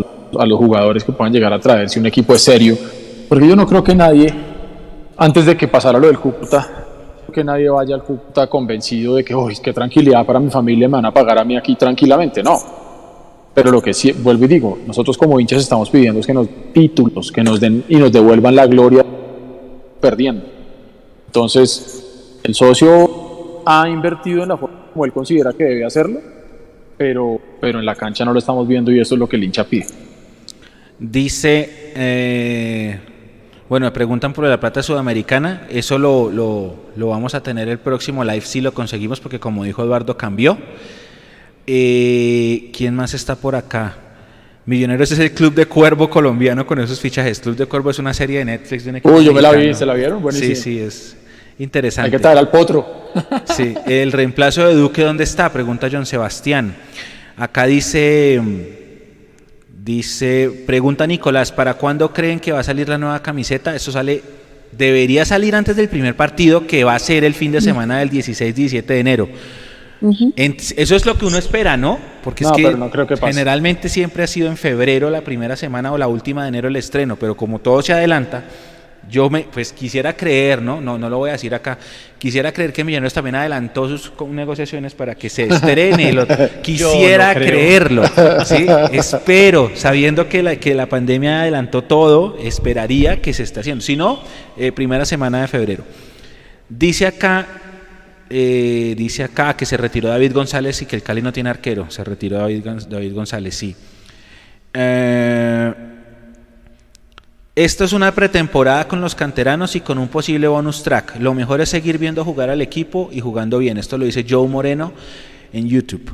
los 0.45 0.57
jugadores 0.57 1.03
que 1.03 1.11
puedan 1.11 1.33
llegar 1.33 1.53
a 1.53 1.59
traer 1.59 1.89
si 1.89 1.99
un 1.99 2.05
equipo 2.05 2.33
es 2.33 2.43
serio, 2.43 2.77
porque 3.27 3.47
yo 3.47 3.55
no 3.55 3.65
creo 3.65 3.83
que 3.83 3.95
nadie, 3.95 4.33
antes 5.17 5.45
de 5.45 5.57
que 5.57 5.67
pasara 5.67 5.99
lo 5.99 6.07
del 6.07 6.19
Cúcuta, 6.19 6.85
que 7.33 7.43
nadie 7.43 7.69
vaya 7.69 7.95
al 7.95 8.03
Cúcuta 8.03 8.47
convencido 8.47 9.15
de 9.15 9.23
que, 9.23 9.35
uy, 9.35 9.57
qué 9.61 9.73
tranquilidad 9.73 10.25
para 10.25 10.39
mi 10.39 10.49
familia, 10.49 10.87
me 10.87 10.93
van 10.93 11.05
a 11.05 11.11
pagar 11.11 11.39
a 11.39 11.43
mí 11.43 11.57
aquí 11.57 11.75
tranquilamente, 11.75 12.41
no 12.41 12.84
pero 13.55 13.71
lo 13.71 13.81
que 13.81 13.93
sí, 13.93 14.11
vuelvo 14.11 14.43
y 14.43 14.47
digo, 14.49 14.79
nosotros 14.85 15.17
como 15.17 15.39
hinchas 15.39 15.61
estamos 15.61 15.89
pidiendo 15.89 16.19
es 16.19 16.27
que 16.27 16.33
nos 16.33 16.47
títulos, 16.73 17.31
que 17.31 17.41
nos 17.41 17.61
den 17.61 17.85
y 17.87 17.95
nos 17.95 18.11
devuelvan 18.11 18.53
la 18.53 18.67
gloria 18.67 19.03
perdiendo. 20.01 20.45
Entonces, 21.27 22.39
el 22.43 22.53
socio 22.53 23.61
ha 23.65 23.87
invertido 23.87 24.43
en 24.43 24.49
la 24.49 24.57
forma 24.57 24.87
como 24.91 25.05
él 25.05 25.13
considera 25.13 25.53
que 25.53 25.63
debe 25.63 25.85
hacerlo, 25.85 26.19
pero, 26.97 27.39
pero 27.61 27.79
en 27.79 27.85
la 27.85 27.95
cancha 27.95 28.25
no 28.25 28.33
lo 28.33 28.39
estamos 28.39 28.67
viendo 28.67 28.91
y 28.91 28.99
eso 28.99 29.15
es 29.15 29.19
lo 29.19 29.27
que 29.27 29.37
el 29.37 29.45
hincha 29.45 29.63
pide. 29.63 29.87
Dice, 30.99 31.93
eh, 31.95 32.99
bueno, 33.69 33.85
me 33.85 33.91
preguntan 33.91 34.33
por 34.33 34.43
la 34.45 34.59
plata 34.59 34.83
sudamericana, 34.83 35.65
eso 35.69 35.97
lo, 35.97 36.29
lo, 36.29 36.75
lo 36.97 37.07
vamos 37.07 37.35
a 37.35 37.41
tener 37.41 37.69
el 37.69 37.79
próximo 37.79 38.25
live 38.25 38.41
si 38.41 38.59
lo 38.59 38.73
conseguimos 38.73 39.21
porque 39.21 39.39
como 39.39 39.63
dijo 39.63 39.81
Eduardo 39.81 40.17
cambió. 40.17 40.57
Eh, 41.67 42.71
¿Quién 42.75 42.95
más 42.95 43.13
está 43.13 43.35
por 43.35 43.55
acá? 43.55 43.97
Millonarios 44.65 45.11
es 45.11 45.19
el 45.19 45.31
club 45.31 45.53
de 45.53 45.67
cuervo 45.67 46.09
colombiano 46.09 46.65
con 46.65 46.79
esos 46.79 46.99
fichajes. 46.99 47.39
Club 47.39 47.55
de 47.55 47.67
Cuervo 47.67 47.91
es 47.91 47.99
una 47.99 48.13
serie 48.15 48.39
de 48.39 48.45
Netflix 48.45 48.83
de 48.83 49.01
Uy, 49.03 49.25
yo 49.25 49.31
me 49.31 49.41
la 49.41 49.51
vi, 49.51 49.75
¿se 49.75 49.85
la 49.85 49.93
vieron? 49.93 50.23
Buenísimo. 50.23 50.55
Sí, 50.55 50.61
sí, 50.61 50.79
es 50.79 51.15
interesante. 51.59 52.07
Hay 52.07 52.11
que 52.11 52.19
traer 52.19 52.39
al 52.39 52.49
potro. 52.49 53.11
Sí, 53.55 53.75
el 53.85 54.11
reemplazo 54.11 54.67
de 54.67 54.73
Duque, 54.73 55.03
¿dónde 55.03 55.23
está? 55.23 55.53
Pregunta 55.53 55.87
John 55.91 56.05
Sebastián. 56.05 56.75
Acá 57.37 57.65
dice, 57.65 58.41
dice, 59.83 60.63
pregunta 60.65 61.05
Nicolás, 61.05 61.51
¿para 61.51 61.75
cuándo 61.75 62.11
creen 62.11 62.39
que 62.39 62.51
va 62.51 62.61
a 62.61 62.63
salir 62.63 62.89
la 62.89 62.97
nueva 62.97 63.21
camiseta? 63.21 63.75
Eso 63.75 63.91
sale, 63.91 64.23
debería 64.71 65.25
salir 65.25 65.55
antes 65.55 65.75
del 65.75 65.89
primer 65.89 66.15
partido, 66.15 66.65
que 66.65 66.83
va 66.83 66.95
a 66.95 66.99
ser 66.99 67.23
el 67.23 67.35
fin 67.35 67.51
de 67.51 67.61
semana 67.61 67.99
del 67.99 68.09
16-17 68.09 68.83
de 68.83 68.99
enero. 68.99 69.29
En- 70.35 70.57
eso 70.77 70.95
es 70.95 71.05
lo 71.05 71.17
que 71.17 71.25
uno 71.25 71.37
espera, 71.37 71.77
¿no? 71.77 71.97
Porque 72.23 72.43
es 72.43 72.51
que, 72.51 72.63
pero 72.63 72.77
no 72.77 72.89
creo 72.89 73.07
que 73.07 73.17
pase. 73.17 73.33
generalmente 73.33 73.89
siempre 73.89 74.23
ha 74.23 74.27
sido 74.27 74.47
en 74.47 74.57
febrero 74.57 75.09
la 75.09 75.21
primera 75.21 75.55
semana 75.55 75.91
o 75.91 75.97
la 75.97 76.07
última 76.07 76.43
de 76.43 76.49
enero 76.49 76.67
el 76.67 76.75
estreno, 76.75 77.15
pero 77.15 77.35
como 77.37 77.59
todo 77.59 77.81
se 77.81 77.93
adelanta, 77.93 78.43
yo 79.07 79.29
me, 79.29 79.41
pues 79.41 79.71
quisiera 79.71 80.13
creer, 80.17 80.63
¿no? 80.63 80.81
No, 80.81 80.97
no 80.97 81.09
lo 81.11 81.19
voy 81.19 81.29
a 81.29 81.33
decir 81.33 81.53
acá. 81.53 81.77
Quisiera 82.17 82.51
creer 82.51 82.73
que 82.73 82.83
Millonarios 82.83 83.13
también 83.13 83.35
adelantó 83.35 83.87
sus 83.87 84.11
negociaciones 84.29 84.95
para 84.95 85.13
que 85.13 85.29
se 85.29 85.43
estrene. 85.43 86.11
lo- 86.11 86.25
quisiera 86.63 87.33
creerlo, 87.35 88.03
¿sí? 88.45 88.65
Espero, 88.91 89.69
sabiendo 89.75 90.27
que 90.27 90.41
la, 90.41 90.55
que 90.55 90.73
la 90.73 90.87
pandemia 90.87 91.41
adelantó 91.41 91.83
todo, 91.83 92.35
esperaría 92.41 93.21
que 93.21 93.31
se 93.33 93.43
esté 93.43 93.59
haciendo. 93.59 93.83
Si 93.83 93.95
no, 93.95 94.21
eh, 94.57 94.71
primera 94.71 95.05
semana 95.05 95.41
de 95.41 95.47
febrero. 95.49 95.83
Dice 96.67 97.05
acá, 97.05 97.45
eh, 98.29 98.95
dice 98.97 99.23
acá 99.23 99.55
que 99.55 99.65
se 99.65 99.77
retiró 99.77 100.09
David 100.09 100.33
González 100.33 100.81
y 100.81 100.85
que 100.85 100.95
el 100.95 101.03
Cali 101.03 101.21
no 101.21 101.31
tiene 101.33 101.49
arquero. 101.49 101.89
Se 101.89 102.03
retiró 102.03 102.37
David, 102.37 102.65
David 102.89 103.13
González, 103.13 103.55
sí. 103.55 103.75
Eh, 104.73 105.73
esto 107.55 107.85
es 107.85 107.93
una 107.93 108.13
pretemporada 108.13 108.87
con 108.87 108.99
los 108.99 109.15
canteranos 109.15 109.75
y 109.75 109.81
con 109.81 109.97
un 109.97 110.09
posible 110.09 110.47
bonus 110.47 110.83
track. 110.83 111.17
Lo 111.19 111.33
mejor 111.33 111.61
es 111.61 111.69
seguir 111.69 111.97
viendo 111.97 112.25
jugar 112.25 112.49
al 112.49 112.61
equipo 112.61 113.09
y 113.11 113.21
jugando 113.21 113.59
bien. 113.59 113.77
Esto 113.77 113.97
lo 113.97 114.05
dice 114.05 114.25
Joe 114.27 114.47
Moreno 114.47 114.91
en 115.53 115.69
YouTube. 115.69 116.13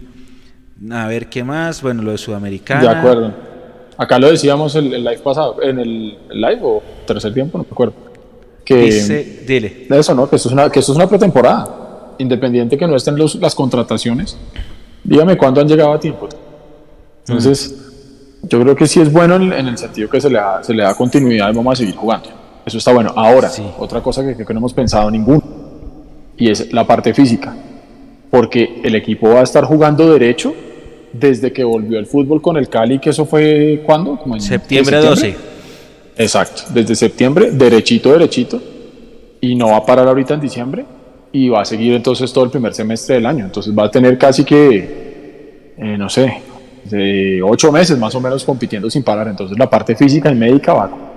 A 0.91 1.07
ver 1.07 1.30
qué 1.30 1.43
más. 1.43 1.82
Bueno, 1.82 2.03
lo 2.03 2.12
de 2.12 2.18
Sudamericana. 2.18 2.82
De 2.82 2.89
acuerdo. 2.89 3.34
Acá 3.97 4.20
lo 4.20 4.30
decíamos 4.32 4.76
el, 4.76 4.93
el 4.93 5.03
live 5.03 5.20
pasado, 5.20 5.62
en 5.62 5.80
el, 5.80 6.18
el 6.32 6.41
live 6.41 6.59
o 6.64 6.82
tercer 7.05 7.34
tiempo, 7.34 7.57
no 7.57 7.64
me 7.64 7.70
acuerdo. 7.72 7.93
Que 8.66 8.76
Dice, 8.84 9.43
dile. 9.45 9.88
eso, 9.89 10.16
¿no? 10.16 10.30
Que 10.30 10.36
esto 10.38 10.49
es 10.49 10.53
una, 10.53 10.70
que 10.70 10.80
esto 10.80 10.91
es 10.91 10.95
una 10.95 11.07
pretemporada. 11.07 11.81
Independiente 12.22 12.78
que 12.78 12.88
no 12.88 12.95
estén 12.95 13.17
los- 13.17 13.36
las 13.36 13.55
contrataciones. 13.55 14.38
Dígame 15.03 15.38
cuándo 15.38 15.61
han 15.61 15.67
llegado 15.67 15.93
a 15.93 15.99
tiempo. 15.99 16.30
Entonces, 17.28 17.76
yo 18.43 18.61
creo 18.61 18.76
que 18.76 18.88
sí 18.88 18.99
es 19.01 19.11
bueno 19.11 19.36
en, 19.36 19.53
en 19.53 19.67
el 19.67 19.78
sentido 19.78 20.09
que 20.09 20.19
se 20.22 20.30
le, 20.30 20.38
da, 20.38 20.63
se 20.63 20.74
le 20.74 20.84
da 20.84 20.93
continuidad 20.95 21.51
y 21.51 21.55
vamos 21.55 21.74
a 21.74 21.76
seguir 21.78 21.95
jugando. 21.95 22.30
Eso 22.65 22.78
está 22.78 22.93
bueno. 22.93 23.11
Ahora, 23.15 23.49
Sí. 23.49 23.63
otra 23.80 24.01
cosa 24.01 24.24
que, 24.24 24.45
que 24.45 24.53
no 24.53 24.59
hemos 24.59 24.74
pensado 24.74 25.09
ninguno, 25.09 25.41
y 26.38 26.49
es 26.49 26.72
la 26.74 26.86
parte 26.86 27.13
física. 27.13 27.55
Porque 28.30 28.82
el 28.84 28.95
equipo 28.95 29.30
va 29.30 29.41
a 29.41 29.43
estar 29.43 29.65
jugando 29.65 30.09
derecho 30.11 30.53
desde 31.13 31.51
que 31.51 31.63
volvió 31.63 31.99
el 31.99 32.05
fútbol 32.05 32.41
con 32.41 32.55
el 32.57 32.69
Cali, 32.69 32.99
que 32.99 33.09
eso 33.09 33.26
fue 33.26 33.84
¿cuándo? 33.86 34.17
Como 34.17 34.36
en 34.36 34.41
Septiembre 34.41 34.99
¿qué? 35.01 35.05
12. 35.05 35.36
Exacto, 36.17 36.63
desde 36.74 36.95
septiembre, 36.95 37.51
derechito, 37.51 38.11
derechito, 38.11 38.61
y 39.41 39.55
no 39.55 39.69
va 39.69 39.78
a 39.78 39.86
parar 39.86 40.07
ahorita 40.07 40.36
en 40.36 40.41
diciembre, 40.41 40.86
y 41.32 41.50
va 41.50 41.62
a 41.62 41.66
seguir 41.66 41.94
entonces 41.94 42.32
todo 42.34 42.46
el 42.46 42.52
primer 42.52 42.74
semestre 42.74 43.16
del 43.16 43.26
año. 43.26 43.46
Entonces 43.46 43.74
va 43.78 43.86
a 43.86 43.92
tener 43.92 44.18
casi 44.18 44.44
que, 44.44 45.74
eh, 45.78 45.98
no 45.98 46.10
sé, 46.10 46.42
de 46.86 47.42
ocho 47.44 47.72
meses 47.72 47.98
más 47.98 48.14
o 48.16 48.22
menos 48.22 48.44
compitiendo 48.44 48.90
sin 48.90 49.04
parar. 49.04 49.28
Entonces 49.28 49.58
la 49.58 49.70
parte 49.70 49.96
física 49.96 50.32
y 50.32 50.36
médica 50.36 50.74
va 50.74 50.86
a 50.86 51.12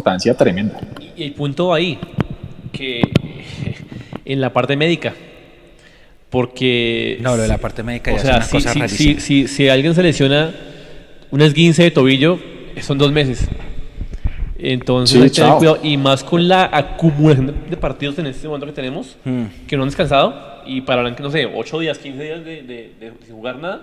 importancia 0.00 0.34
tremenda. 0.34 0.80
Y 1.16 1.24
el 1.24 1.32
punto 1.32 1.74
ahí, 1.74 1.98
que 2.72 3.02
en 4.24 4.40
la 4.40 4.52
parte 4.52 4.76
médica, 4.76 5.12
porque... 6.30 7.18
No, 7.20 7.36
lo 7.36 7.42
de 7.42 7.48
la 7.48 7.58
parte 7.58 7.82
médica 7.82 8.12
o 8.12 8.16
ya 8.16 8.22
sea, 8.22 8.36
es 8.38 8.52
una 8.52 8.60
si, 8.60 8.68
cosa 8.68 8.88
si, 8.88 8.96
si, 8.96 9.20
si, 9.20 9.48
si 9.48 9.68
alguien 9.68 9.94
se 9.94 10.02
lesiona 10.02 10.54
un 11.30 11.42
esguince 11.42 11.82
de 11.82 11.90
tobillo, 11.90 12.38
son 12.80 12.98
dos 12.98 13.12
meses. 13.12 13.48
Entonces 14.62 15.10
Sí, 15.16 15.22
hay 15.22 15.28
que 15.30 15.34
tener 15.36 15.48
chao. 15.50 15.58
cuidado, 15.58 15.78
y 15.82 15.96
más 15.96 16.22
con 16.24 16.46
la 16.48 16.68
acumulación 16.72 17.54
de 17.70 17.76
partidos 17.76 18.18
en 18.18 18.26
este 18.26 18.46
momento 18.46 18.66
que 18.66 18.72
tenemos, 18.72 19.16
Mm. 19.24 19.44
que 19.66 19.76
no 19.76 19.82
han 19.84 19.88
descansado, 19.88 20.34
y 20.66 20.82
para 20.82 21.00
hablar 21.00 21.16
que, 21.16 21.22
no 21.22 21.30
sé, 21.30 21.46
8 21.46 21.78
días, 21.78 21.98
15 21.98 22.22
días 22.22 22.44
de, 22.44 22.62
de, 22.62 22.92
de- 23.00 23.12
sin 23.24 23.34
jugar 23.34 23.56
nada, 23.56 23.80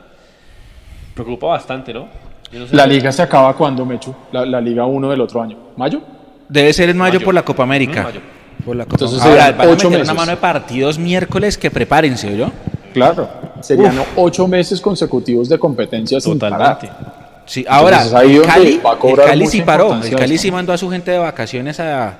preocupa 1.13 1.47
bastante, 1.47 1.93
¿no? 1.93 2.07
Yo 2.51 2.59
no 2.59 2.67
sé 2.67 2.75
La 2.75 2.83
si- 2.83 2.89
liga 2.91 3.11
se 3.11 3.21
acaba 3.21 3.55
cuando, 3.55 3.85
Mechu, 3.85 4.13
la, 4.31 4.45
la 4.45 4.61
liga 4.61 4.85
1 4.85 5.09
del 5.09 5.21
otro 5.21 5.41
año. 5.41 5.57
¿Mayo? 5.75 6.01
Debe 6.47 6.71
ser 6.73 6.89
en 6.89 6.97
mayo, 6.97 7.15
Mayo. 7.15 7.25
por 7.25 7.33
la 7.33 7.43
Copa 7.43 7.63
América. 7.63 8.01
Mm, 8.01 8.05
mayo. 8.05 8.19
Por 8.65 8.75
la 8.75 8.85
Copa 8.85 8.95
Entonces 8.95 9.21
Ahora, 9.21 9.45
a 9.47 9.49
ocho 9.67 9.69
meter 9.69 9.87
una 9.87 9.97
meses. 9.99 10.13
mano 10.15 10.31
de 10.31 10.37
partidos 10.37 10.97
miércoles 10.97 11.57
que 11.57 11.69
prepárense, 11.71 12.37
¿yo? 12.37 12.51
Claro, 12.93 13.29
serían 13.61 13.95
ocho 14.15 14.47
meses 14.47 14.79
consecutivos 14.81 15.49
de 15.49 15.59
competencia 15.59 16.19
sin 16.21 16.33
Totalmente. 16.39 16.87
parar. 16.87 17.16
Sí, 17.47 17.65
ahora, 17.67 18.03
el 18.21 18.41
Cali, 18.43 18.77
va 18.85 18.91
a 18.91 18.99
cobrar 18.99 19.25
el 19.25 19.31
Cali 19.31 19.47
sí 19.47 19.61
paró. 19.61 19.99
El 20.03 20.15
Cali 20.15 20.37
sí 20.37 20.51
mandó 20.51 20.73
a 20.73 20.77
su 20.77 20.89
gente 20.91 21.11
de 21.11 21.17
vacaciones 21.17 21.79
a. 21.79 22.19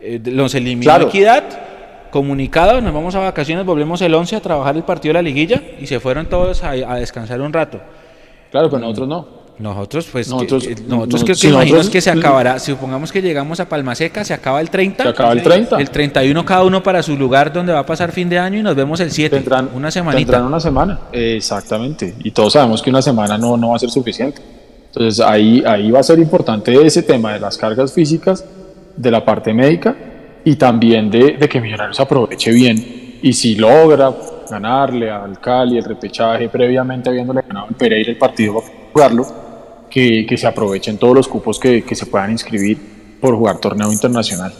eh, 0.00 0.20
los 0.26 0.54
eliminó 0.54 0.82
Claro. 0.90 1.06
Equidad. 1.08 1.44
Comunicado, 2.10 2.80
nos 2.80 2.92
vamos 2.92 3.14
a 3.14 3.20
vacaciones, 3.20 3.64
volvemos 3.64 4.02
el 4.02 4.12
11 4.12 4.34
a 4.36 4.40
trabajar 4.40 4.74
el 4.74 4.82
partido 4.82 5.10
de 5.10 5.14
la 5.14 5.22
liguilla 5.22 5.62
y 5.80 5.86
se 5.86 6.00
fueron 6.00 6.26
todos 6.26 6.64
a, 6.64 6.70
a 6.70 6.96
descansar 6.96 7.40
un 7.40 7.52
rato. 7.52 7.80
Claro, 8.50 8.68
pero 8.68 8.80
nosotros 8.80 9.06
no. 9.06 9.39
Nosotros, 9.60 10.08
pues, 10.10 10.26
que- 10.26 10.32
Nosotros- 10.32 10.64
eh, 10.66 10.74
nosotros 10.86 10.88
no- 10.88 11.24
creo 11.24 11.26
que 11.26 11.34
si 11.34 11.48
nosotros- 11.48 11.90
que 11.90 12.00
se 12.00 12.10
acabará. 12.10 12.58
Supongamos 12.58 13.12
que 13.12 13.20
llegamos 13.20 13.60
a 13.60 13.68
Palmaseca, 13.68 14.24
se 14.24 14.32
acaba 14.32 14.60
el 14.60 14.70
30. 14.70 15.02
Se 15.04 15.08
acaba 15.10 15.32
el 15.32 15.42
30. 15.42 15.78
El 15.78 15.90
31 15.90 16.44
cada 16.46 16.64
uno 16.64 16.82
para 16.82 17.02
su 17.02 17.16
lugar 17.16 17.52
donde 17.52 17.72
va 17.72 17.80
a 17.80 17.86
pasar 17.86 18.10
fin 18.10 18.28
de 18.30 18.38
año 18.38 18.58
y 18.58 18.62
nos 18.62 18.74
vemos 18.74 18.98
el 19.00 19.10
7. 19.10 19.36
Tendrán 19.36 19.68
una 19.74 19.90
semanita. 19.90 20.32
Tendrán 20.32 20.44
una 20.46 20.60
semana. 20.60 20.98
Exactamente. 21.12 22.14
Y 22.24 22.30
todos 22.30 22.54
sabemos 22.54 22.82
que 22.82 22.90
una 22.90 23.02
semana 23.02 23.36
no, 23.36 23.56
no 23.56 23.70
va 23.70 23.76
a 23.76 23.78
ser 23.78 23.90
suficiente. 23.90 24.40
Entonces 24.86 25.20
ahí, 25.20 25.62
ahí 25.66 25.90
va 25.90 26.00
a 26.00 26.02
ser 26.02 26.18
importante 26.18 26.74
ese 26.84 27.02
tema 27.02 27.32
de 27.34 27.40
las 27.40 27.56
cargas 27.56 27.92
físicas, 27.92 28.44
de 28.96 29.10
la 29.10 29.24
parte 29.24 29.52
médica 29.52 29.94
y 30.44 30.56
también 30.56 31.10
de, 31.10 31.36
de 31.38 31.48
que 31.48 31.60
Millonarios 31.60 32.00
aproveche 32.00 32.50
bien. 32.50 33.18
Y 33.22 33.32
si 33.34 33.54
logra 33.56 34.12
ganarle 34.50 35.10
al 35.10 35.38
Cali 35.38 35.76
el 35.78 35.84
repechaje 35.84 36.48
previamente 36.48 37.08
habiéndole 37.08 37.42
ganado 37.46 37.66
al 37.68 37.74
Pereira 37.74 38.10
el 38.10 38.18
partido 38.18 38.54
para 38.54 38.72
jugarlo, 38.92 39.26
que, 39.90 40.24
que 40.26 40.36
se 40.36 40.46
aprovechen 40.46 40.96
todos 40.98 41.14
los 41.14 41.28
cupos 41.28 41.58
que, 41.58 41.82
que 41.82 41.94
se 41.94 42.06
puedan 42.06 42.30
inscribir 42.30 42.78
por 43.20 43.34
jugar 43.34 43.58
torneo 43.58 43.92
internacional. 43.92 44.54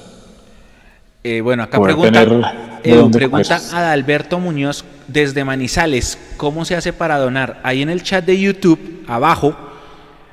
Eh, 1.23 1.41
bueno, 1.43 1.63
acá 1.63 1.79
Poder 1.79 1.97
pregunta, 1.97 2.25
dónde 2.85 3.19
pregunta 3.19 3.59
coger. 3.59 3.75
Adalberto 3.75 4.39
Muñoz 4.39 4.85
desde 5.07 5.45
Manizales, 5.45 6.19
¿cómo 6.37 6.65
se 6.65 6.77
hace 6.77 6.93
para 6.93 7.19
donar? 7.19 7.61
Ahí 7.63 7.83
en 7.83 7.91
el 7.91 8.03
chat 8.03 8.25
de 8.25 8.41
YouTube, 8.41 9.05
abajo, 9.07 9.55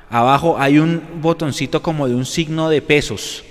abajo 0.08 0.56
hay 0.58 0.78
un 0.78 1.02
botoncito 1.20 1.82
como 1.82 2.08
de 2.08 2.14
un 2.14 2.24
signo 2.24 2.70
de 2.70 2.80
pesos. 2.80 3.44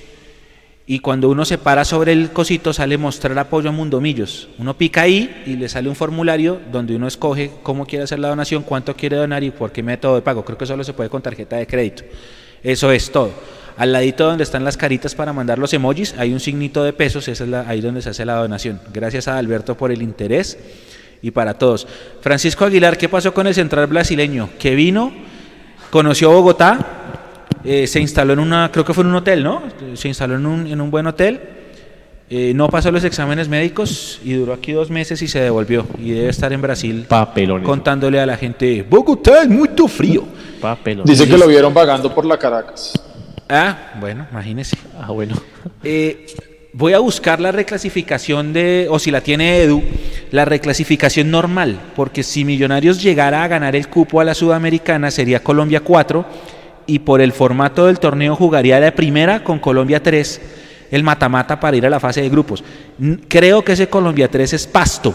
Y 0.90 1.00
cuando 1.00 1.30
uno 1.30 1.44
se 1.44 1.58
para 1.58 1.84
sobre 1.84 2.14
el 2.14 2.32
cosito 2.32 2.72
sale 2.72 2.98
mostrar 2.98 3.38
apoyo 3.38 3.68
a 3.68 3.74
Mundomillos. 3.74 4.48
Uno 4.58 4.78
pica 4.78 5.02
ahí 5.02 5.44
y 5.46 5.58
le 5.58 5.68
sale 5.68 5.90
un 5.90 5.96
formulario 5.98 6.62
donde 6.72 6.96
uno 6.96 7.08
escoge 7.08 7.52
cómo 7.62 7.86
quiere 7.86 8.06
hacer 8.06 8.20
la 8.20 8.30
donación, 8.30 8.64
cuánto 8.64 8.96
quiere 8.96 9.18
donar 9.18 9.44
y 9.44 9.52
por 9.52 9.74
qué 9.74 9.84
método 9.84 10.16
de 10.16 10.22
pago. 10.22 10.46
Creo 10.46 10.58
que 10.58 10.66
solo 10.66 10.86
se 10.86 10.94
puede 10.94 11.10
con 11.10 11.22
tarjeta 11.22 11.58
de 11.58 11.68
crédito. 11.68 12.04
Eso 12.64 12.90
es 12.94 13.12
todo. 13.12 13.32
Al 13.76 13.92
ladito 13.92 14.26
donde 14.28 14.46
están 14.46 14.64
las 14.64 14.78
caritas 14.78 15.14
para 15.14 15.34
mandar 15.34 15.60
los 15.60 15.74
emojis, 15.74 16.16
hay 16.18 16.32
un 16.32 16.40
signito 16.40 16.84
de 16.86 16.94
pesos, 16.94 17.28
esa 17.28 17.44
es 17.44 17.50
la- 17.50 17.68
ahí 17.68 17.82
donde 17.82 18.02
se 18.02 18.10
hace 18.12 18.24
la 18.26 18.36
donación. 18.36 18.80
Gracias 18.94 19.28
a 19.28 19.38
Alberto 19.38 19.76
por 19.76 19.92
el 19.92 20.02
interés 20.02 20.58
y 21.22 21.32
para 21.32 21.56
todos. 21.56 21.86
Francisco 22.22 22.64
Aguilar, 22.64 22.98
¿qué 22.98 23.10
pasó 23.10 23.34
con 23.34 23.46
el 23.46 23.54
central 23.54 23.88
brasileño? 23.88 24.50
Que 24.58 24.74
vino, 24.74 25.12
conoció 25.92 26.32
Bogotá, 26.32 27.17
eh, 27.64 27.88
se 27.88 28.00
instaló 28.00 28.34
en 28.34 28.40
una, 28.40 28.72
creo 28.72 28.86
que 28.86 28.94
fue 28.94 29.04
en 29.04 29.10
un 29.10 29.16
hotel, 29.16 29.44
¿no? 29.44 29.64
Se 29.96 30.08
instaló 30.08 30.36
en 30.36 30.46
un, 30.46 30.68
en 30.68 30.82
un 30.82 30.92
buen 30.92 31.08
hotel, 31.08 31.40
eh, 32.30 32.52
no 32.54 32.68
pasó 32.68 32.92
los 32.92 33.06
exámenes 33.06 33.48
médicos 33.48 34.20
y 34.22 34.34
duró 34.34 34.52
aquí 34.52 34.74
dos 34.74 34.90
meses 34.90 35.22
y 35.22 35.30
se 35.30 35.40
devolvió. 35.40 35.88
Y 35.98 36.12
debe 36.12 36.30
estar 36.30 36.52
en 36.52 36.62
Brasil 36.62 37.06
Papelones. 37.08 37.66
contándole 37.66 38.20
a 38.20 38.26
la 38.26 38.36
gente, 38.36 38.86
Bogotá 38.88 39.44
es 39.44 39.50
muy 39.50 39.70
frío. 39.88 40.26
Papelones. 40.60 41.10
Dice 41.10 41.30
que 41.30 41.38
lo 41.38 41.48
vieron 41.48 41.74
vagando 41.74 42.14
por 42.14 42.26
la 42.26 42.38
Caracas. 42.38 42.94
Ah, 43.48 43.94
bueno, 44.00 44.28
imagínese. 44.30 44.76
Ah, 45.00 45.12
bueno. 45.12 45.36
Eh, 45.84 46.26
voy 46.74 46.92
a 46.92 47.00
buscar 47.00 47.40
la 47.40 47.54
reclasificación 47.54 48.52
de, 48.52 48.88
o 48.90 49.00
si 49.00 49.10
la 49.10 49.22
tiene 49.22 49.62
Edu, 49.62 49.82
la 50.32 50.44
reclasificación 50.44 51.32
normal, 51.32 51.80
porque 51.96 52.24
si 52.24 52.44
Millonarios 52.44 53.02
llegara 53.02 53.46
a 53.46 53.48
ganar 53.48 53.74
el 53.78 53.88
cupo 53.88 54.20
a 54.20 54.26
la 54.26 54.34
Sudamericana 54.34 55.12
sería 55.12 55.42
Colombia 55.42 55.80
4 55.80 56.26
y 56.88 57.00
por 57.00 57.22
el 57.22 57.34
formato 57.34 57.86
del 57.86 58.00
torneo 58.00 58.36
jugaría 58.36 58.80
la 58.80 58.92
primera 58.92 59.44
con 59.44 59.60
Colombia 59.60 60.02
3, 60.02 60.42
el 60.90 61.04
mata-mata 61.04 61.60
para 61.60 61.78
ir 61.78 61.86
a 61.86 61.90
la 61.90 62.00
fase 62.00 62.22
de 62.22 62.30
grupos. 62.30 62.64
Creo 63.28 63.64
que 63.64 63.74
ese 63.74 63.90
Colombia 63.90 64.30
3 64.30 64.54
es 64.54 64.66
pasto. 64.66 65.14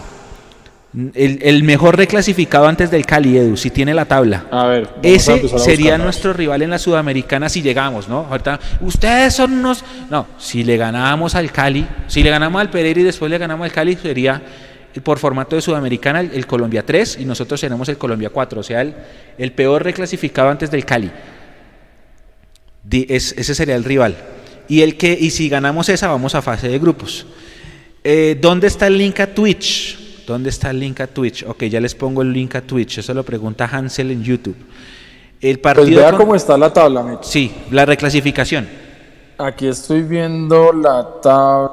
El, 1.15 1.39
el 1.41 1.63
mejor 1.63 1.97
reclasificado 1.97 2.67
antes 2.67 2.91
del 2.91 3.03
Cali, 3.07 3.35
Edu, 3.35 3.57
si 3.57 3.71
tiene 3.71 3.95
la 3.95 4.05
tabla. 4.05 4.45
A 4.51 4.67
ver, 4.67 4.83
a 4.83 4.99
Ese 5.01 5.41
a 5.51 5.57
sería 5.57 5.97
nuestro 5.97 6.33
rival 6.33 6.61
en 6.61 6.69
la 6.69 6.77
Sudamericana 6.77 7.49
si 7.49 7.63
llegamos, 7.63 8.07
¿no? 8.07 8.27
Ahorita, 8.29 8.59
ustedes 8.81 9.33
son 9.33 9.53
unos... 9.53 9.83
No, 10.11 10.27
si 10.37 10.63
le 10.63 10.77
ganábamos 10.77 11.33
al 11.33 11.51
Cali, 11.51 11.87
si 12.05 12.21
le 12.21 12.29
ganamos 12.29 12.61
al 12.61 12.69
Pereira 12.69 12.99
y 12.99 13.03
después 13.03 13.31
le 13.31 13.39
ganamos 13.39 13.65
al 13.65 13.71
Cali, 13.71 13.95
sería 13.95 14.39
por 15.01 15.17
formato 15.17 15.55
de 15.55 15.63
Sudamericana 15.63 16.19
el, 16.19 16.29
el 16.31 16.45
Colombia 16.45 16.85
3 16.85 17.17
y 17.21 17.25
nosotros 17.25 17.59
tenemos 17.59 17.89
el 17.89 17.97
Colombia 17.97 18.29
4, 18.29 18.59
o 18.59 18.63
sea, 18.63 18.81
el, 18.81 18.93
el 19.39 19.51
peor 19.51 19.83
reclasificado 19.83 20.49
antes 20.49 20.69
del 20.69 20.85
Cali. 20.85 21.09
Ese 22.89 23.55
sería 23.55 23.75
el 23.75 23.83
rival. 23.83 24.15
Y, 24.67 24.81
el 24.81 24.97
que, 24.97 25.17
y 25.19 25.29
si 25.31 25.49
ganamos 25.49 25.89
esa, 25.89 26.07
vamos 26.07 26.35
a 26.35 26.41
fase 26.41 26.67
de 26.69 26.79
grupos. 26.79 27.25
Eh, 28.03 28.37
¿Dónde 28.41 28.67
está 28.67 28.87
el 28.87 28.97
link 28.97 29.19
a 29.19 29.27
Twitch? 29.33 30.25
¿Dónde 30.25 30.49
está 30.49 30.69
el 30.69 30.79
link 30.79 30.99
a 31.01 31.07
Twitch? 31.07 31.43
Ok, 31.47 31.63
ya 31.65 31.79
les 31.81 31.95
pongo 31.95 32.21
el 32.21 32.31
link 32.31 32.55
a 32.55 32.61
Twitch. 32.61 32.99
Eso 32.99 33.13
lo 33.13 33.23
pregunta 33.23 33.65
Hansel 33.71 34.11
en 34.11 34.23
YouTube. 34.23 34.55
El 35.41 35.59
Pues 35.59 35.75
partido. 35.75 35.99
vea 36.01 36.09
con- 36.11 36.19
cómo 36.19 36.35
está 36.35 36.57
la 36.57 36.71
tabla. 36.71 37.19
Sí, 37.23 37.51
la 37.71 37.85
reclasificación. 37.85 38.67
Aquí 39.37 39.67
estoy 39.67 40.03
viendo 40.03 40.71
la 40.71 41.05
tabla. 41.21 41.71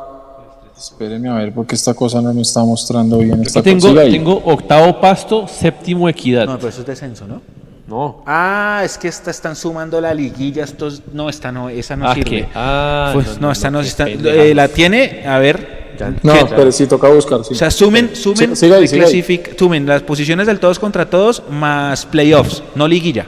Espéreme 0.76 1.28
a 1.28 1.34
ver 1.34 1.52
porque 1.52 1.74
esta 1.74 1.92
cosa 1.94 2.20
no 2.22 2.32
me 2.32 2.42
está 2.42 2.64
mostrando 2.64 3.18
bien. 3.18 3.42
Esta 3.42 3.62
tengo, 3.62 3.94
tengo 3.94 4.42
octavo 4.46 4.98
pasto, 5.00 5.46
séptimo 5.46 6.08
equidad. 6.08 6.46
No, 6.46 6.56
pero 6.56 6.70
eso 6.70 6.80
es 6.80 6.86
descenso, 6.86 7.26
¿no? 7.28 7.42
No. 7.90 8.22
Ah, 8.24 8.82
es 8.84 8.96
que 8.96 9.08
esta 9.08 9.32
están 9.32 9.56
sumando 9.56 10.00
la 10.00 10.14
liguilla. 10.14 10.62
Estos, 10.62 11.02
no, 11.12 11.28
esta 11.28 11.50
no, 11.50 11.68
esa 11.68 11.96
no 11.96 12.08
Ah, 12.08 12.14
sirve. 12.14 12.30
¿qué? 12.30 12.48
Ah, 12.54 13.10
Pues, 13.12 13.26
no, 13.26 13.32
no, 13.34 13.40
no, 13.40 13.50
esta 13.50 13.70
no, 13.70 13.80
está- 13.80 14.08
eh, 14.08 14.54
la 14.54 14.68
tiene, 14.68 15.24
a 15.26 15.38
ver. 15.40 15.80
No, 16.22 16.32
¿qué? 16.32 16.46
pero 16.56 16.70
sí 16.72 16.86
toca 16.86 17.08
buscar. 17.08 17.44
Sí. 17.44 17.52
O 17.52 17.56
sea, 17.56 17.70
sumen, 17.70 18.14
sumen, 18.14 18.54
Sí, 18.56 18.64
siga 18.66 18.76
ahí, 18.76 18.86
siga 18.88 19.06
ahí. 19.06 19.12
reclasific- 19.20 19.58
sumen 19.58 19.84
las 19.86 20.02
posiciones 20.02 20.46
del 20.46 20.60
todos 20.60 20.78
contra 20.78 21.10
todos 21.10 21.42
más 21.50 22.06
playoffs, 22.06 22.62
no 22.76 22.86
liguilla. 22.88 23.26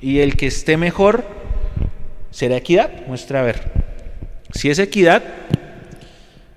Y 0.00 0.18
el 0.20 0.36
que 0.36 0.46
esté 0.48 0.76
mejor 0.76 1.24
será 2.30 2.56
equidad. 2.58 2.90
Muestra 3.08 3.40
a 3.40 3.42
ver. 3.44 3.72
Si 4.52 4.68
es 4.68 4.78
equidad, 4.78 5.22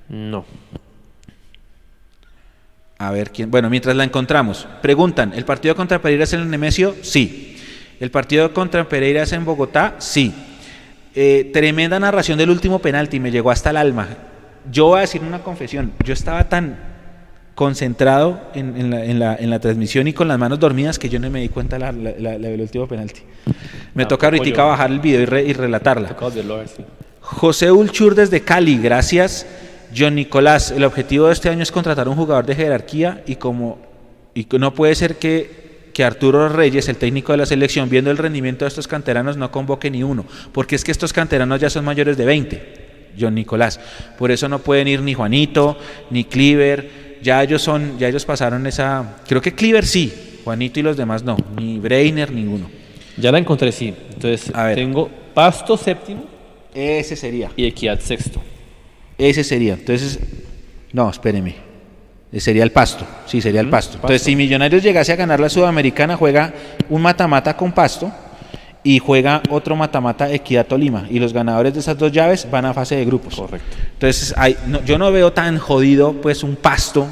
No. 0.09 0.45
A 2.99 3.11
ver 3.11 3.31
quién. 3.31 3.51
Bueno, 3.51 3.69
mientras 3.69 3.95
la 3.95 4.03
encontramos, 4.03 4.67
preguntan: 4.81 5.33
¿el 5.33 5.45
partido 5.45 5.75
contra 5.75 6.01
Pereira 6.01 6.23
es 6.23 6.33
en 6.33 6.41
el 6.41 6.49
Nemesio? 6.49 6.95
Sí. 7.01 7.57
¿El 7.99 8.11
partido 8.11 8.53
contra 8.53 8.87
Pereira 8.87 9.23
es 9.23 9.31
en 9.33 9.43
Bogotá? 9.45 9.95
Sí. 9.99 10.33
Eh, 11.15 11.49
tremenda 11.51 11.99
narración 11.99 12.37
del 12.37 12.49
último 12.51 12.79
penalti, 12.79 13.19
me 13.19 13.31
llegó 13.31 13.49
hasta 13.51 13.71
el 13.71 13.77
alma. 13.77 14.07
Yo 14.71 14.87
voy 14.87 14.99
a 14.99 15.01
decir 15.01 15.21
una 15.23 15.39
confesión: 15.39 15.91
yo 16.03 16.13
estaba 16.13 16.47
tan 16.49 16.77
concentrado 17.55 18.39
en, 18.53 18.77
en 18.77 18.89
la, 18.91 19.03
en 19.03 19.17
la- 19.19 19.35
en 19.35 19.49
la 19.49 19.59
transmisión 19.59 20.07
y 20.07 20.13
con 20.13 20.27
las 20.27 20.37
manos 20.37 20.59
dormidas 20.59 20.99
que 20.99 21.09
yo 21.09 21.19
no 21.19 21.27
me 21.31 21.41
di 21.41 21.49
cuenta 21.49 21.79
la, 21.79 21.91
la- 21.91 22.37
del 22.37 22.61
último 22.61 22.87
penalti. 22.87 23.21
Me 23.95 24.03
Ah, 24.03 24.07
toca 24.07 24.27
tampoco 24.27 24.43
ahorita 24.43 24.63
bajar 24.63 24.91
el 24.91 24.99
video 24.99 25.21
y, 25.21 25.25
re- 25.25 25.43
y 25.43 25.53
relatarla. 25.53 26.15
José 27.21 27.71
Ulchur 27.71 28.13
desde 28.13 28.41
Cali, 28.41 28.77
gracias. 28.77 29.47
John 29.95 30.15
Nicolás, 30.15 30.71
el 30.71 30.83
objetivo 30.83 31.27
de 31.27 31.33
este 31.33 31.49
año 31.49 31.63
es 31.63 31.71
contratar 31.71 32.07
un 32.09 32.15
jugador 32.15 32.45
de 32.45 32.55
jerarquía 32.55 33.23
y 33.25 33.35
como 33.35 33.79
y 34.33 34.43
que 34.43 34.59
no 34.59 34.73
puede 34.73 34.93
ser 34.93 35.15
que, 35.15 35.89
que 35.93 36.03
Arturo 36.03 36.47
Reyes, 36.49 36.87
el 36.89 36.97
técnico 36.97 37.31
de 37.31 37.39
la 37.39 37.45
selección, 37.47 37.89
viendo 37.89 38.11
el 38.11 38.17
rendimiento 38.17 38.65
de 38.65 38.69
estos 38.69 38.87
canteranos, 38.87 39.35
no 39.37 39.51
convoque 39.51 39.89
ni 39.89 40.03
uno, 40.03 40.25
porque 40.51 40.75
es 40.75 40.83
que 40.83 40.91
estos 40.91 41.11
canteranos 41.11 41.59
ya 41.59 41.69
son 41.71 41.83
mayores 41.83 42.17
de 42.17 42.25
20, 42.25 43.11
John 43.19 43.33
Nicolás. 43.33 43.79
Por 44.19 44.29
eso 44.29 44.47
no 44.47 44.59
pueden 44.59 44.87
ir 44.87 45.01
ni 45.01 45.15
Juanito, 45.15 45.75
ni 46.11 46.23
Cliver, 46.25 47.17
ya 47.23 47.41
ellos 47.41 47.63
son, 47.63 47.97
ya 47.97 48.07
ellos 48.09 48.25
pasaron 48.25 48.67
esa, 48.67 49.15
creo 49.27 49.41
que 49.41 49.55
Cliver 49.55 49.85
sí, 49.87 50.13
Juanito 50.43 50.79
y 50.79 50.83
los 50.83 50.97
demás 50.97 51.23
no, 51.23 51.35
ni 51.57 51.79
Breiner, 51.79 52.31
ninguno. 52.31 52.69
Ya 53.17 53.31
la 53.31 53.39
encontré, 53.39 53.71
sí. 53.71 53.91
Entonces, 54.13 54.51
A 54.53 54.65
ver. 54.65 54.75
tengo 54.75 55.09
pasto 55.33 55.75
séptimo 55.75 56.25
Ese 56.75 57.15
sería. 57.15 57.49
y 57.55 57.65
equidad 57.65 57.99
sexto. 57.99 58.39
Ese 59.17 59.43
sería. 59.43 59.73
Entonces, 59.73 60.19
no, 60.93 61.09
espéreme. 61.09 61.55
Eh, 62.31 62.39
Sería 62.39 62.63
el 62.63 62.71
pasto. 62.71 63.05
Sí, 63.25 63.39
sería 63.41 63.61
el 63.61 63.69
pasto. 63.69 63.95
Entonces, 63.95 64.21
si 64.21 64.35
Millonarios 64.35 64.83
llegase 64.83 65.13
a 65.13 65.15
ganar 65.15 65.39
la 65.39 65.49
Sudamericana, 65.49 66.17
juega 66.17 66.53
un 66.89 67.01
mata-mata 67.01 67.55
con 67.55 67.71
pasto 67.71 68.11
y 68.83 68.99
juega 68.99 69.41
otro 69.49 69.75
mata-mata 69.75 70.29
Equidad 70.31 70.65
Tolima. 70.67 71.07
Y 71.09 71.19
los 71.19 71.31
ganadores 71.33 71.73
de 71.73 71.79
esas 71.79 71.97
dos 71.97 72.11
llaves 72.11 72.47
van 72.51 72.65
a 72.65 72.73
fase 72.73 72.95
de 72.97 73.05
grupos. 73.05 73.35
Correcto. 73.35 73.77
Entonces, 73.93 74.33
hay- 74.37 74.57
no- 74.67 74.83
yo 74.83 74.97
no 74.97 75.11
veo 75.11 75.31
tan 75.33 75.57
jodido 75.57 76.13
pues 76.21 76.43
un 76.43 76.55
pasto 76.57 77.07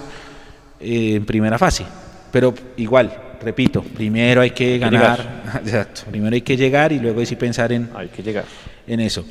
eh, 0.81 1.15
en 1.15 1.25
primera 1.25 1.57
fase. 1.57 1.85
Pero 2.31 2.53
igual, 2.77 3.11
repito, 3.41 3.81
primero 3.81 4.41
hay 4.41 4.51
que 4.51 4.77
ganar. 4.77 5.43
Exacto. 5.65 6.01
Primero 6.11 6.35
hay 6.35 6.41
que 6.41 6.57
llegar 6.57 6.91
y 6.91 6.99
luego 6.99 7.21
hay 7.21 7.25
sí 7.25 7.35
pensar 7.37 7.71
en, 7.71 7.89
Hay 7.95 8.09
que 8.09 8.21
llegar. 8.21 8.43
en 8.85 8.99
eso. 8.99 9.25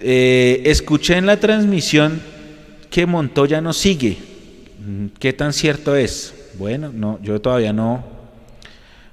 Eh, 0.00 0.62
escuché 0.66 1.16
en 1.16 1.26
la 1.26 1.38
transmisión 1.38 2.20
que 2.90 3.06
Montoya 3.06 3.60
no 3.60 3.72
sigue. 3.72 4.16
Mm, 4.86 5.06
¿Qué 5.18 5.32
tan 5.32 5.52
cierto 5.52 5.96
es? 5.96 6.34
Bueno, 6.54 6.90
no, 6.94 7.18
yo 7.22 7.40
todavía 7.40 7.72
no, 7.72 8.04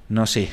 no 0.09 0.25
sé. 0.27 0.49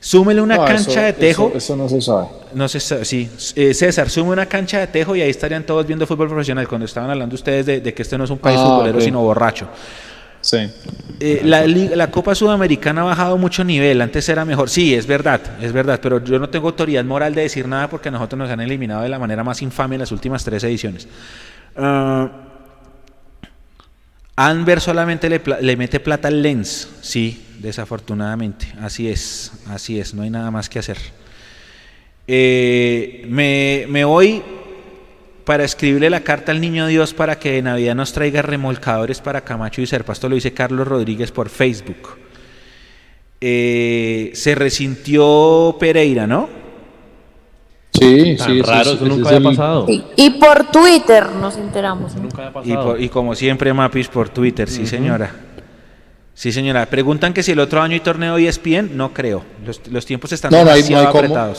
Súmele 0.00 0.40
una 0.42 0.56
No, 0.56 0.64
cancha 0.66 0.90
eso- 0.90 1.00
de 1.00 1.12
tejo. 1.14 1.48
Eso, 1.48 1.56
eso 1.58 1.76
no 1.76 1.88
se 1.88 2.00
sabe. 2.02 2.26
No 2.52 2.68
sé, 2.68 3.04
sí. 3.04 3.28
Eh, 3.56 3.72
César, 3.74 4.10
sume 4.10 4.30
una 4.30 4.46
cancha 4.46 4.78
de 4.80 4.86
tejo 4.86 5.16
y 5.16 5.22
ahí 5.22 5.30
estarían 5.30 5.64
todos 5.64 5.86
viendo 5.86 6.06
fútbol 6.06 6.28
profesional. 6.28 6.68
Cuando 6.68 6.84
estaban 6.84 7.10
hablando 7.10 7.34
ustedes 7.34 7.64
de, 7.66 7.80
de 7.80 7.94
que 7.94 8.02
este 8.02 8.18
no 8.18 8.24
es 8.24 8.30
un 8.30 8.38
país 8.38 8.58
Ah, 8.60 8.64
futbolero, 8.66 9.00
sino 9.00 9.22
borracho. 9.22 9.66
Sí. 10.44 10.58
Eh, 11.20 11.40
la, 11.42 12.10
Copa 12.10 12.34
Sudamericana 12.34 13.00
ha 13.00 13.04
bajado 13.04 13.38
mucho 13.38 13.64
nivel, 13.64 14.02
antes 14.02 14.28
era 14.28 14.44
mejor. 14.44 14.68
Sí, 14.68 14.94
es 14.94 15.06
verdad, 15.06 15.40
es 15.62 15.72
verdad, 15.72 15.98
pero 16.02 16.22
yo 16.22 16.38
no 16.38 16.50
tengo 16.50 16.68
autoridad 16.68 17.02
moral 17.02 17.34
de 17.34 17.40
decir 17.42 17.66
nada 17.66 17.88
porque 17.88 18.10
nosotros 18.10 18.38
nos 18.38 18.50
han 18.50 18.60
eliminado 18.60 19.02
de 19.02 19.08
la 19.08 19.18
manera 19.18 19.42
más 19.42 19.62
infame 19.62 19.94
en 19.94 20.00
las 20.00 20.12
últimas 20.12 20.44
tres 20.44 20.62
ediciones. 20.64 21.08
Ah, 21.76 22.30
Anver 24.36 24.82
solamente 24.82 25.30
le 25.30 25.76
mete 25.76 25.98
plata 25.98 26.28
al 26.28 26.42
Lens, 26.42 26.90
sí, 27.00 27.42
desafortunadamente, 27.60 28.66
así 28.82 29.08
es, 29.08 29.52
así 29.68 29.98
es, 29.98 30.12
no 30.12 30.24
hay 30.24 30.30
nada 30.30 30.50
más 30.50 30.68
que 30.68 30.78
hacer. 30.78 30.98
Eh, 32.26 33.24
me, 33.28 33.86
me 33.88 34.04
voy 34.04 34.42
para 35.44 35.64
escribirle 35.64 36.08
la 36.10 36.20
carta 36.20 36.52
al 36.52 36.60
niño 36.60 36.86
Dios 36.86 37.12
para 37.14 37.38
que 37.38 37.52
de 37.52 37.62
Navidad 37.62 37.94
nos 37.94 38.12
traiga 38.12 38.42
remolcadores 38.42 39.20
para 39.20 39.42
Camacho 39.42 39.82
y 39.82 39.86
Serpa. 39.86 40.12
Esto 40.14 40.28
lo 40.28 40.34
dice 40.36 40.52
Carlos 40.54 40.88
Rodríguez 40.88 41.30
por 41.32 41.48
Facebook. 41.48 42.16
Eh, 43.40 44.30
se 44.34 44.54
resintió 44.54 45.76
Pereira, 45.78 46.26
¿no? 46.26 46.48
Sí, 47.92 48.36
Tan 48.36 48.48
sí. 48.48 48.62
raro, 48.62 48.92
eso 48.92 49.04
nunca 49.06 49.28
había 49.28 49.38
el- 49.38 49.44
pasado. 49.56 49.86
Y, 49.88 50.04
y 50.16 50.30
por 50.30 50.70
Twitter 50.70 51.30
nos 51.30 51.56
enteramos. 51.56 52.14
¿no? 52.16 52.22
Nunca 52.22 52.48
había 52.48 52.50
Y, 52.50 52.72
pasado. 52.74 52.92
por- 52.92 53.00
y 53.02 53.08
como 53.08 53.34
siempre, 53.34 53.72
Mapis 53.72 54.08
por 54.08 54.28
Twitter, 54.30 54.68
sí 54.68 54.86
señora. 54.86 55.30
Sí 56.32 56.50
señora. 56.50 56.86
Preguntan 56.86 57.32
que 57.32 57.42
si 57.44 57.52
el 57.52 57.60
otro 57.60 57.80
año 57.80 57.92
hay 57.94 58.00
torneo 58.00 58.36
E 58.38 58.48
ESPN, 58.48 58.96
no 58.96 59.12
creo. 59.12 59.44
Los, 59.64 59.80
los 59.88 60.04
tiempos 60.06 60.32
están 60.32 60.50
No, 60.50 60.64
no 60.64 60.70
hay- 60.70 60.80
no 60.82 60.86
demasiado 60.88 61.06
hay 61.06 61.12
cómo. 61.12 61.54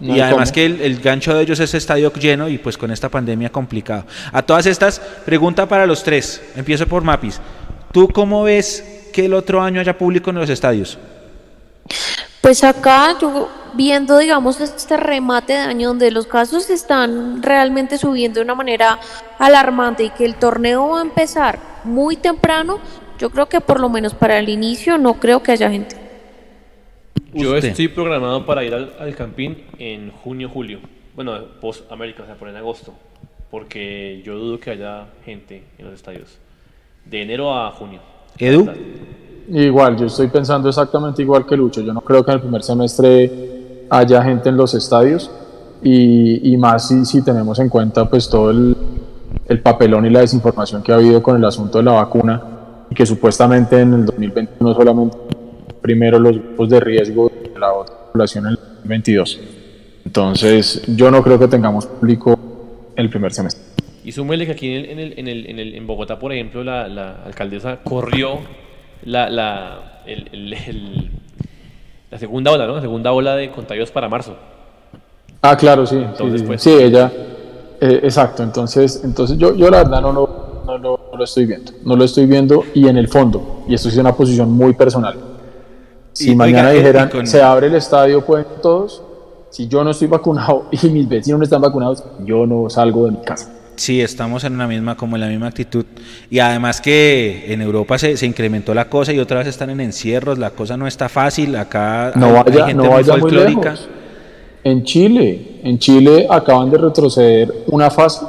No 0.00 0.16
y 0.16 0.20
además 0.20 0.50
cómo. 0.50 0.54
que 0.54 0.66
el, 0.66 0.80
el 0.80 1.00
gancho 1.00 1.34
de 1.34 1.42
ellos 1.42 1.58
es 1.60 1.74
estadio 1.74 2.12
lleno 2.12 2.48
y 2.48 2.58
pues 2.58 2.78
con 2.78 2.90
esta 2.90 3.08
pandemia 3.08 3.50
complicado. 3.50 4.04
A 4.32 4.42
todas 4.42 4.66
estas, 4.66 5.00
pregunta 5.24 5.66
para 5.66 5.86
los 5.86 6.02
tres. 6.02 6.40
Empiezo 6.54 6.86
por 6.86 7.02
Mapis. 7.02 7.40
¿Tú 7.92 8.08
cómo 8.08 8.44
ves 8.44 8.84
que 9.12 9.24
el 9.24 9.34
otro 9.34 9.60
año 9.60 9.80
haya 9.80 9.96
público 9.96 10.30
en 10.30 10.36
los 10.36 10.50
estadios? 10.50 10.98
Pues 12.40 12.62
acá 12.62 13.16
yo 13.20 13.48
viendo, 13.74 14.18
digamos, 14.18 14.60
este 14.60 14.96
remate 14.96 15.54
de 15.54 15.58
año 15.58 15.88
donde 15.88 16.10
los 16.10 16.26
casos 16.26 16.70
están 16.70 17.42
realmente 17.42 17.98
subiendo 17.98 18.40
de 18.40 18.44
una 18.44 18.54
manera 18.54 18.98
alarmante 19.38 20.04
y 20.04 20.10
que 20.10 20.24
el 20.24 20.36
torneo 20.36 20.88
va 20.88 21.00
a 21.00 21.02
empezar 21.02 21.58
muy 21.84 22.16
temprano, 22.16 22.78
yo 23.18 23.30
creo 23.30 23.48
que 23.48 23.60
por 23.60 23.80
lo 23.80 23.88
menos 23.88 24.14
para 24.14 24.38
el 24.38 24.48
inicio 24.48 24.98
no 24.98 25.14
creo 25.14 25.42
que 25.42 25.52
haya 25.52 25.70
gente. 25.70 26.07
Yo 27.34 27.54
Usted. 27.54 27.68
estoy 27.70 27.88
programado 27.88 28.46
para 28.46 28.64
ir 28.64 28.74
al, 28.74 28.92
al 28.98 29.14
Campín 29.14 29.58
en 29.78 30.10
junio, 30.10 30.48
julio. 30.48 30.78
Bueno, 31.14 31.34
post 31.60 31.90
América, 31.92 32.22
o 32.22 32.26
sea, 32.26 32.36
por 32.36 32.48
en 32.48 32.56
agosto. 32.56 32.94
Porque 33.50 34.22
yo 34.24 34.38
dudo 34.38 34.60
que 34.60 34.70
haya 34.70 35.06
gente 35.24 35.64
en 35.78 35.84
los 35.86 35.94
estadios. 35.94 36.38
De 37.04 37.22
enero 37.22 37.54
a 37.54 37.70
junio. 37.72 38.00
Edu. 38.38 38.68
Igual, 39.50 39.96
yo 39.96 40.06
estoy 40.06 40.28
pensando 40.28 40.68
exactamente 40.68 41.22
igual 41.22 41.46
que 41.46 41.56
Lucho. 41.56 41.80
Yo 41.80 41.92
no 41.92 42.02
creo 42.02 42.24
que 42.24 42.30
en 42.30 42.36
el 42.36 42.40
primer 42.42 42.62
semestre 42.62 43.86
haya 43.90 44.22
gente 44.22 44.50
en 44.50 44.56
los 44.56 44.74
estadios 44.74 45.30
y, 45.82 46.52
y 46.52 46.56
más 46.56 46.88
si, 46.88 47.04
si 47.04 47.22
tenemos 47.22 47.58
en 47.58 47.68
cuenta 47.68 48.08
pues 48.08 48.28
todo 48.28 48.50
el, 48.50 48.76
el 49.46 49.62
papelón 49.62 50.04
y 50.04 50.10
la 50.10 50.20
desinformación 50.20 50.82
que 50.82 50.92
ha 50.92 50.96
habido 50.96 51.22
con 51.22 51.36
el 51.36 51.44
asunto 51.44 51.78
de 51.78 51.84
la 51.84 51.92
vacuna 51.92 52.42
y 52.90 52.94
que 52.94 53.06
supuestamente 53.06 53.80
en 53.80 53.94
el 53.94 54.04
2021 54.06 54.74
solamente 54.74 55.16
primero 55.80 56.18
los 56.18 56.32
grupos 56.38 56.68
de 56.68 56.80
riesgo 56.80 57.30
de 57.52 57.58
la 57.58 57.72
otra 57.72 57.94
población 58.12 58.46
en 58.46 58.50
el 58.52 58.56
2022. 58.56 59.40
Entonces, 60.04 60.82
yo 60.96 61.10
no 61.10 61.22
creo 61.22 61.38
que 61.38 61.48
tengamos 61.48 61.86
público 61.86 62.38
el 62.96 63.10
primer 63.10 63.32
semestre. 63.32 63.62
Y 64.04 64.12
súmele 64.12 64.46
que 64.46 64.52
aquí 64.52 64.72
en, 64.74 64.84
el- 64.84 64.90
en, 64.90 64.98
el- 64.98 65.18
en, 65.18 65.28
el- 65.28 65.46
en, 65.50 65.58
el- 65.58 65.74
en 65.74 65.86
Bogotá, 65.86 66.18
por 66.18 66.32
ejemplo, 66.32 66.64
la, 66.64 66.88
la 66.88 67.22
alcaldesa 67.26 67.80
corrió 67.84 68.38
la, 69.04 69.28
la, 69.28 70.02
la 72.10 72.18
segunda 72.18 72.50
ola, 72.52 72.66
¿no? 72.66 72.76
La 72.76 72.80
segunda 72.80 73.12
ola 73.12 73.36
de 73.36 73.50
contagios 73.50 73.90
para 73.90 74.08
marzo. 74.08 74.34
Ah, 75.42 75.56
claro, 75.56 75.86
sí. 75.86 75.96
Entonces, 75.96 76.40
sí, 76.40 76.46
pues- 76.46 76.62
sí, 76.62 76.70
ella, 76.70 77.12
eh, 77.80 78.00
exacto. 78.02 78.42
Entonces, 78.42 79.02
entonces 79.04 79.36
yo, 79.38 79.54
yo 79.54 79.70
la 79.70 79.78
verdad 79.84 80.00
no 80.00 80.12
lo, 80.12 80.62
no, 80.66 80.78
lo, 80.78 81.00
no 81.12 81.18
lo 81.18 81.24
estoy 81.24 81.46
viendo. 81.46 81.72
No 81.84 81.96
lo 81.96 82.04
estoy 82.04 82.26
viendo 82.26 82.64
y 82.74 82.88
en 82.88 82.96
el 82.96 83.08
fondo, 83.08 83.64
y 83.68 83.74
esto 83.74 83.88
es 83.88 83.96
una 83.98 84.14
posición 84.14 84.50
muy 84.50 84.72
personal. 84.74 85.16
Si 86.18 86.32
Y, 86.32 86.34
mañana 86.34 86.70
oiga, 86.70 86.80
dijeran, 86.80 87.08
con- 87.10 87.26
se 87.28 87.40
abre 87.40 87.68
el 87.68 87.76
estadio, 87.76 88.24
pueden 88.24 88.46
todos, 88.60 89.02
si 89.50 89.68
yo 89.68 89.84
no 89.84 89.90
estoy 89.90 90.08
vacunado 90.08 90.64
y 90.72 90.88
mis 90.88 91.08
vecinos 91.08 91.38
no 91.38 91.44
están 91.44 91.62
vacunados, 91.62 92.02
yo 92.24 92.44
no 92.46 92.68
salgo 92.68 93.06
de 93.06 93.12
mi 93.12 93.18
casa. 93.22 93.52
Sí, 93.76 94.00
estamos 94.00 94.42
en 94.42 94.54
una 94.54 94.66
misma, 94.66 94.96
como 94.96 95.14
en 95.14 95.20
la 95.20 95.28
misma 95.28 95.46
actitud. 95.46 95.84
Y 96.28 96.40
además 96.40 96.80
que 96.80 97.44
en 97.52 97.62
Europa 97.62 97.96
se, 97.96 98.16
se 98.16 98.26
incrementó 98.26 98.74
la 98.74 98.88
cosa 98.90 99.12
y 99.12 99.20
otra 99.20 99.38
vez 99.38 99.46
están 99.46 99.70
en 99.70 99.80
encierros, 99.80 100.36
la 100.38 100.50
cosa 100.50 100.76
no 100.76 100.88
está 100.88 101.08
fácil, 101.08 101.54
acá 101.54 102.10
No 102.16 102.26
hay, 102.26 102.32
hay 102.34 102.42
vaya, 102.42 102.66
gente 102.66 102.82
no 102.82 102.90
vaya 102.90 103.16
muy 103.16 103.30
lejos. 103.30 103.88
En 104.64 104.82
Chile, 104.82 105.60
en 105.62 105.78
Chile 105.78 106.26
acaban 106.28 106.68
de 106.68 106.78
retroceder 106.78 107.54
una 107.68 107.88
fase 107.92 108.26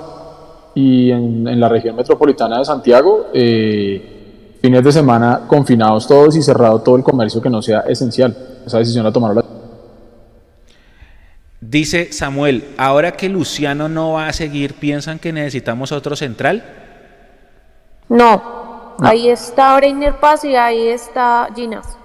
y 0.75 1.09
en, 1.09 1.47
en 1.47 1.59
la 1.59 1.67
región 1.67 1.95
metropolitana 1.95 2.59
de 2.59 2.65
Santiago, 2.65 3.29
eh, 3.33 4.18
fines 4.61 4.83
de 4.83 4.91
semana 4.91 5.41
confinados 5.47 6.07
todos 6.07 6.35
y 6.35 6.41
cerrado 6.41 6.79
todo 6.81 6.95
el 6.95 7.03
comercio 7.03 7.41
que 7.41 7.49
no 7.49 7.61
sea 7.61 7.81
esencial. 7.81 8.35
Esa 8.65 8.79
decisión 8.79 9.03
la 9.03 9.11
tomaron 9.11 9.37
la 9.37 9.45
Dice 11.61 12.13
Samuel, 12.13 12.69
ahora 12.77 13.11
que 13.11 13.27
Luciano 13.29 13.89
no 13.89 14.13
va 14.13 14.27
a 14.27 14.33
seguir, 14.33 14.75
¿piensan 14.75 15.19
que 15.19 15.33
necesitamos 15.33 15.91
otro 15.91 16.15
central? 16.15 16.63
No, 18.07 18.95
ahí 18.99 19.29
está 19.29 19.75
Breiner 19.75 20.15
Paz 20.19 20.45
y 20.45 20.55
ahí 20.55 20.87
está 20.87 21.49
Ginas. 21.55 21.97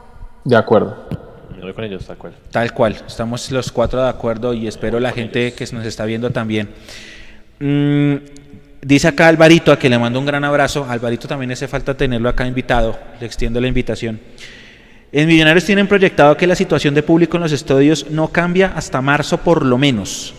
De 0.44 0.56
acuerdo. 0.56 0.96
Voy 1.64 1.72
con 1.72 1.84
ellos, 1.84 2.06
de 2.06 2.12
acuerdo. 2.12 2.36
Tal 2.50 2.74
cual, 2.74 2.96
estamos 3.06 3.50
los 3.50 3.72
cuatro 3.72 4.02
de 4.02 4.08
acuerdo 4.10 4.52
y 4.52 4.66
espero 4.66 5.00
la 5.00 5.12
gente 5.12 5.54
que 5.54 5.66
nos 5.72 5.86
está 5.86 6.04
viendo 6.04 6.30
también. 6.30 6.68
Mm, 7.58 8.16
dice 8.84 9.08
acá 9.08 9.28
Alvarito, 9.28 9.72
a 9.72 9.78
que 9.78 9.88
le 9.88 9.98
mando 9.98 10.18
un 10.18 10.26
gran 10.26 10.44
abrazo. 10.44 10.86
Alvarito 10.88 11.26
también 11.26 11.50
hace 11.52 11.66
falta 11.66 11.96
tenerlo 11.96 12.28
acá 12.28 12.46
invitado, 12.46 12.98
le 13.18 13.26
extiendo 13.26 13.60
la 13.60 13.66
invitación. 13.66 14.20
En 15.10 15.28
Millonarios 15.28 15.64
tienen 15.64 15.86
proyectado 15.86 16.36
que 16.36 16.46
la 16.46 16.56
situación 16.56 16.94
de 16.94 17.02
público 17.02 17.36
en 17.36 17.44
los 17.44 17.52
estadios 17.52 18.10
no 18.10 18.28
cambia 18.28 18.72
hasta 18.74 19.00
marzo 19.00 19.38
por 19.38 19.64
lo 19.64 19.78
menos. 19.78 20.34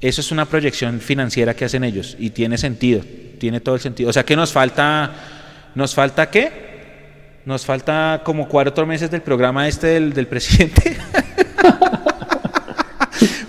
Eso 0.00 0.20
es 0.20 0.30
una 0.30 0.46
proyección 0.46 1.00
financiera 1.00 1.54
que 1.54 1.64
hacen 1.64 1.84
ellos 1.84 2.16
y 2.18 2.30
tiene 2.30 2.56
sentido, 2.56 3.02
tiene 3.38 3.60
todo 3.60 3.74
el 3.74 3.80
sentido. 3.80 4.10
O 4.10 4.12
sea 4.12 4.24
que 4.24 4.36
nos 4.36 4.52
falta, 4.52 5.12
¿nos 5.74 5.94
falta 5.94 6.30
qué? 6.30 6.70
Nos 7.44 7.66
falta 7.66 8.22
como 8.24 8.48
cuatro 8.48 8.86
meses 8.86 9.10
del 9.10 9.22
programa 9.22 9.66
este 9.68 9.88
del, 9.88 10.12
del 10.12 10.26
presidente. 10.26 10.96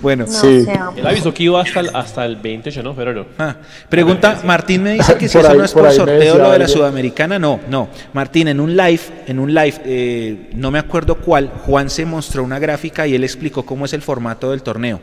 bueno, 0.02 0.26
No 0.26 0.32
Sí. 0.32 0.64
sé, 0.65 0.80
Él 0.98 1.06
avisó 1.07 1.34
que 1.34 1.44
iba 1.44 1.61
hasta 1.61 1.80
el, 1.80 1.90
hasta 1.94 2.26
el 2.26 2.36
28, 2.38 2.82
¿no? 2.84 2.94
Febrero. 2.94 3.28
Ah, 3.38 3.56
pregunta, 3.90 4.41
Martín 4.44 4.84
me 4.84 4.94
dice 4.98 5.15
que 5.15 5.28
si 5.30 5.38
eso 5.38 5.49
ahí- 5.49 5.57
no 5.57 5.64
es 5.64 5.72
por 5.73 5.84
por 5.84 5.91
sorteo 5.94 6.38
lo 6.38 6.52
de 6.52 6.60
la. 6.60 6.68
Sudamericana, 6.68 7.38
no, 7.40 7.60
no. 7.69 7.90
Martín, 8.14 8.48
en 8.48 8.60
un 8.60 8.76
live, 8.76 9.02
en 9.28 9.40
un 9.40 9.53
live, 9.53 9.76
eh, 9.86 10.49
no 10.56 10.72
me 10.72 10.80
acuerdo 10.80 11.15
cuál, 11.15 11.49
Juan 11.65 11.90
se 11.90 12.06
mostró 12.06 12.44
una 12.44 12.60
gráfica 12.60 13.06
y 13.07 13.15
él 13.15 13.23
explicó 13.23 13.64
cómo 13.65 13.86
es 13.86 13.94
el 13.94 14.02
formato 14.02 14.52
del 14.52 14.64
torneo. 14.64 14.99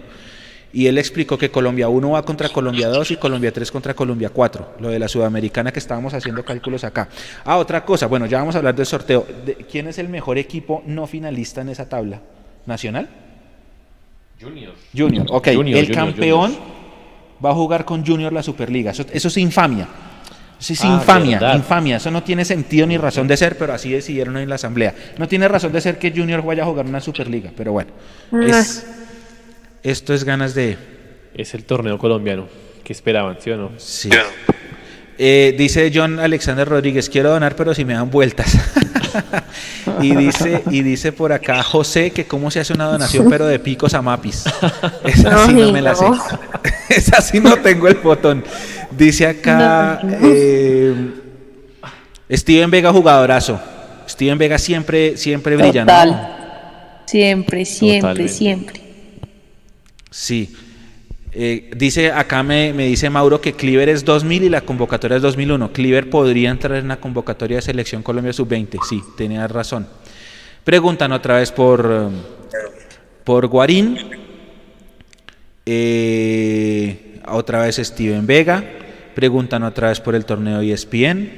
Y 0.71 0.87
él 0.87 0.99
explicó 0.99 1.39
que 1.39 1.51
Colombia 1.51 1.89
1 1.89 2.11
va 2.11 2.23
contra 2.23 2.51
Colombia 2.51 2.89
2 2.89 3.13
y 3.13 3.17
Colombia 3.17 3.51
3 3.51 3.71
contra 3.73 3.95
Colombia 3.95 4.29
4, 4.29 4.75
lo 4.81 4.91
de 4.91 4.99
la 4.99 5.09
Sudamericana 5.09 5.73
que 5.73 5.79
estábamos 5.79 6.13
haciendo 6.13 6.45
cálculos 6.45 6.85
acá. 6.85 7.09
Ah, 7.45 7.57
otra 7.57 7.85
cosa, 7.87 8.07
bueno, 8.07 8.27
ya 8.27 8.39
vamos 8.39 8.55
a 8.55 8.59
hablar 8.59 8.75
del 8.75 8.85
sorteo. 8.85 9.27
De- 9.47 9.55
¿Quién 9.55 9.87
es 9.89 9.97
el 9.99 10.11
mejor 10.11 10.37
equipo 10.37 10.83
no 10.85 11.07
finalista 11.07 11.63
en 11.63 11.71
esa 11.71 11.89
tabla? 11.89 12.21
¿Nacional? 12.67 13.09
Junior. 14.41 14.73
Junior, 14.97 15.27
ok. 15.31 15.49
Junior, 15.55 15.79
el 15.79 15.87
Junior, 15.87 16.07
campeón 16.07 16.53
Junior. 16.53 16.63
va 17.45 17.51
a 17.51 17.55
jugar 17.55 17.85
con 17.85 18.05
Junior 18.07 18.33
la 18.33 18.43
Superliga. 18.43 18.91
Eso, 18.93 19.05
eso 19.13 19.29
es 19.29 19.37
infamia. 19.39 19.87
Eso 20.61 20.73
es 20.73 20.85
Ah, 20.85 20.89
infamia, 20.95 21.39
verdad. 21.39 21.57
infamia. 21.57 21.97
Eso 21.97 22.11
no 22.11 22.23
tiene 22.23 22.45
sentido 22.45 22.87
ni 22.87 22.97
razón 22.97 23.29
de 23.29 23.37
ser, 23.37 23.57
pero 23.59 23.73
así 23.73 23.91
decidieron 23.91 24.37
en 24.39 24.49
la 24.49 24.57
asamblea. 24.57 24.95
No 25.19 25.29
tiene 25.29 25.47
razón 25.49 25.73
de 25.73 25.81
ser 25.81 25.99
que 25.99 26.11
Junior 26.11 26.43
vaya 26.45 26.63
a 26.65 26.67
jugar 26.67 26.87
una 26.87 27.01
Superliga, 27.01 27.51
pero 27.57 27.73
bueno. 27.73 27.91
es- 28.45 28.87
esto 29.83 30.13
es 30.15 30.25
ganas 30.25 30.55
de... 30.55 30.77
Es 31.35 31.55
el 31.55 31.65
torneo 31.65 31.97
colombiano. 31.99 32.49
¿Qué 32.83 32.93
esperaban, 32.93 33.37
sí 33.41 33.51
o 33.51 33.57
no? 33.57 33.71
Sí. 33.77 34.09
Eh, 35.19 35.55
dice 35.59 35.91
John 35.95 36.19
Alexander 36.19 36.67
Rodríguez, 36.69 37.09
quiero 37.09 37.31
donar, 37.31 37.55
pero 37.55 37.75
si 37.75 37.85
me 37.85 37.93
dan 37.95 38.11
vueltas. 38.11 38.57
y 40.01 40.15
dice, 40.15 40.63
y 40.71 40.83
dice 40.83 41.13
por 41.13 41.33
acá 41.33 41.63
José 41.63 42.11
que 42.11 42.27
cómo 42.27 42.51
se 42.51 42.61
hace 42.61 42.73
una 42.73 42.85
donación, 42.87 43.29
pero 43.29 43.47
de 43.47 43.59
picos 43.59 43.95
a 43.95 44.03
mapis. 44.03 44.45
Esa 45.05 45.47
sí 45.47 45.53
no 45.53 45.73
me 45.73 45.81
la 45.83 45.95
sé. 45.95 46.05
no. 46.05 46.19
Esa 46.89 47.21
sí 47.21 47.41
no 47.41 47.57
tengo 47.59 47.89
el 47.89 47.97
botón. 47.97 48.45
Dice 48.91 49.27
acá 49.27 50.01
eh, 50.23 50.95
Steven 52.31 52.71
Vega, 52.71 52.93
jugadorazo. 52.93 53.61
Steven 54.09 54.39
Vega 54.39 54.59
siempre, 54.59 55.17
siempre 55.17 55.57
brilla, 55.57 55.85
¿no? 55.85 55.93
Total. 55.93 56.35
Siempre, 57.07 57.65
siempre, 57.65 58.01
Totalmente. 58.01 58.33
siempre. 58.33 58.81
Sí. 60.11 60.55
Eh, 61.33 61.71
dice 61.77 62.11
acá 62.11 62.43
me, 62.43 62.73
me 62.73 62.87
dice 62.87 63.11
Mauro 63.11 63.41
que 63.41 63.53
Cliver 63.53 63.89
es 63.91 64.05
2000 64.05 64.45
y 64.45 64.49
la 64.49 64.63
convocatoria 64.63 65.17
es 65.17 65.23
2001. 65.23 65.73
Cliver 65.73 66.11
podría 66.11 66.51
entrar 66.51 66.79
en 66.79 66.89
la 66.89 66.97
convocatoria 66.97 67.59
de 67.59 67.63
selección 67.63 68.03
Colombia 68.03 68.33
sub-20. 68.33 68.79
Sí, 68.89 69.03
tenías 69.17 69.51
razón. 69.51 69.87
Preguntan 70.65 71.13
otra 71.13 71.37
vez 71.37 71.53
por 71.53 71.87
um, 71.87 72.13
por 73.25 73.47
Guarín. 73.47 73.99
Eh, 75.67 77.21
otra 77.27 77.61
vez 77.63 77.77
Steven 77.77 78.27
Vega. 78.27 78.65
Preguntan 79.15 79.65
otra 79.65 79.89
vez 79.89 80.01
por 80.01 80.15
el 80.15 80.25
torneo 80.25 80.63
ESPN. 80.63 81.31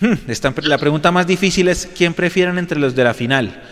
Hmm, 0.00 0.14
la 0.62 0.78
pregunta 0.78 1.12
más 1.12 1.26
difícil 1.28 1.68
es 1.68 1.88
quién 1.96 2.12
prefieren 2.12 2.58
entre 2.58 2.80
los 2.80 2.96
de 2.96 3.04
la 3.04 3.14
final. 3.14 3.62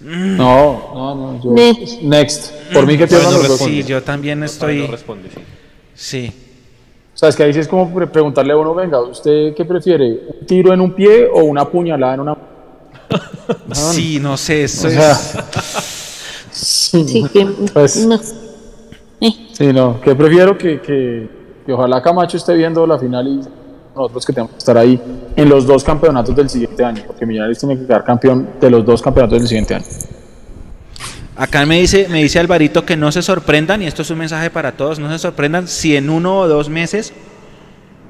No, 0.00 0.92
no, 0.94 1.14
no. 1.14 1.42
yo- 1.42 1.50
Ne- 1.52 1.98
next. 2.02 2.52
Por 2.72 2.86
mí 2.86 2.96
que 2.96 3.06
pierdan 3.06 3.32
no 3.32 3.38
los 3.38 3.48
dos. 3.48 3.58
Sí, 3.58 3.82
yo 3.82 4.02
también 4.02 4.42
estoy. 4.42 4.82
No 4.82 4.86
responde, 4.88 5.28
sí. 5.34 5.40
Sí. 5.94 6.32
O 7.14 7.18
sea, 7.18 7.28
es 7.30 7.36
que 7.36 7.42
ahí 7.42 7.52
sí 7.52 7.58
es 7.58 7.66
como 7.68 7.92
pre- 7.92 8.06
preguntarle 8.06 8.52
a 8.52 8.56
uno, 8.56 8.74
venga, 8.74 9.00
¿usted 9.02 9.54
qué 9.56 9.64
prefiere? 9.64 10.20
¿Un 10.40 10.46
tiro 10.46 10.72
en 10.72 10.80
un 10.80 10.92
pie 10.92 11.26
o 11.26 11.42
una 11.42 11.64
puñalada 11.68 12.14
en 12.14 12.20
una 12.20 12.36
Sí, 13.72 14.20
no 14.20 14.36
sé, 14.36 14.64
eso 14.64 14.86
O 14.86 14.90
sea, 14.90 15.10
es. 15.12 15.34
sí, 16.52 17.04
Sí, 17.08 17.24
que, 17.32 17.46
pues, 17.72 18.06
no. 18.06 18.14
Eh, 19.20 19.48
sí, 19.52 19.72
no, 19.72 20.00
que 20.00 20.14
prefiero 20.14 20.56
que, 20.56 20.80
que, 20.80 21.28
que 21.66 21.72
ojalá 21.72 22.00
Camacho 22.00 22.36
esté 22.36 22.54
viendo 22.54 22.86
la 22.86 22.98
final 23.00 23.26
y 23.26 23.40
nosotros 23.98 24.24
que 24.26 24.32
tenemos 24.32 24.52
que 24.52 24.58
estar 24.58 24.76
ahí 24.78 25.00
en 25.36 25.48
los 25.48 25.66
dos 25.66 25.84
campeonatos 25.84 26.34
del 26.34 26.48
siguiente 26.48 26.84
año, 26.84 27.02
porque 27.06 27.26
Millonarios 27.26 27.58
tiene 27.58 27.76
que 27.78 27.86
quedar 27.86 28.04
campeón 28.04 28.48
de 28.60 28.70
los 28.70 28.84
dos 28.84 29.02
campeonatos 29.02 29.38
del 29.40 29.48
siguiente 29.48 29.74
año. 29.74 29.84
Acá 31.36 31.64
me 31.66 31.78
dice, 31.80 32.08
me 32.10 32.20
dice 32.22 32.40
Alvarito 32.40 32.84
que 32.84 32.96
no 32.96 33.12
se 33.12 33.22
sorprendan, 33.22 33.80
y 33.82 33.86
esto 33.86 34.02
es 34.02 34.10
un 34.10 34.18
mensaje 34.18 34.50
para 34.50 34.72
todos, 34.72 34.98
no 34.98 35.08
se 35.10 35.18
sorprendan 35.20 35.68
si 35.68 35.94
en 35.96 36.10
uno 36.10 36.38
o 36.40 36.48
dos 36.48 36.68
meses, 36.68 37.12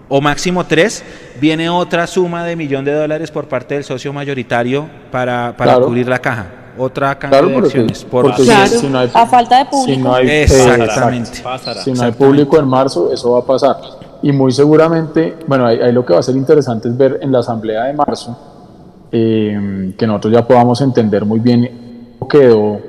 o 0.09 0.23
máximo 0.23 0.65
tres, 0.65 1.05
viene 1.39 1.69
otra 1.69 2.06
suma 2.06 2.43
de 2.44 2.56
millón 2.56 2.86
de 2.86 2.94
dólares 2.94 3.31
por 3.31 3.47
parte 3.47 3.74
del 3.74 3.85
socio 3.85 4.10
mayoritario 4.15 4.89
para, 5.12 5.55
para 5.59 5.73
Claro. 5.73 5.86
cubrir 5.86 6.09
la 6.09 6.19
caja. 6.19 6.47
Otra 6.78 7.19
caja 7.19 7.31
Claro, 7.32 7.48
de 7.48 7.56
acciones. 7.59 8.05
por- 8.05 8.23
porque 8.24 8.43
si- 8.43 8.48
Claro, 8.48 8.66
si, 8.81 8.86
no 8.86 8.98
hay, 9.01 9.10
a 9.12 9.27
falta 9.27 9.59
de 9.59 9.65
si 9.65 9.70
público. 9.70 10.01
no 10.09 10.15
hay, 10.15 10.28
eh, 10.28 10.43
Exactamente. 10.44 11.40
Pasará. 11.43 11.82
Si 11.82 11.93
no 11.93 12.02
hay 12.05 12.12
público 12.12 12.59
en 12.59 12.66
marzo, 12.69 13.12
eso 13.12 13.32
va 13.32 13.40
a 13.40 13.44
pasar. 13.44 13.77
Y 14.23 14.32
muy 14.32 14.53
seguramente, 14.53 15.36
bueno, 15.47 15.66
ahí, 15.66 15.78
ahí 15.81 15.93
lo 15.93 16.05
que 16.05 16.12
va 16.12 16.19
a 16.20 16.23
ser 16.23 16.36
interesante 16.36 16.89
es 16.89 16.97
ver 16.97 17.19
en 17.23 17.31
la 17.31 17.39
asamblea 17.39 17.85
de 17.85 17.93
marzo 17.93 18.36
eh, 19.11 19.95
que 19.97 20.07
nosotros 20.07 20.35
ya 20.35 20.47
podamos 20.47 20.81
entender 20.82 21.24
muy 21.24 21.40
bien 21.40 22.16
cómo 22.19 22.28
quedó 22.28 22.81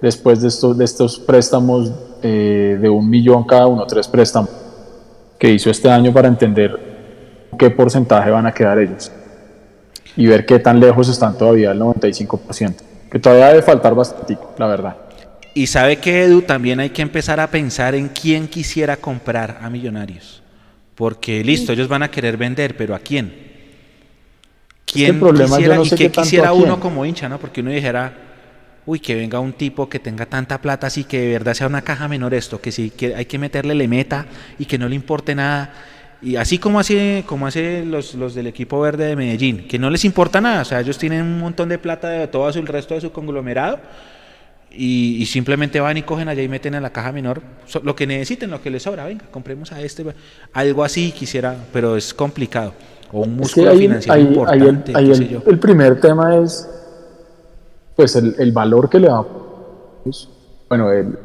después 0.00 0.40
de 0.40 0.48
estos, 0.48 0.78
de 0.78 0.84
estos 0.84 1.18
préstamos 1.18 1.90
eh, 2.22 2.78
de 2.80 2.88
un 2.88 3.10
millón 3.10 3.44
cada 3.44 3.66
uno, 3.66 3.84
tres 3.86 4.06
préstamos 4.06 4.50
que 5.38 5.50
hizo 5.50 5.68
este 5.68 5.90
año 5.90 6.12
para 6.12 6.28
entender 6.28 6.78
qué 7.58 7.70
porcentaje 7.70 8.30
van 8.30 8.46
a 8.46 8.52
quedar 8.52 8.78
ellos 8.78 9.10
y 10.16 10.26
ver 10.26 10.46
qué 10.46 10.58
tan 10.60 10.78
lejos 10.78 11.08
están 11.08 11.36
todavía 11.36 11.70
del 11.70 11.80
95%, 11.80 12.74
que 13.10 13.18
todavía 13.18 13.48
debe 13.48 13.62
faltar 13.62 13.94
bastante, 13.94 14.38
la 14.56 14.66
verdad. 14.66 14.96
Y 15.52 15.66
sabe 15.66 15.96
que 15.96 16.24
Edu, 16.24 16.42
también 16.42 16.80
hay 16.80 16.90
que 16.90 17.02
empezar 17.02 17.40
a 17.40 17.48
pensar 17.48 17.94
en 17.94 18.08
quién 18.08 18.46
quisiera 18.46 18.96
comprar 18.96 19.58
a 19.60 19.68
Millonarios. 19.68 20.42
Porque 20.96 21.44
listo, 21.44 21.72
ellos 21.72 21.88
van 21.88 22.02
a 22.02 22.10
querer 22.10 22.36
vender, 22.36 22.76
pero 22.76 22.94
¿a 22.94 22.98
quién? 22.98 23.32
¿Quién 24.86 25.14
el 25.14 25.20
problema, 25.20 25.56
quisiera, 25.56 25.76
no 25.76 25.84
y 25.84 25.90
qué 25.90 26.10
quisiera 26.10 26.52
uno 26.52 26.80
como 26.80 27.04
hincha, 27.04 27.28
¿no? 27.28 27.38
Porque 27.38 27.60
uno 27.60 27.70
dijera, 27.70 28.14
uy, 28.86 28.98
que 28.98 29.14
venga 29.14 29.38
un 29.38 29.52
tipo 29.52 29.88
que 29.90 29.98
tenga 29.98 30.24
tanta 30.24 30.60
plata 30.60 30.86
así 30.86 31.04
que 31.04 31.20
de 31.20 31.32
verdad 31.32 31.54
sea 31.54 31.66
una 31.66 31.82
caja 31.82 32.08
menor 32.08 32.32
esto, 32.32 32.60
que 32.60 32.72
si 32.72 32.90
que 32.90 33.14
hay 33.14 33.26
que 33.26 33.38
meterle 33.38 33.74
le 33.74 33.88
meta 33.88 34.26
y 34.58 34.64
que 34.64 34.78
no 34.78 34.88
le 34.88 34.94
importe 34.94 35.34
nada. 35.34 35.74
Y 36.22 36.36
así 36.36 36.58
como 36.58 36.80
hace, 36.80 37.24
como 37.26 37.46
hace 37.46 37.84
los, 37.84 38.14
los 38.14 38.34
del 38.34 38.46
equipo 38.46 38.80
verde 38.80 39.04
de 39.06 39.16
Medellín, 39.16 39.68
que 39.68 39.78
no 39.78 39.90
les 39.90 40.04
importa 40.06 40.40
nada, 40.40 40.62
o 40.62 40.64
sea, 40.64 40.80
ellos 40.80 40.96
tienen 40.96 41.22
un 41.22 41.40
montón 41.40 41.68
de 41.68 41.78
plata 41.78 42.08
de 42.08 42.26
todo 42.26 42.48
el 42.48 42.66
resto 42.66 42.94
de 42.94 43.02
su 43.02 43.12
conglomerado 43.12 43.80
y, 44.76 45.16
y 45.22 45.26
simplemente 45.26 45.80
van 45.80 45.96
y 45.96 46.02
cogen 46.02 46.28
allá 46.28 46.42
y 46.42 46.48
meten 46.48 46.74
en 46.74 46.82
la 46.82 46.90
caja 46.90 47.12
menor 47.12 47.40
so- 47.66 47.80
lo 47.82 47.94
que 47.96 48.06
necesiten, 48.06 48.50
lo 48.50 48.60
que 48.62 48.70
les 48.70 48.82
sobra. 48.82 49.04
Venga, 49.04 49.24
compremos 49.30 49.72
a 49.72 49.80
este. 49.80 50.04
Algo 50.52 50.84
así 50.84 51.12
quisiera, 51.12 51.56
pero 51.72 51.96
es 51.96 52.12
complicado. 52.14 52.72
O 53.12 53.20
un 53.20 53.24
Es 53.24 53.34
que 53.34 53.40
músculo 53.62 53.70
ahí, 53.70 53.78
financiero 53.78 54.14
ahí- 54.14 54.22
importante. 54.22 54.90
el, 54.92 54.96
ahí 54.96 55.10
el- 55.12 55.42
el 55.46 55.58
primer 55.58 56.00
tema 56.00 56.36
es 56.36 56.68
pues 57.94 58.14
el, 58.16 58.34
el 58.38 58.52
valor 58.52 58.90
que 58.90 58.98
le 59.00 59.08
da 59.08 59.24
pues, 60.04 60.28
bueno 60.68 60.90
el, 60.92 61.16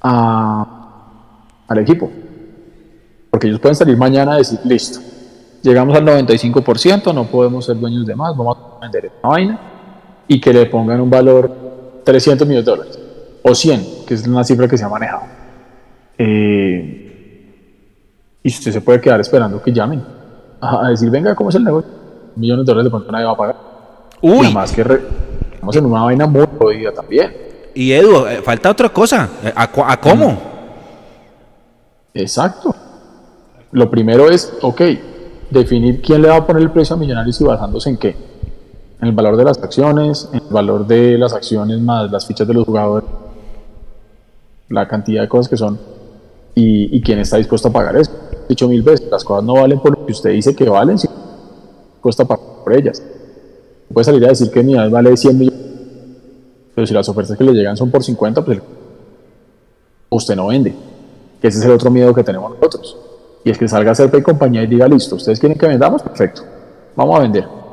a- 0.00 1.44
al 1.68 1.78
equipo 1.78 2.10
porque 3.30 3.48
ellos 3.48 3.60
pueden 3.60 3.74
salir 3.76 3.96
mañana 3.96 4.34
a 4.34 4.36
decir 4.38 4.58
listo 4.64 5.00
llegamos 5.62 5.96
al 5.96 6.04
95% 6.04 7.14
no 7.14 7.24
podemos 7.26 7.64
ser 7.64 7.78
dueños 7.78 8.06
de 8.06 8.14
más 8.14 8.36
vamos 8.36 8.56
a 8.76 8.80
vender 8.80 9.06
esta 9.06 9.28
vaina 9.28 9.58
y 10.28 10.40
que 10.40 10.52
le 10.52 10.66
pongan 10.66 11.00
un 11.00 11.10
valor 11.10 11.54
300 12.04 12.46
millones 12.46 12.64
de 12.66 12.70
dólares 12.70 12.98
o 13.42 13.54
100 13.54 13.86
que 14.06 14.14
es 14.14 14.26
una 14.26 14.44
cifra 14.44 14.68
que 14.68 14.76
se 14.78 14.84
ha 14.84 14.88
manejado 14.88 15.22
Eh, 16.18 17.00
y 18.42 18.48
usted 18.48 18.72
se 18.72 18.80
puede 18.80 19.00
quedar 19.00 19.20
esperando 19.20 19.60
que 19.62 19.72
llamen 19.72 20.02
a, 20.60 20.88
decir, 20.90 21.10
venga, 21.10 21.34
¿cómo 21.34 21.50
es 21.50 21.56
el 21.56 21.64
negocio? 21.64 21.90
Millones 22.36 22.64
de 22.66 22.70
dólares 22.70 22.84
de 22.86 22.90
pronto 22.90 23.12
nadie 23.12 23.26
va 23.26 23.32
a 23.32 23.36
pagar. 23.36 23.56
Uy. 24.22 24.38
Nada 24.42 24.50
más 24.54 24.72
que 24.72 24.82
re- 24.84 25.02
estamos 25.52 25.76
en 25.76 25.84
una 25.86 26.02
vaina 26.04 26.26
muy 26.26 26.46
jodida 26.58 26.92
también. 26.92 27.32
Y 27.74 27.92
Edu, 27.92 28.26
eh, 28.26 28.40
falta 28.42 28.70
otra 28.70 28.88
cosa. 28.90 29.28
Eh, 29.42 29.52
¿A, 29.54 29.62
a 29.92 30.00
cómo? 30.00 30.38
Exacto. 32.14 32.74
Lo 33.72 33.90
primero 33.90 34.30
es, 34.30 34.52
ok, 34.62 34.80
definir 35.50 36.00
quién 36.00 36.22
le 36.22 36.28
va 36.28 36.36
a 36.36 36.46
poner 36.46 36.62
el 36.62 36.70
precio 36.70 36.94
a 36.94 36.98
Millonarios 36.98 37.40
y 37.40 37.44
basándose 37.44 37.90
en 37.90 37.96
qué. 37.96 38.14
En 39.04 39.10
el 39.10 39.14
valor 39.14 39.36
de 39.36 39.44
las 39.44 39.62
acciones, 39.62 40.30
en 40.32 40.40
el 40.40 40.48
valor 40.48 40.86
de 40.86 41.18
las 41.18 41.34
acciones 41.34 41.78
más 41.78 42.10
las 42.10 42.24
fichas 42.24 42.48
de 42.48 42.54
los 42.54 42.64
jugadores, 42.64 43.06
la 44.70 44.88
cantidad 44.88 45.20
de 45.20 45.28
cosas 45.28 45.50
que 45.50 45.58
son 45.58 45.78
y, 46.54 46.96
y 46.96 47.02
quién 47.02 47.18
está 47.18 47.36
dispuesto 47.36 47.68
a 47.68 47.70
pagar 47.70 47.98
eso. 47.98 48.10
He 48.46 48.48
dicho 48.48 48.66
mil 48.66 48.80
veces, 48.80 49.06
las 49.10 49.22
cosas 49.22 49.44
no 49.44 49.56
valen 49.56 49.78
por 49.78 49.98
lo 49.98 50.06
que 50.06 50.12
usted 50.12 50.30
dice 50.30 50.56
que 50.56 50.66
valen, 50.66 50.98
si 50.98 51.06
cuesta 52.00 52.24
pagar 52.24 52.46
por 52.64 52.72
ellas. 52.72 53.02
Puede 53.92 54.06
salir 54.06 54.24
a 54.24 54.28
decir 54.28 54.50
que 54.50 54.62
mi 54.62 54.74
vale 54.74 55.14
100 55.14 55.38
millones, 55.38 55.60
pero 56.74 56.86
si 56.86 56.94
las 56.94 57.06
ofertas 57.06 57.36
que 57.36 57.44
le 57.44 57.52
llegan 57.52 57.76
son 57.76 57.90
por 57.90 58.02
50, 58.02 58.42
pues 58.42 58.58
usted 60.08 60.34
no 60.34 60.46
vende. 60.46 60.74
Que 61.42 61.48
ese 61.48 61.58
es 61.58 61.64
el 61.66 61.72
otro 61.72 61.90
miedo 61.90 62.14
que 62.14 62.24
tenemos 62.24 62.54
nosotros. 62.54 62.96
Y 63.44 63.50
es 63.50 63.58
que 63.58 63.68
salga 63.68 63.94
Serpa 63.94 64.16
y 64.16 64.22
compañía 64.22 64.62
y 64.62 64.66
diga, 64.66 64.88
listo, 64.88 65.16
ustedes 65.16 65.38
quieren 65.38 65.58
que 65.58 65.66
vendamos, 65.66 66.02
perfecto, 66.02 66.40
vamos 66.96 67.18
a 67.18 67.20
vender. 67.20 67.63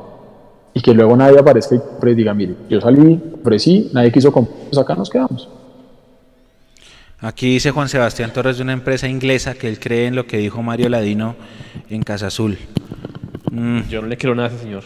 Y 0.74 0.80
que 0.80 0.94
luego 0.94 1.16
nadie 1.16 1.38
aparezca 1.38 1.74
y 1.74 1.78
compre 1.78 2.12
y 2.12 2.14
diga, 2.14 2.32
mire, 2.32 2.54
yo 2.70 2.80
salí, 2.80 3.20
ofrecí, 3.40 3.90
nadie 3.92 4.10
quiso 4.10 4.32
comprar, 4.32 4.56
pues 4.70 4.78
acá 4.78 4.94
nos 4.94 5.10
quedamos. 5.10 5.48
Aquí 7.20 7.52
dice 7.52 7.70
Juan 7.70 7.88
Sebastián 7.88 8.32
Torres 8.32 8.56
de 8.56 8.62
una 8.64 8.72
empresa 8.72 9.06
inglesa 9.06 9.54
que 9.54 9.68
él 9.68 9.78
cree 9.78 10.06
en 10.06 10.16
lo 10.16 10.26
que 10.26 10.38
dijo 10.38 10.62
Mario 10.62 10.88
Ladino 10.88 11.36
en 11.88 12.02
Casa 12.02 12.26
Azul. 12.28 12.58
Mm, 13.50 13.82
Yo 13.88 14.00
no 14.02 14.08
le 14.08 14.16
quiero 14.16 14.34
nada 14.34 14.48
a 14.48 14.52
ese 14.52 14.62
señor. 14.64 14.82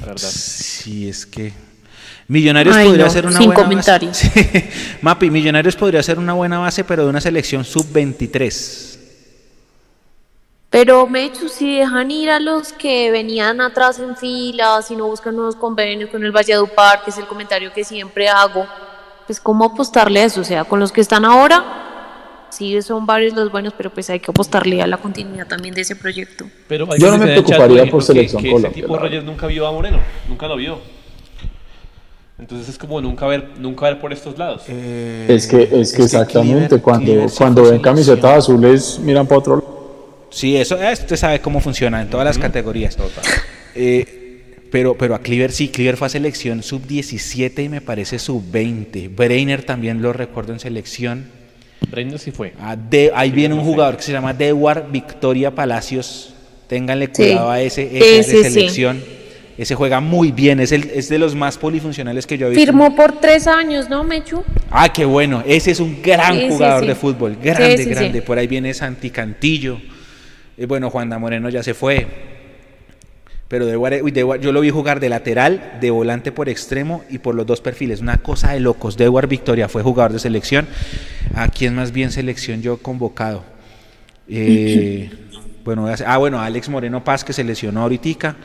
La 0.00 0.06
verdad. 0.06 0.22
sí, 0.28 1.08
es 1.08 1.26
que. 1.26 1.52
Millonarios 2.28 2.74
Ay, 2.74 2.86
podría 2.86 3.04
no, 3.04 3.10
ser 3.10 3.26
una 3.26 3.36
sin 3.36 3.46
buena 3.46 3.62
comentarios. 3.62 4.22
base. 4.22 4.50
Sí. 4.72 4.98
Mapi, 5.02 5.30
Millonarios 5.30 5.76
podría 5.76 6.02
ser 6.02 6.18
una 6.18 6.32
buena 6.32 6.58
base, 6.58 6.84
pero 6.84 7.02
de 7.04 7.10
una 7.10 7.20
selección 7.20 7.64
sub-23. 7.64 8.93
Pero 10.74 11.06
Mechu, 11.06 11.48
si 11.48 11.78
dejan 11.78 12.10
ir 12.10 12.30
a 12.30 12.40
los 12.40 12.72
que 12.72 13.12
venían 13.12 13.60
atrás 13.60 14.00
en 14.00 14.16
fila, 14.16 14.82
si 14.82 14.96
no 14.96 15.06
buscan 15.06 15.36
nuevos 15.36 15.54
convenios 15.54 16.10
con 16.10 16.24
el 16.24 16.32
Valledupar, 16.32 17.04
que 17.04 17.10
es 17.10 17.18
el 17.18 17.26
comentario 17.26 17.72
que 17.72 17.84
siempre 17.84 18.28
hago, 18.28 18.66
pues 19.24 19.38
cómo 19.38 19.66
apostarle 19.66 20.18
a 20.18 20.24
eso, 20.24 20.40
o 20.40 20.44
sea, 20.44 20.64
con 20.64 20.80
los 20.80 20.90
que 20.90 21.00
están 21.00 21.24
ahora, 21.24 22.48
sí 22.50 22.82
son 22.82 23.06
varios 23.06 23.34
los 23.34 23.52
buenos, 23.52 23.72
pero 23.76 23.90
pues 23.90 24.10
hay 24.10 24.18
que 24.18 24.32
apostarle 24.32 24.82
a 24.82 24.88
la 24.88 24.96
continuidad 24.96 25.46
también 25.46 25.76
de 25.76 25.82
ese 25.82 25.94
proyecto. 25.94 26.44
Pero 26.66 26.88
Yo 26.96 27.12
no 27.12 27.18
me 27.18 27.26
chat, 27.36 27.44
preocuparía 27.44 27.88
por 27.88 28.02
selección 28.02 28.42
que, 28.42 28.48
que 28.48 28.52
Colombia, 28.54 28.70
ese 28.72 28.80
tipo. 28.80 28.98
Reyes 28.98 29.22
nunca 29.22 29.46
vio 29.46 29.68
a 29.68 29.70
Moreno, 29.70 30.00
nunca 30.28 30.48
lo 30.48 30.56
vio. 30.56 30.80
Entonces 32.36 32.68
es 32.70 32.78
como 32.78 33.00
nunca 33.00 33.28
ver, 33.28 33.50
nunca 33.60 33.86
ver 33.86 34.00
por 34.00 34.12
estos 34.12 34.36
lados. 34.36 34.64
Eh, 34.66 35.26
Es 35.28 35.46
que, 35.46 35.68
es 35.70 35.92
que 35.92 36.02
exactamente, 36.02 36.80
cuando, 36.80 37.12
cuando 37.38 37.62
ven 37.62 37.80
camisetas 37.80 38.38
azules, 38.38 38.98
miran 38.98 39.24
para 39.24 39.38
otro 39.38 39.54
lado. 39.54 39.73
Sí, 40.34 40.56
eso 40.56 40.82
eh, 40.82 40.92
usted 40.92 41.16
sabe 41.16 41.40
cómo 41.40 41.60
funciona 41.60 42.02
en 42.02 42.08
todas 42.10 42.26
las 42.26 42.38
categorías. 42.38 42.96
Eh, 43.74 44.40
pero, 44.70 44.96
pero 44.98 45.14
a 45.14 45.20
Cleaver 45.20 45.52
sí, 45.52 45.68
Cleaver 45.68 45.96
fue 45.96 46.06
a 46.08 46.10
selección 46.10 46.62
sub-17 46.62 47.64
y 47.64 47.68
me 47.68 47.80
parece 47.80 48.18
sub-20. 48.18 49.14
Brainer 49.14 49.62
también 49.62 50.02
lo 50.02 50.12
recuerdo 50.12 50.52
en 50.52 50.58
selección. 50.60 51.26
Breiner 51.90 52.18
sí 52.18 52.32
fue. 52.32 52.54
Ah, 52.60 52.74
de- 52.76 53.12
ahí 53.14 53.30
viene 53.30 53.54
un 53.54 53.60
jugador 53.62 53.96
que 53.96 54.02
se 54.02 54.10
llama 54.12 54.32
Dewar 54.34 54.88
Victoria 54.90 55.54
Palacios. 55.54 56.34
Ténganle 56.66 57.06
Sí. 57.06 57.12
cuidado 57.14 57.50
a 57.50 57.60
ese, 57.60 57.82
ese 57.96 58.22
sí, 58.24 58.36
de 58.38 58.44
sí. 58.44 58.50
selección. 58.54 59.00
Ese 59.56 59.76
juega 59.76 60.00
muy 60.00 60.32
bien, 60.32 60.58
es, 60.58 60.72
el, 60.72 60.90
es 60.92 61.08
de 61.08 61.18
los 61.18 61.36
más 61.36 61.58
polifuncionales 61.58 62.26
que 62.26 62.36
yo 62.36 62.48
he 62.48 62.50
visto. 62.50 62.64
Firmó 62.64 62.96
por 62.96 63.20
tres 63.20 63.46
años, 63.46 63.88
¿no, 63.88 64.02
Mechu? 64.02 64.42
Ah, 64.68 64.92
qué 64.92 65.04
bueno. 65.04 65.44
Ese 65.46 65.70
es 65.70 65.78
un 65.78 66.02
gran 66.02 66.34
Sí, 66.34 66.40
sí, 66.40 66.48
jugador 66.48 66.80
sí. 66.80 66.86
de 66.88 66.94
fútbol. 66.96 67.36
Grande, 67.40 67.76
Sí, 67.76 67.84
sí, 67.84 67.90
grande. 67.90 68.18
sí. 68.18 68.26
Por 68.26 68.36
ahí 68.38 68.48
viene 68.48 68.74
Santi 68.74 69.10
Cantillo. 69.10 69.80
Bueno, 70.68 70.90
Juan 70.90 71.08
da 71.08 71.18
Moreno 71.18 71.48
ya 71.48 71.62
se 71.62 71.74
fue. 71.74 72.06
Pero 73.48 73.66
de, 73.66 73.76
uy, 73.76 74.10
Dewar- 74.10 74.40
yo 74.40 74.52
lo 74.52 74.60
vi 74.60 74.70
jugar 74.70 75.00
de 75.00 75.08
lateral, 75.08 75.78
de 75.80 75.90
volante 75.90 76.32
por 76.32 76.48
extremo 76.48 77.04
y 77.10 77.18
por 77.18 77.34
los 77.34 77.46
dos 77.46 77.60
perfiles. 77.60 78.00
Una 78.00 78.18
cosa 78.18 78.52
de 78.52 78.60
locos. 78.60 78.96
Dewar 78.96 79.26
Victoria 79.26 79.68
fue 79.68 79.82
jugador 79.82 80.12
de 80.12 80.18
selección. 80.18 80.66
¿A 81.34 81.48
quién 81.48 81.74
más 81.74 81.92
bien 81.92 82.10
selección 82.10 82.62
yo 82.62 82.78
convocado? 82.78 83.44
Eh, 84.28 85.10
bueno, 85.64 85.88
ah, 86.06 86.16
bueno, 86.18 86.40
Alex 86.40 86.68
Moreno 86.68 87.04
Paz 87.04 87.22
que 87.24 87.32
se 87.32 87.44
lesionó 87.44 87.82
ahorita. 87.82 88.36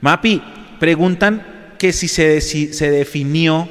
Mapi, 0.00 0.40
preguntan 0.78 1.44
que 1.78 1.92
si 1.92 2.08
se, 2.08 2.40
se 2.40 2.90
definió 2.90 3.68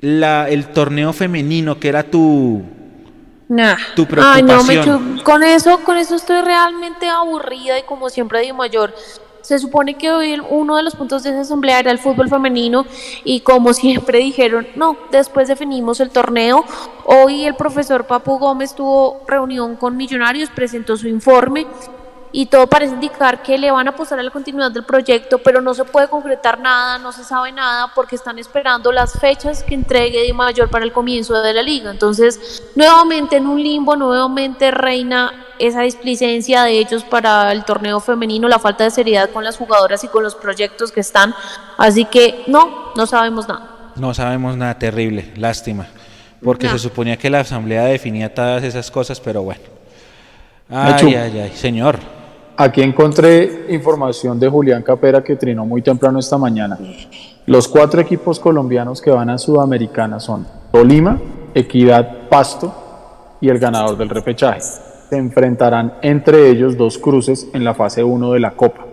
la, 0.00 0.48
el 0.48 0.68
torneo 0.68 1.12
femenino, 1.12 1.78
que 1.78 1.88
era 1.88 2.04
tu... 2.04 2.64
Nah. 3.48 3.76
Tu 3.96 4.06
Ay, 4.18 4.42
no. 4.42 4.62
Mechu, 4.64 5.22
con 5.24 5.42
eso, 5.42 5.80
con 5.80 5.96
eso 5.96 6.14
estoy 6.14 6.42
realmente 6.42 7.08
aburrida 7.08 7.78
y 7.78 7.82
como 7.82 8.10
siempre 8.10 8.40
digo 8.40 8.56
mayor. 8.56 8.94
Se 9.40 9.58
supone 9.58 9.94
que 9.94 10.10
hoy 10.10 10.38
uno 10.50 10.76
de 10.76 10.82
los 10.82 10.94
puntos 10.94 11.22
de 11.22 11.30
esa 11.30 11.40
asamblea 11.40 11.78
era 11.78 11.90
el 11.90 11.98
fútbol 11.98 12.28
femenino 12.28 12.84
y 13.24 13.40
como 13.40 13.72
siempre 13.74 14.18
dijeron, 14.18 14.66
no, 14.76 14.98
después 15.10 15.48
definimos 15.48 16.00
el 16.00 16.10
torneo. 16.10 16.64
Hoy 17.06 17.46
el 17.46 17.54
profesor 17.54 18.04
Papu 18.06 18.38
Gómez 18.38 18.74
tuvo 18.74 19.22
reunión 19.26 19.76
con 19.76 19.96
Millonarios, 19.96 20.50
presentó 20.50 20.96
su 20.98 21.08
informe 21.08 21.66
y 22.30 22.46
todo 22.46 22.66
parece 22.66 22.94
indicar 22.94 23.42
que 23.42 23.56
le 23.56 23.70
van 23.70 23.86
a 23.86 23.90
apostar 23.90 24.18
a 24.18 24.22
la 24.22 24.30
continuidad 24.30 24.70
del 24.70 24.84
proyecto, 24.84 25.38
pero 25.38 25.60
no 25.60 25.72
se 25.74 25.84
puede 25.84 26.08
concretar 26.08 26.60
nada, 26.60 26.98
no 26.98 27.12
se 27.12 27.24
sabe 27.24 27.52
nada 27.52 27.92
porque 27.94 28.16
están 28.16 28.38
esperando 28.38 28.92
las 28.92 29.18
fechas 29.18 29.62
que 29.62 29.74
entregue 29.74 30.22
Di 30.22 30.32
Mayor 30.32 30.68
para 30.68 30.84
el 30.84 30.92
comienzo 30.92 31.40
de 31.40 31.54
la 31.54 31.62
liga. 31.62 31.90
Entonces, 31.90 32.62
nuevamente 32.74 33.36
en 33.36 33.46
un 33.46 33.62
limbo, 33.62 33.96
nuevamente 33.96 34.70
reina 34.70 35.46
esa 35.58 35.82
displicencia 35.82 36.62
de 36.64 36.78
ellos 36.78 37.02
para 37.02 37.50
el 37.52 37.64
torneo 37.64 38.00
femenino, 38.00 38.48
la 38.48 38.58
falta 38.58 38.84
de 38.84 38.90
seriedad 38.90 39.30
con 39.30 39.42
las 39.42 39.56
jugadoras 39.56 40.04
y 40.04 40.08
con 40.08 40.22
los 40.22 40.34
proyectos 40.34 40.92
que 40.92 41.00
están. 41.00 41.34
Así 41.78 42.04
que 42.04 42.44
no, 42.46 42.92
no 42.94 43.06
sabemos 43.06 43.48
nada. 43.48 43.92
No 43.96 44.14
sabemos 44.14 44.56
nada 44.56 44.78
terrible, 44.78 45.32
lástima. 45.36 45.86
Porque 46.42 46.68
se 46.68 46.78
suponía 46.78 47.16
que 47.16 47.30
la 47.30 47.40
asamblea 47.40 47.84
definía 47.84 48.32
todas 48.32 48.62
esas 48.62 48.90
cosas, 48.90 49.18
pero 49.18 49.42
bueno. 49.42 49.62
Ay, 50.70 51.14
ay, 51.14 51.40
ay, 51.40 51.52
señor. 51.56 51.98
Aquí 52.60 52.82
encontré 52.82 53.66
información 53.68 54.40
de 54.40 54.48
Julián 54.48 54.82
Capera 54.82 55.22
que 55.22 55.36
trinó 55.36 55.64
muy 55.64 55.80
temprano 55.80 56.18
esta 56.18 56.36
mañana. 56.38 56.76
Los 57.46 57.68
cuatro 57.68 58.00
equipos 58.00 58.40
colombianos 58.40 59.00
que 59.00 59.12
van 59.12 59.30
a 59.30 59.38
Sudamericana 59.38 60.18
son 60.18 60.44
Tolima, 60.72 61.20
Equidad, 61.54 62.28
Pasto 62.28 63.36
y 63.40 63.48
el 63.48 63.60
ganador 63.60 63.96
del 63.96 64.08
repechaje. 64.08 64.60
Se 64.60 65.16
enfrentarán 65.16 65.98
entre 66.02 66.50
ellos 66.50 66.76
dos 66.76 66.98
cruces 66.98 67.46
en 67.54 67.62
la 67.62 67.74
fase 67.74 68.02
1 68.02 68.32
de 68.32 68.40
la 68.40 68.50
Copa. 68.50 68.84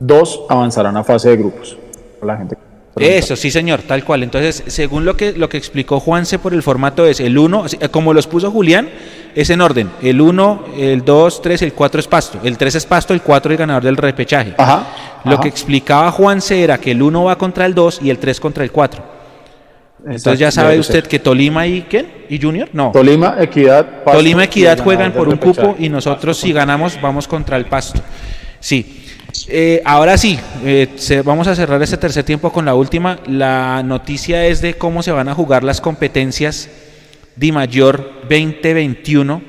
Dos 0.00 0.42
avanzarán 0.48 0.96
a 0.96 1.04
fase 1.04 1.28
de 1.28 1.36
grupos. 1.36 1.78
La 2.20 2.36
gente 2.36 2.56
Eso, 2.98 3.36
sí, 3.36 3.50
señor, 3.50 3.82
tal 3.82 4.04
cual. 4.04 4.22
Entonces, 4.22 4.62
según 4.68 5.04
lo 5.04 5.16
que, 5.16 5.32
lo 5.32 5.48
que 5.48 5.58
explicó 5.58 6.00
Juanse 6.00 6.38
por 6.38 6.54
el 6.54 6.62
formato 6.62 7.04
es 7.04 7.20
el 7.20 7.36
1, 7.36 7.66
como 7.90 8.14
los 8.14 8.26
puso 8.26 8.50
Julián, 8.50 8.88
es 9.34 9.50
en 9.50 9.60
orden. 9.60 9.90
El 10.00 10.20
1, 10.20 10.64
el 10.78 11.04
2, 11.04 11.42
3, 11.42 11.62
el 11.62 11.72
4 11.74 12.00
es 12.00 12.06
pasto. 12.06 12.40
El 12.42 12.56
3 12.56 12.74
es 12.74 12.86
pasto, 12.86 13.12
el 13.12 13.20
4 13.20 13.52
el 13.52 13.58
ganador 13.58 13.84
del 13.84 13.98
repechaje. 13.98 14.54
Ajá. 14.56 14.86
Lo 15.24 15.32
ajá. 15.32 15.42
que 15.42 15.48
explicaba 15.48 16.10
Juanse 16.10 16.62
era 16.62 16.78
que 16.78 16.92
el 16.92 17.02
1 17.02 17.24
va 17.24 17.36
contra 17.36 17.66
el 17.66 17.74
2 17.74 18.00
y 18.02 18.08
el 18.08 18.18
3 18.18 18.40
contra 18.40 18.64
el 18.64 18.72
4. 18.72 19.16
Entonces 20.06 20.38
ya 20.38 20.50
sabe 20.50 20.78
usted 20.78 21.00
ser. 21.00 21.08
que 21.08 21.18
Tolima 21.18 21.66
y 21.66 21.82
¿quién? 21.82 22.06
¿Y 22.30 22.40
Junior? 22.40 22.68
No. 22.72 22.92
Tolima, 22.92 23.36
Equidad, 23.40 24.04
Pasto 24.04 24.18
Tolima 24.18 24.42
y 24.42 24.44
Equidad 24.46 24.78
juegan 24.78 25.12
por 25.12 25.28
un 25.28 25.34
repechaje. 25.34 25.68
cupo 25.68 25.76
y 25.78 25.88
nosotros 25.88 26.38
si 26.38 26.52
ganamos 26.52 26.98
vamos 27.00 27.26
contra 27.26 27.56
el 27.56 27.66
Pasto. 27.66 28.00
Sí. 28.60 29.02
Eh, 29.48 29.82
ahora 29.84 30.16
sí, 30.16 30.38
eh, 30.64 30.88
se- 30.96 31.22
vamos 31.22 31.46
a 31.48 31.54
cerrar 31.54 31.82
este 31.82 31.96
tercer 31.96 32.24
tiempo 32.24 32.52
con 32.52 32.64
la 32.64 32.74
última. 32.74 33.18
La 33.26 33.82
noticia 33.84 34.46
es 34.46 34.60
de 34.60 34.74
cómo 34.74 35.02
se 35.02 35.12
van 35.12 35.28
a 35.28 35.34
jugar 35.34 35.64
las 35.64 35.80
competencias 35.80 36.68
Di 37.36 37.52
Mayor 37.52 38.22
2021. 38.28 39.42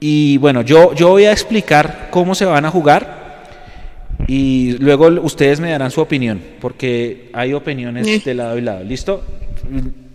Y 0.00 0.36
bueno, 0.38 0.62
yo, 0.62 0.94
yo 0.94 1.08
voy 1.10 1.24
a 1.24 1.32
explicar 1.32 2.08
cómo 2.10 2.34
se 2.34 2.44
van 2.44 2.64
a 2.66 2.70
jugar 2.70 3.24
y 4.26 4.72
luego 4.78 5.06
ustedes 5.22 5.60
me 5.60 5.70
darán 5.70 5.90
su 5.90 6.00
opinión, 6.00 6.40
porque 6.60 7.30
hay 7.32 7.52
opiniones 7.54 8.06
de 8.24 8.34
lado 8.34 8.58
y 8.58 8.60
lado. 8.60 8.84
¿Listo? 8.84 9.24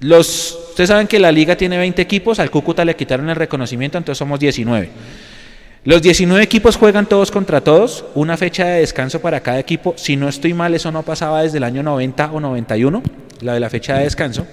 Los, 0.02 0.58
ustedes 0.70 0.90
saben 0.90 1.08
que 1.08 1.20
la 1.20 1.32
liga 1.32 1.56
tiene 1.56 1.78
20 1.78 2.02
equipos, 2.02 2.40
al 2.40 2.52
Cúcuta 2.52 2.86
le 2.86 2.96
quitaron 2.96 3.30
el 3.30 3.36
reconocimiento, 3.36 3.98
entonces 3.98 4.18
somos 4.20 4.40
19. 4.40 4.90
Los 5.85 6.01
19 6.01 6.43
equipos 6.43 6.76
juegan 6.76 7.06
todos 7.06 7.31
contra 7.31 7.61
todos, 7.61 8.03
una 8.14 8.35
fecha 8.35 8.65
de 8.65 8.81
descanso 8.81 9.22
para 9.22 9.39
cada 9.39 9.60
equipo. 9.60 9.93
Si 9.97 10.18
no 10.18 10.27
estoy 10.27 10.53
mal, 10.53 10.73
eso 10.73 10.91
no 10.91 11.03
pasaba 11.03 11.41
desde 11.41 11.57
el 11.57 11.64
año 11.64 11.84
90 11.84 12.31
o 12.34 12.39
91, 12.41 13.01
la 13.41 13.53
de 13.53 13.60
la 13.61 13.69
fecha 13.69 13.97
de 13.97 14.03
descanso. 14.03 14.45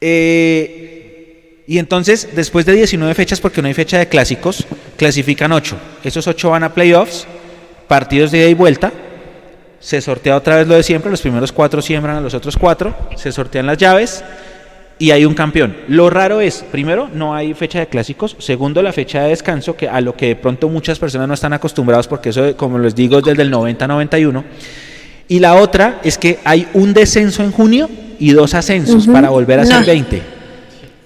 Eh, 0.00 1.64
y 1.66 1.78
entonces, 1.78 2.30
después 2.34 2.64
de 2.64 2.72
19 2.72 3.14
fechas, 3.14 3.40
porque 3.40 3.60
no 3.60 3.68
hay 3.68 3.74
fecha 3.74 3.98
de 3.98 4.08
clásicos, 4.08 4.66
clasifican 4.96 5.52
8. 5.52 5.76
Esos 6.02 6.26
8 6.26 6.50
van 6.50 6.62
a 6.62 6.72
playoffs, 6.72 7.26
partidos 7.86 8.30
de 8.30 8.38
ida 8.38 8.48
y 8.48 8.54
vuelta. 8.54 8.90
Se 9.80 10.00
sortea 10.00 10.36
otra 10.36 10.56
vez 10.56 10.66
lo 10.66 10.76
de 10.76 10.82
siempre, 10.82 11.10
los 11.10 11.20
primeros 11.20 11.52
4 11.52 11.82
siembran 11.82 12.16
a 12.16 12.20
los 12.22 12.32
otros 12.32 12.56
4, 12.56 13.10
se 13.16 13.32
sortean 13.32 13.66
las 13.66 13.76
llaves 13.76 14.24
y 14.98 15.10
hay 15.10 15.24
un 15.24 15.34
campeón. 15.34 15.76
Lo 15.88 16.08
raro 16.10 16.40
es, 16.40 16.64
primero, 16.70 17.08
no 17.12 17.34
hay 17.34 17.52
fecha 17.54 17.80
de 17.80 17.86
clásicos, 17.88 18.36
segundo, 18.38 18.80
la 18.82 18.92
fecha 18.92 19.22
de 19.22 19.30
descanso, 19.30 19.76
que 19.76 19.88
a 19.88 20.00
lo 20.00 20.16
que 20.16 20.26
de 20.28 20.36
pronto 20.36 20.68
muchas 20.68 20.98
personas 20.98 21.26
no 21.28 21.34
están 21.34 21.52
acostumbrados, 21.52 22.06
porque 22.08 22.28
eso, 22.30 22.56
como 22.56 22.78
les 22.78 22.94
digo, 22.94 23.18
es 23.18 23.24
desde 23.24 23.42
el 23.42 23.50
90-91. 23.52 24.44
Y 25.28 25.40
la 25.40 25.54
otra 25.56 26.00
es 26.04 26.18
que 26.18 26.38
hay 26.44 26.68
un 26.74 26.92
descenso 26.94 27.42
en 27.42 27.50
junio 27.50 27.88
y 28.18 28.30
dos 28.32 28.54
ascensos 28.54 29.06
para 29.06 29.30
volver 29.30 29.58
a 29.60 29.66
ser 29.66 29.80
No. 29.80 29.86
20. 29.86 30.22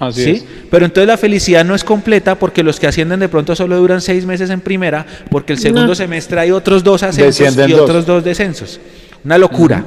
Así 0.00 0.24
¿Sí? 0.24 0.30
es. 0.30 0.44
Pero 0.70 0.84
entonces 0.84 1.08
la 1.08 1.16
felicidad 1.16 1.64
no 1.64 1.74
es 1.74 1.82
completa 1.82 2.34
porque 2.36 2.62
los 2.62 2.78
que 2.78 2.86
ascienden 2.86 3.20
de 3.20 3.28
pronto 3.28 3.56
solo 3.56 3.76
duran 3.78 4.00
seis 4.00 4.24
meses 4.26 4.50
en 4.50 4.60
primera, 4.60 5.04
porque 5.30 5.54
el 5.54 5.58
segundo 5.58 5.86
No. 5.88 5.94
semestre 5.94 6.38
hay 6.40 6.50
otros 6.50 6.84
dos 6.84 7.02
ascensos 7.02 7.38
Descienden 7.38 7.70
y 7.70 7.72
dos. 7.72 7.80
otros 7.82 8.06
dos 8.06 8.22
descensos. 8.22 8.78
Una 9.24 9.38
locura, 9.38 9.84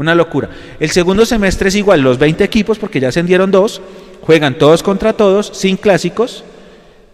una 0.00 0.14
locura. 0.14 0.48
El 0.80 0.90
segundo 0.90 1.26
semestre 1.26 1.68
es 1.68 1.74
igual, 1.76 2.00
los 2.00 2.18
20 2.18 2.42
equipos, 2.42 2.78
porque 2.78 3.00
ya 3.00 3.08
ascendieron 3.08 3.50
dos, 3.50 3.82
juegan 4.22 4.54
todos 4.56 4.82
contra 4.82 5.12
todos, 5.12 5.50
sin 5.52 5.76
clásicos, 5.76 6.42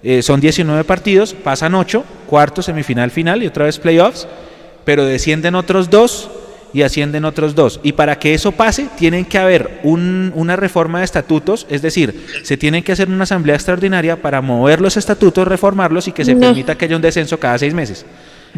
eh, 0.05 0.23
son 0.23 0.41
19 0.41 0.85
partidos, 0.85 1.35
pasan 1.35 1.75
8, 1.75 2.05
cuarto, 2.29 2.63
semifinal, 2.63 3.11
final 3.11 3.43
y 3.43 3.49
otra 3.49 3.65
vez 3.65 3.79
playoffs, 3.81 4.29
pero 4.85 5.05
descienden 5.05 5.57
otros 5.57 5.91
dos 5.91 6.31
y 6.73 6.83
ascienden 6.83 7.25
otros 7.25 7.57
dos. 7.57 7.81
Y 7.83 7.93
para 7.93 8.19
que 8.21 8.35
eso 8.35 8.53
pase, 8.53 8.87
tienen 8.97 9.25
que 9.25 9.39
haber 9.39 9.81
un- 9.83 10.31
una 10.37 10.55
reforma 10.55 11.01
de 11.01 11.07
estatutos, 11.07 11.67
es 11.69 11.83
decir, 11.83 12.25
se 12.45 12.57
tiene 12.57 12.83
que 12.85 12.93
hacer 12.93 13.09
una 13.09 13.25
asamblea 13.25 13.57
extraordinaria 13.57 14.15
para 14.23 14.41
mover 14.43 14.81
los 14.81 14.97
estatutos, 14.97 15.49
reformarlos 15.49 16.07
y 16.07 16.13
que 16.13 16.25
se 16.25 16.35
No. 16.35 16.41
permita 16.41 16.77
que 16.77 16.85
haya 16.85 16.95
un 16.97 17.03
descenso 17.03 17.39
cada 17.41 17.59
seis 17.59 17.75
meses. 17.75 18.07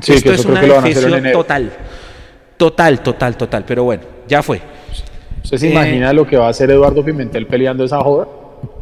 Sí, 0.03 0.13
Esto 0.13 0.31
que 0.31 0.37
es 0.37 0.45
defecio 0.47 1.17
enero. 1.17 1.39
total. 1.39 1.73
Total, 2.59 3.03
total, 3.03 3.37
total. 3.39 3.65
Pero 3.67 3.85
bueno, 3.85 4.03
ya 4.29 4.43
fue. 4.43 4.61
¿Usted 5.43 5.57
se 5.57 5.69
Eh, 5.69 5.73
imagina 5.73 6.13
lo 6.13 6.27
que 6.27 6.37
va 6.37 6.49
a 6.49 6.51
hacer 6.51 6.71
Eduardo 6.71 7.03
Pimentel 7.05 7.47
peleando 7.47 7.85
esa 7.85 8.01
joda? 8.01 8.29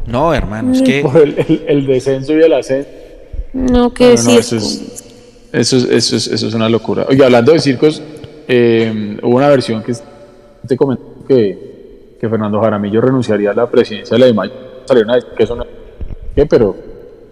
No, 0.07 0.33
hermano, 0.33 0.73
es 0.73 0.81
que... 0.81 1.01
Por 1.01 1.17
el, 1.17 1.35
el- 1.37 1.63
el 1.67 1.85
descenso 1.87 2.33
y 2.33 2.41
el 2.41 2.51
ascenso. 2.53 2.89
No, 3.53 3.93
que 3.93 4.03
No, 4.03 4.09
no, 4.09 4.15
decir. 4.15 4.39
eso, 4.39 4.55
es, 4.57 5.03
eso, 5.53 5.77
es, 5.77 5.83
eso, 5.85 6.15
es, 6.17 6.27
eso 6.27 6.47
es 6.47 6.53
una 6.53 6.67
locura. 6.67 7.05
Oye, 7.09 7.23
hablando 7.23 7.53
de 7.53 7.59
circos, 7.59 8.01
eh, 8.47 9.17
hubo 9.23 9.37
una 9.37 9.47
versión 9.49 9.81
que 9.83 9.93
te 10.67 10.75
comentó 10.75 11.03
que, 11.27 12.15
que 12.19 12.29
Fernando 12.29 12.59
Jaramillo 12.61 12.99
renunciaría 13.01 13.51
a 13.51 13.53
la 13.53 13.69
presidencia 13.69 14.15
de 14.15 14.19
la 14.19 14.25
DIMAYOR. 14.27 14.55
Salieron 14.85 15.11
a 15.11 15.15
decir 15.15 15.29
que 15.37 15.43
eso 15.43 15.55
no 15.55 15.65
¿qué? 16.35 16.45
pero 16.45 16.75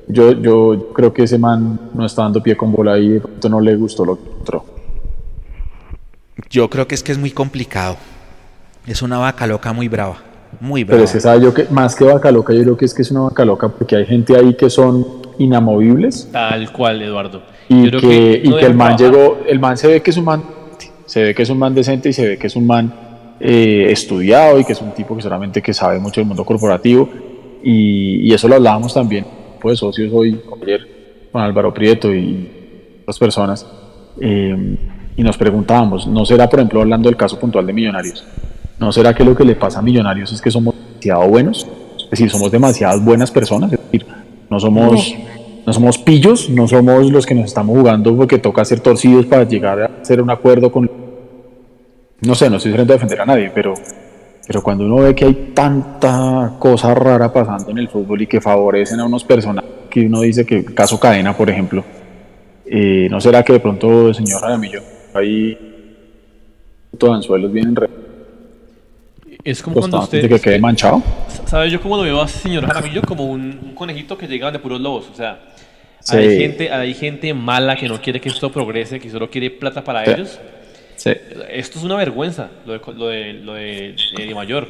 yo, 0.07 0.31
yo 0.33 0.89
creo 0.93 1.11
que 1.13 1.23
ese 1.23 1.37
man 1.37 1.79
no 1.93 2.05
está 2.05 2.21
dando 2.23 2.41
pie 2.43 2.55
con 2.55 2.71
bola 2.71 2.97
y 2.99 3.09
de 3.09 3.19
pronto 3.21 3.49
no 3.49 3.59
le 3.59 3.75
gustó 3.75 4.05
lo 4.05 4.15
que 4.17 4.29
entró. 4.39 4.63
Yo 6.49 6.69
creo 6.69 6.87
que 6.87 6.95
es 6.95 7.03
que 7.03 7.11
es 7.11 7.17
muy 7.17 7.31
complicado. 7.31 7.97
Es 8.85 9.01
una 9.01 9.17
vaca 9.17 9.47
loca 9.47 9.73
muy 9.73 9.87
brava. 9.87 10.17
Muy 10.59 10.83
brava. 10.83 10.97
Pero 10.97 11.05
es 11.05 11.11
que 11.13 11.19
sabe 11.19 11.41
yo 11.41 11.53
que 11.53 11.65
más 11.71 11.95
que 11.95 12.03
vaca 12.05 12.31
loca, 12.31 12.53
yo 12.53 12.61
creo 12.63 12.77
que 12.77 12.85
es 12.85 12.93
que 12.93 13.01
es 13.01 13.11
una 13.11 13.21
vaca 13.21 13.43
loca 13.45 13.67
porque 13.69 13.95
hay 13.95 14.05
gente 14.05 14.35
ahí 14.37 14.53
que 14.55 14.69
son 14.69 15.05
inamovibles 15.37 16.29
Tal 16.31 16.71
cual, 16.71 17.01
Eduardo. 17.01 17.41
y 17.67 17.83
Yo 17.85 17.89
creo 17.89 18.01
que, 18.01 18.41
y 18.43 18.49
no 18.49 18.57
que 18.57 18.65
el 18.65 18.73
man 18.75 18.95
trabajar. 18.95 19.19
llegó, 19.21 19.39
el 19.47 19.59
man 19.59 19.77
se 19.77 19.87
ve 19.87 20.01
que 20.01 20.11
es 20.11 20.17
un 20.17 20.25
man, 20.25 20.43
se 21.05 21.23
ve 21.23 21.35
que 21.35 21.43
es 21.43 21.49
un 21.49 21.57
man 21.59 21.73
decente 21.75 22.09
y 22.09 22.13
se 22.13 22.25
ve 22.27 22.37
que 22.37 22.47
es 22.47 22.55
un 22.55 22.65
man 22.67 22.93
eh, 23.39 23.87
estudiado 23.89 24.59
y 24.59 24.63
que 24.63 24.73
es 24.73 24.81
un 24.81 24.91
tipo 24.93 25.15
que 25.15 25.21
solamente 25.21 25.61
que 25.61 25.73
sabe 25.73 25.99
mucho 25.99 26.21
del 26.21 26.27
mundo 26.27 26.45
corporativo 26.45 27.09
y, 27.63 28.29
y 28.29 28.33
eso 28.33 28.47
lo 28.47 28.55
hablábamos 28.55 28.93
también 28.93 29.25
pues 29.59 29.79
socios 29.79 30.11
hoy 30.13 30.39
ayer 30.61 30.87
con 31.31 31.41
Álvaro 31.41 31.73
Prieto 31.73 32.13
y 32.13 32.49
otras 33.01 33.19
personas 33.19 33.67
eh, 34.21 34.77
y 35.17 35.23
nos 35.23 35.37
preguntábamos, 35.37 36.07
¿no 36.07 36.25
será 36.25 36.49
por 36.49 36.59
ejemplo 36.59 36.81
hablando 36.81 37.09
del 37.09 37.17
caso 37.17 37.39
puntual 37.39 37.65
de 37.65 37.73
Millonarios? 37.73 38.25
¿No 38.79 38.91
será 38.91 39.13
que 39.13 39.23
lo 39.23 39.35
que 39.35 39.45
le 39.45 39.55
pasa 39.55 39.79
a 39.79 39.81
Millonarios 39.81 40.31
es 40.33 40.41
que 40.41 40.51
somos 40.51 40.75
demasiado 40.75 41.27
buenos? 41.29 41.67
Es 42.03 42.09
decir, 42.11 42.29
somos 42.29 42.51
demasiadas 42.51 43.03
buenas 43.03 43.31
personas, 43.31 43.71
es 43.71 43.79
decir, 43.79 44.05
no 44.49 44.59
somos, 44.59 45.15
no 45.65 45.73
somos 45.73 45.97
pillos, 45.97 46.49
no 46.49 46.67
somos 46.67 47.09
los 47.11 47.25
que 47.25 47.33
nos 47.33 47.45
estamos 47.45 47.77
jugando 47.77 48.15
porque 48.15 48.37
toca 48.37 48.65
ser 48.65 48.81
torcidos 48.81 49.25
para 49.25 49.43
llegar 49.45 49.81
a 49.81 49.85
hacer 50.01 50.21
un 50.21 50.29
acuerdo 50.29 50.71
con... 50.71 50.91
No 52.21 52.35
sé, 52.35 52.49
no 52.49 52.57
estoy 52.57 52.73
de 52.73 52.85
defender 52.85 53.21
a 53.21 53.25
nadie, 53.25 53.51
pero, 53.53 53.73
pero 54.45 54.61
cuando 54.61 54.85
uno 54.85 54.97
ve 54.97 55.15
que 55.15 55.25
hay 55.25 55.51
tanta 55.53 56.55
cosa 56.59 56.93
rara 56.93 57.31
pasando 57.31 57.71
en 57.71 57.77
el 57.77 57.87
fútbol 57.87 58.21
y 58.21 58.27
que 58.27 58.41
favorecen 58.41 58.99
a 58.99 59.05
unos 59.05 59.23
personajes, 59.23 59.69
que 59.89 60.07
uno 60.07 60.21
dice 60.21 60.45
que 60.45 60.65
caso 60.65 60.99
Cadena, 60.99 61.35
por 61.35 61.49
ejemplo, 61.49 61.83
eh, 62.65 63.07
¿no 63.09 63.21
será 63.21 63.43
que 63.43 63.53
de 63.53 63.59
pronto 63.59 64.09
el 64.09 64.15
señor 64.15 64.41
Jaramillo 64.41 64.94
ahí 65.15 65.57
todo 66.97 67.13
anzuelos 67.13 67.51
vienen 67.51 67.75
re 67.75 67.89
Es 69.43 69.61
como 69.61 69.75
cuando 69.79 69.97
costados 69.97 70.11
de 70.11 70.27
usted. 70.27 70.35
que 70.37 70.41
quede 70.49 70.59
manchado? 70.59 71.01
¿Sabes? 71.45 71.71
Yo 71.71 71.81
como 71.81 71.97
lo 71.97 72.03
veo 72.03 72.21
a 72.21 72.27
señor 72.27 72.65
Jaramillo 72.65 73.01
como 73.01 73.25
un, 73.25 73.59
un 73.63 73.75
conejito 73.75 74.17
que 74.17 74.27
llega 74.27 74.51
de 74.51 74.59
puros 74.59 74.79
lobos. 74.81 75.09
O 75.11 75.15
sea, 75.15 75.39
Sí. 75.99 76.17
hay, 76.17 76.37
gente, 76.37 76.71
hay 76.71 76.93
gente 76.93 77.33
mala 77.33 77.75
que 77.75 77.87
no 77.87 77.99
quiere 77.99 78.21
que 78.21 78.29
esto 78.29 78.51
progrese, 78.51 78.99
que 78.99 79.09
solo 79.09 79.27
quiere 79.29 79.49
plata 79.49 79.83
para 79.83 80.05
Sí. 80.05 80.11
ellos. 80.11 80.39
Sí. 80.97 81.11
Esto 81.49 81.79
es 81.79 81.83
una 81.83 81.95
vergüenza, 81.95 82.49
lo 82.65 82.73
de, 82.73 82.79
lo 82.93 83.07
de, 83.07 83.33
lo 83.33 83.53
de, 83.55 84.31
Mayor. 84.35 84.67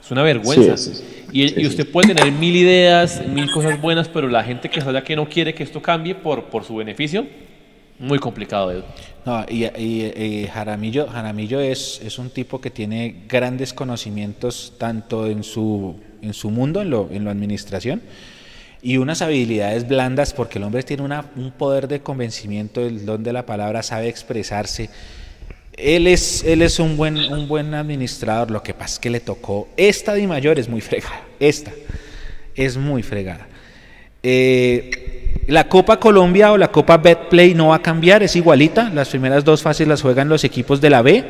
Es 0.00 0.10
una 0.12 0.22
vergüenza. 0.22 0.76
Sí, 0.76 0.94
sí, 0.94 1.02
sí. 1.02 1.24
Y, 1.32 1.62
y 1.62 1.66
usted 1.66 1.90
puede 1.90 2.14
tener 2.14 2.32
mil 2.32 2.54
ideas, 2.54 3.20
mil 3.26 3.50
cosas 3.50 3.80
buenas, 3.80 4.08
pero 4.08 4.28
la 4.28 4.44
gente 4.44 4.68
que 4.70 4.78
está 4.78 5.02
que 5.02 5.16
no 5.16 5.28
quiere 5.28 5.54
que 5.54 5.64
esto 5.64 5.82
cambie 5.82 6.14
por, 6.14 6.44
por 6.44 6.62
su 6.62 6.76
beneficio, 6.76 7.26
muy 7.98 8.18
complicado. 8.18 8.70
Edu. 8.72 8.82
No, 9.24 9.44
y, 9.48 9.64
y 9.64 10.46
Jaramillo, 10.52 11.08
Jaramillo 11.08 11.60
es, 11.60 12.00
es 12.04 12.18
un 12.18 12.30
tipo 12.30 12.60
que 12.60 12.70
tiene 12.70 13.24
grandes 13.28 13.72
conocimientos 13.72 14.74
tanto 14.78 15.26
en 15.26 15.42
su, 15.42 15.96
en 16.22 16.32
su 16.32 16.50
mundo, 16.50 16.80
en 16.82 16.90
lo, 16.90 17.08
en 17.10 17.24
la 17.24 17.32
administración, 17.32 18.02
y 18.82 18.98
unas 18.98 19.22
habilidades 19.22 19.88
blandas, 19.88 20.32
porque 20.32 20.58
el 20.58 20.64
hombre 20.64 20.82
tiene 20.84 21.02
una- 21.02 21.30
un 21.34 21.50
poder 21.50 21.88
de 21.88 22.00
convencimiento, 22.00 22.86
el 22.86 23.04
don 23.04 23.24
de 23.24 23.32
la 23.32 23.44
palabra, 23.46 23.82
sabe 23.82 24.08
expresarse. 24.08 24.90
Él 25.76 26.06
es, 26.06 26.44
él 26.44 26.62
es 26.62 26.78
un, 26.78 26.96
buen, 26.96 27.16
un 27.16 27.48
buen 27.48 27.74
administrador, 27.74 28.50
lo 28.50 28.62
que 28.62 28.74
pasa 28.74 28.94
es 28.94 28.98
que 29.00 29.10
le 29.10 29.20
tocó, 29.20 29.68
esta 29.76 30.14
Di 30.14 30.26
Mayor 30.26 30.58
es 30.58 30.68
muy 30.68 30.80
fregada, 30.80 31.20
esta 31.40 31.72
es 32.54 32.76
muy 32.76 33.02
fregada. 33.02 33.48
Eh, 34.22 35.15
la 35.46 35.68
Copa 35.68 35.98
Colombia 35.98 36.52
o 36.52 36.58
la 36.58 36.72
Copa 36.72 36.96
Betplay 36.96 37.54
no 37.54 37.68
va 37.68 37.76
a 37.76 37.82
cambiar, 37.82 38.22
es 38.22 38.36
igualita. 38.36 38.90
Las 38.90 39.08
primeras 39.08 39.44
dos 39.44 39.62
fases 39.62 39.86
las 39.86 40.02
juegan 40.02 40.28
los 40.28 40.44
equipos 40.44 40.80
de 40.80 40.90
la 40.90 41.02
B. 41.02 41.24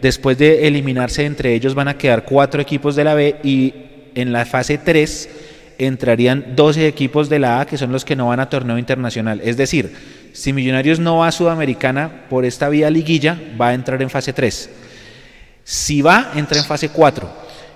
Después 0.00 0.38
de 0.38 0.66
eliminarse 0.66 1.26
entre 1.26 1.54
ellos 1.54 1.74
van 1.74 1.88
a 1.88 1.98
quedar 1.98 2.24
cuatro 2.24 2.62
equipos 2.62 2.96
de 2.96 3.04
la 3.04 3.14
B 3.14 3.36
y 3.42 3.74
en 4.14 4.32
la 4.32 4.46
fase 4.46 4.78
3 4.78 5.28
entrarían 5.78 6.56
12 6.56 6.86
equipos 6.86 7.28
de 7.28 7.38
la 7.38 7.60
A 7.60 7.66
que 7.66 7.78
son 7.78 7.92
los 7.92 8.04
que 8.04 8.16
no 8.16 8.28
van 8.28 8.40
a 8.40 8.48
torneo 8.48 8.78
internacional. 8.78 9.40
Es 9.44 9.56
decir, 9.56 9.94
si 10.32 10.52
Millonarios 10.52 11.00
no 11.00 11.18
va 11.18 11.28
a 11.28 11.32
Sudamericana 11.32 12.26
por 12.28 12.44
esta 12.44 12.68
vía 12.68 12.90
liguilla, 12.90 13.38
va 13.60 13.68
a 13.68 13.74
entrar 13.74 14.00
en 14.02 14.10
fase 14.10 14.32
3. 14.32 14.70
Si 15.64 16.02
va, 16.02 16.32
entra 16.34 16.58
en 16.58 16.64
fase 16.64 16.88
4. 16.88 17.28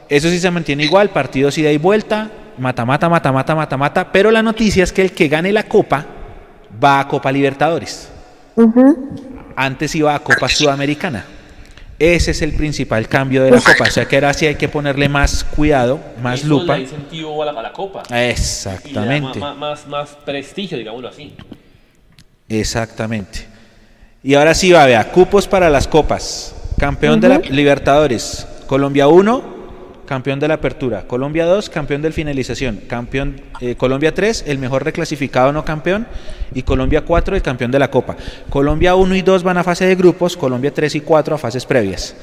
Eso 0.09 0.29
sí 0.29 0.39
se 0.39 0.51
mantiene 0.51 0.85
igual, 0.85 1.11
partidos 1.11 1.57
ida 1.59 1.73
y 1.73 1.79
vuelta, 1.79 2.31
mata, 2.59 2.85
mata, 2.85 3.09
mata, 3.09 3.33
mata, 3.33 3.55
mata, 3.55 3.77
mata. 3.77 4.13
Pero 4.13 4.31
la 4.31 4.43
noticia 4.43 4.85
es 4.85 4.93
que 4.93 5.03
el 5.03 5.13
que 5.13 5.29
gane 5.29 5.53
la 5.53 5.65
Copa 5.65 6.05
va 6.83 7.01
a 7.01 7.09
Copa 7.09 7.31
Libertadores. 7.33 8.09
Antes 9.57 9.95
iba 9.95 10.15
a 10.15 10.19
Copa 10.21 10.49
Sudamericana. 10.49 11.25
Ese 11.99 12.33
es 12.33 12.43
el 12.43 12.53
principal 12.55 13.09
cambio 13.09 13.45
de 13.45 13.53
la 13.53 13.61
Copa. 13.61 13.85
O 13.85 13.91
sea 13.91 14.07
que 14.07 14.17
ahora 14.17 14.33
sí 14.35 14.47
hay 14.47 14.57
que 14.57 14.69
ponerle 14.69 15.09
más 15.09 15.45
cuidado, 15.45 16.01
más 16.23 16.41
Eso 16.41 16.49
lupa. 16.49 16.77
le 16.77 16.85
da 16.85 16.91
incentivo 16.91 17.43
a 17.43 17.47
la, 17.47 17.53
a 17.53 17.63
la 17.63 17.73
copa. 17.73 18.03
Y 18.09 18.13
le 18.13 18.19
da 18.19 18.27
Exactamente. 18.31 19.39
más, 19.39 19.87
más 19.87 20.11
prestigio, 20.25 20.77
digámoslo 20.77 21.09
así. 21.09 21.37
Exactamente. 22.49 23.47
Y 24.23 24.35
ahora 24.35 24.55
sí 24.55 24.73
va, 24.73 24.87
vea, 24.87 25.11
cupos 25.13 25.47
para 25.47 25.71
las 25.71 25.87
copas. 25.87 26.55
Campeón 26.79 27.21
de 27.21 27.29
la 27.29 27.39
Libertadores, 27.39 28.47
Colombia 28.67 29.07
1, 29.07 29.54
campeón 30.07 30.41
de 30.41 30.49
la 30.49 30.55
apertura. 30.55 31.03
Colombia 31.07 31.45
2, 31.47 31.71
campeón 31.71 32.03
del 32.03 32.13
finalización. 32.13 32.81
Campeón, 32.87 33.41
eh, 33.61 33.75
Colombia 33.75 34.15
3, 34.15 34.45
el 34.47 34.59
mejor 34.59 34.85
reclasificado 34.85 35.53
no 35.53 35.65
campeón. 35.65 36.07
Y 36.55 36.63
Colombia 36.63 37.03
4, 37.03 37.37
el 37.37 37.43
campeón 37.43 37.71
de 37.71 37.79
la 37.79 37.91
Copa. 37.91 38.17
Colombia 38.51 38.95
1 38.95 39.17
y 39.17 39.23
2 39.23 39.43
van 39.43 39.59
a 39.59 39.65
fase 39.65 39.87
de 39.87 39.95
grupos, 39.95 40.37
Colombia 40.37 40.73
3 40.73 40.95
y 40.97 41.01
4 41.01 41.35
a 41.35 41.39
fases 41.39 41.67
previas. 41.67 42.15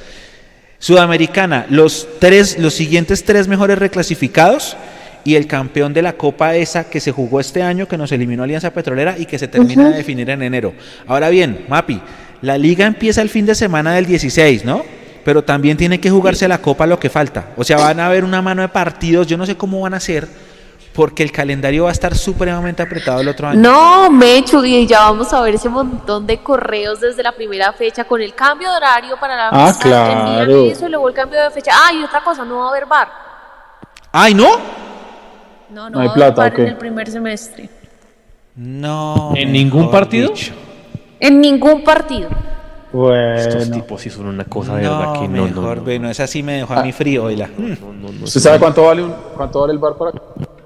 Sudamericana, 0.80 1.68
los, 1.70 2.08
tres, 2.20 2.58
los 2.58 2.74
siguientes 2.74 3.24
tres 3.24 3.48
mejores 3.48 3.78
reclasificados 3.78 4.76
y 5.24 5.36
el 5.36 5.46
campeón 5.46 5.94
de 5.94 6.02
la 6.02 6.14
Copa 6.14 6.56
esa 6.56 6.90
que 6.90 7.00
se 7.00 7.12
jugó 7.12 7.40
este 7.40 7.62
año, 7.62 7.88
que 7.88 7.98
nos 7.98 8.12
eliminó 8.12 8.42
Alianza 8.42 8.74
Petrolera 8.74 9.16
y 9.18 9.28
que 9.28 9.38
se 9.38 9.48
termina 9.48 9.90
de 9.90 9.98
definir 9.98 10.30
en 10.32 10.42
enero. 10.42 10.74
Ahora 11.06 11.30
bien, 11.30 11.66
Mapi, 11.70 12.02
la 12.42 12.58
liga 12.58 12.88
empieza 12.88 13.22
el 13.22 13.30
fin 13.30 13.46
de 13.46 13.54
semana 13.54 13.94
del 13.94 14.08
16, 14.08 14.66
¿no? 14.66 14.84
Pero 15.24 15.44
también 15.44 15.78
tiene 15.78 16.00
que 16.00 16.10
jugarse 16.10 16.48
la 16.48 16.60
Copa 16.62 16.86
lo 16.88 17.00
que 17.00 17.10
falta. 17.10 17.50
O 17.58 17.64
sea, 17.64 17.78
van 17.78 18.00
a 18.00 18.08
haber 18.08 18.24
una 18.24 18.42
mano 18.42 18.62
de 18.62 18.68
partidos, 18.70 19.28
yo 19.28 19.38
no 19.38 19.46
sé 19.46 19.56
cómo 19.56 19.80
van 19.82 19.94
a 19.94 20.00
ser, 20.00 20.28
porque 20.94 21.22
el 21.24 21.32
calendario 21.32 21.84
va 21.84 21.90
a 21.90 21.94
estar 21.94 22.16
supremamente 22.16 22.82
apretado 22.82 23.22
el 23.22 23.28
otro 23.28 23.48
año. 23.48 23.60
No, 23.62 24.10
Mecho, 24.10 24.64
y 24.66 24.86
ya 24.88 25.02
vamos 25.02 25.32
a 25.34 25.42
ver 25.42 25.56
ese 25.56 25.70
montón 25.70 26.26
de 26.26 26.40
correos 26.42 27.00
desde 27.02 27.22
la 27.24 27.32
primera 27.34 27.72
fecha 27.74 28.04
con 28.04 28.20
el 28.22 28.34
cambio 28.34 28.70
de 28.72 28.78
horario 28.78 29.16
para 29.20 29.36
la 29.36 29.50
Ah, 29.52 29.74
claro. 29.80 30.30
envían 30.42 30.72
eso 30.72 30.88
y 30.88 30.90
luego 30.90 31.08
el 31.08 31.14
cambio 31.14 31.42
de 31.44 31.52
fecha. 31.52 31.72
Ah, 31.74 31.94
y 31.94 32.04
otra 32.04 32.24
cosa, 32.24 32.44
no 32.44 32.58
va 32.60 32.66
a 32.66 32.70
haber 32.70 32.86
bar. 32.88 33.08
¡Ay, 34.12 34.34
no! 34.34 34.50
No, 35.70 35.90
no, 35.90 35.90
No 35.92 36.00
hay 36.02 36.08
va 36.08 36.12
a 36.12 36.16
haber 36.16 36.34
plata, 36.34 36.42
bar 36.42 36.54
¿o 36.54 36.62
en 36.64 36.68
el 36.68 36.78
primer 36.78 37.10
semestre. 37.10 37.70
No. 38.56 39.32
¿En 39.36 39.52
ningún 39.54 39.90
partido? 39.90 40.30
dicho. 40.30 40.52
En 41.20 41.40
ningún 41.40 41.84
partido. 41.84 42.30
Estos 43.38 43.72
tipos 43.72 44.02
sí 44.02 44.10
son 44.10 44.26
una 44.28 44.44
cosa 44.46 44.76
de 44.76 44.82
verdad 44.84 45.14
que 45.14 45.28
no, 45.28 45.38
no, 45.38 45.44
mejor, 45.46 45.78
no, 45.78 45.84
bueno, 45.84 46.10
esa 46.10 46.28
sí 46.28 46.44
me 46.44 46.54
dejó 46.58 46.74
a 46.74 46.84
mí 46.84 46.92
frío, 46.92 47.30
no, 47.30 47.48
no, 47.68 48.12
no, 48.12 48.24
¿Usted 48.26 48.40
sabe 48.42 48.60
cuánto 48.60 48.84
vale, 48.84 49.04
un, 49.04 49.14
cuánto 49.36 49.62
vale 49.62 49.74
el 49.74 49.80
bar 49.80 49.96
para 49.96 50.10
acá? 50.12 50.22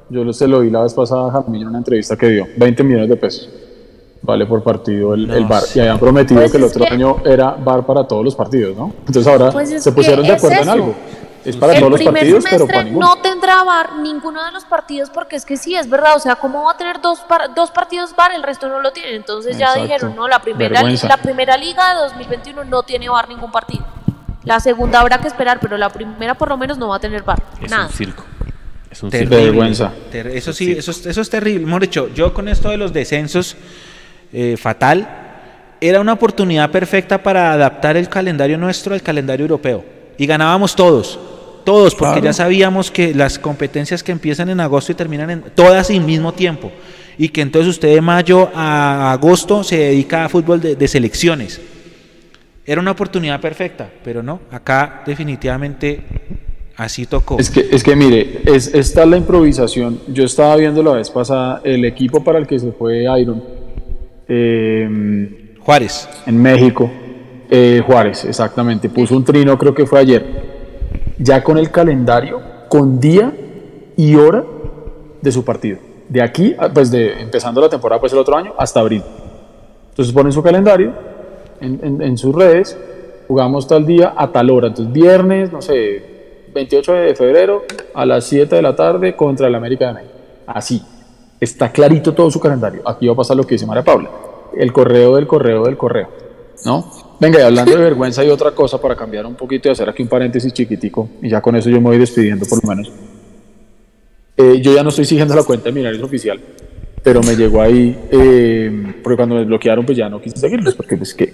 Yo 0.10 0.23
lo- 0.23 0.34
se 0.34 0.47
lo 0.47 0.60
vi 0.61 0.69
la 0.69 0.81
vez 0.84 0.93
pasada 0.93 1.27
a 1.27 1.31
Jaramillo 1.31 1.64
en 1.64 1.69
una 1.69 1.77
entrevista 1.80 2.15
que 2.15 2.27
dio. 2.30 2.47
20 2.57 2.84
millones 2.84 3.10
de 3.10 3.15
pesos. 3.15 3.49
Vale 4.22 4.45
por 4.47 4.64
partido 4.64 5.14
el, 5.14 5.30
el 5.30 5.45
bar. 5.45 5.64
Y 5.76 5.80
habían 5.80 5.99
prometido 5.99 6.39
Pues 6.41 6.52
que 6.52 6.57
el 6.57 6.64
otro 6.64 6.85
que- 6.85 6.93
año 6.93 7.18
era 7.26 7.52
bar 7.52 7.85
para 7.85 8.03
todos 8.07 8.23
los 8.23 8.35
partidos, 8.35 8.76
¿no? 8.76 8.91
Entonces 9.07 9.27
ahora 9.27 9.52
Pues 9.52 9.72
es 9.72 9.84
se 9.84 9.91
pusieron 9.91 10.26
de 10.26 10.34
es 10.34 10.38
acuerdo 10.43 10.64
en 10.64 10.69
algo. 10.69 10.95
Es 11.45 11.55
para 11.57 11.73
el 11.73 11.80
todos 11.80 11.91
los 11.91 12.01
partidos, 12.03 12.43
pero 12.49 12.65
para 12.67 12.84
no 12.84 13.15
tendrá 13.17 13.63
bar 13.63 13.97
ninguno 13.97 14.43
de 14.43 14.51
los 14.51 14.65
partidos 14.65 15.09
porque 15.11 15.35
es 15.35 15.45
que 15.45 15.57
sí, 15.57 15.76
es 15.76 15.88
verdad. 15.89 16.15
O 16.15 16.19
sea, 16.19 16.35
¿cómo 16.35 16.63
va 16.63 16.72
a 16.72 16.77
tener 16.77 16.99
dos, 17.01 17.19
par- 17.19 17.53
dos 17.53 17.69
partidos 17.72 18.15
bar? 18.15 18.31
El 18.34 18.41
resto 18.43 18.67
no 18.67 18.80
lo 18.81 18.91
tiene. 18.91 19.15
Entonces 19.15 19.57
ya 19.57 19.67
Exacto. 19.67 19.84
dijeron, 19.84 20.15
no, 20.15 20.27
la 20.27 20.39
primera, 20.39 20.69
Vergüenza. 20.81 21.07
la 21.07 21.17
primera 21.17 21.55
liga 21.57 21.93
de 21.93 21.99
2021 22.01 22.63
no 22.65 22.84
tiene 22.84 23.07
bar 23.09 23.30
ningún 23.30 23.51
partido. 23.51 23.85
La 24.43 24.59
segunda 24.59 24.99
habrá 24.99 25.19
que 25.19 25.27
esperar, 25.27 25.59
pero 25.59 25.77
la 25.77 25.89
primera 25.89 26.34
por 26.35 26.49
lo 26.49 26.57
menos 26.57 26.77
no 26.77 26.88
va 26.89 26.97
a 26.97 26.99
tener 26.99 27.23
bar. 27.23 27.41
Es 27.61 27.69
Nada. 27.72 27.85
un 27.88 27.91
circo. 27.93 28.23
Es 28.89 29.03
un 29.03 29.09
Terrible. 29.09 29.38
circo. 29.38 29.51
Vergüenza. 29.51 29.91
Ter- 30.11 30.27
Eso 30.27 30.51
sí, 30.53 30.72
eso, 30.72 30.91
es- 30.91 31.05
eso 31.05 31.22
es 31.22 31.30
terrible. 31.30 31.63
Hemos 31.67 31.80
dicho, 31.81 32.07
yo 32.13 32.34
con 32.34 32.47
esto 32.47 32.69
de 32.69 32.77
los 32.77 32.91
descensos, 32.93 33.55
eh, 34.34 34.55
fatal, 34.57 35.07
era 35.81 35.99
una 35.99 36.13
oportunidad 36.13 36.72
perfecta 36.72 37.22
para 37.22 37.51
adaptar 37.51 37.97
el 37.97 38.07
calendario 38.09 38.57
nuestro 38.57 38.93
al 38.93 39.01
calendario 39.01 39.43
europeo. 39.43 39.84
Y 40.17 40.26
ganábamos 40.26 40.76
todos, 40.76 41.19
todos, 41.65 41.93
porque 41.95 42.13
Claro. 42.21 42.25
ya 42.25 42.33
sabíamos 42.33 42.91
que 42.91 43.13
las 43.13 43.37
competencias 43.39 44.03
que 44.03 44.11
empiezan 44.13 44.49
en 44.49 44.59
agosto 44.61 44.91
y 44.91 44.95
terminan 44.95 45.29
en 45.29 45.41
todas 45.55 45.89
al 45.89 45.99
mismo 46.01 46.31
tiempo. 46.33 46.71
Y 47.17 47.29
que 47.29 47.41
entonces 47.41 47.69
usted 47.71 47.93
de 47.93 48.01
mayo 48.01 48.49
a 48.53 49.11
agosto 49.11 49.63
se 49.63 49.77
dedica 49.77 50.25
a 50.25 50.29
fútbol 50.29 50.61
de, 50.61 50.75
de 50.75 50.87
selecciones. 50.87 51.59
Era 52.65 52.81
una 52.81 52.91
oportunidad 52.91 53.39
perfecta, 53.41 53.89
pero 54.03 54.23
no, 54.23 54.39
acá 54.51 55.03
definitivamente 55.05 56.01
así 56.77 57.05
tocó. 57.05 57.37
Es 57.39 57.49
que, 57.49 57.67
es 57.71 57.83
que 57.83 57.95
mire, 57.95 58.41
es, 58.45 58.73
esta 58.73 59.03
es 59.03 59.09
la 59.09 59.17
improvisación. 59.17 59.99
Yo 60.07 60.23
estaba 60.25 60.55
viendo 60.57 60.81
la 60.83 60.93
vez 60.93 61.09
pasada 61.09 61.61
el 61.63 61.85
equipo 61.85 62.23
para 62.23 62.39
el 62.39 62.47
que 62.47 62.59
se 62.59 62.71
fue 62.71 63.03
Iron 63.21 63.43
eh, 64.27 65.55
Juárez. 65.59 66.07
en 66.25 66.41
México. 66.41 66.91
eh, 67.49 67.81
Juárez, 67.85 68.25
exactamente. 68.25 68.89
Puso 68.89 69.15
un 69.15 69.23
trino, 69.23 69.57
creo 69.57 69.73
que 69.73 69.85
fue 69.85 69.99
ayer. 69.99 70.55
Ya 71.17 71.43
con 71.43 71.57
el 71.57 71.71
calendario, 71.71 72.41
con 72.69 72.99
día 72.99 73.31
y 73.95 74.15
hora 74.15 74.43
de 75.21 75.31
su 75.31 75.43
partido. 75.45 75.77
De 76.09 76.21
aquí, 76.21 76.55
a- 76.57 76.69
pues 76.69 76.91
de 76.91 77.21
empezando 77.21 77.61
la 77.61 77.69
temporada, 77.69 77.99
pues 77.99 78.11
el 78.13 78.19
otro 78.19 78.35
año, 78.37 78.53
hasta 78.57 78.79
abril. 78.79 79.01
Entonces 79.89 80.13
ponen 80.13 80.31
su 80.31 80.43
calendario 80.43 80.93
en, 81.61 81.79
en- 81.83 82.01
en 82.01 82.17
sus 82.17 82.35
redes, 82.35 82.77
jugamos 83.27 83.67
tal 83.67 83.85
día 83.85 84.13
a 84.15 84.31
tal 84.31 84.49
hora. 84.51 84.67
Entonces 84.67 84.93
viernes, 84.93 85.51
no 85.51 85.61
sé, 85.61 86.45
28 86.53 86.93
de 86.93 87.15
febrero 87.15 87.63
a 87.93 88.05
las 88.05 88.25
7 88.25 88.55
de 88.55 88.61
la 88.61 88.75
tarde 88.75 89.15
contra 89.15 89.47
el 89.47 89.55
América 89.55 89.87
de 89.87 89.93
México. 89.93 90.13
Así. 90.47 90.81
Está 91.39 91.69
clarito 91.71 92.13
todo 92.13 92.31
su 92.31 92.39
calendario. 92.39 92.81
Aquí 92.85 93.07
va 93.07 93.13
a 93.13 93.17
pasar 93.17 93.35
lo 93.35 93.43
que 93.43 93.55
dice 93.55 93.65
María 93.65 93.83
Paula. 93.83 94.09
El 94.55 94.71
correo 94.71 95.15
del 95.15 95.27
correo 95.27 95.63
del 95.65 95.75
correo. 95.77 96.07
¿No? 96.65 96.85
Venga, 97.19 97.39
y 97.39 97.43
hablando 97.43 97.71
de 97.71 97.77
vergüenza 97.77 98.23
y 98.25 98.29
otra 98.29 98.51
cosa 98.51 98.79
para 98.79 98.95
cambiar 98.95 99.25
un 99.25 99.35
poquito 99.35 99.69
y 99.69 99.71
hacer 99.71 99.87
aquí 99.89 100.03
un 100.03 100.09
paréntesis 100.09 100.51
chiquitico, 100.51 101.09
y 101.21 101.29
ya 101.29 101.41
con 101.41 101.55
eso 101.55 101.69
yo 101.69 101.77
me 101.77 101.87
voy 101.87 101.97
despidiendo 101.97 102.45
por 102.45 102.61
lo 102.61 102.69
menos. 102.69 102.91
Eh, 104.35 104.59
yo 104.61 104.75
ya 104.75 104.83
no 104.83 104.89
estoy 104.89 105.05
siguiendo 105.05 105.33
la 105.33 105.43
cuenta 105.43 105.65
de 105.65 105.71
Millonarios 105.71 106.03
Oficial, 106.03 106.39
pero 107.01 107.21
me 107.23 107.35
llegó 107.35 107.61
ahí, 107.61 107.97
eh, 108.11 108.95
porque 109.01 109.15
cuando 109.15 109.35
me 109.35 109.45
bloquearon, 109.45 109.85
pues 109.85 109.97
ya 109.97 110.09
no 110.09 110.21
quise 110.21 110.37
seguirlos, 110.37 110.75
porque 110.75 110.97
pues 110.97 111.13
que... 111.13 111.33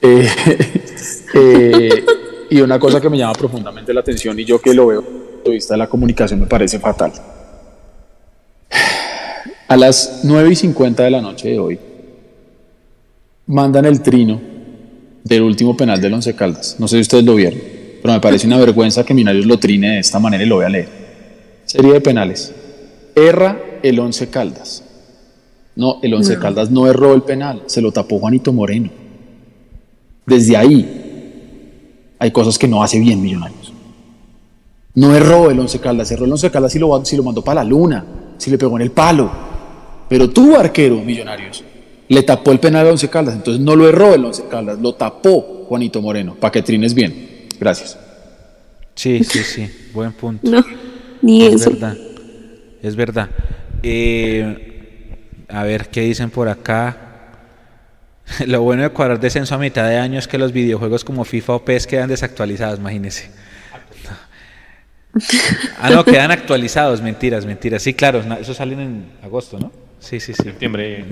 eh, 0.00 0.28
eh, 1.34 2.04
y 2.50 2.60
una 2.60 2.78
cosa 2.78 3.00
que 3.00 3.10
me 3.10 3.18
llama 3.18 3.32
profundamente 3.32 3.92
la 3.92 4.00
atención, 4.00 4.38
y 4.38 4.44
yo 4.44 4.60
que 4.60 4.72
lo 4.74 4.86
veo 4.86 5.00
desde 5.00 5.12
el 5.12 5.24
punto 5.32 5.50
de 5.50 5.54
vista 5.56 5.74
de 5.74 5.78
la 5.78 5.88
comunicación, 5.88 6.38
me 6.38 6.46
parece 6.46 6.78
fatal. 6.78 7.12
A 9.66 9.76
las 9.76 10.20
9 10.22 10.50
y 10.52 10.54
50 10.54 11.02
de 11.02 11.10
la 11.10 11.20
noche 11.20 11.48
de 11.48 11.58
hoy, 11.58 11.80
mandan 13.46 13.86
el 13.86 14.00
trino 14.00 14.53
del 15.24 15.42
último 15.42 15.76
penal 15.76 16.00
del 16.00 16.12
Once 16.12 16.34
Caldas. 16.34 16.76
No 16.78 16.86
sé 16.86 16.96
si 16.96 17.02
ustedes 17.02 17.24
lo 17.24 17.34
vieron, 17.34 17.58
pero 18.02 18.14
me 18.14 18.20
parece 18.20 18.46
una 18.46 18.58
vergüenza 18.58 19.04
que 19.04 19.14
Millonarios 19.14 19.46
lo 19.46 19.58
trine 19.58 19.94
de 19.94 19.98
esta 19.98 20.20
manera 20.20 20.44
y 20.44 20.46
lo 20.46 20.56
voy 20.56 20.66
a 20.66 20.68
leer. 20.68 20.88
Serie 21.64 21.94
de 21.94 22.00
penales. 22.00 22.54
Erra 23.16 23.58
el 23.82 23.98
Once 23.98 24.28
Caldas. 24.28 24.84
No, 25.76 25.98
el 26.02 26.14
Once 26.14 26.38
Caldas 26.38 26.70
no 26.70 26.86
erró 26.86 27.14
el 27.14 27.22
penal, 27.22 27.62
se 27.66 27.80
lo 27.80 27.90
tapó 27.90 28.20
Juanito 28.20 28.52
Moreno. 28.52 28.90
Desde 30.26 30.56
ahí 30.56 32.14
hay 32.18 32.30
cosas 32.30 32.58
que 32.58 32.68
no 32.68 32.82
hace 32.82 33.00
bien 33.00 33.20
Millonarios. 33.20 33.72
No 34.94 35.14
erró 35.14 35.50
el 35.50 35.58
Once 35.58 35.80
Caldas, 35.80 36.10
erró 36.12 36.26
el 36.26 36.32
Once 36.32 36.50
Caldas 36.50 36.70
si 36.70 36.78
lo, 36.78 37.04
si 37.04 37.16
lo 37.16 37.24
mandó 37.24 37.42
para 37.42 37.64
la 37.64 37.68
luna, 37.68 38.04
si 38.36 38.50
le 38.50 38.58
pegó 38.58 38.76
en 38.76 38.82
el 38.82 38.90
palo. 38.90 39.30
Pero 40.08 40.30
tú, 40.30 40.54
arquero, 40.54 41.00
Millonarios, 41.00 41.64
le 42.08 42.22
tapó 42.22 42.52
el 42.52 42.60
penal 42.60 42.86
al 42.86 42.92
Once 42.92 43.08
Caldas, 43.08 43.34
entonces 43.34 43.62
no 43.62 43.76
lo 43.76 43.88
erró 43.88 44.14
el 44.14 44.24
Once 44.24 44.42
Caldas, 44.50 44.78
lo 44.78 44.94
tapó 44.94 45.64
Juanito 45.68 46.00
Moreno, 46.02 46.34
para 46.34 46.52
que 46.52 46.62
trines 46.62 46.94
bien. 46.94 47.48
Gracias. 47.58 47.98
Sí, 48.94 49.24
sí, 49.24 49.40
sí, 49.40 49.70
buen 49.92 50.12
punto. 50.12 50.48
No, 50.48 50.64
ni 51.22 51.46
es 51.46 51.54
eso. 51.54 51.70
verdad, 51.70 51.96
es 52.82 52.96
verdad. 52.96 53.30
Eh, 53.82 55.14
a 55.48 55.62
ver, 55.64 55.88
¿qué 55.88 56.02
dicen 56.02 56.30
por 56.30 56.48
acá? 56.48 57.04
Lo 58.46 58.62
bueno 58.62 58.82
de 58.82 58.90
cuadrar 58.90 59.20
descenso 59.20 59.54
a 59.54 59.58
mitad 59.58 59.88
de 59.88 59.98
año 59.98 60.18
es 60.18 60.28
que 60.28 60.38
los 60.38 60.52
videojuegos 60.52 61.04
como 61.04 61.24
FIFA 61.24 61.54
o 61.54 61.64
PES 61.64 61.86
quedan 61.86 62.08
desactualizados, 62.08 62.78
imagínense. 62.78 63.30
Ah, 65.78 65.90
no, 65.90 66.04
quedan 66.04 66.32
actualizados, 66.32 67.00
mentiras, 67.00 67.46
mentiras. 67.46 67.82
Sí, 67.82 67.94
claro, 67.94 68.20
eso 68.40 68.52
salen 68.52 68.80
en 68.80 69.12
agosto, 69.22 69.60
¿no? 69.60 69.70
Sí, 70.00 70.18
sí, 70.18 70.34
sí. 70.34 70.42
Septiembre. 70.42 71.04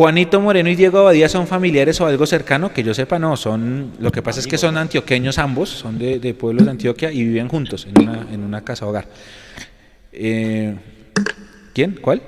Juanito 0.00 0.40
Moreno 0.40 0.70
y 0.70 0.76
Diego 0.76 1.00
Abadía 1.00 1.28
son 1.28 1.46
familiares 1.46 2.00
o 2.00 2.06
algo 2.06 2.24
cercano, 2.24 2.72
que 2.72 2.82
yo 2.82 2.94
sepa, 2.94 3.18
no, 3.18 3.36
son, 3.36 3.92
lo 3.98 4.10
que 4.10 4.22
pasa 4.22 4.40
es 4.40 4.46
que 4.46 4.56
son 4.56 4.78
antioqueños 4.78 5.36
ambos, 5.36 5.68
son 5.68 5.98
de, 5.98 6.18
de 6.18 6.32
pueblos 6.32 6.64
de 6.64 6.70
Antioquia 6.70 7.12
y 7.12 7.22
viven 7.22 7.48
juntos 7.48 7.86
en 7.86 8.08
una, 8.08 8.26
en 8.32 8.42
una 8.42 8.64
casa 8.64 8.86
hogar. 8.86 9.04
Eh, 10.10 10.74
¿Quién? 11.74 11.98
¿Cuál? 12.00 12.22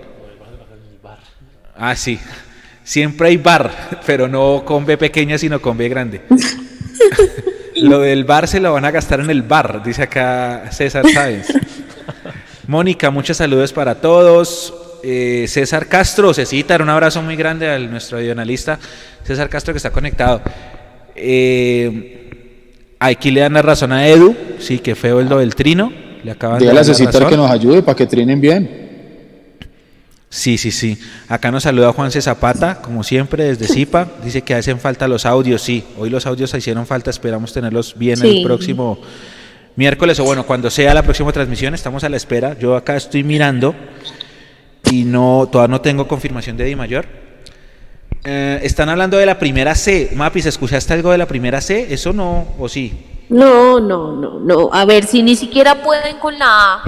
Ah, 1.75 1.97
sí. 1.97 2.21
Siempre 2.85 3.29
hay 3.29 3.39
bar, 3.39 4.03
pero 4.05 4.29
no 4.29 4.65
con 4.67 4.85
B 4.85 4.99
pequeña, 4.99 5.39
sino 5.39 5.63
con 5.63 5.79
B 5.79 5.89
grande. 5.89 6.21
lo 7.77 8.01
del 8.01 8.25
bar 8.25 8.49
se 8.49 8.61
lo 8.61 8.75
van 8.75 8.85
a 8.85 8.91
gastar 8.91 9.21
en 9.21 9.31
el 9.31 9.41
bar, 9.41 9.83
dice 9.83 10.03
acá 10.03 10.71
César 10.71 11.09
Sáenz. 11.09 11.47
Mónica, 12.67 13.11
muchos 13.11 13.39
saludos 13.39 13.73
para 13.73 13.95
todos. 13.95 14.82
Eh, 15.03 15.47
César 15.49 15.89
Castro, 15.89 16.33
Cecita, 16.33 16.77
un 16.81 16.89
abrazo 16.89 17.23
muy 17.23 17.35
grande 17.37 17.69
a 17.69 17.79
nuestro 17.79 18.19
analista 18.19 18.79
César 19.25 19.49
Castro 19.49 19.73
que 19.75 19.79
está 19.79 19.91
conectado. 19.91 20.43
Eh, 21.17 22.31
aquí 22.99 23.31
le 23.31 23.41
dan 23.41 23.55
la 23.55 23.63
razón 23.63 23.93
a 23.93 24.07
Edu, 24.07 24.35
sí, 24.59 24.79
que 24.79 24.95
feo 24.95 25.21
el 25.21 25.29
lo 25.29 25.39
del 25.39 25.55
trino. 25.55 25.93
Le 26.23 26.31
acaban 26.31 26.59
de 26.59 26.65
Dígale 26.65 26.79
a 26.79 26.83
dar 26.83 26.89
la 26.89 26.95
Cecitar 26.95 27.15
razón. 27.15 27.31
que 27.31 27.37
nos 27.37 27.51
ayude 27.51 27.83
para 27.83 27.97
que 27.97 28.07
trinen 28.07 28.41
bien. 28.41 28.83
Sí, 30.29 30.57
sí, 30.57 30.71
sí. 30.71 30.97
Acá 31.29 31.51
nos 31.51 31.65
saluda 31.65 31.93
Juan 31.93 32.11
C. 32.11 32.23
Zapata, 32.23 32.81
como 32.81 33.03
siempre, 33.03 33.45
desde 33.45 33.67
Zipa. 33.75 34.09
Dice 34.25 34.43
que 34.43 34.55
hacen 34.55 34.79
falta 34.79 35.09
los 35.09 35.27
audios. 35.27 35.63
Sí, 35.63 35.85
hoy 35.99 36.11
los 36.11 36.27
audios 36.27 36.55
hicieron 36.55 36.87
falta. 36.87 37.11
Esperamos 37.11 37.53
tenerlos 37.53 37.99
bien 37.99 38.17
Sí. 38.19 38.39
el 38.39 38.45
próximo 38.45 38.99
miércoles 39.77 40.21
o 40.21 40.25
bueno, 40.25 40.47
cuando 40.47 40.71
sea 40.71 40.95
la 40.95 41.03
próxima 41.03 41.33
transmisión. 41.33 41.75
Estamos 41.75 42.05
a 42.05 42.09
la 42.09 42.17
espera. 42.17 42.57
Yo 42.59 42.77
acá 42.77 42.97
estoy 42.97 43.25
mirando 43.25 43.75
y 44.93 45.05
no, 45.05 45.49
todavía 45.51 45.73
no 45.73 45.81
tengo 45.81 46.07
confirmación 46.07 46.59
de 46.59 46.65
Di 46.65 46.77
Mayor. 46.77 47.07
Eh, 48.25 48.61
están 48.63 48.91
hablando 48.91 49.17
de 49.17 49.25
la 49.25 49.39
primera 49.39 49.75
C. 49.75 50.11
Mapis, 50.15 50.45
¿escuchaste 50.47 50.93
algo 50.93 51.11
de 51.11 51.19
la 51.19 51.27
primera 51.27 51.63
C? 51.63 51.93
¿Eso 51.93 52.13
no? 52.13 52.49
¿O 52.59 52.69
sí? 52.69 52.93
No, 53.31 53.81
no, 53.81 54.13
no, 54.13 54.39
no. 54.41 54.71
A 54.71 54.85
ver, 54.85 55.07
si 55.07 55.23
ni 55.23 55.35
siquiera 55.35 55.83
pueden 55.83 56.19
con 56.19 56.39
la 56.39 56.47
A. 56.47 56.83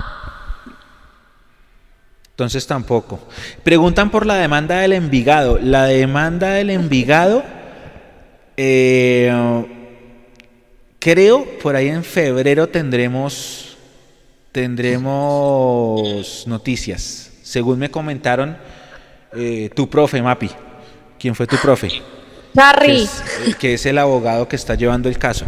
Entonces 2.29 2.67
tampoco. 2.67 3.21
Preguntan 3.63 4.11
por 4.11 4.27
la 4.27 4.35
demanda 4.35 4.81
del 4.81 4.93
Envigado. 4.93 5.59
La 5.59 5.87
demanda 5.87 6.51
del 6.51 6.69
Envigado, 6.69 7.43
eh, 8.59 9.33
creo, 10.99 11.47
por 11.63 11.75
ahí 11.75 11.89
en 11.89 12.05
febrero 12.05 12.69
tendremos, 12.69 13.79
tendremos 14.53 16.45
noticias. 16.47 17.34
Según 17.55 17.79
me 17.79 17.89
comentaron, 17.89 18.57
eh, 19.33 19.71
tu 19.77 19.89
profe, 19.89 20.21
Mapi. 20.21 20.51
¿Quién 21.21 21.37
fue 21.37 21.47
tu 21.47 21.57
profe? 21.57 21.87
que 21.89 22.03
Charry. 22.53 23.03
es, 23.03 23.23
eh, 23.47 23.55
que 23.57 23.75
es 23.75 23.87
el 23.87 23.97
abogado 23.99 24.49
que 24.49 24.57
está 24.57 24.75
llevando 24.75 25.09
el 25.09 25.19
caso. 25.19 25.45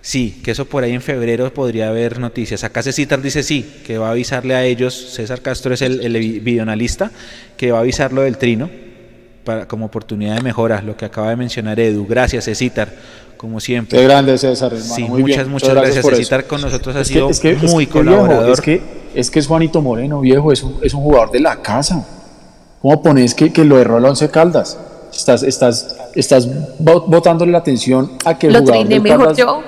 Sí, 0.00 0.40
que 0.42 0.50
eso 0.50 0.64
por 0.64 0.82
ahí 0.82 0.94
en 0.94 1.00
febrero 1.00 1.54
podría 1.54 1.90
haber 1.90 2.18
noticias. 2.18 2.64
Acá 2.64 2.82
Cecitar 2.82 3.22
dice 3.22 3.44
sí, 3.44 3.82
que 3.86 3.98
va 3.98 4.08
a 4.08 4.10
avisarle 4.10 4.56
a 4.56 4.64
ellos, 4.64 5.12
César 5.14 5.40
Castro 5.40 5.72
es 5.74 5.82
el, 5.82 6.00
el 6.00 6.14
vi- 6.18 6.40
videoanalista, 6.40 7.12
que 7.56 7.70
va 7.70 7.78
a 7.78 7.82
avisar 7.82 8.12
lo 8.12 8.22
del 8.22 8.36
trino 8.36 8.68
para, 9.44 9.68
como 9.68 9.86
oportunidad 9.86 10.34
de 10.34 10.42
mejora, 10.42 10.82
lo 10.82 10.96
que 10.96 11.04
acaba 11.04 11.30
de 11.30 11.36
mencionar 11.36 11.78
Edu. 11.78 12.04
Gracias, 12.04 12.46
Cecitar, 12.46 12.88
como 13.38 13.60
siempre. 13.60 13.98
Qué 13.98 14.04
grande 14.04 14.36
César, 14.36 14.72
hermano. 14.74 14.94
Sí, 14.94 15.04
muy 15.04 15.22
muchas, 15.22 15.36
bien. 15.38 15.50
muchas 15.52 15.70
gracias, 15.74 16.02
por 16.02 16.12
eso. 16.12 16.18
Cecitar 16.20 16.46
con 16.46 16.60
nosotros 16.60 16.94
ha 16.96 17.00
Es 17.00 17.08
que- 17.10 17.26
es 17.26 17.40
que- 17.40 17.50
es 17.52 17.62
muy 17.72 17.86
que, 17.86 18.02
viejo, 18.02 18.16
colaborador. 18.18 18.50
es, 18.50 18.60
que, 18.60 18.82
es 19.14 19.30
que 19.30 19.38
es 19.38 19.46
Juanito 19.46 19.80
Moreno, 19.80 20.20
viejo, 20.20 20.52
es 20.52 20.62
un, 20.62 20.76
es 20.82 20.92
un 20.92 21.02
jugador 21.02 21.30
de 21.30 21.40
la 21.40 21.62
casa. 21.62 22.06
¿Cómo 22.82 23.02
pones 23.02 23.34
que, 23.34 23.52
que 23.52 23.64
lo 23.64 23.78
erró 23.78 23.98
el 23.98 24.04
Once 24.04 24.28
Caldas? 24.30 24.78
Estás, 25.12 25.42
estás, 25.42 25.96
estás 26.14 26.48
bo- 26.78 27.00
botándole 27.06 27.50
la 27.52 27.58
atención 27.58 28.12
a 28.24 28.38
que 28.38 28.48
el 28.48 28.52
Lo 28.52 28.58
jugador 28.60 28.80
triné 28.82 28.94
del 28.96 29.02
mejor 29.02 29.34
Caldas- 29.34 29.36
yo. 29.38 29.62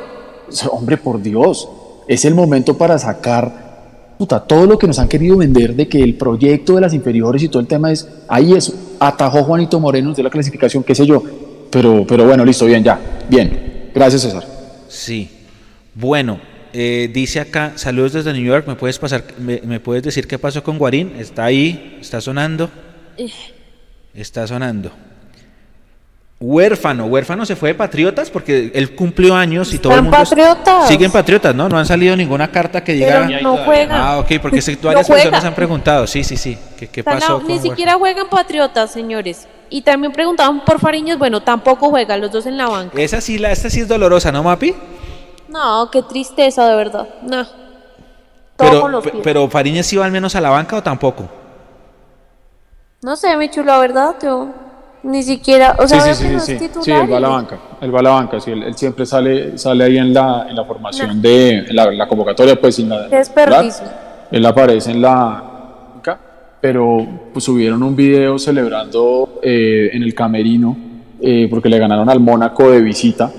Hombre, 0.73 0.97
por 0.99 1.23
Dios, 1.23 1.69
es 2.09 2.25
el 2.25 2.35
momento 2.35 2.77
para 2.77 2.99
sacar 2.99 3.71
puta, 4.19 4.39
todo 4.41 4.67
lo 4.67 4.77
que 4.79 4.87
nos 4.87 4.99
han 4.99 5.09
querido 5.09 5.37
vender 5.39 5.75
de 5.75 5.89
que 5.89 6.03
el 6.03 6.15
proyecto 6.15 6.75
de 6.75 6.83
las 6.83 6.93
inferiores 6.93 7.43
y 7.43 7.49
todo 7.49 7.61
el 7.61 7.67
tema 7.67 7.91
es, 7.91 8.07
ahí 8.29 8.53
es, 8.53 8.71
atajó 8.99 9.45
Juanito 9.45 9.81
Moreno 9.81 10.13
de 10.13 10.23
la 10.23 10.29
clasificación, 10.29 10.83
qué 10.83 10.95
sé 10.95 11.07
yo, 11.07 11.23
pero, 11.71 12.05
pero 12.07 12.25
bueno, 12.25 12.45
listo, 12.45 12.67
bien, 12.67 12.83
ya, 12.83 12.99
bien, 13.29 13.91
gracias 13.95 14.23
César. 14.23 14.45
Sí. 14.89 15.31
Bueno, 15.95 16.41
eh, 16.73 17.11
dice 17.13 17.41
acá, 17.41 17.73
saludos 17.77 18.13
desde 18.13 18.33
New 18.33 18.45
York, 18.45 18.67
¿me 18.67 18.75
puedes 18.75 18.99
pasar, 18.99 19.25
me, 19.39 19.61
me 19.65 19.81
puedes 19.81 20.03
decir 20.03 20.27
qué 20.27 20.39
pasó 20.39 20.63
con 20.63 20.79
Guarín? 20.79 21.15
Está 21.19 21.45
ahí, 21.45 21.99
está 22.01 22.21
sonando. 22.21 22.71
Está 24.15 24.47
sonando. 24.47 24.91
Huérfano, 26.43 27.05
huérfano 27.05 27.45
se 27.45 27.55
fue 27.55 27.69
de 27.69 27.75
Patriotas 27.75 28.31
porque 28.31 28.73
él 28.75 28.95
cumplió 28.95 29.35
años 29.35 29.75
y 29.75 29.79
todo 29.79 29.93
el 29.93 29.99
¿Están 29.99 30.05
mundo 30.05 30.17
Patriotas? 30.17 30.89
siguen 30.89 31.13
Patriotas, 31.13 31.55
¿no? 31.55 31.69
No 31.69 31.77
han 31.77 31.85
salido 31.85 32.17
ninguna 32.17 32.51
carta 32.51 32.83
que 32.83 32.95
diga 32.95 33.27
Pero 33.29 33.43
no 33.43 33.59
juegan. 33.59 34.01
Ah, 34.01 34.19
ok, 34.21 34.33
porque 34.41 34.63
sé 34.63 34.79
que 34.79 34.87
varias 34.87 35.07
No 35.07 35.15
personas 35.15 35.45
han 35.45 35.55
preguntado. 35.55 36.07
Sí, 36.07 36.25
sí, 36.25 36.39
sí. 36.39 36.57
¿Qué, 36.79 36.87
qué 36.89 37.05
pasó 37.05 37.35
con 37.41 37.47
ni 37.47 37.53
Huérfano? 37.55 37.71
siquiera 37.71 37.95
juegan 37.97 38.31
Patriotas, 38.31 38.91
señores. 38.91 39.47
Y 39.71 39.83
también 39.83 40.13
preguntaban 40.13 40.65
por 40.65 40.81
Fariñas, 40.81 41.17
bueno, 41.19 41.41
tampoco 41.43 41.91
juegan 41.91 42.21
los 42.21 42.31
dos 42.33 42.45
en 42.47 42.57
la 42.57 42.69
banca. 42.69 43.01
Esa 43.01 43.21
sí, 43.21 43.39
la, 43.39 43.53
esta 43.53 43.71
sí 43.71 43.81
es 43.81 43.89
dolorosa, 43.89 44.33
¿no, 44.33 44.43
Mapi? 44.43 44.75
No, 45.49 45.89
qué 45.91 46.03
tristeza, 46.03 46.69
de 46.69 46.75
verdad. 46.77 47.09
No. 47.23 47.45
Todo 47.45 48.69
Pero, 48.69 48.81
con 48.81 48.93
los 48.93 49.05
pe- 49.05 49.11
pies. 49.11 49.23
pero 49.25 49.49
Fariñas 49.49 49.93
iba 49.93 50.05
al 50.05 50.11
menos 50.13 50.35
a 50.35 50.41
la 50.41 50.51
banca 50.51 50.77
o 50.77 50.83
tampoco. 50.83 51.25
No 53.03 53.17
sé, 53.17 53.37
me 53.37 53.51
chulo, 53.51 53.67
la 53.73 53.79
verdad, 53.79 54.17
yo 54.23 54.49
ni 55.03 55.23
siquiera, 55.23 55.75
o 55.79 55.89
sea, 55.89 55.99
no 55.99 56.05
es 56.05 56.19
titular 56.47 56.85
Sí, 56.85 56.91
él 56.91 57.11
va 57.11 57.17
a 57.17 57.21
la 57.21 57.29
banca, 57.31 57.59
él 57.81 57.95
va 57.95 58.01
a 58.01 58.03
la 58.03 58.11
banca, 58.11 58.39
sí, 58.41 58.51
él, 58.51 58.63
él 58.65 58.77
siempre 58.77 59.07
sale, 59.07 59.57
sale 59.57 59.85
ahí 59.85 59.97
en 59.97 60.13
la, 60.13 60.47
en 60.47 60.55
la 60.55 60.65
formación 60.67 61.23
de 61.23 61.51
en 61.61 61.75
la, 61.77 61.91
la 61.91 62.07
convocatoria, 62.07 62.61
pues 62.61 62.79
en 62.81 62.91
la, 62.91 63.09
Qué 63.09 63.17
desperdicio. 63.17 63.85
¿verdad? 63.85 64.01
Él 64.31 64.45
aparece 64.45 64.91
en 64.91 65.01
la 65.01 65.45
pero 66.61 67.07
pues, 67.32 67.45
subieron 67.45 67.82
un 67.82 67.97
video 67.97 68.39
celebrando 68.39 69.41
eh, 69.43 69.91
en 69.93 70.03
el 70.03 70.15
camerino, 70.15 70.77
eh, 71.20 71.49
porque 71.51 71.69
le 71.69 71.78
ganaron 71.78 72.09
al 72.09 72.20
Mónaco 72.20 72.70
de 72.70 72.81
visita, 72.81 73.32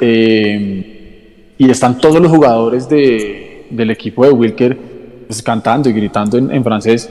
eh, 0.00 1.54
y 1.58 1.70
están 1.70 1.98
todos 1.98 2.20
los 2.20 2.30
jugadores 2.30 2.88
de, 2.88 3.66
del 3.70 3.90
equipo 3.90 4.24
de 4.24 4.32
Wilker 4.32 4.78
pues, 5.26 5.42
cantando 5.42 5.90
y 5.90 5.92
gritando 5.92 6.38
en, 6.38 6.64
francés. 6.64 7.10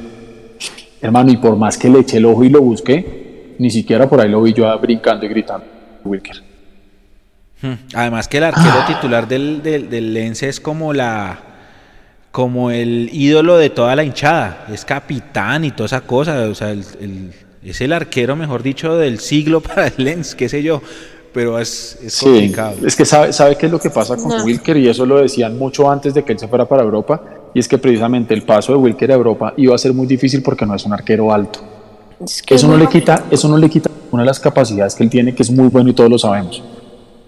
Hermano, 1.01 1.31
y 1.31 1.37
por 1.37 1.55
más 1.55 1.77
que 1.77 1.89
le 1.89 1.99
eché 1.99 2.17
el 2.17 2.25
ojo 2.25 2.43
y 2.43 2.49
lo 2.49 2.61
busqué, 2.61 3.55
ni 3.57 3.69
siquiera 3.69 4.09
por 4.09 4.21
ahí 4.21 4.29
lo 4.29 4.41
vi 4.41 4.53
yo 4.53 4.77
brincando 4.79 5.25
y 5.25 5.29
gritando. 5.29 5.65
Wilker. 6.03 6.43
Hmm. 7.61 7.73
Además 7.93 8.27
que 8.27 8.37
el 8.37 8.45
arquero 8.45 8.85
titular 8.87 9.27
del, 9.27 9.61
del, 9.61 9.89
del 9.89 10.13
Lens 10.13 10.43
es 10.43 10.59
como 10.59 10.93
la 10.93 11.48
como 12.31 12.69
el 12.71 13.09
ídolo 13.11 13.57
de 13.57 13.69
toda 13.69 13.95
la 13.95 14.03
hinchada, 14.03 14.67
es 14.71 14.85
capitán 14.85 15.65
y 15.65 15.71
toda 15.71 15.87
esa 15.87 16.01
cosa, 16.01 16.43
o 16.49 16.55
sea, 16.55 16.71
el- 16.71 16.85
el- 17.01 17.31
es 17.63 17.81
el 17.81 17.91
arquero, 17.91 18.35
mejor 18.35 18.63
dicho, 18.63 18.95
del 18.97 19.19
siglo 19.19 19.61
para 19.61 19.87
el 19.87 19.93
Lens, 19.97 20.35
qué 20.35 20.47
sé 20.47 20.61
yo, 20.63 20.81
pero 21.33 21.59
es, 21.59 21.97
es 22.03 22.13
Sí, 22.13 22.25
complicado. 22.25 22.75
es 22.85 22.95
que 22.95 23.05
sabe, 23.05 23.33
sabe 23.33 23.55
qué 23.55 23.65
es 23.65 23.71
lo 23.71 23.79
que 23.79 23.89
pasa 23.89 24.15
con 24.15 24.29
No. 24.29 24.43
Wilker 24.43 24.77
y 24.77 24.87
eso 24.87 25.05
lo 25.05 25.17
decían 25.17 25.57
mucho 25.57 25.89
antes 25.89 26.13
de 26.13 26.23
que 26.23 26.33
él 26.33 26.39
se 26.39 26.47
fuera 26.47 26.65
para 26.65 26.83
Europa 26.83 27.21
y 27.53 27.59
es 27.59 27.67
que 27.67 27.77
precisamente 27.77 28.33
el 28.33 28.43
paso 28.43 28.71
de 28.73 28.77
Wilker 28.77 29.11
a 29.11 29.15
Europa 29.15 29.53
iba 29.57 29.73
a 29.73 29.77
ser 29.77 29.93
muy 29.93 30.05
difícil 30.07 30.41
porque 30.43 30.65
no 30.65 30.75
es 30.75 30.85
un 30.85 30.93
arquero 30.93 31.33
alto. 31.33 31.59
Es 32.23 32.41
que 32.43 32.55
Eso 32.55 32.67
no 32.67 32.77
le 32.77 32.87
quita, 32.87 33.25
eso 33.31 33.47
no 33.47 33.57
le 33.57 33.69
quita 33.69 33.89
una 34.11 34.23
de 34.23 34.27
las 34.27 34.39
capacidades 34.39 34.93
que 34.95 35.03
él 35.03 35.09
tiene 35.09 35.33
que 35.33 35.43
es 35.43 35.49
muy 35.51 35.67
bueno 35.67 35.89
y 35.89 35.93
todos 35.93 36.09
lo 36.09 36.17
sabemos. 36.19 36.61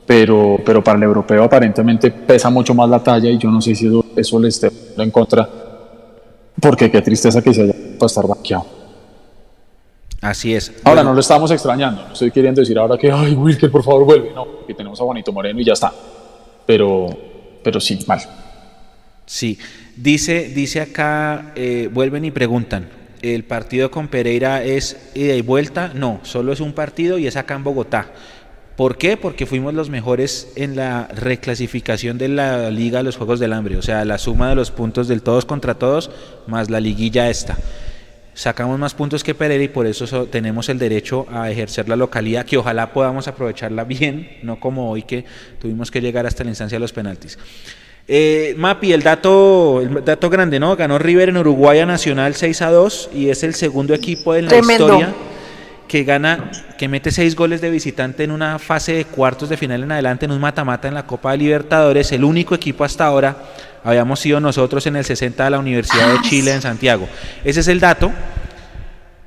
Pero, 0.05 0.59
pero 0.65 0.83
para 0.83 0.97
el 0.97 1.03
europeo 1.03 1.43
aparentemente 1.43 2.11
pesa 2.11 2.49
mucho 2.49 2.73
más 2.73 2.89
la 2.89 3.01
talla 3.01 3.29
y 3.29 3.37
yo 3.37 3.49
no 3.49 3.61
sé 3.61 3.75
si 3.75 3.87
eso, 3.87 4.05
eso 4.15 4.39
le 4.39 4.49
esté 4.49 4.69
en 4.97 5.11
contra. 5.11 5.47
Porque 6.59 6.91
qué 6.91 7.01
tristeza 7.01 7.41
que 7.41 7.53
se 7.53 7.63
haya 7.63 7.73
para 7.97 8.07
estar 8.07 8.27
banqueado. 8.27 8.81
Así 10.21 10.53
es. 10.53 10.69
Ahora 10.83 11.01
Bueno, 11.01 11.09
no 11.09 11.13
lo 11.15 11.21
estamos 11.21 11.49
extrañando, 11.49 12.05
no 12.05 12.13
estoy 12.13 12.29
queriendo 12.29 12.61
decir 12.61 12.77
ahora 12.77 12.95
que, 12.95 13.11
ay, 13.11 13.33
Wilker, 13.33 13.71
por 13.71 13.83
favor, 13.83 14.05
vuelve. 14.05 14.31
No, 14.35 14.65
que 14.67 14.73
tenemos 14.75 15.01
a 15.01 15.03
Juanito 15.03 15.33
Moreno 15.33 15.59
y 15.59 15.65
ya 15.65 15.73
está. 15.73 15.91
Pero, 16.65 17.07
pero 17.63 17.79
sí, 17.79 17.97
mal. 18.07 18.19
Sí, 19.25 19.57
dice, 19.95 20.49
dice 20.49 20.81
acá, 20.81 21.53
eh, 21.55 21.89
vuelven 21.91 22.25
y 22.25 22.31
preguntan, 22.31 22.89
¿el 23.23 23.43
partido 23.45 23.89
con 23.89 24.09
Pereira 24.09 24.63
es 24.63 25.11
ida 25.15 25.33
y 25.33 25.41
vuelta? 25.41 25.91
No, 25.95 26.19
solo 26.21 26.53
es 26.53 26.59
un 26.59 26.73
partido 26.73 27.17
y 27.17 27.25
es 27.25 27.35
acá 27.35 27.55
en 27.55 27.63
Bogotá. 27.63 28.11
¿Por 28.75 28.97
qué? 28.97 29.17
Porque 29.17 29.45
fuimos 29.45 29.73
los 29.73 29.89
mejores 29.89 30.53
en 30.55 30.75
la 30.75 31.07
reclasificación 31.13 32.17
de 32.17 32.29
la 32.29 32.69
Liga 32.71 32.99
de 32.99 33.03
los 33.03 33.17
Juegos 33.17 33.39
del 33.39 33.53
Hambre, 33.53 33.77
o 33.77 33.81
sea, 33.81 34.05
la 34.05 34.17
suma 34.17 34.49
de 34.49 34.55
los 34.55 34.71
puntos 34.71 35.07
del 35.07 35.21
todos 35.21 35.45
contra 35.45 35.75
todos 35.75 36.09
más 36.47 36.69
la 36.69 36.79
liguilla 36.79 37.29
esta. 37.29 37.57
Sacamos 38.33 38.79
más 38.79 38.93
puntos 38.93 39.23
que 39.25 39.35
Pereira 39.35 39.63
y 39.65 39.67
por 39.67 39.85
eso 39.85 40.07
so- 40.07 40.25
tenemos 40.25 40.69
el 40.69 40.79
derecho 40.79 41.27
a 41.31 41.51
ejercer 41.51 41.89
la 41.89 41.97
localidad, 41.97 42.45
que 42.45 42.57
ojalá 42.57 42.93
podamos 42.93 43.27
aprovecharla 43.27 43.83
bien, 43.83 44.37
no 44.41 44.59
como 44.59 44.89
hoy 44.89 45.03
que 45.03 45.25
tuvimos 45.59 45.91
que 45.91 45.99
llegar 46.01 46.25
hasta 46.25 46.43
la 46.45 46.49
instancia 46.51 46.77
de 46.77 46.79
los 46.79 46.93
penaltis. 46.93 47.37
Eh, 48.07 48.55
Mapi, 48.57 48.93
el 48.93 49.03
dato, 49.03 49.81
el 49.81 50.03
dato 50.03 50.29
grande, 50.29 50.59
¿no? 50.59 50.75
Ganó 50.75 50.97
River 50.97 51.29
en 51.29 51.37
Uruguay 51.37 51.79
a 51.79 51.85
Nacional 51.85 52.33
6 52.33 52.61
a 52.63 52.71
2 52.71 53.09
y 53.13 53.29
es 53.29 53.43
el 53.43 53.53
segundo 53.53 53.93
equipo 53.93 54.33
en 54.33 54.45
la 54.45 54.51
Tremendo. 54.51 54.85
historia 54.87 55.13
que 55.91 56.05
gana, 56.05 56.49
que 56.77 56.87
mete 56.87 57.11
seis 57.11 57.35
goles 57.35 57.59
de 57.59 57.69
visitante 57.69 58.23
en 58.23 58.31
una 58.31 58.59
fase 58.59 58.93
de 58.93 59.03
cuartos 59.03 59.49
de 59.49 59.57
final 59.57 59.83
en 59.83 59.91
adelante, 59.91 60.23
en 60.23 60.31
un 60.31 60.39
mata-mata 60.39 60.87
en 60.87 60.93
la 60.93 61.05
Copa 61.05 61.31
de 61.31 61.39
Libertadores. 61.39 62.13
El 62.13 62.23
único 62.23 62.55
equipo 62.55 62.85
hasta 62.85 63.05
ahora 63.05 63.35
habíamos 63.83 64.21
sido 64.21 64.39
nosotros 64.39 64.87
en 64.87 64.95
el 64.95 65.03
60 65.03 65.43
de 65.43 65.49
la 65.49 65.59
Universidad 65.59 66.13
de 66.13 66.21
Chile 66.21 66.53
en 66.53 66.61
Santiago. 66.61 67.09
Ese 67.43 67.59
es 67.59 67.67
el 67.67 67.81
dato 67.81 68.09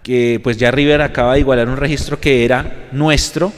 que 0.03 0.41
pues 0.43 0.57
ya 0.57 0.71
River 0.71 1.03
acaba 1.03 1.35
de 1.35 1.41
igualar 1.41 1.69
un 1.69 1.77
registro 1.77 2.19
que 2.19 2.47
era 2.47 2.87
nuestro. 2.93 3.53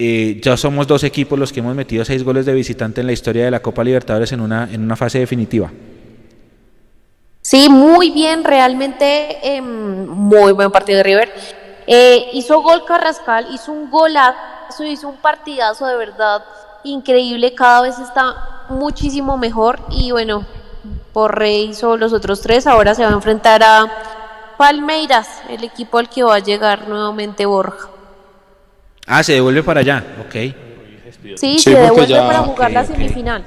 Eh, 0.00 0.40
ya 0.42 0.56
somos 0.56 0.88
dos 0.88 1.04
equipos 1.04 1.38
los 1.38 1.52
que 1.52 1.60
hemos 1.60 1.76
metido 1.76 2.04
seis 2.04 2.24
goles 2.24 2.44
de 2.44 2.54
visitante 2.54 3.02
en 3.02 3.06
la 3.06 3.12
historia 3.12 3.44
de 3.44 3.52
la 3.52 3.62
Copa 3.62 3.84
Libertadores 3.84 4.32
en 4.32 4.40
una, 4.40 4.68
en 4.68 4.82
una 4.82 4.96
fase 4.96 5.20
definitiva. 5.20 5.70
Sí, 7.40 7.68
muy 7.68 8.10
bien, 8.10 8.44
realmente 8.44 9.38
em, 9.42 10.06
muy 10.08 10.52
buen 10.52 10.70
partido 10.72 10.98
de 10.98 11.02
River. 11.04 11.59
Eh, 11.92 12.30
hizo 12.34 12.62
gol 12.62 12.84
Carrascal, 12.84 13.48
hizo 13.52 13.72
un 13.72 13.90
golazo, 13.90 14.84
hizo 14.84 15.08
un 15.08 15.16
partidazo 15.16 15.86
de 15.86 15.96
verdad 15.96 16.44
increíble, 16.84 17.52
cada 17.52 17.82
vez 17.82 17.98
está 17.98 18.66
muchísimo 18.68 19.36
mejor 19.36 19.80
y 19.90 20.12
bueno, 20.12 20.46
Porre 21.12 21.50
hizo 21.50 21.96
los 21.96 22.12
otros 22.12 22.42
tres, 22.42 22.68
ahora 22.68 22.94
se 22.94 23.02
va 23.02 23.10
a 23.10 23.14
enfrentar 23.14 23.64
a, 23.64 23.90
Palmeiras, 24.56 25.40
el 25.48 25.64
equipo 25.64 25.98
al 25.98 26.08
que 26.08 26.22
va 26.22 26.36
a 26.36 26.38
llegar 26.38 26.86
nuevamente 26.86 27.44
Borja. 27.44 27.88
Ah, 29.06 29.24
se 29.24 29.32
devuelve 29.32 29.64
para 29.64 29.80
allá, 29.80 30.04
ok. 30.20 30.32
Sí, 30.32 30.54
Sí, 31.34 31.58
se 31.58 31.70
devuelve 31.76 32.06
ya- 32.06 32.24
para 32.24 32.42
jugar 32.42 32.70
la 32.70 32.84
semifinal. 32.84 33.42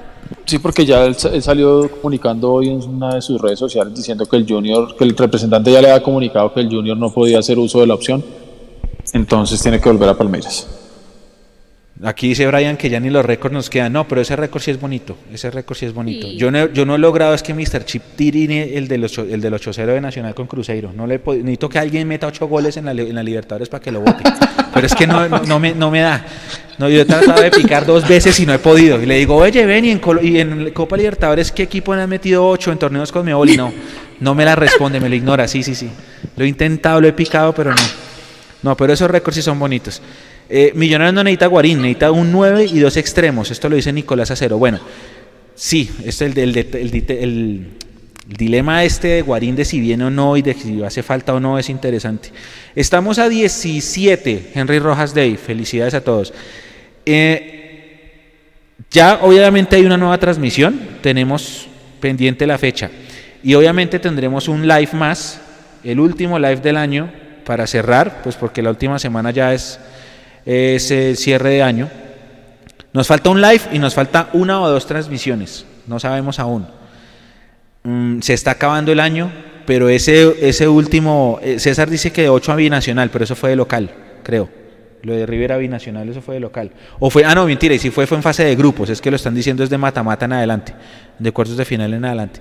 Sí, 0.46 0.60
porque 0.60 0.86
ya 0.86 1.06
él, 1.06 1.16
él 1.32 1.42
salió 1.42 1.90
comunicando 1.90 2.52
hoy 2.52 2.70
en 2.70 2.82
una 2.84 3.16
de 3.16 3.22
sus 3.22 3.40
redes 3.42 3.60
sociales 3.60 3.94
diciendo 3.96 4.26
que 4.26 4.36
el 4.36 4.46
Junior, 4.48 4.96
que 4.98 5.04
el 5.06 5.16
representante 5.16 5.72
ya 5.72 5.82
le 5.82 5.90
había 5.90 6.04
comunicado 6.04 6.54
que 6.54 6.60
el 6.60 6.70
Junior 6.70 6.98
no 6.98 7.12
podía 7.14 7.40
hacer 7.40 7.58
uso 7.58 7.80
de 7.80 7.88
la 7.88 7.94
opción, 7.94 8.24
entonces 9.14 9.62
tiene 9.62 9.80
que 9.80 9.90
volver 9.90 10.10
a 10.10 10.18
Palmeiras. 10.18 10.68
Aquí 12.04 12.28
dice 12.30 12.46
Brian 12.48 12.76
que 12.76 12.90
ya 12.90 13.00
ni 13.00 13.10
los 13.10 13.24
récords 13.24 13.54
nos 13.54 13.70
quedan. 13.70 13.94
No, 13.94 14.06
pero 14.08 14.20
ese 14.20 14.36
récord 14.36 14.62
sí 14.62 14.72
es 14.72 14.82
bonito. 14.82 15.16
Ese 15.32 15.50
récord 15.50 15.78
sí 15.78 15.86
es 15.86 15.94
bonito. 15.94 16.28
Sí. 16.28 16.36
Yo, 16.38 16.52
no, 16.52 16.58
he- 16.60 16.72
yo 16.74 16.86
no 16.86 16.96
he 16.96 16.98
logrado 16.98 17.34
es 17.34 17.42
que 17.42 17.54
Mr. 17.54 17.86
Chip 17.86 18.02
tire 18.18 18.78
el 18.78 18.90
del, 18.90 19.06
ocho, 19.06 19.22
el 19.22 19.40
del 19.40 19.54
8-0 19.54 19.86
de 19.86 20.02
Nacional 20.02 20.34
con 20.36 20.48
Cruzeiro. 20.48 20.92
No 20.94 21.08
le 21.08 21.16
he 21.16 21.24
pod- 21.24 21.38
necesito 21.38 21.70
que 21.70 21.80
alguien 21.80 22.06
meta 22.08 22.28
8 22.28 22.48
goles 22.48 22.76
en 22.76 22.86
la, 22.86 22.92
en 22.92 23.16
la 23.16 23.24
Libertadores 23.24 23.70
para 23.70 23.82
que 23.82 23.92
lo 23.94 24.02
vote. 24.02 24.24
Pero 24.74 24.88
es 24.88 24.96
que 24.96 25.06
no, 25.08 25.28
no, 25.30 25.60
me, 25.60 25.74
no 25.74 25.92
me 25.92 26.02
da. 26.02 26.26
No, 26.80 26.90
yo 26.90 27.02
he 27.02 27.06
tratado 27.06 27.42
de 27.42 27.52
picar 27.52 27.86
dos 27.86 28.08
veces 28.08 28.40
y 28.40 28.46
no 28.46 28.54
he 28.54 28.60
podido. 28.60 29.02
Y 29.02 29.06
le 29.06 29.18
digo, 29.18 29.36
oye, 29.36 29.66
ven, 29.66 29.86
y 29.86 29.92
en, 29.92 30.02
y 30.24 30.40
en 30.40 30.72
Copa 30.72 30.98
Libertadores, 30.98 31.52
¿qué 31.52 31.64
equipo 31.64 31.94
han 31.94 32.10
metido 32.10 32.48
8 32.48 32.72
en 32.72 32.80
torneos 32.80 33.12
con 33.12 33.24
Mebol? 33.26 33.50
Y 33.52 33.58
no, 33.58 33.72
no 34.20 34.34
me 34.34 34.44
la 34.44 34.56
responde, 34.56 35.00
me 35.00 35.08
lo 35.10 35.16
ignora. 35.16 35.48
Sí, 35.48 35.62
sí, 35.62 35.76
sí. 35.76 35.90
Lo 36.36 36.44
he 36.44 36.48
intentado, 36.48 37.00
lo 37.00 37.08
he 37.08 37.14
picado, 37.14 37.54
pero 37.54 37.72
no. 37.72 37.82
No, 38.64 38.76
pero 38.78 38.94
esos 38.94 39.10
récords 39.12 39.36
sí 39.36 39.42
son 39.44 39.60
bonitos. 39.60 40.02
Eh, 40.50 40.72
Millonarios 40.76 41.14
no 41.14 41.24
necesita 41.24 41.48
Guarín, 41.48 41.82
necesita 41.82 42.12
un 42.12 42.32
9 42.32 42.66
y 42.66 42.80
dos 42.80 42.98
extremos. 42.98 43.52
Esto 43.52 43.70
lo 43.70 43.76
dice 43.76 43.94
Nicolás 43.94 44.32
Acero. 44.32 44.58
Bueno, 44.58 44.80
sí, 45.54 45.90
este 46.06 46.26
es 46.28 46.38
el, 46.38 46.58
el, 46.58 47.06
el- 47.10 47.70
el- 48.30 48.36
dilema 48.38 48.84
este 48.84 49.08
de 49.10 49.22
Guarín 49.22 49.56
de 49.56 49.66
si 49.66 49.80
viene 49.80 50.06
o 50.06 50.10
no 50.10 50.38
y 50.38 50.42
de 50.42 50.54
si 50.54 50.82
hace 50.84 51.04
falta 51.04 51.34
o 51.34 51.40
no 51.40 51.60
es 51.60 51.70
interesante. 51.70 52.32
Estamos 52.76 53.20
a 53.20 53.30
17, 53.30 54.52
Henry 54.56 54.80
Rojas 54.80 55.14
Day. 55.14 55.38
Felicidades 55.38 55.94
a 55.94 56.02
todos. 56.02 56.34
Eh, 57.06 57.60
ya 58.92 59.20
obviamente 59.22 59.76
hay 59.76 59.86
una 59.86 59.98
nueva 59.98 60.18
transmisión, 60.18 60.80
tenemos 61.02 61.68
pendiente 62.00 62.46
la 62.48 62.58
fecha 62.58 62.90
y 63.44 63.54
obviamente 63.56 64.00
tendremos 64.00 64.48
un 64.48 64.68
live 64.68 64.90
más, 64.94 65.42
el 65.84 66.00
último 66.00 66.38
live 66.40 66.58
del 66.58 66.78
año 66.78 67.12
para 67.46 67.68
cerrar, 67.68 68.22
pues 68.24 68.36
porque 68.36 68.62
la 68.62 68.70
última 68.70 69.00
semana 69.00 69.32
ya 69.32 69.54
es, 69.54 69.80
es 70.46 70.92
el 70.92 71.18
cierre 71.18 71.50
de 71.50 71.64
año. 71.64 71.90
Nos 72.94 73.08
falta 73.08 73.30
un 73.32 73.42
live 73.42 73.62
y 73.74 73.80
nos 73.80 73.96
falta 73.96 74.30
una 74.34 74.62
o 74.62 74.70
dos 74.70 74.86
transmisiones, 74.86 75.66
no 75.88 76.00
sabemos 76.00 76.40
aún. 76.40 76.68
Mm, 77.84 78.22
se 78.22 78.34
está 78.34 78.52
acabando 78.52 78.94
el 78.94 79.00
año, 79.02 79.30
pero 79.66 79.90
ese, 79.90 80.48
ese 80.48 80.68
último, 80.68 81.40
eh, 81.44 81.60
César 81.60 81.90
dice 81.90 82.12
que 82.12 82.24
de 82.24 82.30
8 82.30 82.54
a 82.54 82.56
binacional, 82.56 83.10
pero 83.10 83.26
eso 83.26 83.36
fue 83.36 83.50
de 83.50 83.56
local, 83.58 83.92
creo. 84.24 84.50
Lo 85.02 85.14
de 85.14 85.26
Rivera 85.26 85.58
Binacional, 85.58 86.08
eso 86.08 86.22
fue 86.22 86.36
de 86.36 86.40
local. 86.40 86.72
O 87.00 87.10
fue, 87.10 87.26
ah, 87.26 87.36
no, 87.36 87.46
mentira, 87.46 87.76
y 87.76 87.80
si 87.80 87.90
fue, 87.90 88.08
fue 88.08 88.16
en 88.16 88.24
fase 88.24 88.46
de 88.46 88.56
grupos, 88.56 88.90
es 88.90 89.02
que 89.02 89.10
lo 89.10 89.18
están 89.18 89.36
diciendo 89.36 89.62
es 89.62 89.70
de 89.70 89.78
mata-mata 89.78 90.24
en 90.24 90.32
adelante, 90.32 90.74
de 91.20 91.32
cuartos 91.34 91.58
de 91.58 91.66
final 91.66 91.94
en 91.94 92.06
adelante. 92.06 92.40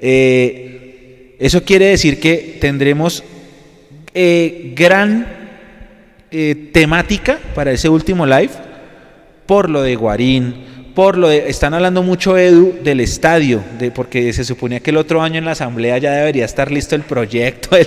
Eh, 0.00 1.36
eso 1.38 1.62
quiere 1.64 1.86
decir 1.86 2.18
que 2.18 2.56
tendremos 2.58 3.22
eh, 4.14 4.72
gran 4.74 5.36
temática 6.72 7.38
para 7.54 7.72
ese 7.72 7.90
último 7.90 8.24
live, 8.24 8.50
por 9.44 9.68
lo 9.68 9.82
de 9.82 9.96
Guarín, 9.96 10.54
por 10.98 11.16
lo 11.16 11.28
de, 11.28 11.48
están 11.48 11.74
hablando 11.74 12.02
mucho 12.02 12.36
Edu 12.36 12.74
del 12.82 12.98
estadio, 12.98 13.60
de, 13.78 13.92
porque 13.92 14.32
se 14.32 14.42
suponía 14.42 14.80
que 14.80 14.90
el 14.90 14.96
otro 14.96 15.22
año 15.22 15.38
en 15.38 15.44
la 15.44 15.52
asamblea 15.52 15.96
ya 15.98 16.10
debería 16.10 16.44
estar 16.44 16.72
listo 16.72 16.96
el 16.96 17.02
proyecto, 17.02 17.76
el, 17.76 17.86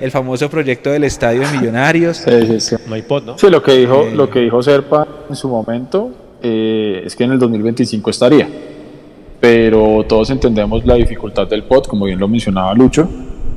el 0.00 0.12
famoso 0.12 0.48
proyecto 0.48 0.90
del 0.90 1.02
estadio 1.02 1.40
de 1.40 1.58
Millonarios. 1.58 2.18
Sí, 2.18 2.46
sí, 2.46 2.60
sí. 2.60 2.76
No 2.86 2.94
hay 2.94 3.02
pod, 3.02 3.24
¿no? 3.24 3.36
Sí, 3.36 3.50
lo 3.50 3.60
que 3.60 3.72
dijo, 3.72 4.04
Eh. 4.04 4.14
lo 4.14 4.30
que 4.30 4.38
dijo 4.38 4.62
Serpa 4.62 5.08
en 5.28 5.34
su 5.34 5.48
momento 5.48 6.12
eh, 6.40 7.02
es 7.04 7.16
que 7.16 7.24
en 7.24 7.32
el 7.32 7.40
2025 7.40 8.10
estaría. 8.10 8.48
Pero 9.40 10.04
todos 10.08 10.30
entendemos 10.30 10.86
la 10.86 10.94
dificultad 10.94 11.48
del 11.48 11.64
POT, 11.64 11.88
como 11.88 12.04
bien 12.04 12.20
lo 12.20 12.28
mencionaba 12.28 12.72
Lucho. 12.74 13.08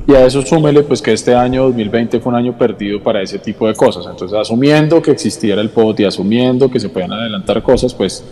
Y 0.07 0.15
a 0.15 0.25
eso 0.25 0.41
súmele 0.41 0.81
pues 0.81 1.03
que 1.03 1.13
este 1.13 1.35
año 1.35 1.65
2020 1.65 2.19
fue 2.19 2.31
un 2.31 2.39
año 2.39 2.57
perdido 2.57 3.03
para 3.03 3.21
ese 3.21 3.37
tipo 3.37 3.67
de 3.67 3.75
cosas. 3.75 4.07
Entonces, 4.09 4.35
asumiendo 4.35 4.99
que 4.99 5.11
existiera 5.11 5.61
el 5.61 5.69
POT 5.69 5.99
y 5.99 6.05
asumiendo 6.05 6.71
que 6.71 6.79
se 6.79 6.89
puedan 6.89 7.13
adelantar 7.13 7.61
cosas, 7.61 7.93
pues 7.93 8.23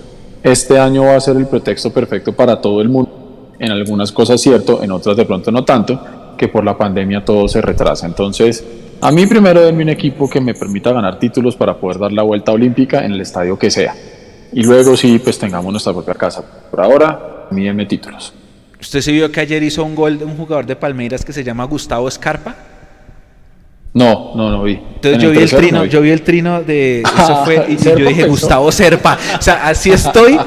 este 0.44 0.78
año 0.78 1.04
va 1.04 1.16
a 1.16 1.22
ser 1.22 1.38
el 1.38 1.48
pretexto 1.48 1.92
perfecto 1.92 2.34
para 2.34 2.60
todo 2.60 2.82
el 2.82 2.90
mundo. 2.90 3.54
En 3.60 3.72
algunas 3.72 4.12
cosas 4.12 4.42
cierto, 4.42 4.84
en 4.84 4.92
otras 4.92 5.16
de 5.16 5.26
pronto 5.26 5.52
no 5.52 5.64
tanto, 5.64 6.00
que 6.38 6.50
por 6.50 6.66
la 6.66 6.78
pandemia 6.78 7.24
todo 7.24 7.48
se 7.48 7.62
retrasa. 7.62 8.06
Entonces, 8.06 8.64
a 9.00 9.12
mí 9.12 9.26
primero 9.26 9.62
denme 9.62 9.84
un 9.84 9.90
equipo 9.90 10.30
que 10.30 10.42
me 10.42 10.54
permita 10.54 10.92
ganar 10.92 11.18
títulos 11.18 11.56
para 11.56 11.76
poder 11.78 11.98
dar 11.98 12.12
la 12.12 12.24
vuelta 12.24 12.52
olímpica 12.52 13.06
en 13.06 13.14
el 13.14 13.22
estadio 13.22 13.58
que 13.58 13.72
sea. 13.72 13.96
Y 14.52 14.64
luego 14.64 14.98
sí, 14.98 15.20
pues 15.20 15.40
tengamos 15.40 15.72
nuestra 15.72 15.94
propia 15.94 16.14
casa. 16.14 16.44
Por 16.70 16.82
ahora, 16.82 17.48
a 17.50 17.54
mí 17.54 17.64
denme 17.64 17.86
títulos. 17.86 18.34
¿Usted 18.80 19.00
se 19.00 19.14
vio 19.14 19.32
que 19.32 19.40
ayer 19.40 19.64
hizo 19.64 19.84
un 19.84 19.96
gol 19.96 20.20
de 20.20 20.26
un 20.26 20.36
jugador 20.36 20.66
de 20.66 20.76
Palmeiras 20.76 21.24
que 21.24 21.32
se 21.32 21.44
llama 21.44 21.64
Gustavo 21.64 22.08
Escarpa? 22.08 22.73
No, 23.94 24.34
no, 24.36 24.50
no 24.50 24.64
vi. 24.64 24.74
Entonces 24.74 25.14
En 25.16 25.20
yo 25.20 25.32
vi 25.32 25.38
el 25.40 25.50
trino, 25.52 25.78
no 25.78 25.84
vi. 25.84 25.90
yo 25.90 26.02
vi 26.02 26.10
el 26.10 26.22
trino 26.24 26.64
de 26.64 27.02
eso 27.20 27.46
fue 27.46 27.66
y, 27.70 27.74
y 27.74 27.78
yo 27.78 27.96
dije 27.96 28.14
pensó. 28.24 28.28
Gustavo 28.30 28.72
Serpa, 28.72 29.18
o 29.38 29.42
sea, 29.42 29.68
así 29.68 29.92
estoy, 29.92 30.40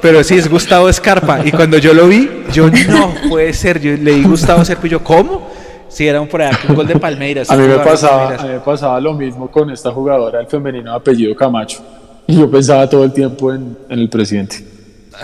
pero 0.00 0.24
sí 0.24 0.34
es 0.36 0.48
Gustavo 0.48 0.88
Escarpa 0.88 1.44
y 1.44 1.50
cuando 1.50 1.76
yo 1.78 1.92
lo 1.92 2.08
vi, 2.08 2.30
yo 2.52 2.70
no 2.70 3.14
puede 3.28 3.52
ser, 3.52 3.80
yo 3.80 3.92
leí 3.96 4.22
Gustavo 4.22 4.64
Serpa 4.64 4.86
y 4.86 4.90
yo 4.90 5.04
¿cómo? 5.04 5.50
Si 5.88 6.06
era 6.08 6.20
un 6.20 6.28
por 6.28 6.42
allá 6.42 6.58
un 6.68 6.74
gol 6.74 6.86
de 6.86 6.98
Palmeiras. 6.98 7.50
A 7.50 7.56
mí, 7.56 7.68
me 7.68 7.76
pasaba, 7.76 8.18
Palmeiras. 8.20 8.40
a 8.42 8.46
mí 8.46 8.52
me 8.54 8.60
pasaba 8.60 9.00
lo 9.00 9.12
mismo 9.12 9.50
con 9.50 9.70
esta 9.70 9.92
jugadora, 9.92 10.40
el 10.40 10.46
femenino 10.46 10.90
de 10.90 10.96
apellido 10.96 11.36
Camacho. 11.36 11.84
Y 12.26 12.36
yo 12.38 12.50
pensaba 12.50 12.88
todo 12.88 13.04
el 13.04 13.12
tiempo 13.12 13.52
en, 13.52 13.76
en 13.88 13.98
el 13.98 14.08
presidente. 14.08 14.56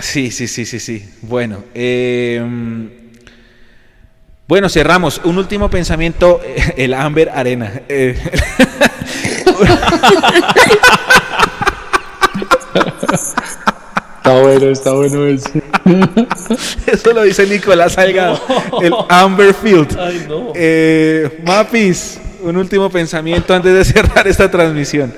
Sí, 0.01 0.31
sí, 0.31 0.47
sí, 0.47 0.65
sí, 0.67 0.79
sí. 0.79 1.03
Bueno, 1.23 1.57
eh, 1.75 3.00
bueno, 4.51 4.69
cerramos. 4.69 5.21
Un 5.23 5.39
último 5.39 5.71
pensamiento, 5.71 6.41
eh, 6.45 6.75
el 6.77 6.93
Amber 6.93 7.31
Arena. 7.33 7.83
Eh, 7.89 8.19
Está 14.17 14.41
bueno, 14.43 14.67
está 14.67 14.93
bueno 14.93 15.27
ese. 15.27 15.63
Eso 16.89 17.13
lo 17.13 17.23
dice 17.23 17.47
Nicolás 17.47 17.93
Salgado, 17.93 18.41
el 18.83 18.93
Amber 19.09 19.55
Field. 19.55 19.97
Ay, 19.97 20.27
no. 20.29 20.53
Eh, 20.57 21.43
Mapis, 21.47 22.19
un 22.43 22.57
último 22.57 22.91
pensamiento 22.91 23.55
antes 23.55 23.73
de 23.73 23.85
cerrar 23.85 24.27
esta 24.27 24.51
transmisión. 24.51 25.15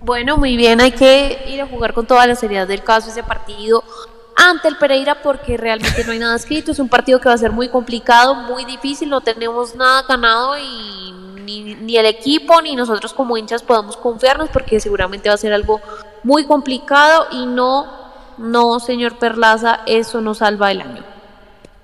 Bueno, 0.00 0.36
muy 0.36 0.56
bien, 0.56 0.80
hay 0.80 0.90
que 0.90 1.38
ir 1.46 1.60
a 1.60 1.66
jugar 1.66 1.94
con 1.94 2.04
toda 2.04 2.26
la 2.26 2.34
seriedad 2.34 2.66
del 2.66 2.82
caso 2.82 3.10
ese 3.10 3.22
partido 3.22 3.84
ante 4.38 4.68
el 4.68 4.76
Pereira 4.76 5.20
porque 5.20 5.56
realmente 5.56 6.04
no 6.04 6.12
hay 6.12 6.20
nada 6.20 6.36
escrito, 6.36 6.70
es 6.70 6.78
un 6.78 6.88
partido 6.88 7.20
que 7.20 7.28
va 7.28 7.34
a 7.34 7.38
ser 7.38 7.50
muy 7.50 7.68
complicado, 7.68 8.36
muy 8.36 8.64
difícil, 8.64 9.10
no 9.10 9.20
tenemos 9.20 9.74
nada 9.74 10.04
ganado 10.08 10.56
y 10.56 11.12
ni, 11.44 11.74
ni 11.74 11.96
el 11.96 12.06
equipo 12.06 12.62
ni 12.62 12.76
nosotros 12.76 13.12
como 13.12 13.36
hinchas 13.36 13.64
podemos 13.64 13.96
confiarnos 13.96 14.48
porque 14.50 14.78
seguramente 14.78 15.28
va 15.28 15.34
a 15.34 15.38
ser 15.38 15.52
algo 15.52 15.80
muy 16.22 16.46
complicado 16.46 17.26
y 17.32 17.46
no, 17.46 17.86
no, 18.38 18.78
señor 18.78 19.18
Perlaza, 19.18 19.80
eso 19.86 20.20
no 20.20 20.34
salva 20.34 20.70
el 20.70 20.82
año. 20.82 21.02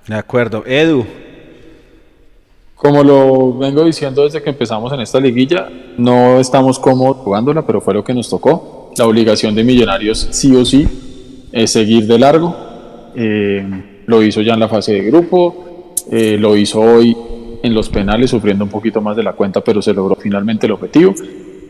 De 0.06 0.14
acuerdo. 0.14 0.62
Edu, 0.64 1.04
Como 2.76 3.02
lo 3.02 3.54
vengo 3.54 3.84
diciendo 3.84 4.22
desde 4.22 4.40
que 4.42 4.50
empezamos 4.50 4.92
en 4.92 5.00
esta 5.00 5.18
liguilla, 5.18 5.68
no 5.98 6.38
estamos 6.38 6.78
cómodos 6.78 7.16
jugándola, 7.16 7.66
pero 7.66 7.80
fue 7.80 7.94
lo 7.94 8.04
que 8.04 8.14
nos 8.14 8.30
tocó. 8.30 8.92
La 8.96 9.06
obligación 9.06 9.56
de 9.56 9.64
Millonarios 9.64 10.28
sí 10.30 10.54
o 10.54 10.64
sí 10.64 11.03
es 11.54 11.70
seguir 11.70 12.06
de 12.06 12.18
largo. 12.18 12.54
Eh, 13.14 13.64
lo 14.06 14.22
hizo 14.22 14.42
ya 14.42 14.54
en 14.54 14.60
la 14.60 14.68
fase 14.68 14.92
de 14.92 15.02
grupo, 15.02 15.92
eh, 16.10 16.36
lo 16.38 16.56
hizo 16.56 16.80
hoy 16.80 17.16
en 17.62 17.72
los 17.72 17.88
penales, 17.88 18.30
sufriendo 18.30 18.64
un 18.64 18.70
poquito 18.70 19.00
más 19.00 19.16
de 19.16 19.22
la 19.22 19.32
cuenta, 19.32 19.60
pero 19.62 19.80
se 19.80 19.94
logró 19.94 20.16
finalmente 20.16 20.66
el 20.66 20.72
objetivo. 20.72 21.14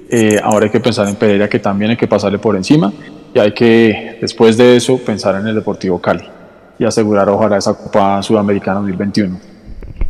Eh, 0.08 0.40
ahora 0.42 0.66
hay 0.66 0.72
que 0.72 0.80
pensar 0.80 1.06
en 1.06 1.16
Pereira, 1.16 1.48
que 1.48 1.58
también 1.58 1.92
hay 1.92 1.96
que 1.96 2.08
pasarle 2.08 2.38
por 2.38 2.56
encima, 2.56 2.92
y 3.34 3.38
hay 3.38 3.52
que, 3.52 4.16
después 4.20 4.56
de 4.56 4.76
eso, 4.76 4.98
pensar 4.98 5.38
en 5.38 5.46
el 5.46 5.54
Deportivo 5.54 6.00
Cali 6.00 6.24
y 6.78 6.84
asegurar 6.84 7.28
ojalá 7.28 7.58
esa 7.58 7.74
Copa 7.74 8.22
Sudamericana 8.22 8.80
2021. 8.80 9.38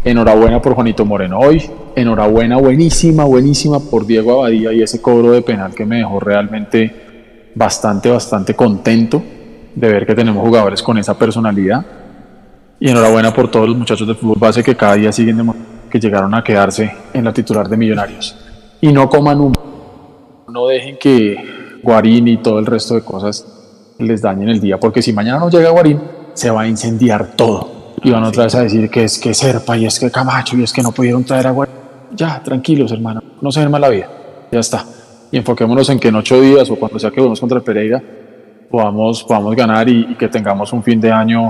Enhorabuena 0.05 0.63
por 0.63 0.75
Juanito 0.75 1.05
Moreno 1.05 1.41
hoy. 1.41 1.63
Enhorabuena, 1.97 2.59
buenísima, 2.59 3.25
buenísima 3.25 3.81
por 3.81 4.07
Diego 4.07 4.35
Abadía 4.35 4.73
y 4.73 4.83
ese 4.83 5.03
cobro 5.03 5.33
de 5.33 5.43
penal 5.43 5.75
que 5.75 5.85
me 5.85 5.97
dejó 5.97 6.21
realmente 6.21 6.95
bastante, 7.55 8.09
bastante 8.11 8.55
contento 8.55 9.23
de 9.75 9.89
ver 9.89 10.07
que 10.07 10.15
tenemos 10.15 10.43
jugadores 10.43 10.83
con 10.83 10.99
esa 10.99 11.17
personalidad. 11.19 11.85
Y 12.81 12.91
enhorabuena 12.91 13.33
por 13.33 13.51
todos 13.51 13.69
los 13.69 13.77
muchachos 13.77 14.07
de 14.07 14.15
fútbol 14.15 14.37
base 14.39 14.63
que 14.63 14.77
cada 14.77 14.95
día 14.95 15.13
siguen 15.13 15.53
que 15.91 16.01
llegaron 16.01 16.35
a 16.35 16.43
quedarse 16.43 16.93
en 17.13 17.25
la 17.25 17.33
titular 17.33 17.69
de 17.69 17.77
Millonarios. 17.77 18.37
Y 18.81 18.93
no 18.93 19.09
coman 19.09 19.41
un. 19.41 19.53
No 20.49 20.67
dejen 20.67 20.99
que 20.99 21.37
Guarín 21.83 22.29
y 22.29 22.39
todo 22.39 22.59
el 22.59 22.67
resto 22.67 22.95
de 22.95 23.03
cosas 23.03 23.47
les 23.99 24.21
dañen 24.21 24.49
el 24.49 24.61
día, 24.61 24.79
porque 24.79 25.03
si 25.03 25.13
mañana 25.13 25.39
no 25.39 25.49
llega 25.49 25.71
Guarín, 25.71 26.01
se 26.35 26.51
va 26.51 26.63
a 26.63 26.69
incendiar 26.69 27.37
todo. 27.37 27.95
Y 28.03 28.11
van 28.11 28.25
otra 28.25 28.45
vez 28.45 28.55
a 28.57 28.63
decir 28.63 28.91
que 28.91 29.05
es 29.05 29.19
que 29.19 29.33
Serpa 29.33 29.77
y 29.77 29.87
es 29.87 29.99
que 29.99 30.11
Camacho 30.11 30.57
y 30.57 30.65
es 30.65 30.73
que 30.73 30.83
no 30.83 30.93
pudieron 30.93 31.25
traer 31.25 31.47
a 31.47 31.51
Guarín. 31.53 31.75
ya, 32.15 32.43
tranquilos, 32.43 32.93
hermano, 32.93 33.23
no 33.41 33.53
se 33.53 33.61
den 33.61 33.71
mala 33.71 33.89
vida, 33.89 34.09
ya 34.51 34.59
está. 34.59 34.85
Y 35.31 35.39
enfoquémonos 35.39 35.89
en 35.91 35.99
que 35.99 36.09
en 36.09 36.17
ocho 36.17 36.41
días 36.41 36.71
o 36.71 36.77
cuando 36.77 36.99
sea 36.99 37.11
que 37.11 37.21
vamos 37.21 37.41
contra 37.41 37.59
el 37.59 37.65
Pereira 37.65 38.03
podamos, 38.75 39.23
podamos 39.23 39.55
ganar 39.55 39.89
y, 39.89 40.05
y 40.11 40.15
que 40.17 40.27
tengamos 40.27 40.73
un 40.73 40.83
fin 40.83 41.01
de 41.01 41.13
año 41.13 41.49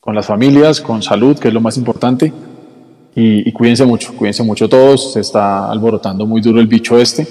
con 0.00 0.14
las 0.14 0.24
familias, 0.24 0.80
con 0.80 1.02
salud, 1.02 1.38
que 1.38 1.48
es 1.48 1.54
lo 1.54 1.60
más 1.60 1.76
importante. 1.76 2.32
Y, 3.14 3.46
y, 3.46 3.52
cuídense 3.52 3.84
mucho, 3.84 4.16
cuídense 4.16 4.42
mucho 4.42 4.66
todos. 4.66 5.12
Se 5.12 5.20
está 5.20 5.70
alborotando 5.70 6.24
muy 6.24 6.40
duro 6.40 6.58
el 6.58 6.66
bicho 6.66 6.98
este. 6.98 7.28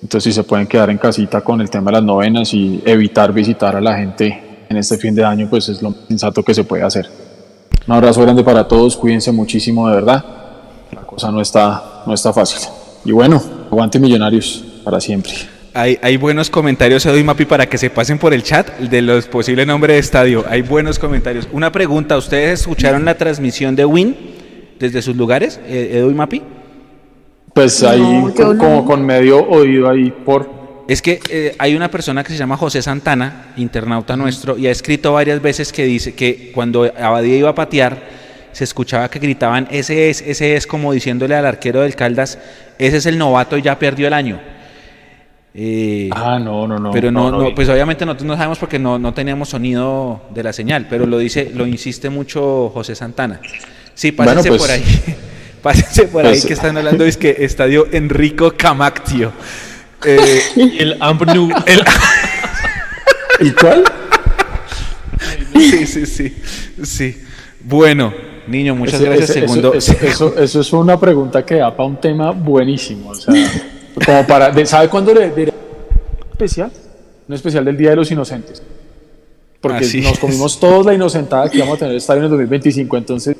Entonces, 0.00 0.22
si 0.22 0.32
se 0.32 0.44
pueden 0.44 0.68
quedar 0.68 0.88
en 0.88 0.98
casita 0.98 1.40
con 1.40 1.60
el 1.60 1.68
tema 1.68 1.90
de 1.90 1.96
las 1.96 2.04
novenas 2.04 2.54
y 2.54 2.80
evitar 2.86 3.32
visitar 3.32 3.74
a 3.74 3.80
la 3.80 3.96
gente 3.96 4.64
en 4.68 4.76
este 4.76 4.96
fin 4.96 5.12
de 5.12 5.24
año, 5.24 5.48
pues 5.50 5.68
es 5.68 5.82
lo 5.82 5.90
más 5.90 5.98
sensato 6.06 6.44
que 6.44 6.54
se 6.54 6.62
puede 6.62 6.84
hacer. 6.84 7.10
Un 7.88 7.92
abrazo 7.92 8.22
grande 8.22 8.44
para 8.44 8.68
todos, 8.68 8.96
cuídense 8.96 9.32
muchísimo 9.32 9.88
de 9.88 9.96
verdad. 9.96 10.24
La 10.92 11.02
cosa 11.02 11.32
no 11.32 11.40
está, 11.40 12.04
no 12.06 12.14
está 12.14 12.32
fácil. 12.32 12.68
Y 13.04 13.10
bueno, 13.10 13.42
aguante 13.68 13.98
millonarios 13.98 14.64
para 14.84 15.00
siempre. 15.00 15.59
Hay, 15.72 15.98
hay, 16.02 16.16
buenos 16.16 16.50
comentarios, 16.50 17.06
Edu 17.06 17.16
y 17.16 17.22
Mapi, 17.22 17.44
para 17.44 17.66
que 17.66 17.78
se 17.78 17.90
pasen 17.90 18.18
por 18.18 18.34
el 18.34 18.42
chat 18.42 18.76
de 18.78 19.02
los 19.02 19.26
posibles 19.26 19.68
nombres 19.68 19.94
de 19.94 20.00
estadio. 20.00 20.44
Hay 20.48 20.62
buenos 20.62 20.98
comentarios. 20.98 21.46
Una 21.52 21.70
pregunta, 21.70 22.16
¿ustedes 22.16 22.60
escucharon 22.60 23.04
la 23.04 23.16
transmisión 23.16 23.76
de 23.76 23.84
Win 23.84 24.16
desde 24.80 25.00
sus 25.00 25.14
lugares, 25.14 25.60
eh, 25.68 25.92
Edu 25.94 26.10
y 26.10 26.14
Mapi? 26.14 26.42
Pues 27.54 27.84
ahí 27.84 28.00
no, 28.00 28.34
con, 28.34 28.56
no. 28.56 28.64
como 28.64 28.84
con 28.84 29.04
medio 29.04 29.46
oído 29.46 29.88
ahí 29.88 30.10
por... 30.10 30.58
Es 30.88 31.00
que 31.00 31.20
eh, 31.30 31.54
hay 31.56 31.76
una 31.76 31.88
persona 31.88 32.24
que 32.24 32.32
se 32.32 32.38
llama 32.38 32.56
José 32.56 32.82
Santana, 32.82 33.52
internauta 33.56 34.16
nuestro, 34.16 34.58
y 34.58 34.66
ha 34.66 34.72
escrito 34.72 35.12
varias 35.12 35.40
veces 35.40 35.72
que 35.72 35.84
dice 35.84 36.14
que 36.14 36.50
cuando 36.52 36.92
Abadía 36.98 37.36
iba 37.36 37.50
a 37.50 37.54
patear, 37.54 38.02
se 38.50 38.64
escuchaba 38.64 39.08
que 39.08 39.20
gritaban, 39.20 39.68
ese 39.70 40.10
es, 40.10 40.20
ese 40.22 40.56
es 40.56 40.66
como 40.66 40.92
diciéndole 40.92 41.36
al 41.36 41.46
arquero 41.46 41.82
del 41.82 41.94
Caldas, 41.94 42.38
ese 42.78 42.96
es 42.96 43.06
el 43.06 43.18
novato 43.18 43.56
y 43.56 43.62
ya 43.62 43.78
perdió 43.78 44.08
el 44.08 44.14
año. 44.14 44.40
Eh, 45.52 46.08
ah, 46.12 46.38
no, 46.38 46.66
no, 46.66 46.78
no. 46.78 46.90
Pero 46.92 47.10
no, 47.10 47.30
no, 47.30 47.42
no, 47.42 47.54
pues 47.54 47.68
obviamente 47.68 48.06
nosotros 48.06 48.26
no 48.26 48.34
sabemos 48.34 48.58
porque 48.58 48.78
no, 48.78 48.98
no 48.98 49.12
teníamos 49.12 49.48
sonido 49.48 50.22
de 50.32 50.42
la 50.44 50.52
señal, 50.52 50.86
pero 50.88 51.06
lo 51.06 51.18
dice, 51.18 51.50
lo 51.54 51.66
insiste 51.66 52.08
mucho 52.08 52.70
José 52.72 52.94
Santana. 52.94 53.40
Sí, 53.94 54.12
pásense 54.12 54.48
bueno, 54.50 54.58
pues, 54.58 54.60
por 54.62 54.70
ahí. 54.70 55.16
pásense 55.62 56.02
por 56.04 56.22
pues, 56.22 56.42
ahí 56.42 56.48
que 56.48 56.54
están 56.54 56.76
hablando 56.76 57.04
es 57.04 57.16
que 57.16 57.36
Estadio 57.40 57.88
Enrico 57.90 58.54
Camactio. 58.56 59.32
Eh, 60.04 60.42
y 60.56 60.78
el. 60.78 60.96
El, 61.66 61.84
¿Y 63.40 63.50
cuál? 63.52 63.84
sí, 65.54 65.86
sí, 65.86 66.06
sí. 66.06 66.36
Sí. 66.82 67.22
Bueno, 67.62 68.12
niño, 68.46 68.74
muchas 68.74 68.94
ese, 68.94 69.04
gracias. 69.04 69.30
Ese, 69.30 69.40
Segundo. 69.40 69.74
Eso, 69.74 69.92
eso, 70.02 70.38
eso, 70.38 70.60
es 70.60 70.72
una 70.72 70.98
pregunta 70.98 71.44
que 71.44 71.56
da 71.56 71.74
para 71.74 71.88
un 71.88 72.00
tema 72.00 72.30
buenísimo. 72.30 73.10
O 73.10 73.14
sea, 73.14 73.34
como 74.04 74.26
para. 74.26 74.50
De, 74.50 74.66
¿Sabe 74.66 74.88
cuándo 74.88 75.14
le 75.14 75.30
diré 75.30 75.52
especial? 76.32 76.70
Un 77.28 77.34
especial 77.34 77.64
del 77.64 77.76
Día 77.76 77.90
de 77.90 77.96
los 77.96 78.10
Inocentes. 78.10 78.62
Porque 79.60 79.84
Así 79.84 80.00
nos 80.00 80.14
es. 80.14 80.18
comimos 80.18 80.58
toda 80.58 80.84
la 80.84 80.94
inocentada 80.94 81.50
que 81.50 81.58
íbamos 81.58 81.76
a 81.76 81.78
tener 81.78 81.92
el 81.92 81.98
estadio 81.98 82.20
en 82.20 82.24
el 82.24 82.30
2025. 82.30 82.96
Entonces, 82.96 83.36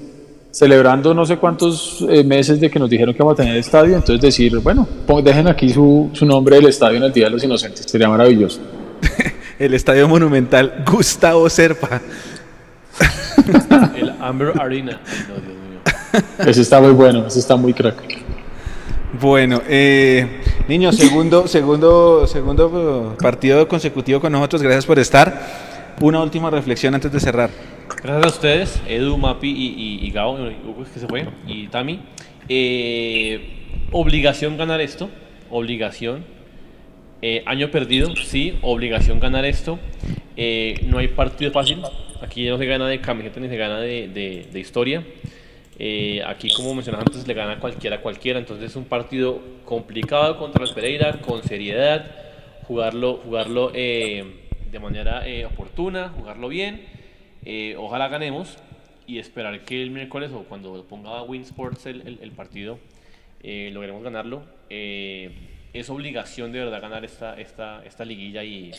celebrando 0.51 1.15
no 1.15 1.25
sé 1.25 1.39
cuántos 1.39 2.05
eh, 2.09 2.23
meses 2.25 2.61
de 2.61 2.71
que 2.71 2.79
nos 2.79 2.91
dijeron 2.91 3.15
que 3.15 3.21
vamos 3.21 3.35
a 3.35 3.37
tener 3.37 3.55
el 3.55 3.61
estadio, 3.61 3.97
entonces 3.97 4.21
decir, 4.21 4.59
bueno, 4.59 4.87
pon, 5.07 5.25
dejen 5.25 5.49
aquí 5.49 5.71
su, 5.71 6.11
su 6.13 6.27
nombre 6.27 6.57
del 6.57 6.67
estadio 6.67 6.99
en 6.99 7.05
el 7.05 7.13
Día 7.13 7.25
de 7.27 7.31
los 7.31 7.45
Inocentes. 7.45 7.87
Sería 7.89 8.09
maravilloso. 8.09 8.61
el 9.59 9.75
Estadio 9.75 10.09
Monumental 10.09 10.85
Gustavo 10.91 11.49
Serpa. 11.49 12.01
el 13.97 14.11
Amber 14.21 14.53
Arena. 14.61 15.01
No, 15.29 15.35
Dios 15.35 15.57
mío. 15.69 16.51
Ese 16.51 16.63
está 16.63 16.81
muy 16.81 16.93
bueno, 16.93 17.27
ese 17.27 17.39
está 17.39 17.57
muy 17.57 17.73
crack. 17.73 17.97
Bueno, 19.21 19.61
eh, 19.69 20.41
niño, 20.67 20.93
segundo, 20.93 21.47
segundo, 21.47 22.27
segundo 22.27 23.17
partido 23.21 23.69
consecutivo 23.69 24.19
con 24.19 24.33
nosotros. 24.33 24.63
Gracias 24.63 24.87
por 24.87 24.99
estar. 24.99 25.97
Una 26.01 26.23
última 26.23 26.49
reflexión 26.49 26.95
antes 26.95 27.13
de 27.13 27.21
cerrar. 27.21 27.51
Gracias 28.03 28.25
a 28.25 28.29
ustedes, 28.29 28.83
Edu, 28.89 29.19
Mapi 29.19 29.51
y, 29.51 29.75
y, 29.77 30.07
y 30.07 30.11
Gao, 30.11 30.37
Hugo 30.37 30.85
que 30.91 30.99
se 30.99 31.07
fue, 31.07 31.27
y 31.47 31.67
Tami. 31.69 32.01
Eh, 32.49 33.89
obligación 33.93 34.57
ganar 34.57 34.81
esto, 34.81 35.11
obligación. 35.51 36.25
Eh, 37.21 37.43
año 37.45 37.71
perdido, 37.71 38.17
sí, 38.17 38.59
obligación 38.63 39.21
ganar 39.21 39.45
esto. 39.45 39.79
Eh, 40.39 40.81
no 40.87 40.97
hay 40.97 41.09
partido 41.09 41.51
fácil. 41.51 41.83
Aquí 42.23 42.49
no 42.49 42.57
se 42.57 42.65
gana 42.65 42.89
de 42.89 43.03
camiseta 43.03 43.39
ni 43.39 43.49
se 43.49 43.57
gana 43.59 43.81
de 43.81 44.49
historia. 44.55 45.05
Eh, 45.83 46.23
aquí, 46.27 46.51
como 46.53 46.75
mencionaba 46.75 47.05
antes, 47.07 47.27
le 47.27 47.33
gana 47.33 47.59
cualquiera 47.59 47.97
a 47.97 48.01
cualquiera. 48.03 48.39
Entonces 48.39 48.71
es 48.71 48.77
un 48.77 48.85
partido 48.85 49.41
complicado 49.65 50.37
contra 50.37 50.63
el 50.63 50.75
Pereira, 50.75 51.23
con 51.23 51.43
seriedad, 51.43 52.05
jugarlo, 52.65 53.17
jugarlo 53.25 53.73
eh, 53.75 54.25
de 54.71 54.79
manera 54.79 55.27
eh, 55.27 55.47
oportuna, 55.47 56.11
jugarlo 56.11 56.49
bien. 56.49 56.85
ojalá 57.79 58.09
ganemos 58.09 58.59
y 59.07 59.19
esperar 59.19 59.65
que 59.65 59.83
el 59.83 59.91
miércoles 59.91 60.31
o 60.35 60.45
cuando 60.45 60.85
ponga 60.85 61.23
Win 61.23 61.43
Sports 61.43 61.87
el, 61.87 62.03
el, 62.07 62.19
el 62.21 62.33
partido 62.33 62.79
logremos 63.43 64.03
ganarlo. 64.03 64.43
es 64.69 65.89
obligación 65.89 66.53
de 66.53 66.59
verdad 66.59 66.83
ganar 66.83 67.07
esta, 67.07 67.41
esta, 67.41 67.83
esta 67.87 68.05
liguilla 68.05 68.45
y 68.45 68.73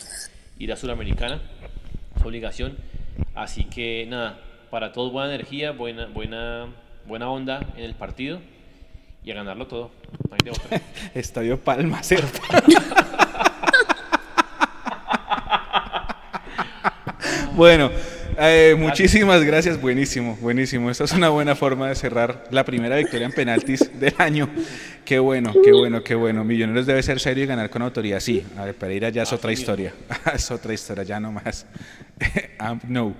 ir 0.59 0.71
a 0.71 0.75
Suramericana. 0.75 1.41
Es 2.15 2.23
obligación. 2.23 2.77
Así 3.33 3.63
que 3.63 4.05
nada, 4.07 4.39
para 4.69 4.91
todos 4.91 5.11
buena 5.11 5.33
energía, 5.33 5.71
buena, 5.71 6.05
buena, 6.05 6.69
buena 7.05 7.29
onda 7.29 7.65
en 7.75 7.83
el 7.83 7.95
partido 7.95 8.41
y 9.23 9.31
a 9.31 9.35
ganarlo 9.35 9.67
todo. 9.67 9.91
No 10.29 10.33
hay 10.33 10.39
de 10.43 10.51
otra. 10.51 10.81
Estadio 11.13 11.59
Palma 11.59 12.01
bueno, 17.55 17.91
eh, 18.37 18.75
muchísimas 18.77 19.43
gracias, 19.43 19.79
buenísimo, 19.79 20.37
buenísimo. 20.41 20.89
Esta 20.89 21.03
es 21.03 21.11
una 21.11 21.29
buena 21.29 21.55
forma 21.55 21.89
de 21.89 21.95
cerrar 21.95 22.45
la 22.49 22.65
primera 22.65 22.95
victoria 22.95 23.27
en 23.27 23.33
penaltis 23.33 23.91
del 23.99 24.15
año. 24.17 24.49
Qué 25.05 25.19
bueno, 25.19 25.53
qué 25.63 25.71
bueno, 25.71 26.03
qué 26.03 26.15
bueno. 26.15 26.43
Millonarios 26.43 26.85
debe 26.85 27.03
ser 27.03 27.19
serio 27.19 27.43
y 27.43 27.47
ganar 27.47 27.69
con 27.69 27.81
autoridad. 27.81 28.19
Sí, 28.19 28.43
a 28.57 28.65
ver, 28.65 28.75
Pereira 28.75 29.09
ya 29.09 29.23
es 29.23 29.33
otra 29.33 29.51
historia. 29.51 29.93
es 30.33 30.49
otra 30.49 30.73
historia, 30.73 31.03
ya 31.03 31.19
no 31.19 31.31
más. 31.31 31.65
no. 32.87 33.15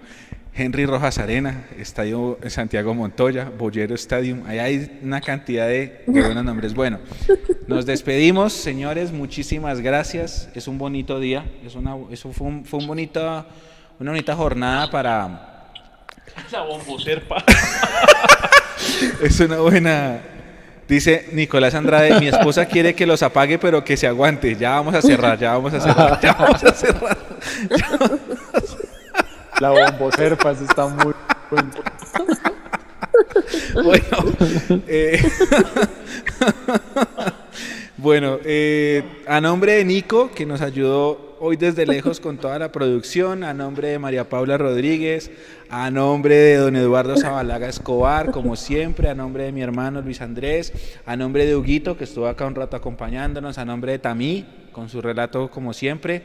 Henry 0.54 0.86
Rojas 0.86 1.18
Arena, 1.18 1.66
Estadio 1.78 2.38
Santiago 2.48 2.94
Montoya, 2.94 3.50
Bollero 3.58 3.96
Stadium. 3.96 4.44
Ahí 4.46 4.60
hay 4.60 5.00
una 5.02 5.22
cantidad 5.22 5.68
de, 5.68 6.04
de, 6.06 6.22
buenos 6.26 6.44
nombres. 6.44 6.74
Bueno, 6.74 7.00
nos 7.68 7.86
despedimos, 7.86 8.52
señores. 8.52 9.12
Muchísimas 9.12 9.80
gracias. 9.80 10.50
Es 10.54 10.68
un 10.68 10.78
bonito 10.78 11.20
día. 11.20 11.46
Es 11.66 11.76
una, 11.76 11.96
eso 12.12 12.34
fue, 12.34 12.48
un, 12.48 12.66
fue 12.66 12.80
un 12.80 12.88
bonito, 12.88 13.46
una 14.00 14.12
bonita 14.12 14.36
jornada 14.36 14.92
para. 14.92 15.72
La 16.52 16.62
bomboserpa. 16.64 17.44
es 19.24 19.40
una 19.40 19.58
buena. 19.60 20.20
Dice 20.88 21.30
Nicolás 21.32 21.74
Andrade, 21.74 22.20
mi 22.20 22.28
esposa 22.28 22.66
quiere 22.66 22.94
que 22.94 23.06
los 23.06 23.24
apague, 23.24 23.58
pero 23.58 23.82
que 23.86 23.96
se 23.96 24.08
aguante. 24.08 24.58
Ya 24.58 24.72
vamos 24.72 24.94
a 24.94 25.02
cerrar, 25.02 25.40
ya 25.40 25.54
vamos 25.54 25.74
a 25.74 25.80
cerrar, 25.80 26.20
ya 26.20 26.34
vamos 26.34 26.62
a 26.62 26.74
cerrar. 26.74 27.18
Ya 27.72 27.98
vamos 27.98 28.12
a 28.12 28.18
cerrar. 28.20 28.20
La 29.62 29.72
está 30.60 30.88
muy 30.88 31.14
bueno. 31.52 31.70
Bueno, 33.74 34.04
eh, 34.88 35.22
bueno 37.98 38.40
eh, 38.44 39.04
a 39.28 39.40
nombre 39.40 39.74
de 39.74 39.86
Nico, 39.86 40.32
que 40.32 40.46
nos 40.46 40.62
ayudó 40.62 41.38
hoy 41.40 41.58
desde 41.58 41.86
lejos 41.86 42.20
con 42.20 42.38
toda 42.38 42.58
la 42.58 42.72
producción, 42.72 43.44
a 43.44 43.54
nombre 43.54 43.90
de 43.90 44.00
María 44.00 44.28
Paula 44.28 44.58
Rodríguez, 44.58 45.30
a 45.70 45.92
nombre 45.92 46.36
de 46.36 46.56
don 46.56 46.76
Eduardo 46.76 47.16
Zabalaga 47.18 47.70
Escobar, 47.70 48.32
como 48.32 48.56
siempre, 48.56 49.10
a 49.10 49.16
nombre 49.16 49.44
de 49.44 49.52
mi 49.52 49.62
hermano 49.62 50.02
Luis 50.02 50.22
Andrés, 50.22 50.74
a 51.06 51.16
nombre 51.16 51.46
de 51.46 51.56
Huguito, 51.56 51.98
que 51.98 52.06
estuvo 52.06 52.28
acá 52.28 52.48
un 52.48 52.56
rato 52.56 52.76
acompañándonos, 52.76 53.60
a 53.60 53.66
nombre 53.66 53.94
de 53.94 54.00
Tamí, 54.00 54.46
con 54.72 54.90
su 54.90 55.02
relato 55.02 55.52
como 55.52 55.74
siempre. 55.74 56.24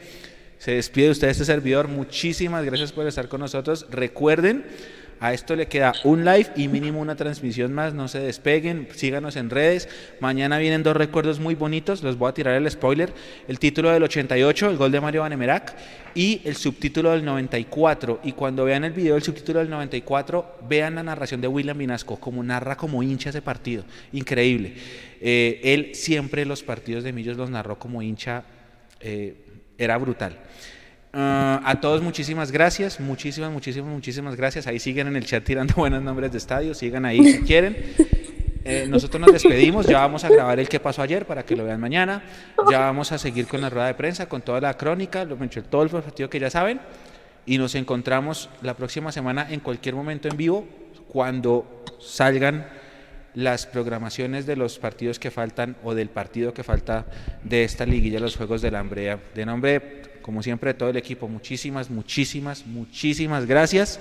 Se 0.59 0.73
despide 0.73 1.11
usted 1.11 1.28
este 1.28 1.45
servidor. 1.45 1.89
Muchísimas 1.89 2.65
gracias 2.65 2.93
por 2.93 3.07
estar 3.07 3.28
con 3.28 3.41
nosotros. 3.41 3.87
Recuerden, 3.91 4.65
a 5.19 5.33
esto 5.33 5.57
le 5.57 5.66
queda 5.66 5.95
un 6.05 6.24
live 6.24 6.49
y 6.57 6.69
mínimo 6.69 7.01
una 7.01 7.16
transmisión 7.16 7.73
más. 7.73 7.95
No 7.95 8.07
se 8.07 8.19
despeguen, 8.19 8.89
síganos 8.95 9.37
en 9.37 9.49
redes. 9.49 9.89
Mañana 10.20 10.59
vienen 10.59 10.83
dos 10.83 10.97
recuerdos 10.97 11.41
muy 11.41 11.55
bonitos. 11.55 12.03
Les 12.03 12.19
voy 12.19 12.28
a 12.28 12.35
tirar 12.35 12.55
el 12.55 12.70
spoiler. 12.70 13.12
El 13.49 13.59
título 13.59 13.91
del 13.91 14.03
88, 14.03 14.69
el 14.70 14.77
gol 14.77 14.93
de 14.93 15.01
Mario 15.01 15.23
Vanemerac, 15.23 15.74
y 16.15 16.43
el 16.45 16.57
subtítulo 16.57 17.12
del 17.12 17.24
94. 17.24 18.20
Y 18.24 18.33
cuando 18.33 18.65
vean 18.65 18.85
el 18.85 18.93
video 18.93 19.15
del 19.15 19.23
subtítulo 19.23 19.61
del 19.61 19.70
94, 19.70 20.59
vean 20.69 20.97
la 20.97 21.03
narración 21.03 21.41
de 21.41 21.49
William 21.49 21.78
Vinasco, 21.78 22.20
como 22.20 22.43
narra 22.43 22.77
como 22.77 23.03
hincha 23.03 23.31
ese 23.31 23.41
partido. 23.41 23.85
Increíble. 24.12 24.74
Eh, 25.20 25.61
él 25.62 25.95
siempre 25.95 26.45
los 26.45 26.62
partidos 26.62 27.05
de 27.05 27.12
Millos 27.12 27.39
los 27.39 27.49
narró 27.49 27.78
como 27.78 28.03
hincha. 28.03 28.45
Eh, 29.01 29.35
era 29.78 29.97
brutal. 29.98 30.39
Uh, 31.12 31.65
a 31.65 31.78
todos 31.81 32.03
muchísimas 32.03 32.53
gracias, 32.53 33.01
muchísimas, 33.01 33.51
muchísimas, 33.51 33.90
muchísimas 33.90 34.36
gracias. 34.36 34.66
Ahí 34.66 34.78
siguen 34.78 35.07
en 35.07 35.16
el 35.16 35.24
chat 35.24 35.43
tirando 35.43 35.74
buenos 35.77 36.03
nombres 36.03 36.31
de 36.32 36.39
estadio, 36.39 36.74
sigan 36.74 37.05
ahí 37.05 37.24
si 37.24 37.40
quieren. 37.43 37.77
Eh, 38.69 38.85
nosotros 38.89 39.20
nos 39.20 39.32
despedimos, 39.32 39.86
ya 39.86 40.01
vamos 40.01 40.24
a 40.24 40.28
grabar 40.28 40.59
el 40.59 40.69
que 40.69 40.81
pasó 40.81 41.01
ayer 41.01 41.24
para 41.24 41.44
que 41.44 41.55
lo 41.55 41.65
vean 41.65 41.81
mañana, 41.81 42.24
ya 42.69 42.81
vamos 42.81 43.12
a 43.12 43.19
seguir 43.19 43.47
con 43.47 43.61
la 43.61 43.70
rueda 43.70 43.86
de 43.86 43.94
prensa, 43.94 44.28
con 44.28 44.43
toda 44.43 44.61
la 44.61 44.74
crónica, 44.74 45.24
lo, 45.24 45.39
todo 45.70 45.85
el 45.85 45.89
partido 45.89 46.28
que 46.28 46.40
ya 46.40 46.51
saben, 46.51 46.81
y 47.47 47.59
nos 47.59 47.77
encontramos 47.77 48.51
la 48.62 48.74
próxima 48.74 49.12
semana 49.12 49.47
en 49.48 49.61
cualquier 49.61 49.94
momento 49.94 50.27
en 50.27 50.36
vivo, 50.36 50.66
cuando 51.09 51.85
salgan 52.01 52.66
las 53.36 53.66
programaciones 53.66 54.46
de 54.46 54.56
los 54.56 54.78
partidos 54.78 55.18
que 55.18 55.30
faltan 55.30 55.76
o 55.84 55.94
del 55.94 56.08
partido 56.08 56.54
que 56.54 56.64
falta 56.64 57.04
de 57.44 57.64
esta 57.64 57.84
liguilla, 57.84 58.18
los 58.18 58.34
Juegos 58.34 58.62
de 58.62 58.70
la 58.70 58.80
Hambrea. 58.80 59.20
De 59.34 59.44
nombre, 59.44 60.02
como 60.22 60.42
siempre, 60.42 60.72
de 60.72 60.78
todo 60.78 60.88
el 60.88 60.96
equipo, 60.96 61.28
muchísimas, 61.28 61.90
muchísimas, 61.90 62.66
muchísimas 62.66 63.44
gracias. 63.44 64.00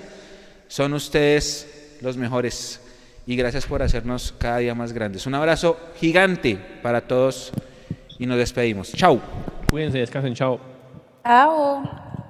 Son 0.68 0.94
ustedes 0.94 1.98
los 2.00 2.16
mejores 2.16 2.80
y 3.26 3.36
gracias 3.36 3.66
por 3.66 3.82
hacernos 3.82 4.34
cada 4.38 4.58
día 4.58 4.74
más 4.74 4.94
grandes. 4.94 5.26
Un 5.26 5.34
abrazo 5.34 5.78
gigante 6.00 6.56
para 6.82 7.02
todos 7.02 7.52
y 8.18 8.24
nos 8.24 8.38
despedimos. 8.38 8.90
Chao. 8.92 9.20
Cuídense, 9.68 9.98
descansen, 9.98 10.34
chao. 10.34 10.58
Chao. 11.22 12.25